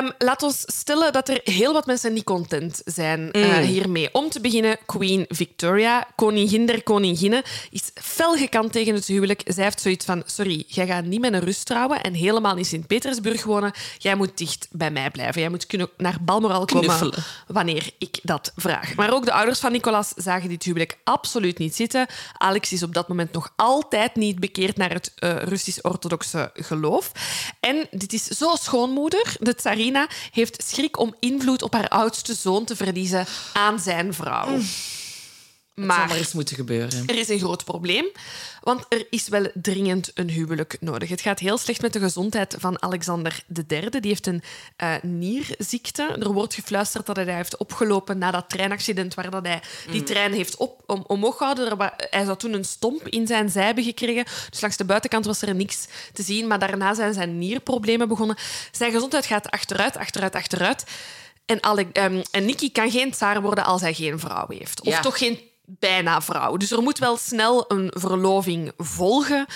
um, 0.00 0.12
laat 0.18 0.42
ons 0.42 0.62
stellen 0.66 1.12
dat 1.12 1.28
er 1.28 1.40
heel 1.44 1.72
wat 1.72 1.86
mensen 1.86 2.12
niet 2.12 2.24
content 2.24 2.82
zijn 2.84 3.28
uh, 3.32 3.58
hiermee. 3.58 4.08
Om 4.12 4.30
te 4.30 4.40
beginnen, 4.40 4.78
Queen 4.86 5.24
Victoria, 5.28 6.06
koningin 6.14 6.66
der 6.66 6.82
koninginnen, 6.82 7.42
is 7.70 7.90
fel 7.94 8.36
gekant 8.36 8.72
tegen 8.72 8.94
het 8.94 9.06
huwelijk. 9.06 9.42
Zij 9.44 9.64
heeft 9.64 9.80
zoiets 9.80 10.04
van, 10.04 10.22
sorry, 10.26 10.64
jij 10.66 10.86
gaat 10.86 11.04
niet 11.04 11.20
met 11.20 11.32
een 11.32 11.40
rust 11.40 11.66
trouwen 11.66 12.02
en 12.02 12.14
helemaal 12.14 12.56
in 12.56 12.64
Sint-Petersburg 12.64 13.44
wonen. 13.44 13.72
Jij 13.98 14.14
moet 14.14 14.38
dicht 14.38 14.68
bij 14.70 14.90
mij 14.90 15.10
blijven. 15.10 15.40
Jij 15.40 15.50
moet 15.50 15.66
kunnen 15.66 15.88
naar 15.96 16.18
Balmoral 16.20 16.64
komen 16.64 16.84
Knuffelen. 16.84 17.24
wanneer 17.46 17.90
ik 17.98 18.18
dat 18.22 18.52
vraag. 18.56 18.94
Maar 18.94 19.12
ook 19.12 19.24
de 19.24 19.32
ouders 19.32 19.58
van 19.58 19.72
Nicolas 19.72 20.12
zagen 20.16 20.48
dit 20.48 20.62
huwelijk 20.62 20.98
absoluut 21.04 21.58
niet 21.58 21.74
zitten. 21.74 22.06
Alex 22.32 22.72
is 22.72 22.82
op 22.82 22.94
dat 22.94 23.08
moment 23.08 23.32
nog 23.32 23.52
altijd 23.56 24.16
niet 24.16 24.40
bekeerd 24.40 24.76
naar 24.76 24.92
het 24.92 25.12
uh, 25.18 25.36
Russisch-orthodoxe 25.36 26.50
geloof. 26.54 26.75
En 27.60 27.88
dit 27.90 28.12
is 28.12 28.24
zo 28.24 28.54
schoonmoeder. 28.54 29.36
De 29.38 29.54
tsarina 29.54 30.08
heeft 30.30 30.64
schrik 30.66 30.98
om 30.98 31.14
invloed 31.20 31.62
op 31.62 31.72
haar 31.72 31.88
oudste 31.88 32.34
zoon 32.34 32.64
te 32.64 32.76
verliezen 32.76 33.26
aan 33.52 33.80
zijn 33.80 34.14
vrouw. 34.14 34.48
Mm. 34.48 34.66
Maar, 35.76 36.00
het 36.00 36.08
maar 36.08 36.16
eens 36.16 36.32
moeten 36.32 36.56
gebeuren. 36.56 37.02
Er 37.06 37.18
is 37.18 37.28
een 37.28 37.38
groot 37.38 37.64
probleem, 37.64 38.06
want 38.60 38.84
er 38.88 39.06
is 39.10 39.28
wel 39.28 39.50
dringend 39.54 40.10
een 40.14 40.30
huwelijk 40.30 40.76
nodig. 40.80 41.08
Het 41.08 41.20
gaat 41.20 41.38
heel 41.38 41.58
slecht 41.58 41.82
met 41.82 41.92
de 41.92 42.00
gezondheid 42.00 42.56
van 42.58 42.82
Alexander 42.82 43.44
III. 43.68 43.90
Die 43.90 44.00
heeft 44.10 44.26
een 44.26 44.42
uh, 44.82 44.94
nierziekte. 45.02 46.02
Er 46.02 46.32
wordt 46.32 46.54
gefluisterd 46.54 47.06
dat 47.06 47.16
hij 47.16 47.34
heeft 47.34 47.56
opgelopen 47.56 48.18
na 48.18 48.30
dat 48.30 48.48
treinaccident 48.48 49.14
waar 49.14 49.30
dat 49.30 49.46
hij 49.46 49.62
die 49.90 50.00
mm. 50.00 50.06
trein 50.06 50.32
heeft 50.32 50.56
op, 50.56 50.82
om, 50.86 51.04
omhoog 51.06 51.36
gehouden. 51.36 51.92
Hij 51.96 52.24
zou 52.24 52.36
toen 52.36 52.52
een 52.52 52.64
stomp 52.64 53.08
in 53.08 53.26
zijn 53.26 53.50
zij 53.50 53.64
hebben 53.64 53.84
gekregen. 53.84 54.24
Dus 54.50 54.60
langs 54.60 54.76
de 54.76 54.84
buitenkant 54.84 55.24
was 55.24 55.42
er 55.42 55.54
niks 55.54 55.86
te 56.12 56.22
zien. 56.22 56.46
Maar 56.46 56.58
daarna 56.58 56.94
zijn 56.94 57.14
zijn 57.14 57.38
nierproblemen 57.38 58.08
begonnen. 58.08 58.36
Zijn 58.70 58.92
gezondheid 58.92 59.26
gaat 59.26 59.50
achteruit, 59.50 59.96
achteruit, 59.96 60.34
achteruit. 60.34 60.84
En, 61.46 61.62
Ale 61.62 61.86
um, 61.92 62.22
en 62.30 62.44
Nicky 62.44 62.72
kan 62.72 62.90
geen 62.90 63.10
tsaar 63.10 63.42
worden 63.42 63.64
als 63.64 63.80
hij 63.80 63.94
geen 63.94 64.18
vrouw 64.18 64.46
heeft. 64.48 64.80
Of 64.80 64.88
Ja. 64.88 65.00
toch 65.00 65.18
geen 65.18 65.54
bijna 65.66 66.22
vrouw. 66.22 66.56
Dus 66.56 66.70
er 66.70 66.82
moet 66.82 66.98
wel 66.98 67.16
snel 67.16 67.64
een 67.68 67.90
verloving 67.94 68.72
volgen. 68.76 69.46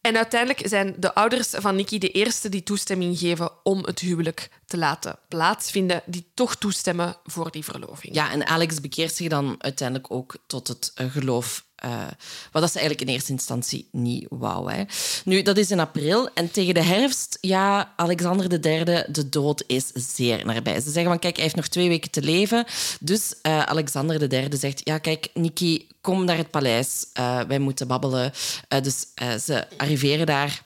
En 0.00 0.16
uiteindelijk 0.16 0.68
zijn 0.68 0.94
de 0.98 1.14
ouders 1.14 1.48
van 1.48 1.76
Nicky 1.76 1.98
de 1.98 2.10
eerste 2.10 2.48
die 2.48 2.62
toestemming 2.62 3.18
geven 3.18 3.50
om 3.62 3.84
het 3.84 3.98
huwelijk 3.98 4.50
te 4.66 4.76
laten 4.76 5.18
plaatsvinden, 5.28 6.02
die 6.06 6.30
toch 6.34 6.56
toestemmen 6.56 7.16
voor 7.24 7.50
die 7.50 7.64
verloving. 7.64 8.14
Ja, 8.14 8.30
en 8.30 8.46
Alex 8.46 8.80
bekeert 8.80 9.14
zich 9.14 9.28
dan 9.28 9.54
uiteindelijk 9.58 10.10
ook 10.10 10.36
tot 10.46 10.68
het 10.68 10.92
uh, 11.00 11.12
geloof. 11.12 11.66
Uh, 11.84 12.06
wat 12.52 12.62
dat 12.62 12.72
ze 12.72 12.78
eigenlijk 12.78 13.08
in 13.08 13.14
eerste 13.14 13.32
instantie 13.32 13.88
niet 13.92 14.26
wou. 14.28 14.72
Hè. 14.72 14.82
Nu, 15.24 15.42
dat 15.42 15.56
is 15.56 15.70
in 15.70 15.80
april. 15.80 16.28
En 16.34 16.50
tegen 16.50 16.74
de 16.74 16.82
herfst, 16.82 17.38
ja, 17.40 17.92
Alexander 17.96 18.66
III, 18.66 19.04
de 19.08 19.28
dood 19.28 19.64
is 19.66 19.90
zeer 19.94 20.46
nabij. 20.46 20.80
Ze 20.80 20.90
zeggen 20.90 21.10
van, 21.10 21.18
kijk, 21.18 21.34
hij 21.34 21.44
heeft 21.44 21.56
nog 21.56 21.68
twee 21.68 21.88
weken 21.88 22.10
te 22.10 22.22
leven. 22.22 22.64
Dus 23.00 23.34
uh, 23.42 23.62
Alexander 23.62 24.32
III 24.32 24.48
zegt, 24.56 24.80
ja, 24.84 24.98
kijk, 24.98 25.28
Niki, 25.34 25.86
kom 26.00 26.24
naar 26.24 26.36
het 26.36 26.50
paleis. 26.50 27.06
Uh, 27.18 27.40
wij 27.40 27.58
moeten 27.58 27.88
babbelen. 27.88 28.32
Dus 28.82 29.06
ze 29.44 29.66
arriveren 29.76 30.26
daar. 30.26 30.62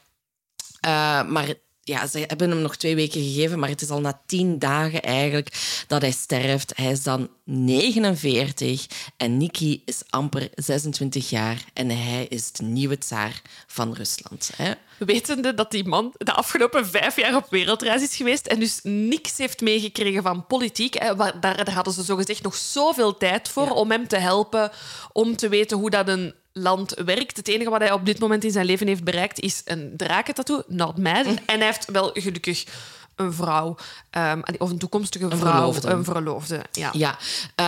maar 1.28 1.54
ja, 1.84 2.06
ze 2.06 2.18
hebben 2.18 2.50
hem 2.50 2.60
nog 2.60 2.76
twee 2.76 2.94
weken 2.94 3.22
gegeven, 3.22 3.58
maar 3.58 3.68
het 3.68 3.82
is 3.82 3.90
al 3.90 4.00
na 4.00 4.20
tien 4.26 4.58
dagen 4.58 5.02
eigenlijk 5.02 5.84
dat 5.86 6.00
hij 6.00 6.10
sterft. 6.10 6.72
Hij 6.76 6.90
is 6.90 7.02
dan 7.02 7.28
49 7.44 8.86
en 9.16 9.36
Nikki 9.36 9.82
is 9.84 10.02
amper 10.10 10.48
26 10.54 11.30
jaar 11.30 11.64
en 11.72 11.90
hij 11.90 12.26
is 12.28 12.52
de 12.52 12.64
nieuwe 12.64 12.98
tsaar 12.98 13.42
van 13.66 13.94
Rusland. 13.94 14.50
Hè? 14.56 14.72
Wetende 14.98 15.54
dat 15.54 15.70
die 15.70 15.84
man 15.84 16.14
de 16.18 16.32
afgelopen 16.32 16.86
vijf 16.86 17.16
jaar 17.16 17.36
op 17.36 17.46
wereldreis 17.50 18.02
is 18.02 18.16
geweest 18.16 18.46
en 18.46 18.58
dus 18.58 18.80
niks 18.82 19.38
heeft 19.38 19.60
meegekregen 19.60 20.22
van 20.22 20.46
politiek. 20.46 20.94
Hè, 20.94 21.16
waar, 21.16 21.40
daar, 21.40 21.64
daar 21.64 21.74
hadden 21.74 21.92
ze 21.92 22.02
zogezegd 22.02 22.42
nog 22.42 22.54
zoveel 22.54 23.16
tijd 23.16 23.48
voor 23.48 23.66
ja. 23.66 23.72
om 23.72 23.90
hem 23.90 24.08
te 24.08 24.16
helpen, 24.16 24.70
om 25.12 25.36
te 25.36 25.48
weten 25.48 25.78
hoe 25.78 25.90
dat 25.90 26.08
een 26.08 26.34
land 26.52 26.94
werkt. 27.04 27.36
Het 27.36 27.48
enige 27.48 27.70
wat 27.70 27.80
hij 27.80 27.92
op 27.92 28.06
dit 28.06 28.18
moment 28.18 28.44
in 28.44 28.50
zijn 28.50 28.66
leven 28.66 28.86
heeft 28.86 29.04
bereikt 29.04 29.40
is 29.40 29.62
een 29.64 29.92
drakentattoo, 29.96 30.62
not 30.66 30.98
mad. 30.98 31.26
En 31.26 31.40
hij 31.58 31.64
heeft 31.64 31.90
wel 31.90 32.10
gelukkig 32.14 32.64
een 33.16 33.32
vrouw, 33.32 33.76
um, 34.10 34.42
of 34.58 34.70
een 34.70 34.78
toekomstige 34.78 35.24
Een 35.24 35.38
vrouw, 35.38 35.52
verloofde. 35.52 35.88
een 35.90 36.04
verloofde. 36.04 36.62
Ja. 36.72 36.90
Ja, 36.92 37.18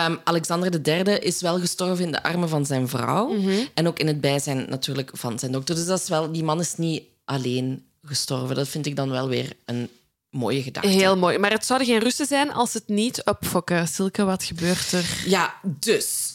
um, 0.09 0.21
Alexander 0.25 0.81
III 0.89 1.19
is 1.19 1.41
wel 1.41 1.59
gestorven 1.61 2.05
in 2.05 2.13
de 2.13 2.23
armen 2.23 2.49
van 2.49 2.67
zijn 2.67 2.89
vrouw 2.89 3.35
en 3.75 3.87
ook 3.87 3.99
in 3.99 4.07
het 4.07 4.21
bijzijn 4.21 4.67
natuurlijk 4.69 5.11
van 5.13 5.39
zijn 5.39 5.53
dokter. 5.53 5.75
Dus 5.75 5.87
dat 5.87 6.01
is 6.01 6.09
wel, 6.09 6.33
die 6.33 6.45
man 6.45 6.61
is 6.61 6.77
niet 6.77 7.03
alleen 7.25 7.85
gestorven. 8.05 8.57
Dat 8.57 8.69
vind 8.69 8.87
ik 8.87 8.97
dan 8.97 9.11
wel 9.11 9.29
weer 9.29 9.53
een 9.65 9.89
mooie 10.31 10.63
gedachte. 10.63 10.89
Heel 10.89 11.17
mooi. 11.17 11.39
Maar 11.39 11.51
het 11.51 11.67
zouden 11.67 11.89
geen 11.89 11.99
Russen 12.01 12.27
zijn 12.27 12.53
als 12.53 12.73
het 12.73 12.89
niet 12.89 13.25
opfokken. 13.25 13.89
Silke, 13.89 14.25
wat 14.25 14.45
gebeurt 14.45 14.93
er? 14.93 15.23
Ja, 15.27 15.55
dus 15.63 16.35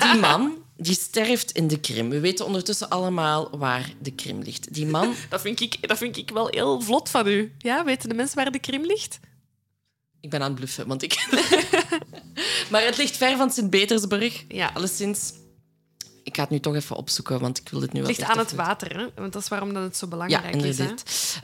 die 0.00 0.20
man 0.20 0.52
die 0.76 0.94
sterft 0.94 1.50
in 1.50 1.68
de 1.68 1.80
Krim. 1.80 2.10
We 2.10 2.20
weten 2.20 2.46
ondertussen 2.46 2.88
allemaal 2.88 3.58
waar 3.58 3.92
de 4.00 4.10
Krim 4.10 4.42
ligt. 4.42 4.74
Die 4.74 4.86
man 4.86 5.14
Dat 5.28 5.40
vind 5.40 5.60
ik, 5.60 5.88
dat 5.88 5.98
vind 5.98 6.16
ik 6.16 6.30
wel 6.30 6.48
heel 6.48 6.80
vlot 6.80 7.08
van 7.08 7.26
u. 7.26 7.52
Ja, 7.58 7.84
weten 7.84 8.08
de 8.08 8.14
mensen 8.14 8.36
waar 8.36 8.52
de 8.52 8.58
Krim 8.58 8.84
ligt? 8.84 9.18
Ik 10.20 10.30
ben 10.30 10.40
aan 10.40 10.50
het 10.50 10.56
bluffen, 10.56 10.86
want 10.86 11.02
ik... 11.02 11.26
maar 12.70 12.84
het 12.84 12.96
ligt 12.96 13.16
ver 13.16 13.36
van 13.36 13.50
Sint-Petersburg. 13.50 14.44
Ja. 14.48 14.70
Alleszins. 14.74 15.32
Ik 16.26 16.36
ga 16.36 16.40
het 16.42 16.50
nu 16.50 16.60
toch 16.60 16.74
even 16.74 16.96
opzoeken, 16.96 17.40
want 17.40 17.58
ik 17.58 17.68
wil 17.68 17.80
dit 17.80 17.92
nu 17.92 18.00
wel 18.00 18.08
Het 18.08 18.18
ligt 18.18 18.30
aan 18.30 18.38
het 18.38 18.52
water, 18.54 18.96
hè? 18.98 19.06
want 19.14 19.32
dat 19.32 19.42
is 19.42 19.48
waarom 19.48 19.74
dat 19.74 19.82
het 19.82 19.96
zo 19.96 20.06
Ja, 20.06 20.10
belangrijk 20.10 20.54
is. 20.62 20.78
Hè? 20.78 20.84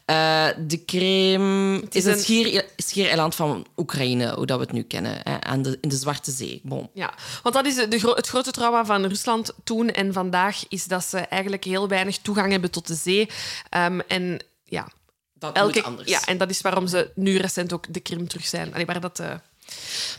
Eh, 0.04 0.56
de 0.66 0.76
Krim 0.84 1.74
is, 1.74 1.80
is 1.90 2.04
het 2.04 2.16
een- 2.16 2.22
schier, 2.22 2.64
schiereiland 2.76 3.34
van 3.34 3.66
Oekraïne, 3.76 4.34
hoe 4.34 4.46
dat 4.46 4.58
we 4.58 4.64
het 4.64 4.72
nu 4.72 4.82
kennen, 4.82 5.18
hè, 5.22 5.40
aan 5.40 5.62
de, 5.62 5.78
in 5.80 5.88
de 5.88 5.96
Zwarte 5.96 6.30
Zee. 6.30 6.60
Bon. 6.64 6.90
Ja, 6.94 7.14
want 7.42 7.54
dat 7.54 7.66
is 7.66 7.74
de, 7.88 7.98
gro- 7.98 8.14
het 8.14 8.26
grote 8.28 8.50
trauma 8.50 8.84
van 8.84 9.04
Rusland 9.06 9.52
toen 9.64 9.88
en 9.90 10.12
vandaag, 10.12 10.62
is 10.68 10.84
dat 10.84 11.04
ze 11.04 11.18
eigenlijk 11.18 11.64
heel 11.64 11.88
weinig 11.88 12.18
toegang 12.18 12.50
hebben 12.50 12.70
tot 12.70 12.86
de 12.86 12.94
zee. 12.94 13.28
Ehm, 13.68 14.00
en 14.08 14.38
ja, 14.64 14.88
Dat 15.34 15.56
elke, 15.56 15.74
moet 15.78 15.84
anders. 15.86 16.08
ja, 16.10 16.24
en 16.26 16.38
dat 16.38 16.50
is 16.50 16.60
waarom 16.60 16.86
ze 16.86 17.10
nu 17.14 17.36
recent 17.36 17.72
ook 17.72 17.84
de 17.94 18.00
Krim 18.00 18.28
terug 18.28 18.46
zijn. 18.46 18.72
Allee, 18.72 18.86
waar 18.86 19.00
dat, 19.00 19.18
eh, 19.18 19.34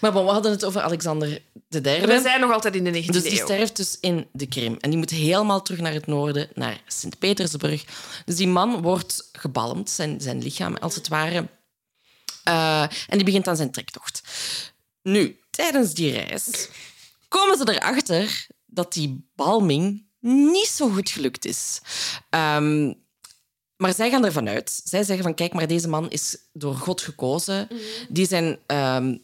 Maar 0.01 0.11
bon, 0.11 0.25
we 0.25 0.31
hadden 0.31 0.51
het 0.51 0.65
over 0.65 0.81
Alexander 0.81 1.27
III. 1.69 2.05
we 2.05 2.19
zijn 2.23 2.39
nog 2.39 2.51
altijd 2.51 2.75
in 2.75 2.83
de 2.83 3.03
19e 3.03 3.05
Dus 3.05 3.23
die 3.23 3.39
eeuw. 3.39 3.45
sterft 3.45 3.75
dus 3.75 3.97
in 3.99 4.27
de 4.31 4.47
Krim. 4.47 4.77
En 4.79 4.89
die 4.89 4.99
moet 4.99 5.09
helemaal 5.09 5.61
terug 5.61 5.79
naar 5.79 5.93
het 5.93 6.07
noorden, 6.07 6.49
naar 6.53 6.81
Sint-Petersburg. 6.87 7.85
Dus 8.25 8.35
die 8.35 8.47
man 8.47 8.81
wordt 8.81 9.29
gebalmd, 9.31 9.89
zijn, 9.89 10.21
zijn 10.21 10.43
lichaam 10.43 10.75
als 10.75 10.95
het 10.95 11.07
ware. 11.07 11.47
Eh, 12.43 12.81
en 12.81 13.17
die 13.17 13.23
begint 13.23 13.47
aan 13.47 13.55
zijn 13.55 13.71
trektocht. 13.71 14.21
Nu, 15.01 15.39
tijdens 15.49 15.93
die 15.93 16.11
reis 16.11 16.67
komen 17.27 17.57
ze 17.57 17.73
erachter 17.73 18.47
dat 18.65 18.93
die 18.93 19.29
balming 19.35 20.05
niet 20.19 20.67
zo 20.67 20.89
goed 20.89 21.09
gelukt 21.09 21.45
is. 21.45 21.81
Ehm, 22.29 22.93
maar 23.77 23.93
zij 23.93 24.09
gaan 24.09 24.25
ervan 24.25 24.49
uit. 24.49 24.81
Zij 24.83 25.03
zeggen 25.03 25.23
van, 25.23 25.33
kijk, 25.35 25.53
maar 25.53 25.67
deze 25.67 25.87
man 25.87 26.09
is 26.09 26.37
door 26.53 26.75
God 26.75 27.01
gekozen. 27.01 27.67
Die 28.09 28.27
zijn 28.27 28.57
ehm, 28.65 29.17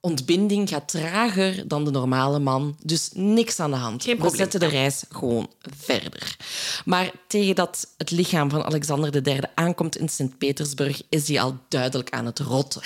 ontbinding 0.00 0.68
gaat 0.68 0.88
trager 0.88 1.68
dan 1.68 1.84
de 1.84 1.90
normale 1.90 2.38
man. 2.38 2.76
Dus 2.82 3.10
niks 3.12 3.60
aan 3.60 3.70
de 3.70 3.76
hand. 3.76 4.02
Geen 4.02 4.20
We 4.20 4.36
zetten 4.36 4.60
de 4.60 4.66
reis 4.66 5.04
gewoon 5.08 5.50
verder. 5.76 6.36
Maar 6.84 7.10
tegen 7.26 7.54
dat 7.54 7.88
het 7.96 8.10
lichaam 8.10 8.50
van 8.50 8.64
Alexander 8.64 9.26
III 9.26 9.40
aankomt 9.54 9.96
in 9.96 10.08
Sint-Petersburg, 10.08 11.02
is 11.08 11.28
hij 11.28 11.40
al 11.40 11.58
duidelijk 11.68 12.10
aan 12.10 12.26
het 12.26 12.38
rotten. 12.38 12.82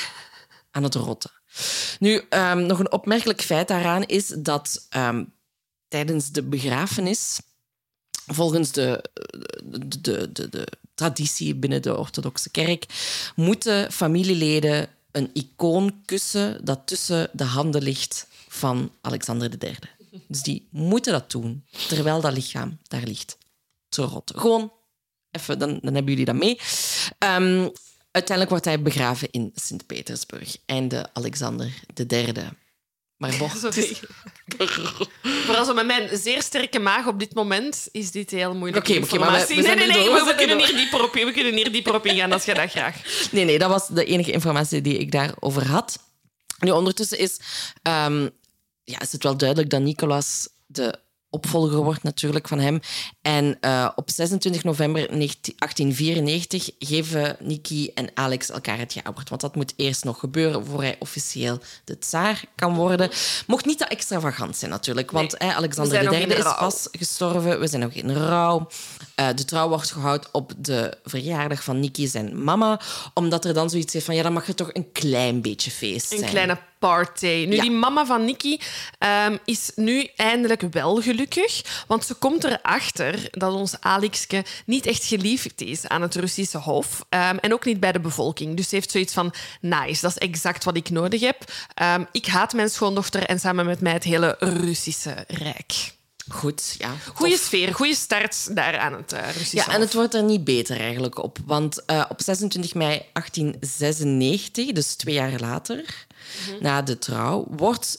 Aan 0.71 0.83
het 0.83 0.95
rotten. 0.95 1.31
Nu, 1.99 2.23
ehm, 2.29 2.67
nog 2.67 2.79
een 2.79 2.93
opmerkelijk 2.93 3.41
feit 3.41 3.69
daaraan 3.69 4.05
is 4.05 4.27
dat 4.27 4.87
ehm, 4.89 5.25
tijdens 5.89 6.31
de 6.31 6.43
begrafenis 6.43 7.41
volgens 8.27 8.73
de, 8.73 9.05
de, 9.65 10.01
de, 10.01 10.33
de, 10.33 10.49
de 10.49 10.67
traditie 10.95 11.55
binnen 11.55 11.83
de 11.83 11.99
orthodoxe 11.99 12.51
kerk 12.51 12.87
moeten 13.35 13.93
familieleden 13.93 14.89
een 15.13 15.31
icoon 15.33 16.03
kussen 16.05 16.65
dat 16.65 16.87
tussen 16.87 17.31
de 17.33 17.45
handen 17.45 17.83
ligt 17.83 18.27
van 18.49 18.93
Alexander 19.01 19.51
III. 19.59 19.78
Dus 20.27 20.43
die 20.43 20.69
moeten 20.70 21.12
dat 21.12 21.31
doen, 21.31 21.65
terwijl 21.89 22.20
dat 22.20 22.32
lichaam 22.32 22.78
daar 22.82 23.03
ligt. 23.03 23.39
Te 23.89 24.03
rotten. 24.03 24.39
Gewoon 24.39 24.73
even, 25.31 25.59
dan, 25.59 25.78
dan 25.82 25.95
hebben 25.95 26.12
jullie 26.12 26.24
dat 26.24 26.35
mee. 26.35 26.59
Ehm, 27.19 27.69
uiteindelijk 28.11 28.51
wordt 28.51 28.65
hij 28.65 28.82
begraven 28.82 29.31
in 29.31 29.53
Sint-Petersburg. 29.55 30.57
Einde 30.66 31.09
Alexander 31.12 31.82
III. 32.09 32.32
Maar 33.23 33.36
bon, 33.43 33.51
Sorry. 33.51 33.97
Vooral 35.47 35.65
zo 35.65 35.74
met 35.74 35.86
mijn 35.86 36.09
zeer 36.19 36.43
sterke 36.43 36.78
maag 36.78 37.07
op 37.07 37.19
dit 37.19 37.35
moment 37.35 37.89
is 37.93 38.11
dit 38.11 38.31
heel 38.31 38.55
moeilijk. 38.55 38.89
Oké, 38.89 39.03
oké, 39.03 39.19
maar 39.19 39.32
we- 39.40 39.47
we 39.47 39.55
nee, 39.55 39.62
zijn 39.65 39.77
nee, 39.78 39.86
er 39.89 39.93
nee, 39.94 40.05
door, 40.05 40.12
we 40.15 40.19
we, 40.19 40.24
zijn 40.24 40.28
er 40.28 40.35
kunnen 40.36 40.59
door. 40.59 40.66
hier 40.66 40.77
dieper 40.77 41.03
op, 41.05 41.12
we 41.15 41.32
kunnen 41.32 41.55
hier 41.55 41.73
dieper 41.73 41.94
op 41.94 42.07
ingaan 42.07 42.32
als 42.32 42.44
je 42.44 42.55
dat 42.55 42.70
graag. 42.70 42.97
Nee, 43.32 43.44
nee, 43.44 43.59
dat 43.59 43.69
was 43.70 43.89
de 43.89 44.05
enige 44.05 44.32
informatie 44.32 44.81
die 44.81 44.99
ik 44.99 45.12
daarover 45.12 45.66
had. 45.66 45.99
Nu, 46.59 46.70
ondertussen 46.70 47.19
is, 47.19 47.39
ehm, 47.82 48.28
ja, 48.85 49.01
is 49.01 49.12
het 49.12 49.23
wel 49.23 49.36
duidelijk 49.36 49.70
dat 49.70 49.81
Nicolas 49.81 50.49
de 50.66 50.99
opvolger 51.33 51.83
wordt 51.83 52.03
natuurlijk 52.03 52.49
van 52.49 52.59
hem. 52.59 52.81
En 53.23 53.59
uh, 53.61 53.89
op 53.95 54.11
26 54.11 54.65
november 54.65 55.09
1894 55.09 56.71
geven 56.79 57.37
Nikki 57.41 57.91
en 57.95 58.11
Alex 58.15 58.51
elkaar 58.51 58.79
het 58.79 58.95
jawoord. 58.95 59.29
Want 59.29 59.41
dat 59.41 59.55
moet 59.55 59.73
eerst 59.77 60.05
nog 60.05 60.19
gebeuren 60.19 60.67
voor 60.67 60.83
hij 60.83 60.97
officieel 60.99 61.59
de 61.85 61.99
tsaar 61.99 62.45
kan 62.55 62.75
worden. 62.75 63.11
Mocht 63.47 63.65
niet 63.65 63.79
te 63.79 63.85
extravagant 63.85 64.57
zijn 64.57 64.71
natuurlijk, 64.71 65.11
want 65.11 65.39
nee, 65.39 65.51
Alexander 65.51 66.13
III 66.13 66.27
is 66.27 66.43
pas 66.43 66.89
gestorven. 66.93 67.61
We 67.61 67.67
zijn 67.67 67.83
nog 67.83 67.93
in 67.93 68.11
rouw. 68.11 68.69
Uh, 69.23 69.28
de 69.35 69.44
trouw 69.44 69.69
wordt 69.69 69.93
gehouden 69.93 70.28
op 70.32 70.53
de 70.57 70.99
verjaardag 71.05 71.65
van 71.65 71.81
Nikki 71.81 72.07
zijn 72.07 72.44
mama, 72.44 72.81
omdat 73.15 73.44
er 73.44 73.55
dan 73.55 73.70
zoiets 73.70 73.94
is 73.94 74.05
van 74.05 74.15
ja, 74.15 74.23
dan 74.23 74.32
mag 74.32 74.47
je 74.47 74.55
toch 74.55 74.70
een 74.73 74.93
klein 74.93 75.40
beetje 75.40 75.70
feest 75.70 76.09
zijn. 76.09 76.23
Een 76.23 76.28
kleine 76.28 76.59
party. 76.78 77.47
Nu, 77.49 77.61
die 77.61 77.70
mama 77.70 78.07
van 78.07 78.24
Nikki 78.24 78.61
um, 79.27 79.39
is 79.44 79.70
nu 79.74 80.09
eindelijk 80.16 80.62
wel 80.70 81.03
gelukkig, 81.03 81.85
want 81.86 82.05
ze 82.05 82.15
komt 82.15 82.44
erachter 82.44 83.28
dat 83.31 83.53
ons 83.53 83.81
Alexke 83.81 84.44
niet 84.66 84.86
echt 84.86 85.05
geliefd 85.05 85.61
is 85.61 85.86
aan 85.89 86.03
het 86.03 86.15
Russische 86.15 86.59
hof 86.59 87.05
um, 87.11 87.39
en 87.39 87.53
ook 87.53 87.65
niet 87.65 87.81
bij 87.81 87.93
de 87.93 88.01
bevolking. 88.01 88.57
Dus 88.57 88.69
ze 88.69 88.74
heeft 88.74 88.90
zoiets 88.90 89.12
van, 89.12 89.35
nice, 89.61 90.01
dat 90.01 90.11
is 90.11 90.19
exact 90.19 90.65
wat 90.65 90.77
ik 90.77 90.90
nodig 90.90 91.20
heb. 91.20 91.53
Um, 91.82 92.07
ik 92.12 92.27
haat 92.27 92.53
mijn 92.53 92.70
schoondochter 92.70 93.23
en 93.23 93.40
samen 93.40 93.66
met 93.66 93.81
mij 93.81 93.93
het 93.93 94.05
hele 94.05 94.36
Russische 94.39 95.24
Rijk. 95.28 96.01
Goed, 96.33 96.75
ja. 96.79 96.95
Goeie 97.15 97.37
sfeer, 97.37 97.75
goede 97.75 97.95
start 97.95 98.57
daar 98.57 98.79
aan 98.79 98.93
het 98.93 99.13
uh, 99.13 99.43
Ja, 99.51 99.69
en 99.69 99.81
het 99.81 99.95
wordt 99.95 100.15
er 100.15 100.23
niet 100.23 100.45
beter 100.45 100.81
eigenlijk 100.81 101.23
op. 101.23 101.39
Want 101.45 101.83
uh, 101.87 102.05
op 102.09 102.21
26 102.21 102.75
mei 102.75 103.03
1896, 103.13 104.73
dus 104.73 104.95
twee 104.95 105.15
jaar 105.15 105.41
later, 105.41 106.07
mhm. 106.47 106.63
na 106.63 106.83
de 106.83 106.99
trouw, 106.99 107.47
wordt 107.51 107.99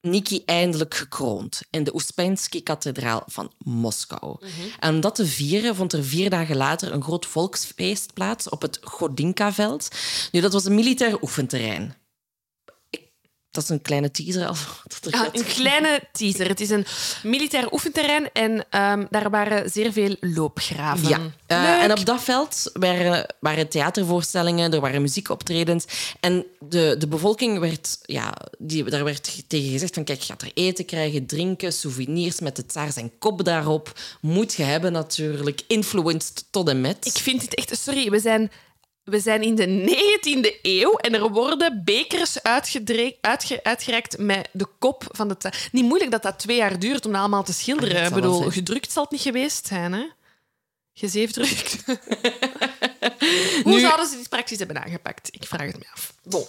Nikki 0.00 0.42
eindelijk 0.46 0.94
gekroond 0.94 1.60
in 1.70 1.84
de 1.84 1.94
Uspensky-kathedraal 1.94 3.22
van 3.26 3.52
Moskou. 3.58 4.36
Mhm. 4.40 4.50
En 4.80 4.94
om 4.94 5.00
dat 5.00 5.14
te 5.14 5.26
vieren 5.26 5.76
vond 5.76 5.92
er 5.92 6.04
vier 6.04 6.30
dagen 6.30 6.56
later 6.56 6.92
een 6.92 7.02
groot 7.02 7.26
volksfeest 7.26 8.12
plaats 8.14 8.48
op 8.48 8.62
het 8.62 8.78
Godinka-veld. 8.82 9.88
Nu, 10.32 10.40
dat 10.40 10.52
was 10.52 10.64
een 10.64 10.74
militair 10.74 11.22
oefenterrein. 11.22 11.94
Dat 13.54 13.62
is 13.62 13.68
een 13.68 13.82
kleine 13.82 14.10
teaser 14.10 14.46
al. 14.46 14.54
Ah, 15.10 15.26
een 15.32 15.44
kleine 15.44 16.00
teaser. 16.12 16.48
Het 16.48 16.60
is 16.60 16.70
een 16.70 16.86
militair 17.22 17.72
oefenterrein 17.72 18.32
en 18.32 18.50
um, 18.50 19.06
daar 19.10 19.30
waren 19.30 19.70
zeer 19.70 19.92
veel 19.92 20.16
loopgraven. 20.20 21.08
Ja. 21.08 21.18
Uh, 21.48 21.82
en 21.82 21.92
op 21.92 22.04
dat 22.04 22.22
veld 22.22 22.70
waren, 22.72 23.34
waren 23.40 23.68
theatervoorstellingen, 23.68 24.72
er 24.72 24.80
waren 24.80 25.02
muziekoptredens. 25.02 25.84
En 26.20 26.44
de, 26.60 26.94
de 26.98 27.06
bevolking 27.06 27.58
werd, 27.58 27.98
ja, 28.02 28.34
die, 28.58 28.84
daar 28.84 29.04
werd 29.04 29.48
tegen 29.48 29.70
gezegd 29.70 29.94
van 29.94 30.04
kijk, 30.04 30.20
je 30.20 30.26
gaat 30.26 30.42
er 30.42 30.50
eten 30.54 30.84
krijgen, 30.84 31.26
drinken, 31.26 31.72
souvenirs 31.72 32.40
met 32.40 32.56
de 32.56 32.66
tsaar 32.66 32.92
zijn 32.92 33.12
kop 33.18 33.44
daarop. 33.44 33.92
Moet 34.20 34.54
je 34.54 34.62
hebben 34.62 34.92
natuurlijk. 34.92 35.62
Influenced 35.66 36.44
tot 36.50 36.68
en 36.68 36.80
met. 36.80 37.06
Ik 37.06 37.22
vind 37.22 37.42
het 37.42 37.54
echt... 37.54 37.78
Sorry, 37.78 38.10
we 38.10 38.20
zijn 38.20 38.50
we 39.04 39.20
zijn 39.20 39.42
in 39.42 39.54
de 39.54 39.66
19e 39.66 40.60
eeuw 40.62 40.96
en 40.96 41.14
er 41.14 41.30
worden 41.30 41.82
bekers 41.84 42.42
uitgereikt 43.62 44.18
met 44.18 44.48
de 44.52 44.66
kop 44.78 45.04
van 45.10 45.28
de... 45.28 45.36
Niet 45.72 45.84
moeilijk 45.84 46.10
dat 46.10 46.22
dat 46.22 46.38
twee 46.38 46.56
jaar 46.56 46.78
duurt 46.78 47.06
om 47.06 47.12
dat 47.12 47.20
allemaal 47.20 47.44
te 47.44 47.52
schilderen. 47.52 48.00
Ah, 48.00 48.06
Ik 48.06 48.12
bedoel, 48.14 48.50
gedrukt 48.50 48.92
zal 48.92 49.02
het 49.02 49.12
niet 49.12 49.20
geweest 49.20 49.66
zijn, 49.66 49.92
hè? 49.92 50.04
Gezeefdrukt. 50.94 51.84
Hoe 53.64 53.80
zouden 53.80 54.06
ze 54.06 54.16
dit 54.16 54.28
praktisch 54.28 54.58
hebben 54.58 54.84
aangepakt? 54.84 55.28
Ik 55.30 55.44
vraag 55.44 55.66
het 55.66 55.78
me 55.78 55.84
af. 55.94 56.14
Bon. 56.22 56.46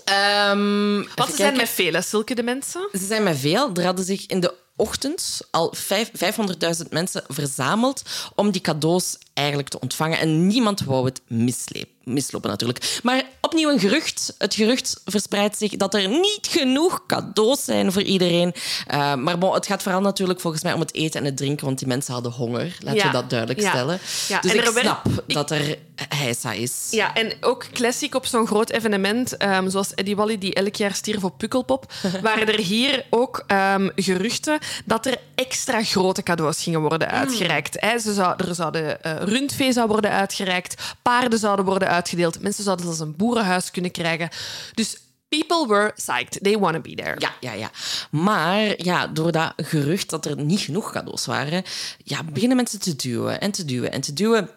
Um, 0.52 1.08
Want 1.16 1.30
ze 1.30 1.36
zijn 1.36 1.56
met 1.56 1.70
vele, 1.70 2.02
zulke 2.02 2.36
de 2.36 2.44
mensen? 2.44 2.90
Ze 2.92 3.06
zijn 3.06 3.24
met 3.24 3.38
veel. 3.38 3.74
Er 3.74 3.86
hadden 3.86 4.06
zich 4.06 4.26
in 4.26 4.40
de 4.40 4.54
ochtend 4.76 5.40
al 5.52 5.74
500.000 5.76 6.90
mensen 6.90 7.24
verzameld 7.28 8.02
om 8.36 8.52
die 8.52 8.62
cadeaus 8.62 9.18
eigenlijk 9.34 9.70
te 9.70 9.80
ontvangen. 9.80 10.20
En 10.20 10.48
niemand 10.48 10.82
wou 10.82 11.06
het 11.06 11.22
mislepen 11.28 11.95
mislopen 12.06 12.50
natuurlijk. 12.50 13.00
Maar 13.04 13.24
opnieuw 13.42 13.70
een 13.70 13.80
gerucht. 13.80 14.36
Het 14.38 14.54
gerucht 14.54 15.02
verspreidt 15.06 15.58
zich 15.58 15.72
dat 15.72 15.94
er 15.94 16.08
niet 16.08 16.48
genoeg 16.50 17.06
cadeaus 17.08 17.64
zijn 17.64 17.92
voor 17.92 18.02
iedereen. 18.02 18.54
Uh, 18.94 19.16
maar 19.16 19.38
bon, 19.38 19.54
het 19.54 19.66
gaat 19.66 19.84
vooral 19.84 20.02
natuurlijk 20.02 20.40
volgens 20.40 20.64
mij 20.64 20.74
om 20.74 20.80
het 20.80 20.94
eten 20.94 21.20
en 21.20 21.26
het 21.26 21.38
drinken, 21.38 21.66
want 21.66 21.80
die 21.80 21.88
mensen 21.88 22.14
hadden 22.14 22.32
honger. 22.32 22.78
Laten 22.80 23.06
we 23.06 23.12
dat 23.12 23.30
duidelijk 23.30 23.60
stellen. 23.60 24.00
Ja. 24.28 24.40
Dus 24.40 24.52
en 24.52 24.58
ik 24.58 24.66
snap 24.66 25.06
dat 25.28 25.52
er 25.52 25.78
heisa 26.08 26.52
is. 26.52 26.88
Ja, 26.92 27.14
en 27.14 27.34
ook 27.42 27.66
classic 27.74 28.16
op 28.16 28.26
zo'n 28.26 28.48
groot 28.48 28.70
evenement, 28.70 29.44
um, 29.44 29.70
zoals 29.70 29.94
Eddie 29.94 30.16
Wally, 30.16 30.38
die 30.38 30.54
elk 30.54 30.76
jaar 30.76 30.94
stierf 30.94 31.24
op 31.24 31.38
Pukkelpop, 31.38 31.92
waren 32.22 32.48
er 32.48 32.60
hier 32.60 33.06
ook 33.10 33.44
um, 33.48 33.92
geruchten 33.96 34.60
dat 34.86 35.06
er 35.06 35.18
extra 35.36 35.84
grote 35.84 36.24
cadeaus 36.24 36.64
gingen 36.64 36.82
worden 36.82 37.08
mm. 37.08 37.14
uitgereikt. 37.14 37.82
Mm. 37.82 38.00
Ze 38.00 38.14
zou, 38.14 38.34
er 38.38 38.56
zouden 38.56 38.98
uh, 39.06 39.14
rundvee 39.20 39.72
zou 39.72 39.88
worden 39.88 40.12
uitgereikt, 40.12 40.82
paarden 41.02 41.40
zouden 41.40 41.66
worden 41.66 41.90
uitgedeeld. 41.96 42.42
Mensen 42.42 42.64
zouden 42.64 42.86
zelfs 42.86 43.00
een 43.00 43.16
boerenhuis 43.16 43.72
kunnen 43.72 43.92
krijgen. 43.92 44.30
Dus 44.74 44.98
people 45.30 45.68
were 45.68 45.92
psyched. 45.96 46.44
They 46.44 46.58
want 46.58 46.76
to 46.76 46.82
be 46.82 46.96
there. 46.96 47.16
Ja, 47.18 47.34
ja, 47.40 47.54
ja. 47.54 47.72
Maar 48.12 48.84
ja, 48.84 49.08
door 49.08 49.32
dat 49.32 49.54
gerucht 49.58 50.10
dat 50.10 50.26
er 50.26 50.38
niet 50.38 50.60
genoeg 50.60 50.92
cadeaus 50.92 51.26
waren, 51.26 51.64
ja, 52.04 52.24
beginnen 52.24 52.58
mensen 52.58 52.80
te 52.80 52.96
duwen 52.96 53.42
en 53.42 53.52
te 53.52 53.66
duwen 53.66 53.92
en 53.92 54.02
te 54.02 54.14
duwen. 54.14 54.50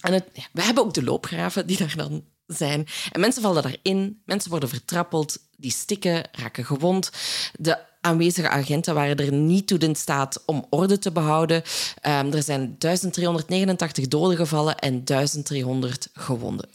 En 0.00 0.24
we 0.52 0.62
hebben 0.62 0.84
ook 0.84 0.94
de 0.94 1.02
loopgraven 1.02 1.66
die 1.66 1.76
daar 1.76 1.94
dan 1.96 2.24
zijn. 2.46 2.86
En 3.12 3.20
mensen 3.20 3.42
vallen 3.42 3.62
daarin, 3.62 4.22
mensen 4.24 4.50
worden 4.50 4.68
vertrappeld, 4.68 5.38
die 5.56 5.70
stikken, 5.70 6.28
raken 6.32 6.64
gewond. 6.64 7.10
De 7.58 7.78
aanwezige 8.02 8.48
agenten 8.48 8.94
waren 8.94 9.16
er 9.16 9.32
niet 9.32 9.66
toe 9.66 9.78
in 9.78 9.96
staat 9.96 10.42
om 10.46 10.66
orde 10.70 10.98
te 10.98 11.12
behouden. 11.12 11.56
Um, 11.56 12.32
er 12.32 12.42
zijn 12.42 12.76
1389 12.78 14.08
doden 14.08 14.36
gevallen 14.36 14.78
en 14.78 15.04
1300 15.04 16.08
gewonden. 16.14 16.68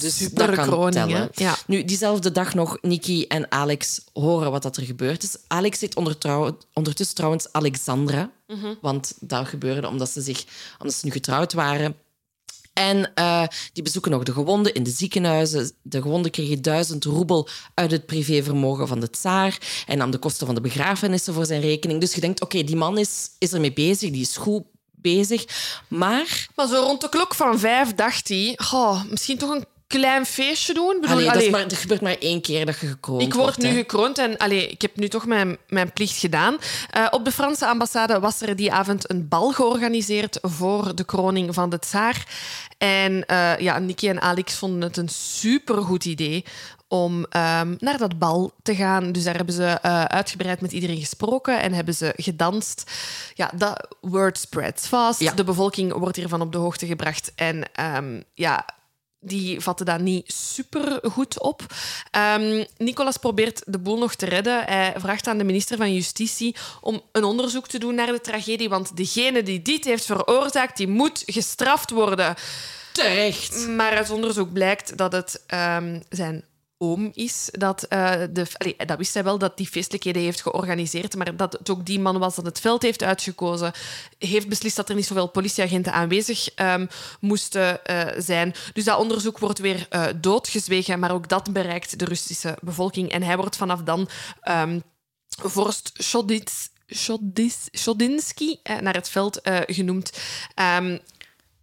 Dus 0.00 0.16
Super 0.16 0.56
dat 0.56 0.66
kan 0.66 0.90
tellen. 0.90 1.28
Ja. 1.34 1.56
Nu, 1.66 1.84
diezelfde 1.84 2.32
dag 2.32 2.54
nog, 2.54 2.78
Nikki 2.80 3.26
en 3.26 3.50
Alex 3.50 4.00
horen 4.12 4.50
wat 4.50 4.62
dat 4.62 4.76
er 4.76 4.82
gebeurd 4.82 5.22
is. 5.22 5.36
Alex 5.46 5.80
heet 5.80 5.94
ondertussen 6.72 7.16
trouwens 7.16 7.52
Alexandra. 7.52 8.30
Mm 8.46 8.76
Want 8.80 9.14
dat 9.20 9.46
gebeurde 9.46 9.88
omdat 9.88 10.10
ze, 10.10 10.20
zich, 10.20 10.44
omdat 10.78 10.96
ze 10.96 11.04
nu 11.06 11.12
getrouwd 11.12 11.52
waren. 11.52 11.96
En 12.82 13.12
uh, 13.14 13.42
die 13.72 13.82
bezoeken 13.82 14.10
nog 14.10 14.22
de 14.22 14.32
gewonden 14.32 14.74
in 14.74 14.82
de 14.82 14.90
ziekenhuizen. 14.90 15.70
De 15.82 16.02
gewonden 16.02 16.30
kregen 16.30 16.62
duizend 16.62 17.04
roebel 17.04 17.48
uit 17.74 17.90
het 17.90 18.06
privévermogen 18.06 18.88
van 18.88 19.00
de 19.00 19.10
tsaar 19.10 19.58
en 19.86 19.98
nam 19.98 20.10
de 20.10 20.18
kosten 20.18 20.46
van 20.46 20.54
de 20.54 20.60
begrafenissen 20.60 21.34
voor 21.34 21.46
zijn 21.46 21.60
rekening. 21.60 22.00
Dus 22.00 22.14
je 22.14 22.20
denkt, 22.20 22.40
oké, 22.40 22.64
die 22.64 22.76
man 22.76 22.98
is, 22.98 23.28
is 23.38 23.52
ermee 23.52 23.72
bezig, 23.72 24.10
die 24.10 24.20
is 24.20 24.36
goed 24.36 24.62
bezig. 24.92 25.44
Maar... 25.88 26.48
Maar 26.54 26.68
zo 26.68 26.82
rond 26.82 27.00
de 27.00 27.08
klok 27.08 27.34
van 27.34 27.58
vijf 27.58 27.94
dacht 27.94 28.28
hij... 28.28 28.58
Oh, 28.72 29.02
misschien 29.10 29.38
toch 29.38 29.50
een 29.50 29.64
klein 29.98 30.26
feestje 30.26 30.74
doen. 30.74 30.98
Bedoel, 31.00 31.16
allee, 31.16 31.50
dat, 31.50 31.50
maar, 31.50 31.64
gebeurt 31.68 32.00
maar 32.00 32.16
één 32.18 32.40
keer 32.40 32.66
dat 32.66 32.78
je 32.78 32.86
gekroond 32.86 33.22
Ik 33.22 33.34
word 33.34 33.58
nu 33.58 33.68
gekroond 33.68 34.18
en 34.18 34.36
allee, 34.36 34.68
ik 34.68 34.82
heb 34.82 34.96
nu 34.96 35.08
toch 35.08 35.26
mijn, 35.26 35.58
mijn 35.68 35.92
plicht 35.92 36.18
gedaan. 36.18 36.56
Uh, 36.96 37.06
op 37.10 37.24
de 37.24 37.32
Franse 37.32 37.66
ambassade 37.66 38.20
was 38.20 38.40
er 38.40 38.56
die 38.56 38.72
avond 38.72 39.10
een 39.10 39.28
bal 39.28 39.52
georganiseerd 39.52 40.38
voor 40.42 40.94
de 40.94 41.04
kroning 41.04 41.54
van 41.54 41.70
de 41.70 41.78
tsaar. 41.78 42.26
En 42.78 43.24
uh, 43.30 43.58
ja, 43.58 43.78
Niki 43.78 44.08
en 44.08 44.20
Alex 44.20 44.54
vonden 44.54 44.82
het 44.82 44.96
een 44.96 45.08
supergoed 45.08 46.04
idee 46.04 46.44
om 46.88 47.14
um, 47.14 47.76
naar 47.78 47.98
dat 47.98 48.18
bal 48.18 48.52
te 48.62 48.74
gaan. 48.74 49.12
Dus 49.12 49.24
daar 49.24 49.36
hebben 49.36 49.54
ze 49.54 49.78
uh, 49.82 50.04
uitgebreid 50.04 50.60
met 50.60 50.72
iedereen 50.72 51.00
gesproken 51.00 51.60
en 51.60 51.72
hebben 51.72 51.94
ze 51.94 52.12
gedanst. 52.16 52.90
Ja, 53.34 53.50
dat 53.54 53.96
word 54.00 54.38
spreads 54.38 54.86
fast. 54.86 55.20
Ja. 55.20 55.32
De 55.32 55.44
bevolking 55.44 55.92
wordt 55.92 56.16
hiervan 56.16 56.40
op 56.40 56.52
de 56.52 56.58
hoogte 56.58 56.86
gebracht. 56.86 57.32
En 57.34 57.64
um, 57.96 58.24
ja, 58.34 58.64
die 59.22 59.60
vatten 59.60 59.86
dat 59.86 60.00
niet 60.00 60.32
super 60.32 61.00
goed 61.10 61.40
op. 61.40 61.62
Um, 62.36 62.66
Nicolas 62.76 63.16
probeert 63.16 63.62
de 63.66 63.78
boel 63.78 63.98
nog 63.98 64.14
te 64.14 64.26
redden. 64.26 64.64
Hij 64.64 64.94
vraagt 64.96 65.26
aan 65.26 65.38
de 65.38 65.44
minister 65.44 65.76
van 65.76 65.94
Justitie 65.94 66.56
om 66.80 67.02
een 67.12 67.24
onderzoek 67.24 67.68
te 67.68 67.78
doen 67.78 67.94
naar 67.94 68.06
de 68.06 68.20
tragedie, 68.20 68.68
want 68.68 68.96
degene 68.96 69.42
die 69.42 69.62
dit 69.62 69.84
heeft 69.84 70.04
veroorzaakt, 70.04 70.76
die 70.76 70.88
moet 70.88 71.22
gestraft 71.26 71.90
worden. 71.90 72.34
Terecht. 72.92 73.68
Maar 73.68 73.96
uit 73.96 74.10
onderzoek 74.10 74.52
blijkt 74.52 74.96
dat 74.96 75.12
het 75.12 75.42
um, 75.54 76.02
zijn 76.08 76.44
is. 77.14 77.48
Dat, 77.50 77.86
uh, 77.88 78.12
de, 78.30 78.46
dat 78.86 78.98
wist 78.98 79.14
hij 79.14 79.24
wel, 79.24 79.38
dat 79.38 79.56
die 79.56 79.66
feestelijkheden 79.66 80.22
heeft 80.22 80.42
georganiseerd. 80.42 81.16
Maar 81.16 81.36
dat 81.36 81.52
het 81.52 81.70
ook 81.70 81.86
die 81.86 82.00
man 82.00 82.18
was 82.18 82.34
dat 82.34 82.44
het 82.44 82.60
veld 82.60 82.82
heeft 82.82 83.02
uitgekozen. 83.02 83.72
Heeft 84.18 84.48
beslist 84.48 84.76
dat 84.76 84.88
er 84.88 84.94
niet 84.94 85.06
zoveel 85.06 85.28
politieagenten 85.28 85.92
aanwezig 85.92 86.48
um, 86.56 86.88
moesten 87.20 87.80
uh, 87.90 88.02
zijn. 88.18 88.54
Dus 88.72 88.84
dat 88.84 88.98
onderzoek 88.98 89.38
wordt 89.38 89.58
weer 89.58 89.86
uh, 89.90 90.06
doodgezwegen. 90.16 90.98
Maar 90.98 91.12
ook 91.12 91.28
dat 91.28 91.52
bereikt 91.52 91.98
de 91.98 92.04
Russische 92.04 92.56
bevolking. 92.60 93.10
En 93.10 93.22
hij 93.22 93.36
wordt 93.36 93.56
vanaf 93.56 93.82
dan 93.82 94.08
um, 94.44 94.82
vorst 95.26 95.92
Shodits, 96.02 96.70
naar 98.80 98.94
het 98.94 99.08
veld 99.08 99.40
genoemd. 99.66 100.12
Um, 100.78 101.00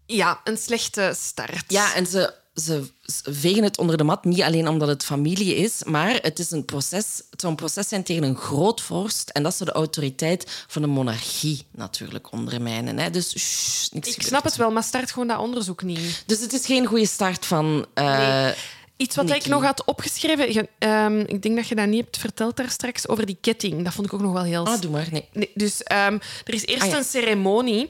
ja, 0.05 0.41
een 0.43 0.57
slechte 0.57 1.13
start. 1.15 1.63
Ja, 1.67 1.95
en 1.95 2.05
ze 2.05 2.33
ze 2.60 2.84
vegen 3.23 3.64
het 3.64 3.77
onder 3.77 3.98
de 3.98 4.03
mat, 4.03 4.23
niet 4.26 4.41
alleen 4.41 4.68
omdat 4.68 4.88
het 4.88 5.03
familie 5.03 5.56
is, 5.56 5.84
maar 5.84 6.19
het 6.22 6.40
is 6.40 6.52
een 6.52 6.65
proces. 6.65 7.22
Het 7.30 7.40
zou 7.41 7.52
een 7.53 7.57
proces 7.60 7.88
zijn 7.88 8.03
tegen 8.03 8.23
een 8.23 8.36
groot 8.38 8.81
vorst 8.81 9.30
en 9.30 9.44
dat 9.44 9.56
ze 9.56 9.65
de 9.65 9.72
autoriteit 9.72 10.64
van 10.68 10.81
de 10.81 10.88
monarchie 10.88 11.65
natuurlijk 11.72 12.31
ondermijnen. 12.31 12.98
Hè. 12.99 13.10
Dus 13.10 13.30
shh, 13.38 13.91
niks 13.94 14.07
Ik 14.07 14.14
gebeurt. 14.14 14.27
snap 14.27 14.44
het 14.44 14.56
wel, 14.56 14.72
maar 14.72 14.84
start 14.84 15.11
gewoon 15.11 15.27
dat 15.27 15.40
onderzoek 15.40 15.84
niet. 15.84 16.23
Dus 16.26 16.40
het 16.40 16.53
is 16.53 16.65
geen 16.65 16.86
goede 16.86 17.06
start 17.07 17.45
van. 17.45 17.86
eh, 17.94 18.44
Nee. 18.44 18.53
Iets 18.98 19.15
wat 19.15 19.26
Nikki. 19.26 19.40
ik 19.41 19.48
nog 19.48 19.64
had 19.64 19.86
opgeschreven, 19.86 20.53
je- 20.53 20.69
ehm, 20.80 21.19
ik 21.19 21.41
denk 21.41 21.56
dat 21.56 21.68
je 21.68 21.76
dat 21.76 21.88
niet 21.88 22.03
hebt 22.03 22.18
verteld 22.18 22.57
daar 22.57 22.69
straks, 22.69 23.07
over 23.07 23.26
die 23.26 23.38
ketting. 23.41 23.84
Dat 23.84 23.94
vond 23.94 24.07
ik 24.07 24.14
ook 24.14 24.22
nog 24.22 24.31
wel 24.34 24.44
heel... 24.44 24.65
Ah, 24.65 24.81
doe 24.81 24.91
maar. 24.91 25.07
Nee. 25.11 25.27
Nee, 25.34 25.52
dus 25.53 25.84
ehm, 25.84 26.18
er 26.45 26.53
is 26.53 26.65
eerst 26.65 26.84
Ah, 26.84 26.90
ja. 26.90 26.98
een 26.98 27.03
ceremonie 27.03 27.90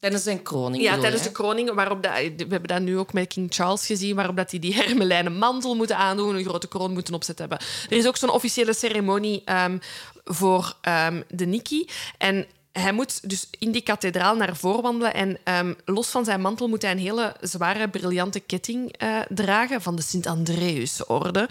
Tijdens 0.00 0.22
zijn 0.22 0.42
kroning. 0.42 0.82
Ja, 0.82 0.98
tijdens 0.98 1.22
je, 1.22 1.28
de 1.28 1.34
kroning, 1.34 1.74
waarop 1.74 2.02
dat, 2.02 2.12
we 2.12 2.46
hebben 2.48 2.62
dat 2.62 2.80
nu 2.80 2.98
ook 2.98 3.12
met 3.12 3.28
King 3.28 3.54
Charles 3.54 3.86
gezien, 3.86 4.16
waarop 4.16 4.36
dat 4.36 4.50
hij 4.50 4.60
die 4.60 4.74
hermelijnen 4.82 5.38
mantel 5.38 5.74
moeten 5.74 5.96
aandoen, 5.96 6.36
een 6.36 6.44
grote 6.44 6.68
kroon 6.68 6.92
moeten 6.92 7.14
opzetten 7.14 7.48
hebben. 7.48 7.66
Er 7.90 7.96
is 7.96 8.06
ook 8.06 8.16
zo'n 8.16 8.30
officiële 8.30 8.74
ceremonie 8.74 9.42
ehm, 9.44 9.78
voor 10.24 10.76
ehm, 10.80 11.22
de 11.28 11.46
Nikki. 11.46 11.88
En 12.18 12.46
hij 12.72 12.92
moet 12.92 13.28
dus 13.28 13.48
in 13.58 13.70
die 13.70 13.82
kathedraal 13.82 14.36
naar 14.36 14.56
voren 14.56 14.82
wandelen 14.82 15.14
en 15.14 15.38
ehm, 15.44 15.74
los 15.84 16.08
van 16.08 16.24
zijn 16.24 16.40
mantel 16.40 16.68
moet 16.68 16.82
hij 16.82 16.90
een 16.90 16.98
hele 16.98 17.36
zware, 17.40 17.88
briljante 17.88 18.40
ketting 18.40 18.92
eh, 18.96 19.18
dragen 19.28 19.82
van 19.82 19.96
de 19.96 20.02
Sint-Andreus-orde. 20.02 21.48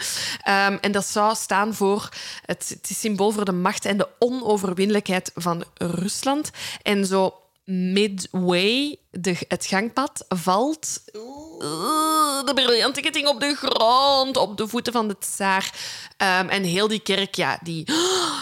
En 0.82 0.92
dat 0.92 1.06
zou 1.06 1.36
staan 1.36 1.74
voor 1.74 2.10
het, 2.46 2.70
het 2.70 2.90
is 2.90 3.00
symbool 3.00 3.32
voor 3.32 3.46
de 3.46 3.52
macht 3.52 3.86
en 3.86 3.98
de 3.98 4.08
onoverwinnelijkheid 4.20 5.32
van 5.36 5.64
Rusland. 5.78 6.52
En 6.82 7.06
zo 7.06 7.34
midway 7.70 8.98
de, 9.12 9.36
het 9.48 9.66
gangpad 9.66 10.26
valt 10.28 11.02
uh, 11.14 12.44
de 12.46 12.52
briljante 12.56 13.02
ketting 13.02 13.28
op 13.28 13.40
de 13.40 13.56
grond, 13.56 14.38
op 14.38 14.58
de 14.58 14.68
voeten 14.68 14.94
van 14.94 15.08
de 15.08 15.18
tsaar. 15.18 15.74
Ehm, 16.18 16.48
en 16.48 16.64
heel 16.64 16.88
die 16.88 17.00
kerk, 17.00 17.36
ja, 17.36 17.60
die 17.64 17.92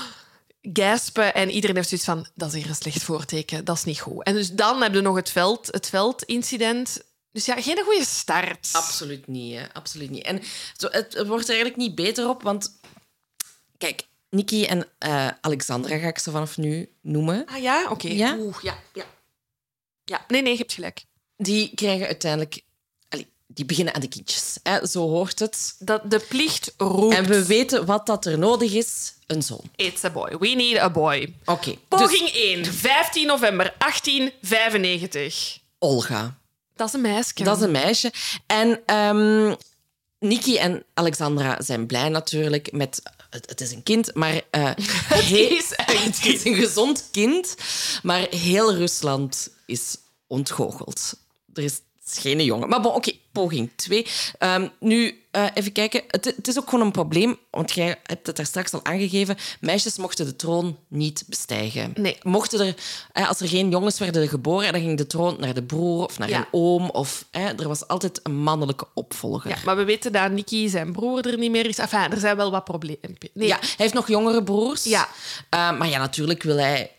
gaspen 0.79 1.33
en 1.33 1.49
iedereen 1.49 1.75
heeft 1.75 1.89
zoiets 1.89 2.07
van, 2.07 2.27
dat 2.35 2.53
is 2.53 2.61
hier 2.61 2.69
een 2.69 2.75
slecht 2.75 3.03
voorteken, 3.03 3.65
dat 3.65 3.75
is 3.75 3.83
niet 3.83 3.99
goed. 3.99 4.23
En 4.23 4.33
dus 4.33 4.51
dan 4.51 4.81
hebben 4.81 5.01
we 5.01 5.07
nog 5.07 5.15
het 5.15 5.29
veld, 5.29 5.67
het 5.71 5.89
veldincident. 5.89 7.05
Dus 7.31 7.45
ja, 7.45 7.61
geen 7.61 7.83
goede 7.83 8.05
start. 8.05 8.69
Absoluut 8.71 9.27
niet, 9.27 9.55
hè. 9.55 9.73
Absoluut 9.73 10.09
niet. 10.09 10.23
En 10.23 10.41
zo, 10.77 10.87
het, 10.91 11.13
het 11.13 11.27
wordt 11.27 11.43
er 11.43 11.55
eigenlijk 11.55 11.77
niet 11.77 11.95
beter 11.95 12.29
op, 12.29 12.41
want... 12.41 12.79
Kijk, 13.77 14.07
Nikki 14.29 14.65
en 14.65 14.87
eh, 14.97 15.27
Alexandra 15.41 15.97
ga 15.97 16.07
ik 16.07 16.19
ze 16.19 16.31
vanaf 16.31 16.57
nu 16.57 16.89
noemen. 17.01 17.45
Ah 17.45 17.61
ja? 17.61 17.89
Oké. 17.89 18.07
Ja? 18.07 18.37
Oeh, 18.37 18.57
ja, 18.61 18.77
ja. 18.93 19.05
Ja, 20.09 20.25
nee, 20.27 20.41
nee, 20.41 20.51
je 20.51 20.57
hebt 20.57 20.73
gelijk. 20.73 21.05
Die 21.37 21.71
krijgen 21.75 22.05
uiteindelijk... 22.05 22.61
allee, 23.09 23.27
die 23.47 23.65
beginnen 23.65 23.93
aan 23.93 24.01
de 24.01 24.07
kindjes. 24.07 24.59
Hè. 24.63 24.87
Zo 24.87 25.09
hoort 25.09 25.39
het. 25.39 25.75
Dat 25.79 26.11
de 26.11 26.19
plicht 26.19 26.73
roept. 26.77 27.15
En 27.15 27.25
we 27.25 27.45
weten 27.45 27.85
wat 27.85 28.05
dat 28.05 28.25
er 28.25 28.37
nodig 28.37 28.73
is. 28.73 29.13
Een 29.27 29.41
zoon. 29.41 29.63
It's 29.75 30.03
a 30.03 30.09
boy. 30.09 30.37
We 30.37 30.47
need 30.47 30.77
a 30.77 30.89
boy. 30.89 31.33
Oké. 31.45 31.69
dus 31.69 31.77
Poging 31.87 32.29
1, 32.29 32.65
15 32.65 33.27
november 33.27 33.73
1895. 33.77 35.59
Olga. 35.79 36.37
Dat 36.75 36.87
is 36.87 36.93
een 36.93 37.01
meisje. 37.01 37.43
Dat 37.43 37.57
is 37.57 37.63
een 37.63 37.71
meisje. 37.71 38.13
En 38.45 38.81
ehm 38.85 39.53
Nikki 40.19 40.57
en 40.57 40.83
Alexandra 40.93 41.61
zijn 41.61 41.85
blij 41.85 42.09
natuurlijk 42.09 42.71
met... 42.71 43.01
Het, 43.37 43.49
het 43.49 43.61
is 43.61 43.71
een 43.71 43.83
kind, 43.83 44.15
maar... 44.15 44.41
eh, 44.49 44.71
heel- 45.29 45.57
is 45.57 45.73
het 45.75 46.25
is 46.25 46.43
een 46.45 46.55
gezond 46.55 47.07
kind, 47.11 47.55
maar 48.03 48.27
heel 48.29 48.73
Rusland 48.75 49.49
is 49.65 49.97
ontgoocheld. 50.27 51.13
Er 51.53 51.63
is 51.63 51.79
geen 52.11 52.43
jongen. 52.43 52.69
Maar 52.69 52.81
bon, 52.81 52.93
oké, 52.93 53.11
poging 53.31 53.69
2. 53.75 54.05
nu, 54.79 55.21
eh, 55.31 55.45
even 55.53 55.71
kijken. 55.71 56.01
Het, 56.07 56.25
het 56.25 56.47
is 56.47 56.57
ook 56.57 56.69
gewoon 56.69 56.85
een 56.85 56.91
probleem, 56.91 57.37
want 57.51 57.71
jij 57.73 57.95
hebt 58.03 58.27
het 58.27 58.35
daar 58.35 58.45
straks 58.45 58.71
al 58.73 58.79
aangegeven. 58.85 59.37
Meisjes 59.59 59.97
mochten 59.97 60.25
de 60.25 60.35
troon 60.35 60.77
niet 60.87 61.23
bestijgen. 61.27 61.91
Nee. 61.95 62.17
Mochten 62.21 62.59
er, 62.67 62.75
eh, 63.13 63.27
als 63.27 63.39
er 63.39 63.47
geen 63.47 63.69
jongens 63.69 63.99
werden 63.99 64.27
geboren, 64.27 64.71
dan 64.71 64.81
ging 64.81 64.97
de 64.97 65.07
troon 65.07 65.35
naar 65.39 65.53
de 65.53 65.63
broer 65.63 66.03
of 66.05 66.17
naar 66.19 66.29
Ja. 66.29 66.37
een 66.37 66.45
oom. 66.51 66.89
Of, 66.89 67.25
eh, 67.31 67.59
er 67.59 67.67
was 67.67 67.87
altijd 67.87 68.19
een 68.23 68.35
mannelijke 68.37 68.87
opvolger. 68.93 69.49
Ja, 69.49 69.57
maar 69.65 69.75
we 69.77 69.83
weten 69.83 70.11
dat 70.11 70.31
Nicky 70.31 70.67
zijn 70.67 70.91
broer 70.91 71.27
er 71.27 71.37
niet 71.37 71.51
meer 71.51 71.67
is. 71.67 71.77
Enfin, 71.77 72.11
er 72.11 72.19
zijn 72.19 72.35
wel 72.37 72.51
wat 72.51 72.63
problemen. 72.63 73.17
Nee. 73.33 73.47
Ja, 73.47 73.57
hij 73.59 73.69
heeft 73.77 73.93
nog 73.93 74.07
jongere 74.07 74.43
broers. 74.43 74.83
Ja. 74.83 75.07
Eh, 75.49 75.77
maar 75.77 75.89
ja, 75.89 75.97
natuurlijk 75.97 76.43
wil 76.43 76.57
hij 76.57 76.91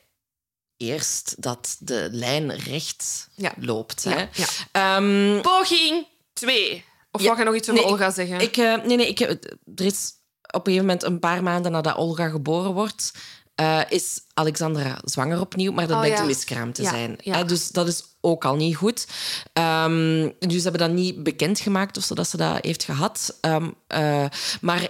eerst 0.78 1.34
dat 1.42 1.76
de 1.78 2.08
lijn 2.12 2.56
recht 2.56 3.28
Ja. 3.34 3.52
loopt. 3.60 4.04
Hè? 4.04 4.16
ja. 4.32 4.46
Ehm, 4.72 5.40
Poging 5.40 6.06
2. 6.32 6.84
Of 7.10 7.20
Ja. 7.20 7.26
wou 7.26 7.38
je 7.38 7.44
nog 7.44 7.54
iets 7.54 7.70
over 7.70 7.82
Nee, 7.82 7.92
Olga 7.92 8.10
zeggen? 8.10 8.40
ik, 8.40 8.56
eh, 8.56 8.74
nee, 8.84 8.96
nee, 8.96 9.08
ik, 9.08 9.20
er 9.20 9.36
is 9.84 10.12
op 10.50 10.66
een 10.66 10.72
gegeven 10.72 10.86
moment, 10.86 11.02
een 11.02 11.18
paar 11.18 11.42
maanden 11.42 11.72
nadat 11.72 11.96
Olga 11.96 12.28
geboren 12.28 12.72
wordt, 12.72 13.12
eh, 13.54 13.80
is 13.88 14.20
Alexandra 14.34 14.98
zwanger 15.04 15.40
opnieuw, 15.40 15.72
maar 15.72 15.86
dat 15.86 15.96
Oh, 15.96 16.02
blijkt 16.02 16.18
een 16.20 16.26
miskraam 16.26 16.72
te 16.72 16.82
zijn. 16.82 17.18
Hè, 17.22 17.44
dus 17.44 17.68
dat 17.68 17.88
is 17.88 18.02
ook 18.20 18.44
al 18.44 18.56
niet 18.56 18.76
goed. 18.76 19.06
Ehm, 19.52 20.30
dus 20.38 20.56
ze 20.56 20.62
hebben 20.68 20.80
dat 20.80 20.90
niet 20.90 21.22
bekendgemaakt 21.22 21.96
of 21.96 22.04
zo 22.04 22.14
dat 22.14 22.28
ze 22.28 22.36
dat 22.36 22.64
heeft 22.64 22.84
gehad. 22.84 23.38
Ehm, 23.40 23.70
eh, 23.86 24.24
maar 24.60 24.88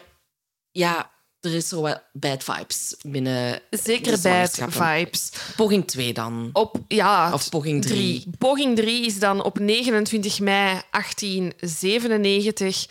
ja, 0.71 1.11
er 1.49 1.55
is 1.55 1.69
zo 1.69 1.81
wat 1.81 2.03
bad 2.13 2.45
vibes 2.45 2.95
binnen 3.03 3.61
Zeker 3.71 4.21
bad 4.21 4.59
vibes. 4.69 5.31
Poging 5.57 5.87
2 5.87 6.13
dan. 6.13 6.51
Op, 6.53 6.77
ja, 6.89 7.33
Of 7.33 7.49
poging 7.49 7.83
drie. 7.83 8.25
Poging 8.39 8.77
3 8.77 9.07
is 9.07 9.19
dan 9.19 9.43
op 9.45 9.59
29 9.59 10.41
mei 10.41 10.81
1897. 10.91 12.87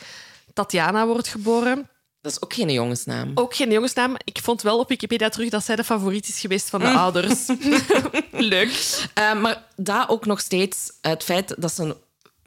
Tatjana 0.53 1.07
wordt 1.07 1.27
geboren. 1.27 1.89
Dat 2.21 2.31
is 2.31 2.41
ook 2.41 2.53
geen 2.53 2.71
jongensnaam. 2.71 3.31
Ook 3.35 3.55
geen 3.55 3.71
jongensnaam. 3.71 4.15
Ik 4.23 4.39
vond 4.43 4.61
wel 4.61 4.79
op 4.79 4.89
Wikipedia 4.89 5.29
terug 5.29 5.49
dat 5.49 5.63
zij 5.65 5.75
de 5.75 5.83
favoriet 5.83 6.27
is 6.27 6.39
geweest 6.39 6.69
van 6.69 6.79
de 6.79 6.85
Mm. 6.87 6.95
ouders. 6.95 7.47
Leuk. 8.31 9.07
Eh, 9.13 9.41
maar 9.41 9.63
daar 9.75 10.09
ook 10.09 10.25
nog 10.25 10.39
steeds 10.39 10.91
het 11.01 11.23
feit 11.23 11.55
dat 11.57 11.73
ze 11.73 11.95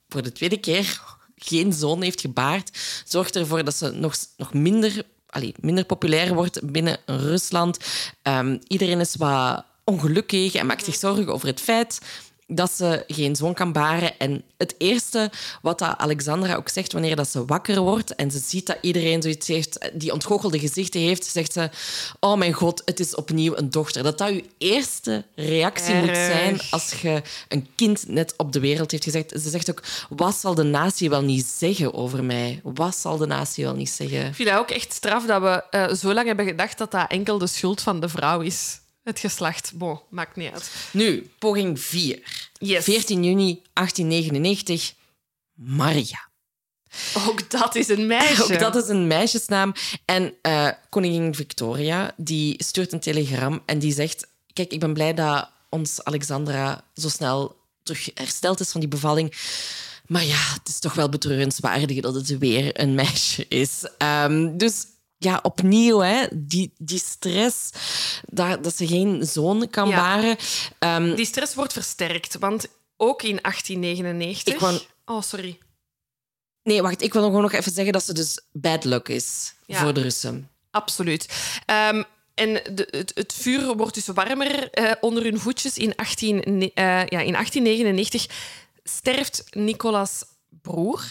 voor 0.09 0.23
de 0.23 0.33
tweede 0.33 0.57
keer 0.61 1.01
geen 1.37 1.73
zoon 1.73 2.03
heeft 2.03 2.21
gebaard, 2.21 2.79
zorgt 3.05 3.37
ervoor 3.37 3.65
dat 3.65 3.75
ze 3.77 3.91
nog, 3.91 4.15
nog 4.37 4.55
minder, 4.55 5.03
allee, 5.31 5.55
minder 5.61 5.85
populair 5.85 6.35
wordt 6.35 6.73
binnen 6.73 6.99
Rusland. 7.07 7.79
Ehm, 8.23 8.59
iedereen 8.67 9.01
is 9.01 9.17
wat 9.17 9.65
ongelukkig 9.85 10.55
en 10.55 10.67
maakt 10.67 10.85
zich 10.85 10.95
zorgen 10.95 11.29
over 11.29 11.49
het 11.49 11.61
feit 11.61 12.01
dat 12.51 12.71
ze 12.73 13.05
geen 13.07 13.37
zoon 13.37 13.55
kan 13.55 13.73
baren. 13.73 14.19
En 14.19 14.43
het 14.57 14.75
eerste 14.79 15.31
wat 15.63 15.79
dat 15.79 15.99
Alexandra 15.99 16.55
ook 16.55 16.69
zegt 16.69 16.93
wanneer 16.93 17.17
dat 17.17 17.29
ze 17.29 17.45
wakker 17.45 17.81
wordt 17.81 18.15
en 18.15 18.31
ze 18.31 18.39
ziet 18.39 18.67
dat 18.67 18.79
iedereen 18.81 19.23
zoiets 19.23 19.47
heeft, 19.47 19.91
die 19.93 20.13
ontgoochelde 20.13 20.59
gezichten 20.59 21.01
heeft, 21.01 21.25
zegt 21.25 21.53
ze: 21.53 21.71
Oh 22.21 22.39
mijn 22.39 22.53
god, 22.53 22.83
het 22.85 23.01
is 23.01 23.15
opnieuw 23.15 23.57
een 23.57 23.71
dochter. 23.71 24.03
Dat 24.03 24.19
dat 24.19 24.31
uw 24.31 24.43
eerste 24.59 25.25
reactie 25.35 25.95
moet 25.95 26.17
zijn 26.17 26.61
als 26.71 26.93
je 27.01 27.23
een 27.49 27.69
kind 27.77 28.09
net 28.09 28.35
op 28.37 28.53
de 28.53 28.61
wereld 28.61 28.91
heeft 28.91 29.05
gezegd. 29.05 29.31
Ze 29.31 29.51
zegt 29.51 29.71
ook: 29.71 29.83
Wat 30.09 30.35
zal 30.35 30.55
de 30.55 30.63
natie 30.63 31.11
wel 31.11 31.23
niet 31.23 31.47
zeggen 31.47 31.95
over 31.95 32.25
mij? 32.25 32.61
Wat 32.63 32.97
zal 32.97 33.17
de 33.17 33.27
natie 33.27 33.65
wel 33.65 33.75
niet 33.75 33.91
zeggen? 33.91 34.27
Ik 34.27 34.35
vind 34.35 34.49
dat 34.49 34.59
ook 34.59 34.71
echt 34.71 34.93
straf 34.93 35.27
dat 35.27 35.43
we 35.43 35.65
eh, 35.71 35.95
zo 35.95 36.15
lang 36.15 36.27
hebben 36.27 36.47
gedacht 36.47 36.79
dat 36.79 36.91
dat 36.91 37.11
enkel 37.11 37.39
de 37.39 37.47
schuld 37.47 37.81
van 37.81 38.01
de 38.01 38.09
vrouw 38.09 38.41
is. 38.41 38.81
Het 39.05 39.19
geslacht. 39.19 39.73
Bon, 39.75 40.01
maakt 40.11 40.37
niet 40.37 40.53
uit. 40.53 40.71
Nu, 40.93 41.31
poging 41.39 41.81
4. 41.81 42.40
Yes. 42.63 42.85
14 42.85 43.25
juni 43.25 43.63
1899. 43.73 44.95
Maria. 45.55 46.29
Ook 47.29 47.51
dat 47.51 47.75
is 47.75 47.89
een 47.89 48.07
meisje. 48.07 48.43
Ook 48.43 48.59
dat 48.59 48.77
is 48.77 48.89
een 48.89 49.07
meisjesnaam. 49.07 49.73
En 50.05 50.35
eh, 50.43 50.69
koningin 50.89 51.35
Victoria 51.35 52.15
die 52.17 52.65
stuurt 52.65 52.93
een 52.93 53.01
telegram 53.01 53.63
en 53.67 53.79
die 53.79 53.93
zegt... 53.93 54.29
Kijk, 54.53 54.73
ik 54.73 54.81
ben 54.81 54.93
blij 54.93 55.15
dat 55.15 55.51
ons 55.69 56.05
Alexandra 56.05 56.85
zo 56.95 57.09
snel 57.09 57.57
terug 57.83 58.11
hersteld 58.15 58.61
is 58.61 58.71
van 58.71 58.81
die 58.81 58.89
bevalling. 58.89 59.35
Maar 60.07 60.25
ja, 60.25 60.53
het 60.55 60.69
is 60.69 60.79
toch 60.79 60.95
wel 60.95 61.09
betreurenswaardig 61.09 62.01
dat 62.01 62.15
het 62.15 62.39
weer 62.39 62.81
een 62.81 62.95
meisje 62.95 63.47
is. 63.49 63.89
Ehm, 63.99 64.57
dus 64.57 64.87
ja, 65.23 65.39
opnieuw, 65.43 65.99
hè, 65.99 66.27
die, 66.33 66.73
die 66.79 66.99
stress 66.99 67.71
dat, 68.27 68.65
dat 68.65 68.77
ze 68.77 68.87
geen 68.87 69.27
zoon 69.27 69.71
kan 69.71 69.89
Ja. 69.89 69.97
baren. 69.97 70.37
Ehm, 70.79 71.15
Die 71.15 71.25
stress 71.27 71.55
wordt 71.55 71.73
versterkt, 71.73 72.39
want 72.39 72.67
ook 72.97 73.23
in 73.23 73.39
1899... 73.43 74.55
Ik 74.55 74.61
wou- 74.61 74.81
Oh, 75.05 75.23
sorry. 75.23 75.59
nee, 76.63 76.83
wacht, 76.83 77.03
ik 77.03 77.13
wil 77.13 77.23
gewoon 77.23 77.43
nog 77.43 77.53
even 77.53 77.73
zeggen 77.73 77.93
dat 77.93 78.05
ze 78.05 78.15
dus 78.15 78.41
bad 78.53 78.85
luck 78.85 79.09
is 79.09 79.55
Ja. 79.67 79.81
voor 79.81 79.93
de 79.95 80.01
Russen. 80.01 80.51
Absoluut. 80.71 81.29
Ehm, 81.67 82.03
en 82.35 82.53
de, 82.75 82.89
het, 82.91 83.13
het 83.15 83.33
vuur 83.33 83.77
wordt 83.77 83.95
dus 83.95 84.07
warmer 84.07 84.71
eh, 84.71 84.93
onder 85.01 85.23
hun 85.23 85.39
voetjes. 85.41 85.79
In, 85.79 85.97
18, 85.97 86.37
ne- 86.47 86.71
eh, 86.75 86.85
ja, 87.07 87.21
in 87.21 87.33
1899 87.33 88.27
sterft 88.85 89.45
Nicolas' 89.51 90.25
broer. 90.63 91.05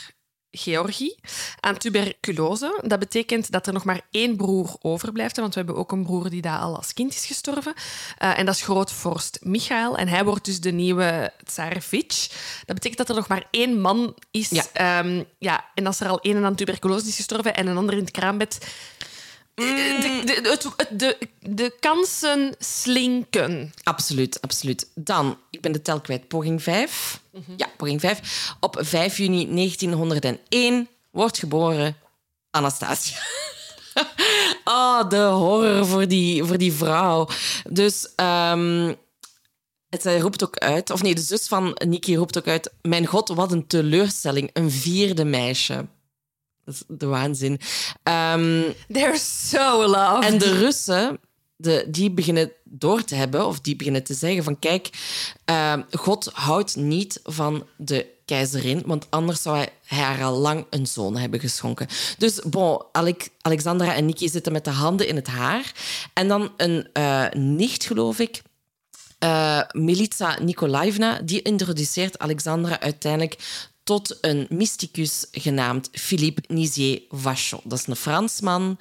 Georgie 0.51 1.19
aan 1.59 1.77
tuberculose. 1.77 2.81
Dat 2.85 2.99
betekent 2.99 3.51
dat 3.51 3.67
er 3.67 3.73
nog 3.73 3.84
maar 3.84 4.01
één 4.11 4.35
broer 4.35 4.76
overblijft. 4.81 5.38
Want 5.38 5.53
we 5.53 5.59
hebben 5.59 5.77
ook 5.77 5.91
een 5.91 6.03
broer 6.03 6.30
die 6.30 6.41
daar 6.41 6.59
al 6.59 6.76
als 6.76 6.93
kind 6.93 7.13
is 7.13 7.26
gestorven. 7.26 7.73
Uh, 8.23 8.39
en 8.39 8.45
dat 8.45 8.55
is 8.55 8.61
grootvorst 8.61 9.39
Michael. 9.41 9.97
En 9.97 10.07
hij 10.07 10.23
wordt 10.23 10.45
dus 10.45 10.59
de 10.59 10.71
nieuwe 10.71 11.34
Tsarevich. 11.43 12.27
Dat 12.65 12.76
betekent 12.76 12.97
dat 12.97 13.09
er 13.09 13.15
nog 13.15 13.27
maar 13.27 13.47
één 13.51 13.81
man 13.81 14.15
is. 14.31 14.49
Ja. 14.49 14.99
Um, 14.99 15.26
ja, 15.38 15.65
en 15.76 15.85
als 15.85 15.99
er 15.99 16.07
al 16.07 16.21
één 16.21 16.45
aan 16.45 16.55
tuberculose 16.55 17.07
is 17.07 17.15
gestorven 17.15 17.55
en 17.55 17.67
een 17.67 17.77
ander 17.77 17.95
in 17.95 18.03
het 18.03 18.11
kraambed... 18.11 18.57
De, 19.60 20.22
de, 20.26 20.49
het, 20.49 20.99
de, 20.99 21.18
de 21.40 21.76
kansen 21.80 22.56
slinken. 22.60 23.73
Absoluut, 23.84 24.41
absoluut. 24.41 24.88
Dan, 24.95 25.38
ik 25.49 25.61
ben 25.61 25.72
de 25.72 25.81
tel 25.81 25.99
kwijt, 25.99 26.27
poging 26.27 26.64
5. 26.64 27.22
Ja, 27.57 27.69
poging 27.77 27.99
5. 27.99 28.56
Op 28.60 28.77
5 28.80 29.18
juni 29.18 29.56
1901 29.56 30.88
wordt 31.11 31.38
geboren 31.38 31.98
Anastasia. 32.52 33.18
oh, 34.64 35.10
de 35.10 35.23
horror 35.23 35.86
voor 35.86 36.07
die, 36.07 36.44
voor 36.44 36.57
die 36.57 36.73
vrouw. 36.73 37.27
Dus 37.69 38.14
um, 38.15 38.95
het, 39.90 40.02
zij 40.02 40.19
roept 40.19 40.44
ook 40.44 40.57
uit, 40.57 40.90
of 40.90 41.02
nee, 41.02 41.15
de 41.15 41.22
zus 41.22 41.48
van 41.48 41.77
Nikki 41.88 42.18
roept 42.18 42.38
ook 42.38 42.48
uit: 42.48 42.72
Mijn 42.81 43.06
god, 43.06 43.30
wat 43.30 43.52
een 43.52 43.68
teleurstelling. 43.68 44.49
Een 44.53 44.72
vierde 44.72 45.26
meisje. 45.26 45.86
Dat 46.69 46.77
is 46.77 46.97
de 46.97 47.05
waanzin. 47.05 47.51
Um, 48.03 48.73
They're 48.87 49.17
so 49.17 49.87
loved. 49.87 50.31
en 50.31 50.37
de 50.37 50.57
Russen, 50.57 51.19
de, 51.55 51.85
die 51.87 52.11
beginnen 52.11 52.51
door 52.63 53.03
te 53.03 53.15
hebben, 53.15 53.47
of 53.47 53.59
die 53.59 53.75
beginnen 53.75 54.03
te 54.03 54.13
zeggen 54.13 54.43
van 54.43 54.59
kijk, 54.59 54.89
uh, 55.49 55.73
God 55.91 56.29
houdt 56.33 56.75
niet 56.75 57.19
van 57.23 57.65
de 57.77 58.05
keizerin, 58.25 58.83
want 58.85 59.07
anders 59.09 59.41
zou 59.41 59.57
hij 59.85 59.99
haar 59.99 60.23
al 60.23 60.37
lang 60.37 60.65
een 60.69 60.87
zoon 60.87 61.17
hebben 61.17 61.39
geschonken. 61.39 61.87
Dus 62.17 62.41
bon, 62.41 62.83
Alexandra 63.41 63.95
en 63.95 64.05
Niki 64.05 64.29
zitten 64.29 64.51
met 64.51 64.65
de 64.65 64.71
handen 64.71 65.07
in 65.07 65.15
het 65.15 65.27
haar. 65.27 65.71
En 66.13 66.27
dan 66.27 66.51
een 66.57 66.87
uh, 66.93 67.29
nicht, 67.31 67.85
geloof 67.85 68.19
ik, 68.19 68.41
uh, 69.23 69.61
Militsa 69.71 70.37
Nikolaevna, 70.41 71.21
die 71.21 71.41
introduceert 71.41 72.19
Alexandra 72.19 72.79
uiteindelijk 72.79 73.37
tot 73.89 74.17
een 74.21 74.45
mysticus 74.49 75.25
genaamd 75.31 75.89
Philippe 75.91 76.41
Nizier 76.47 77.01
Vachon. 77.09 77.59
Dat 77.63 77.79
is 77.79 77.87
een 77.87 77.95
Fransman, 77.95 78.79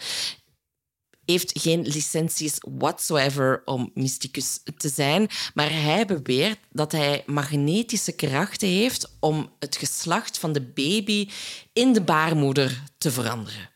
heeft 1.25 1.59
geen 1.61 1.83
licenties 1.87 2.55
whatsoever 2.79 3.63
om 3.65 3.91
mysticus 3.95 4.61
te 4.77 4.89
zijn, 4.89 5.29
maar 5.55 5.71
hij 5.73 6.07
beweert 6.07 6.59
dat 6.73 6.93
hij 6.93 7.23
magnetische 7.27 8.13
krachten 8.13 8.69
heeft 8.69 9.11
om 9.21 9.53
het 9.59 9.77
geslacht 9.77 10.39
van 10.39 10.53
de 10.53 10.61
baby 10.63 11.29
in 11.73 11.93
de 11.93 12.01
baarmoeder 12.03 12.83
te 12.99 13.11
veranderen. 13.11 13.71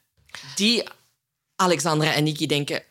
Die 0.55 0.83
Alexandra 1.57 2.13
en 2.15 2.25
Niki 2.25 2.47
denken, 2.47 2.83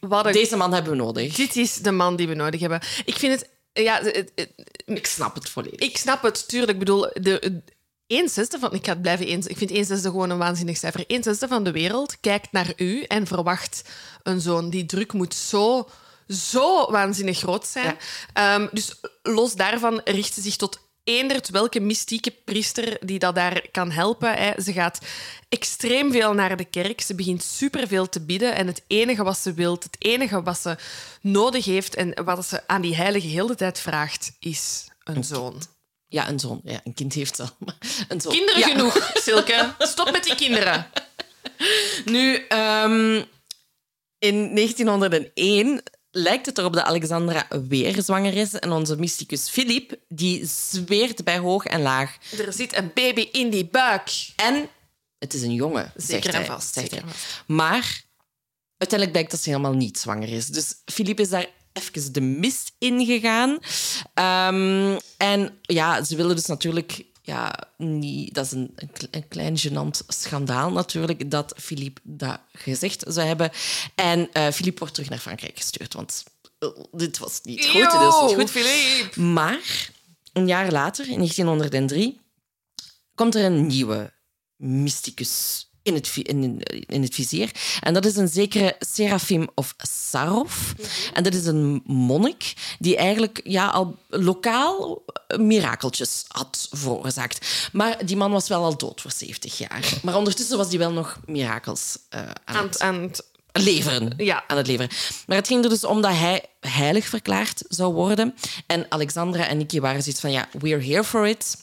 Wat 0.00 0.26
een- 0.26 0.32
deze 0.32 0.56
man 0.56 0.72
hebben 0.72 0.92
we 0.92 0.98
nodig. 0.98 1.34
Dit 1.34 1.56
is 1.56 1.74
de 1.74 1.90
man 1.92 2.16
die 2.16 2.28
we 2.28 2.34
nodig 2.34 2.60
hebben. 2.60 2.80
Ik 3.04 3.14
vind 3.14 3.40
het... 3.40 3.48
Ja, 3.84 4.02
het- 4.02 4.32
het- 4.34 4.52
Ik 4.86 5.06
snap 5.06 5.34
het 5.34 5.48
volledig. 5.48 5.80
ik 5.80 5.96
snap 5.98 6.22
het, 6.22 6.48
tuurlijk. 6.48 6.72
Ik 6.72 6.78
bedoel, 6.78 7.00
de, 7.12 7.62
1 8.08 8.28
zesde 8.28 8.58
van... 8.58 8.74
Ik 8.74 8.84
ga 8.84 8.92
het 8.92 9.02
blijven 9.02 9.26
eens. 9.26 9.46
Ik 9.46 9.56
vind 9.56 9.70
1 9.70 9.84
zesde 9.84 10.10
gewoon 10.10 10.30
een 10.30 10.38
waanzinnig 10.38 10.76
cijfer. 10.76 11.04
1 11.06 11.22
zesde 11.22 11.48
van 11.48 11.64
de 11.64 11.70
wereld 11.70 12.20
kijkt 12.20 12.52
naar 12.52 12.72
u 12.76 13.02
en 13.02 13.26
verwacht 13.26 13.82
een 14.22 14.40
zoon. 14.40 14.70
Die 14.70 14.86
druk 14.86 15.12
moet 15.12 15.34
zo, 15.34 15.88
zo 16.28 16.90
waanzinnig 16.90 17.38
groot 17.38 17.66
zijn. 17.66 17.96
Ehm, 18.32 18.66
dus 18.72 19.00
los 19.22 19.54
daarvan 19.54 20.00
richt 20.04 20.34
ze 20.34 20.40
zich 20.40 20.56
tot 20.56 20.80
eendert 21.04 21.48
welke 21.48 21.80
mystieke 21.80 22.30
priester 22.44 22.98
die 23.00 23.18
dat 23.18 23.34
daar 23.34 23.68
kan 23.70 23.90
helpen. 23.90 24.34
Hè. 24.34 24.62
Ze 24.62 24.72
gaat 24.72 24.98
extreem 25.48 26.12
veel 26.12 26.32
naar 26.32 26.56
de 26.56 26.64
kerk. 26.64 27.00
Ze 27.00 27.14
begint 27.14 27.42
superveel 27.42 28.08
te 28.08 28.20
bidden. 28.20 28.54
En 28.54 28.66
het 28.66 28.82
enige 28.86 29.22
wat 29.22 29.38
ze 29.38 29.52
wil, 29.52 29.72
het 29.72 29.96
enige 29.98 30.42
wat 30.42 30.58
ze 30.58 30.76
nodig 31.20 31.64
heeft 31.64 31.94
en 31.94 32.24
wat 32.24 32.46
ze 32.46 32.62
aan 32.66 32.82
die 32.82 32.96
heilige 32.96 33.26
heel 33.26 33.46
de 33.46 33.54
tijd 33.54 33.80
vraagt, 33.80 34.32
is 34.38 34.88
een 35.04 35.24
zoon. 35.24 35.62
Ja, 36.08 36.28
een 36.28 36.38
zoon. 36.40 36.60
Ja, 36.64 36.80
een 36.84 36.94
kind 36.94 37.12
heeft 37.12 37.40
al. 37.40 37.48
Een 38.08 38.20
zoon. 38.20 38.32
Kinderen 38.32 38.60
Ja. 38.60 38.68
genoeg, 38.68 39.10
Silke. 39.14 39.74
Stop 39.78 40.10
met 40.10 40.24
die 40.24 40.34
kinderen. 40.34 40.86
Nu, 42.04 42.34
ehm, 42.48 43.22
in 44.18 44.54
1901 44.54 45.82
lijkt 46.10 46.46
het 46.46 46.58
erop 46.58 46.72
dat 46.72 46.84
Alexandra 46.84 47.46
weer 47.68 48.02
zwanger 48.02 48.34
is. 48.36 48.52
En 48.52 48.72
onze 48.72 48.96
mysticus 48.96 49.48
Philippe, 49.48 49.98
die 50.08 50.46
zweert 50.46 51.24
bij 51.24 51.38
hoog 51.38 51.64
en 51.64 51.82
laag. 51.82 52.16
Er 52.38 52.52
zit 52.52 52.76
een 52.76 52.90
baby 52.94 53.28
in 53.32 53.50
die 53.50 53.66
buik. 53.66 54.10
En 54.36 54.68
het 55.18 55.34
is 55.34 55.42
een 55.42 55.54
jongen, 55.54 55.92
Zeker 55.96 56.22
zegt 56.22 56.26
en 56.26 56.34
hij, 56.34 56.44
vast, 56.44 56.74
zegt 56.74 56.90
zeker 56.90 57.04
hij. 57.04 57.12
en 57.14 57.18
vast. 57.18 57.42
Maar 57.46 58.02
uiteindelijk 58.76 59.10
blijkt 59.10 59.30
dat 59.30 59.40
ze 59.40 59.48
helemaal 59.50 59.72
niet 59.74 59.98
zwanger 59.98 60.28
is. 60.28 60.46
Dus 60.46 60.74
Philippe 60.84 61.22
is 61.22 61.28
daar 61.28 61.46
even 61.78 62.12
de 62.12 62.20
mist 62.20 62.72
ingegaan. 62.78 63.58
Ehm 64.14 64.98
en 65.16 65.58
ja, 65.62 66.04
ze 66.04 66.16
willen 66.16 66.36
dus 66.36 66.46
natuurlijk... 66.46 67.06
Ja, 67.22 67.58
niet, 67.76 68.34
dat 68.34 68.44
is 68.46 68.52
een, 68.52 68.72
een 68.76 68.92
kle- 68.92 69.08
een 69.10 69.28
klein 69.28 69.58
gênant 69.58 70.06
schandaal 70.06 70.72
natuurlijk, 70.72 71.30
dat 71.30 71.54
Philippe 71.56 72.00
dat 72.04 72.40
gezegd 72.52 73.04
zou 73.06 73.26
hebben. 73.26 73.50
En 73.94 74.28
eh 74.32 74.48
Philippe 74.52 74.78
wordt 74.78 74.94
terug 74.94 75.10
naar 75.10 75.18
Frankrijk 75.18 75.56
gestuurd, 75.56 75.94
want 75.94 76.24
eh, 76.58 76.68
dit 76.92 77.18
was 77.18 77.40
niet 77.42 77.64
goed. 77.66 77.72
Dit 77.72 77.92
was 77.92 78.26
niet 78.26 78.40
goed. 78.40 78.50
Philippe. 78.50 79.20
Maar 79.20 79.90
een 80.32 80.46
jaar 80.46 80.72
later, 80.72 81.08
in 81.08 81.16
1903, 81.16 82.20
komt 83.14 83.34
er 83.34 83.44
een 83.44 83.66
nieuwe 83.66 84.12
mysticus 84.56 85.67
in 85.88 85.94
het, 85.94 86.16
in, 86.16 86.60
in 86.86 87.02
het 87.02 87.14
vizier. 87.14 87.50
En 87.80 87.94
dat 87.94 88.04
is 88.04 88.16
een 88.16 88.28
zekere 88.28 88.76
Serafim 88.78 89.48
of 89.54 89.74
Sarov. 89.78 90.52
En 91.14 91.22
dat 91.22 91.34
is 91.34 91.46
een 91.46 91.82
monnik 91.84 92.52
die 92.78 92.96
eigenlijk 92.96 93.40
ja, 93.44 93.66
al 93.68 93.96
lokaal 94.08 95.02
eh, 95.26 95.38
mirakeltjes 95.38 96.24
had 96.28 96.68
veroorzaakt. 96.70 97.68
Maar 97.72 98.06
die 98.06 98.16
man 98.16 98.30
was 98.30 98.48
wel 98.48 98.64
al 98.64 98.76
dood 98.76 99.00
voor 99.00 99.12
70 99.12 99.58
jaar. 99.58 99.88
Maar 100.02 100.16
ondertussen 100.16 100.56
was 100.56 100.68
hij 100.68 100.78
wel 100.78 100.92
nog 100.92 101.18
mirakels 101.26 101.98
eh, 102.08 102.20
aan, 102.44 102.64
het 102.66 102.80
aan 102.80 103.02
het- 103.02 103.26
leveren. 103.52 104.12
Ja. 104.16 104.44
Aan 104.46 104.56
het 104.56 104.66
leveren. 104.66 104.90
Maar 105.26 105.36
het 105.36 105.46
ging 105.46 105.64
er 105.64 105.70
dus 105.70 105.84
om 105.84 106.00
dat 106.02 106.10
hij 106.12 106.44
heilig 106.60 107.06
verklaard 107.06 107.62
zou 107.68 107.92
worden. 107.94 108.34
En 108.66 108.86
Alexandra 108.88 109.46
en 109.46 109.56
Nikki 109.56 109.80
waren 109.80 110.02
zoiets 110.02 110.20
van, 110.20 110.30
ja, 110.32 110.48
we're 110.58 110.84
here 110.84 111.04
for 111.04 111.26
it. 111.28 111.56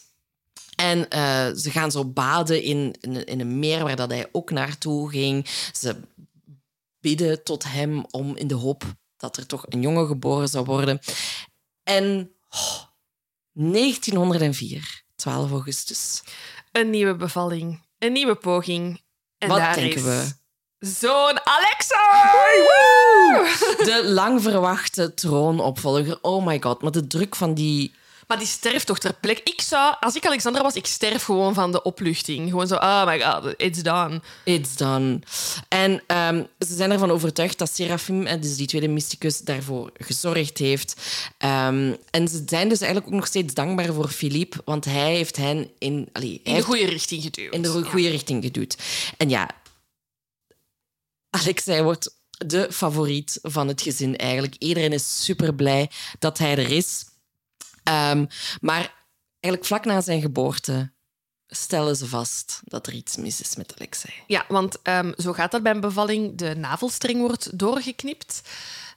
En 0.75 1.09
eh, 1.09 1.51
ze 1.55 1.71
gaan 1.71 1.91
zo 1.91 2.05
baden 2.05 2.63
in, 2.63 2.95
in, 3.01 3.25
in 3.25 3.39
een 3.39 3.59
meer 3.59 3.83
waar 3.83 3.95
dat 3.95 4.09
hij 4.09 4.29
ook 4.31 4.51
naartoe 4.51 5.09
ging. 5.09 5.47
Ze 5.73 5.95
bidden 6.99 7.43
tot 7.43 7.63
hem 7.63 8.05
om 8.11 8.35
in 8.35 8.47
de 8.47 8.55
hoop 8.55 8.83
dat 9.17 9.37
er 9.37 9.45
toch 9.45 9.65
een 9.69 9.81
jongen 9.81 10.07
geboren 10.07 10.47
zou 10.47 10.65
worden. 10.65 10.99
En 11.83 12.31
oh, 12.49 12.81
1904, 13.51 15.03
12 15.15 15.51
augustus. 15.51 16.23
een 16.71 16.89
nieuwe 16.89 17.15
bevalling. 17.15 17.83
Een 17.99 18.11
nieuwe 18.11 18.35
poging. 18.35 19.01
En 19.37 19.47
Wat 19.47 19.57
daar 19.57 19.75
denken 19.75 19.97
is 19.97 20.03
we? 20.03 20.33
Zoon 20.79 21.39
Alexa! 21.43 22.03
De 23.77 24.01
lang 24.05 24.41
verwachte 24.41 25.13
troonopvolger. 25.13 26.17
Oh 26.21 26.45
my 26.45 26.61
god, 26.61 26.81
maar 26.81 26.91
de 26.91 27.07
druk 27.07 27.35
van 27.35 27.53
die 27.53 27.93
Maar 28.27 28.37
die 28.37 28.47
sterft 28.47 28.85
toch 28.85 28.99
ter 28.99 29.13
plekke. 29.13 29.41
Ik 29.43 29.61
zou, 29.61 29.95
als 29.99 30.15
ik 30.15 30.25
Alexandra 30.25 30.61
was, 30.61 30.75
ik 30.75 30.85
sterf 30.85 31.23
gewoon 31.23 31.53
van 31.53 31.71
de 31.71 31.81
opluchting. 31.81 32.49
Gewoon 32.49 32.67
zo, 32.67 32.75
oh 32.75 33.05
my 33.05 33.21
god, 33.21 33.53
it's 33.57 33.83
done. 33.83 34.21
It's 34.43 34.75
done. 34.75 35.19
En 35.67 36.03
ehm, 36.07 36.43
ze 36.59 36.75
zijn 36.75 36.91
ervan 36.91 37.11
overtuigd 37.11 37.57
dat 37.57 37.71
Serafim, 37.73 38.25
eh, 38.25 38.41
dus 38.41 38.55
die 38.55 38.67
tweede 38.67 38.87
mysticus, 38.87 39.39
daarvoor 39.39 39.91
gezorgd 39.93 40.57
heeft. 40.57 40.95
Ehm, 41.37 41.93
en 42.09 42.27
ze 42.27 42.43
zijn 42.45 42.69
dus 42.69 42.79
eigenlijk 42.81 43.11
ook 43.13 43.19
nog 43.19 43.27
steeds 43.27 43.53
dankbaar 43.53 43.93
voor 43.93 44.07
Philippe, 44.09 44.61
want 44.65 44.85
hij 44.85 45.15
heeft 45.15 45.35
hen 45.35 45.69
in, 45.79 46.09
allee, 46.13 46.33
In 46.33 46.39
de 46.43 46.49
heeft 46.49 46.65
goede 46.65 46.85
richting 46.85 47.23
geduwd. 47.23 47.53
in 47.53 47.61
de 47.61 47.83
goede 47.83 48.09
richting 48.09 48.43
geduwd. 48.43 48.77
En 49.17 49.29
ja, 49.29 49.49
Alexei 51.29 51.81
wordt 51.81 52.15
de 52.37 52.67
favoriet 52.71 53.39
van 53.41 53.67
het 53.67 53.81
gezin 53.81 54.17
eigenlijk. 54.17 54.55
Iedereen 54.59 54.93
is 54.93 55.23
super 55.23 55.55
blij 55.55 55.89
dat 56.19 56.37
hij 56.37 56.51
er 56.57 56.71
is. 56.71 57.05
Ehm, 57.85 58.25
maar 58.61 58.93
eigenlijk 59.39 59.65
vlak 59.65 59.85
na 59.85 60.01
zijn 60.01 60.21
geboorte 60.21 60.93
stellen 61.47 61.95
ze 61.95 62.07
vast 62.07 62.59
dat 62.63 62.87
er 62.87 62.93
iets 62.93 63.15
mis 63.15 63.41
is 63.41 63.55
met 63.55 63.73
Alexei. 63.75 64.13
Ja, 64.27 64.45
want 64.47 64.81
ehm, 64.81 65.11
zo 65.17 65.33
gaat 65.33 65.51
dat 65.51 65.63
bij 65.63 65.71
een 65.71 65.79
bevalling. 65.79 66.37
De 66.37 66.55
navelstreng 66.55 67.19
wordt 67.19 67.59
doorgeknipt. 67.59 68.41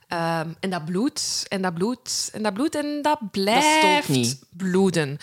Ehm, 0.07 0.49
en 0.59 0.69
dat 0.69 0.85
bloedt, 0.85 1.45
en 1.47 1.61
dat 1.61 1.73
bloedt, 1.73 2.29
en 2.33 2.43
dat 2.43 2.53
bloedt, 2.53 2.75
en 2.75 3.01
dat 3.01 3.31
blijft 3.31 4.07
niet. 4.07 4.39
bloeden. 4.49 5.17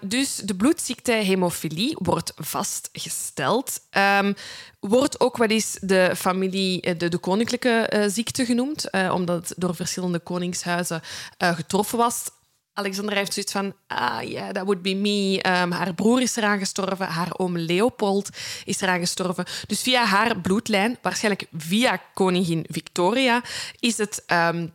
Dus 0.00 0.36
de 0.36 0.54
bloedziekte 0.54 1.12
hemofilie 1.12 1.96
wordt 1.98 2.32
vastgesteld. 2.36 3.80
Ehm, 3.90 4.32
wordt 4.80 5.20
ook 5.20 5.36
wel 5.36 5.48
eens 5.48 5.76
de 5.80 6.12
familie, 6.16 6.80
eh, 6.80 6.98
de, 6.98 7.08
de 7.08 7.18
koninklijke 7.18 7.68
eh, 7.68 8.08
ziekte 8.08 8.44
genoemd, 8.44 8.90
eh, 8.90 9.12
omdat 9.14 9.48
het 9.48 9.58
door 9.58 9.74
verschillende 9.74 10.18
koningshuizen 10.18 11.00
getroffen 11.38 11.98
was. 11.98 12.24
Alexandra 12.74 13.16
heeft 13.16 13.32
zoiets 13.32 13.52
van, 13.52 13.74
ah 13.86 14.22
ja, 14.22 14.52
that 14.52 14.64
would 14.64 14.82
be 14.82 14.94
me. 14.94 15.42
Ehm, 15.42 15.70
haar 15.70 15.94
broer 15.94 16.20
is 16.20 16.36
eraan 16.36 16.58
gestorven, 16.58 17.06
haar 17.06 17.38
oom 17.38 17.58
Leopold 17.58 18.28
is 18.64 18.80
eraan 18.80 18.98
gestorven. 18.98 19.44
Dus 19.66 19.82
via 19.82 20.04
haar 20.04 20.40
bloedlijn, 20.40 20.98
waarschijnlijk 21.02 21.46
via 21.56 22.02
koningin 22.14 22.66
Victoria, 22.68 23.42
is 23.80 23.98
het 23.98 24.22
ehm, 24.26 24.66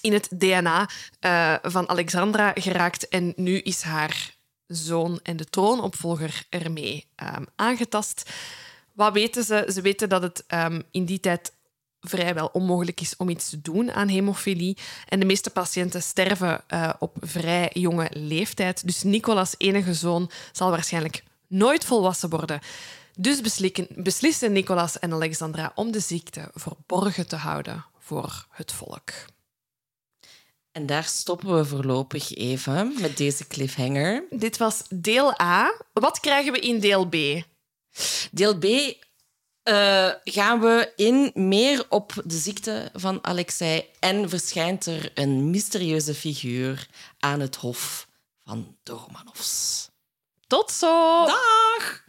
in 0.00 0.12
het 0.12 0.28
DNA 0.30 0.88
eh, 1.20 1.54
van 1.62 1.88
Alexandra 1.88 2.52
geraakt. 2.54 3.08
En 3.08 3.32
nu 3.36 3.58
is 3.58 3.82
haar 3.82 4.34
zoon 4.66 5.20
en 5.22 5.36
de 5.36 5.44
troonopvolger 5.44 6.46
ermee 6.48 7.06
ehm, 7.14 7.44
aangetast. 7.56 8.30
Wat 8.92 9.12
weten 9.12 9.44
ze? 9.44 9.70
Ze 9.72 9.80
weten 9.80 10.08
dat 10.08 10.22
het 10.22 10.44
in 10.90 11.04
die 11.04 11.20
tijd 11.20 11.55
vrijwel 12.08 12.50
onmogelijk 12.52 13.00
is 13.00 13.16
om 13.16 13.28
iets 13.28 13.50
te 13.50 13.60
doen 13.60 13.92
aan 13.92 14.08
hemofilie. 14.08 14.76
En 15.08 15.20
de 15.20 15.26
meeste 15.26 15.50
patiënten 15.50 16.02
sterven 16.02 16.60
uh, 16.68 16.92
op 16.98 17.16
vrij 17.20 17.70
jonge 17.72 18.08
leeftijd. 18.12 18.86
Dus 18.86 19.02
Nicolas' 19.02 19.54
enige 19.58 19.94
zoon 19.94 20.30
zal 20.52 20.70
waarschijnlijk 20.70 21.24
nooit 21.46 21.84
volwassen 21.84 22.28
worden. 22.28 22.60
Dus 23.18 23.40
beslissen 23.96 24.52
Nicolas 24.52 24.98
en 24.98 25.12
Alexandra 25.12 25.72
om 25.74 25.90
de 25.90 26.00
ziekte 26.00 26.50
verborgen 26.54 27.28
te 27.28 27.36
houden 27.36 27.84
voor 27.98 28.46
het 28.50 28.72
volk. 28.72 29.10
En 30.72 30.86
daar 30.86 31.04
stoppen 31.04 31.56
we 31.56 31.64
voorlopig 31.64 32.34
even 32.34 32.94
met 33.00 33.16
deze 33.16 33.46
cliffhanger. 33.46 34.24
Dit 34.30 34.56
was 34.56 34.82
deel 34.88 35.40
A. 35.40 35.72
Wat 35.92 36.20
krijgen 36.20 36.52
we 36.52 36.58
in 36.58 36.80
deel 36.80 37.08
B? 37.08 37.16
Deel 38.30 38.58
B 38.58 38.64
uh, 39.68 40.10
gaan 40.24 40.60
we 40.60 40.92
in 40.96 41.30
meer 41.34 41.86
op 41.88 42.12
de 42.24 42.36
ziekte 42.36 42.90
van 42.92 43.24
Alexei 43.24 43.84
en 44.00 44.28
verschijnt 44.28 44.86
er 44.86 45.10
een 45.14 45.50
mysterieuze 45.50 46.14
figuur 46.14 46.88
aan 47.18 47.40
het 47.40 47.56
hof 47.56 48.08
van 48.44 48.76
de. 48.82 49.90
Tot 50.46 50.70
zo! 50.70 51.24
Dag! 51.26 52.04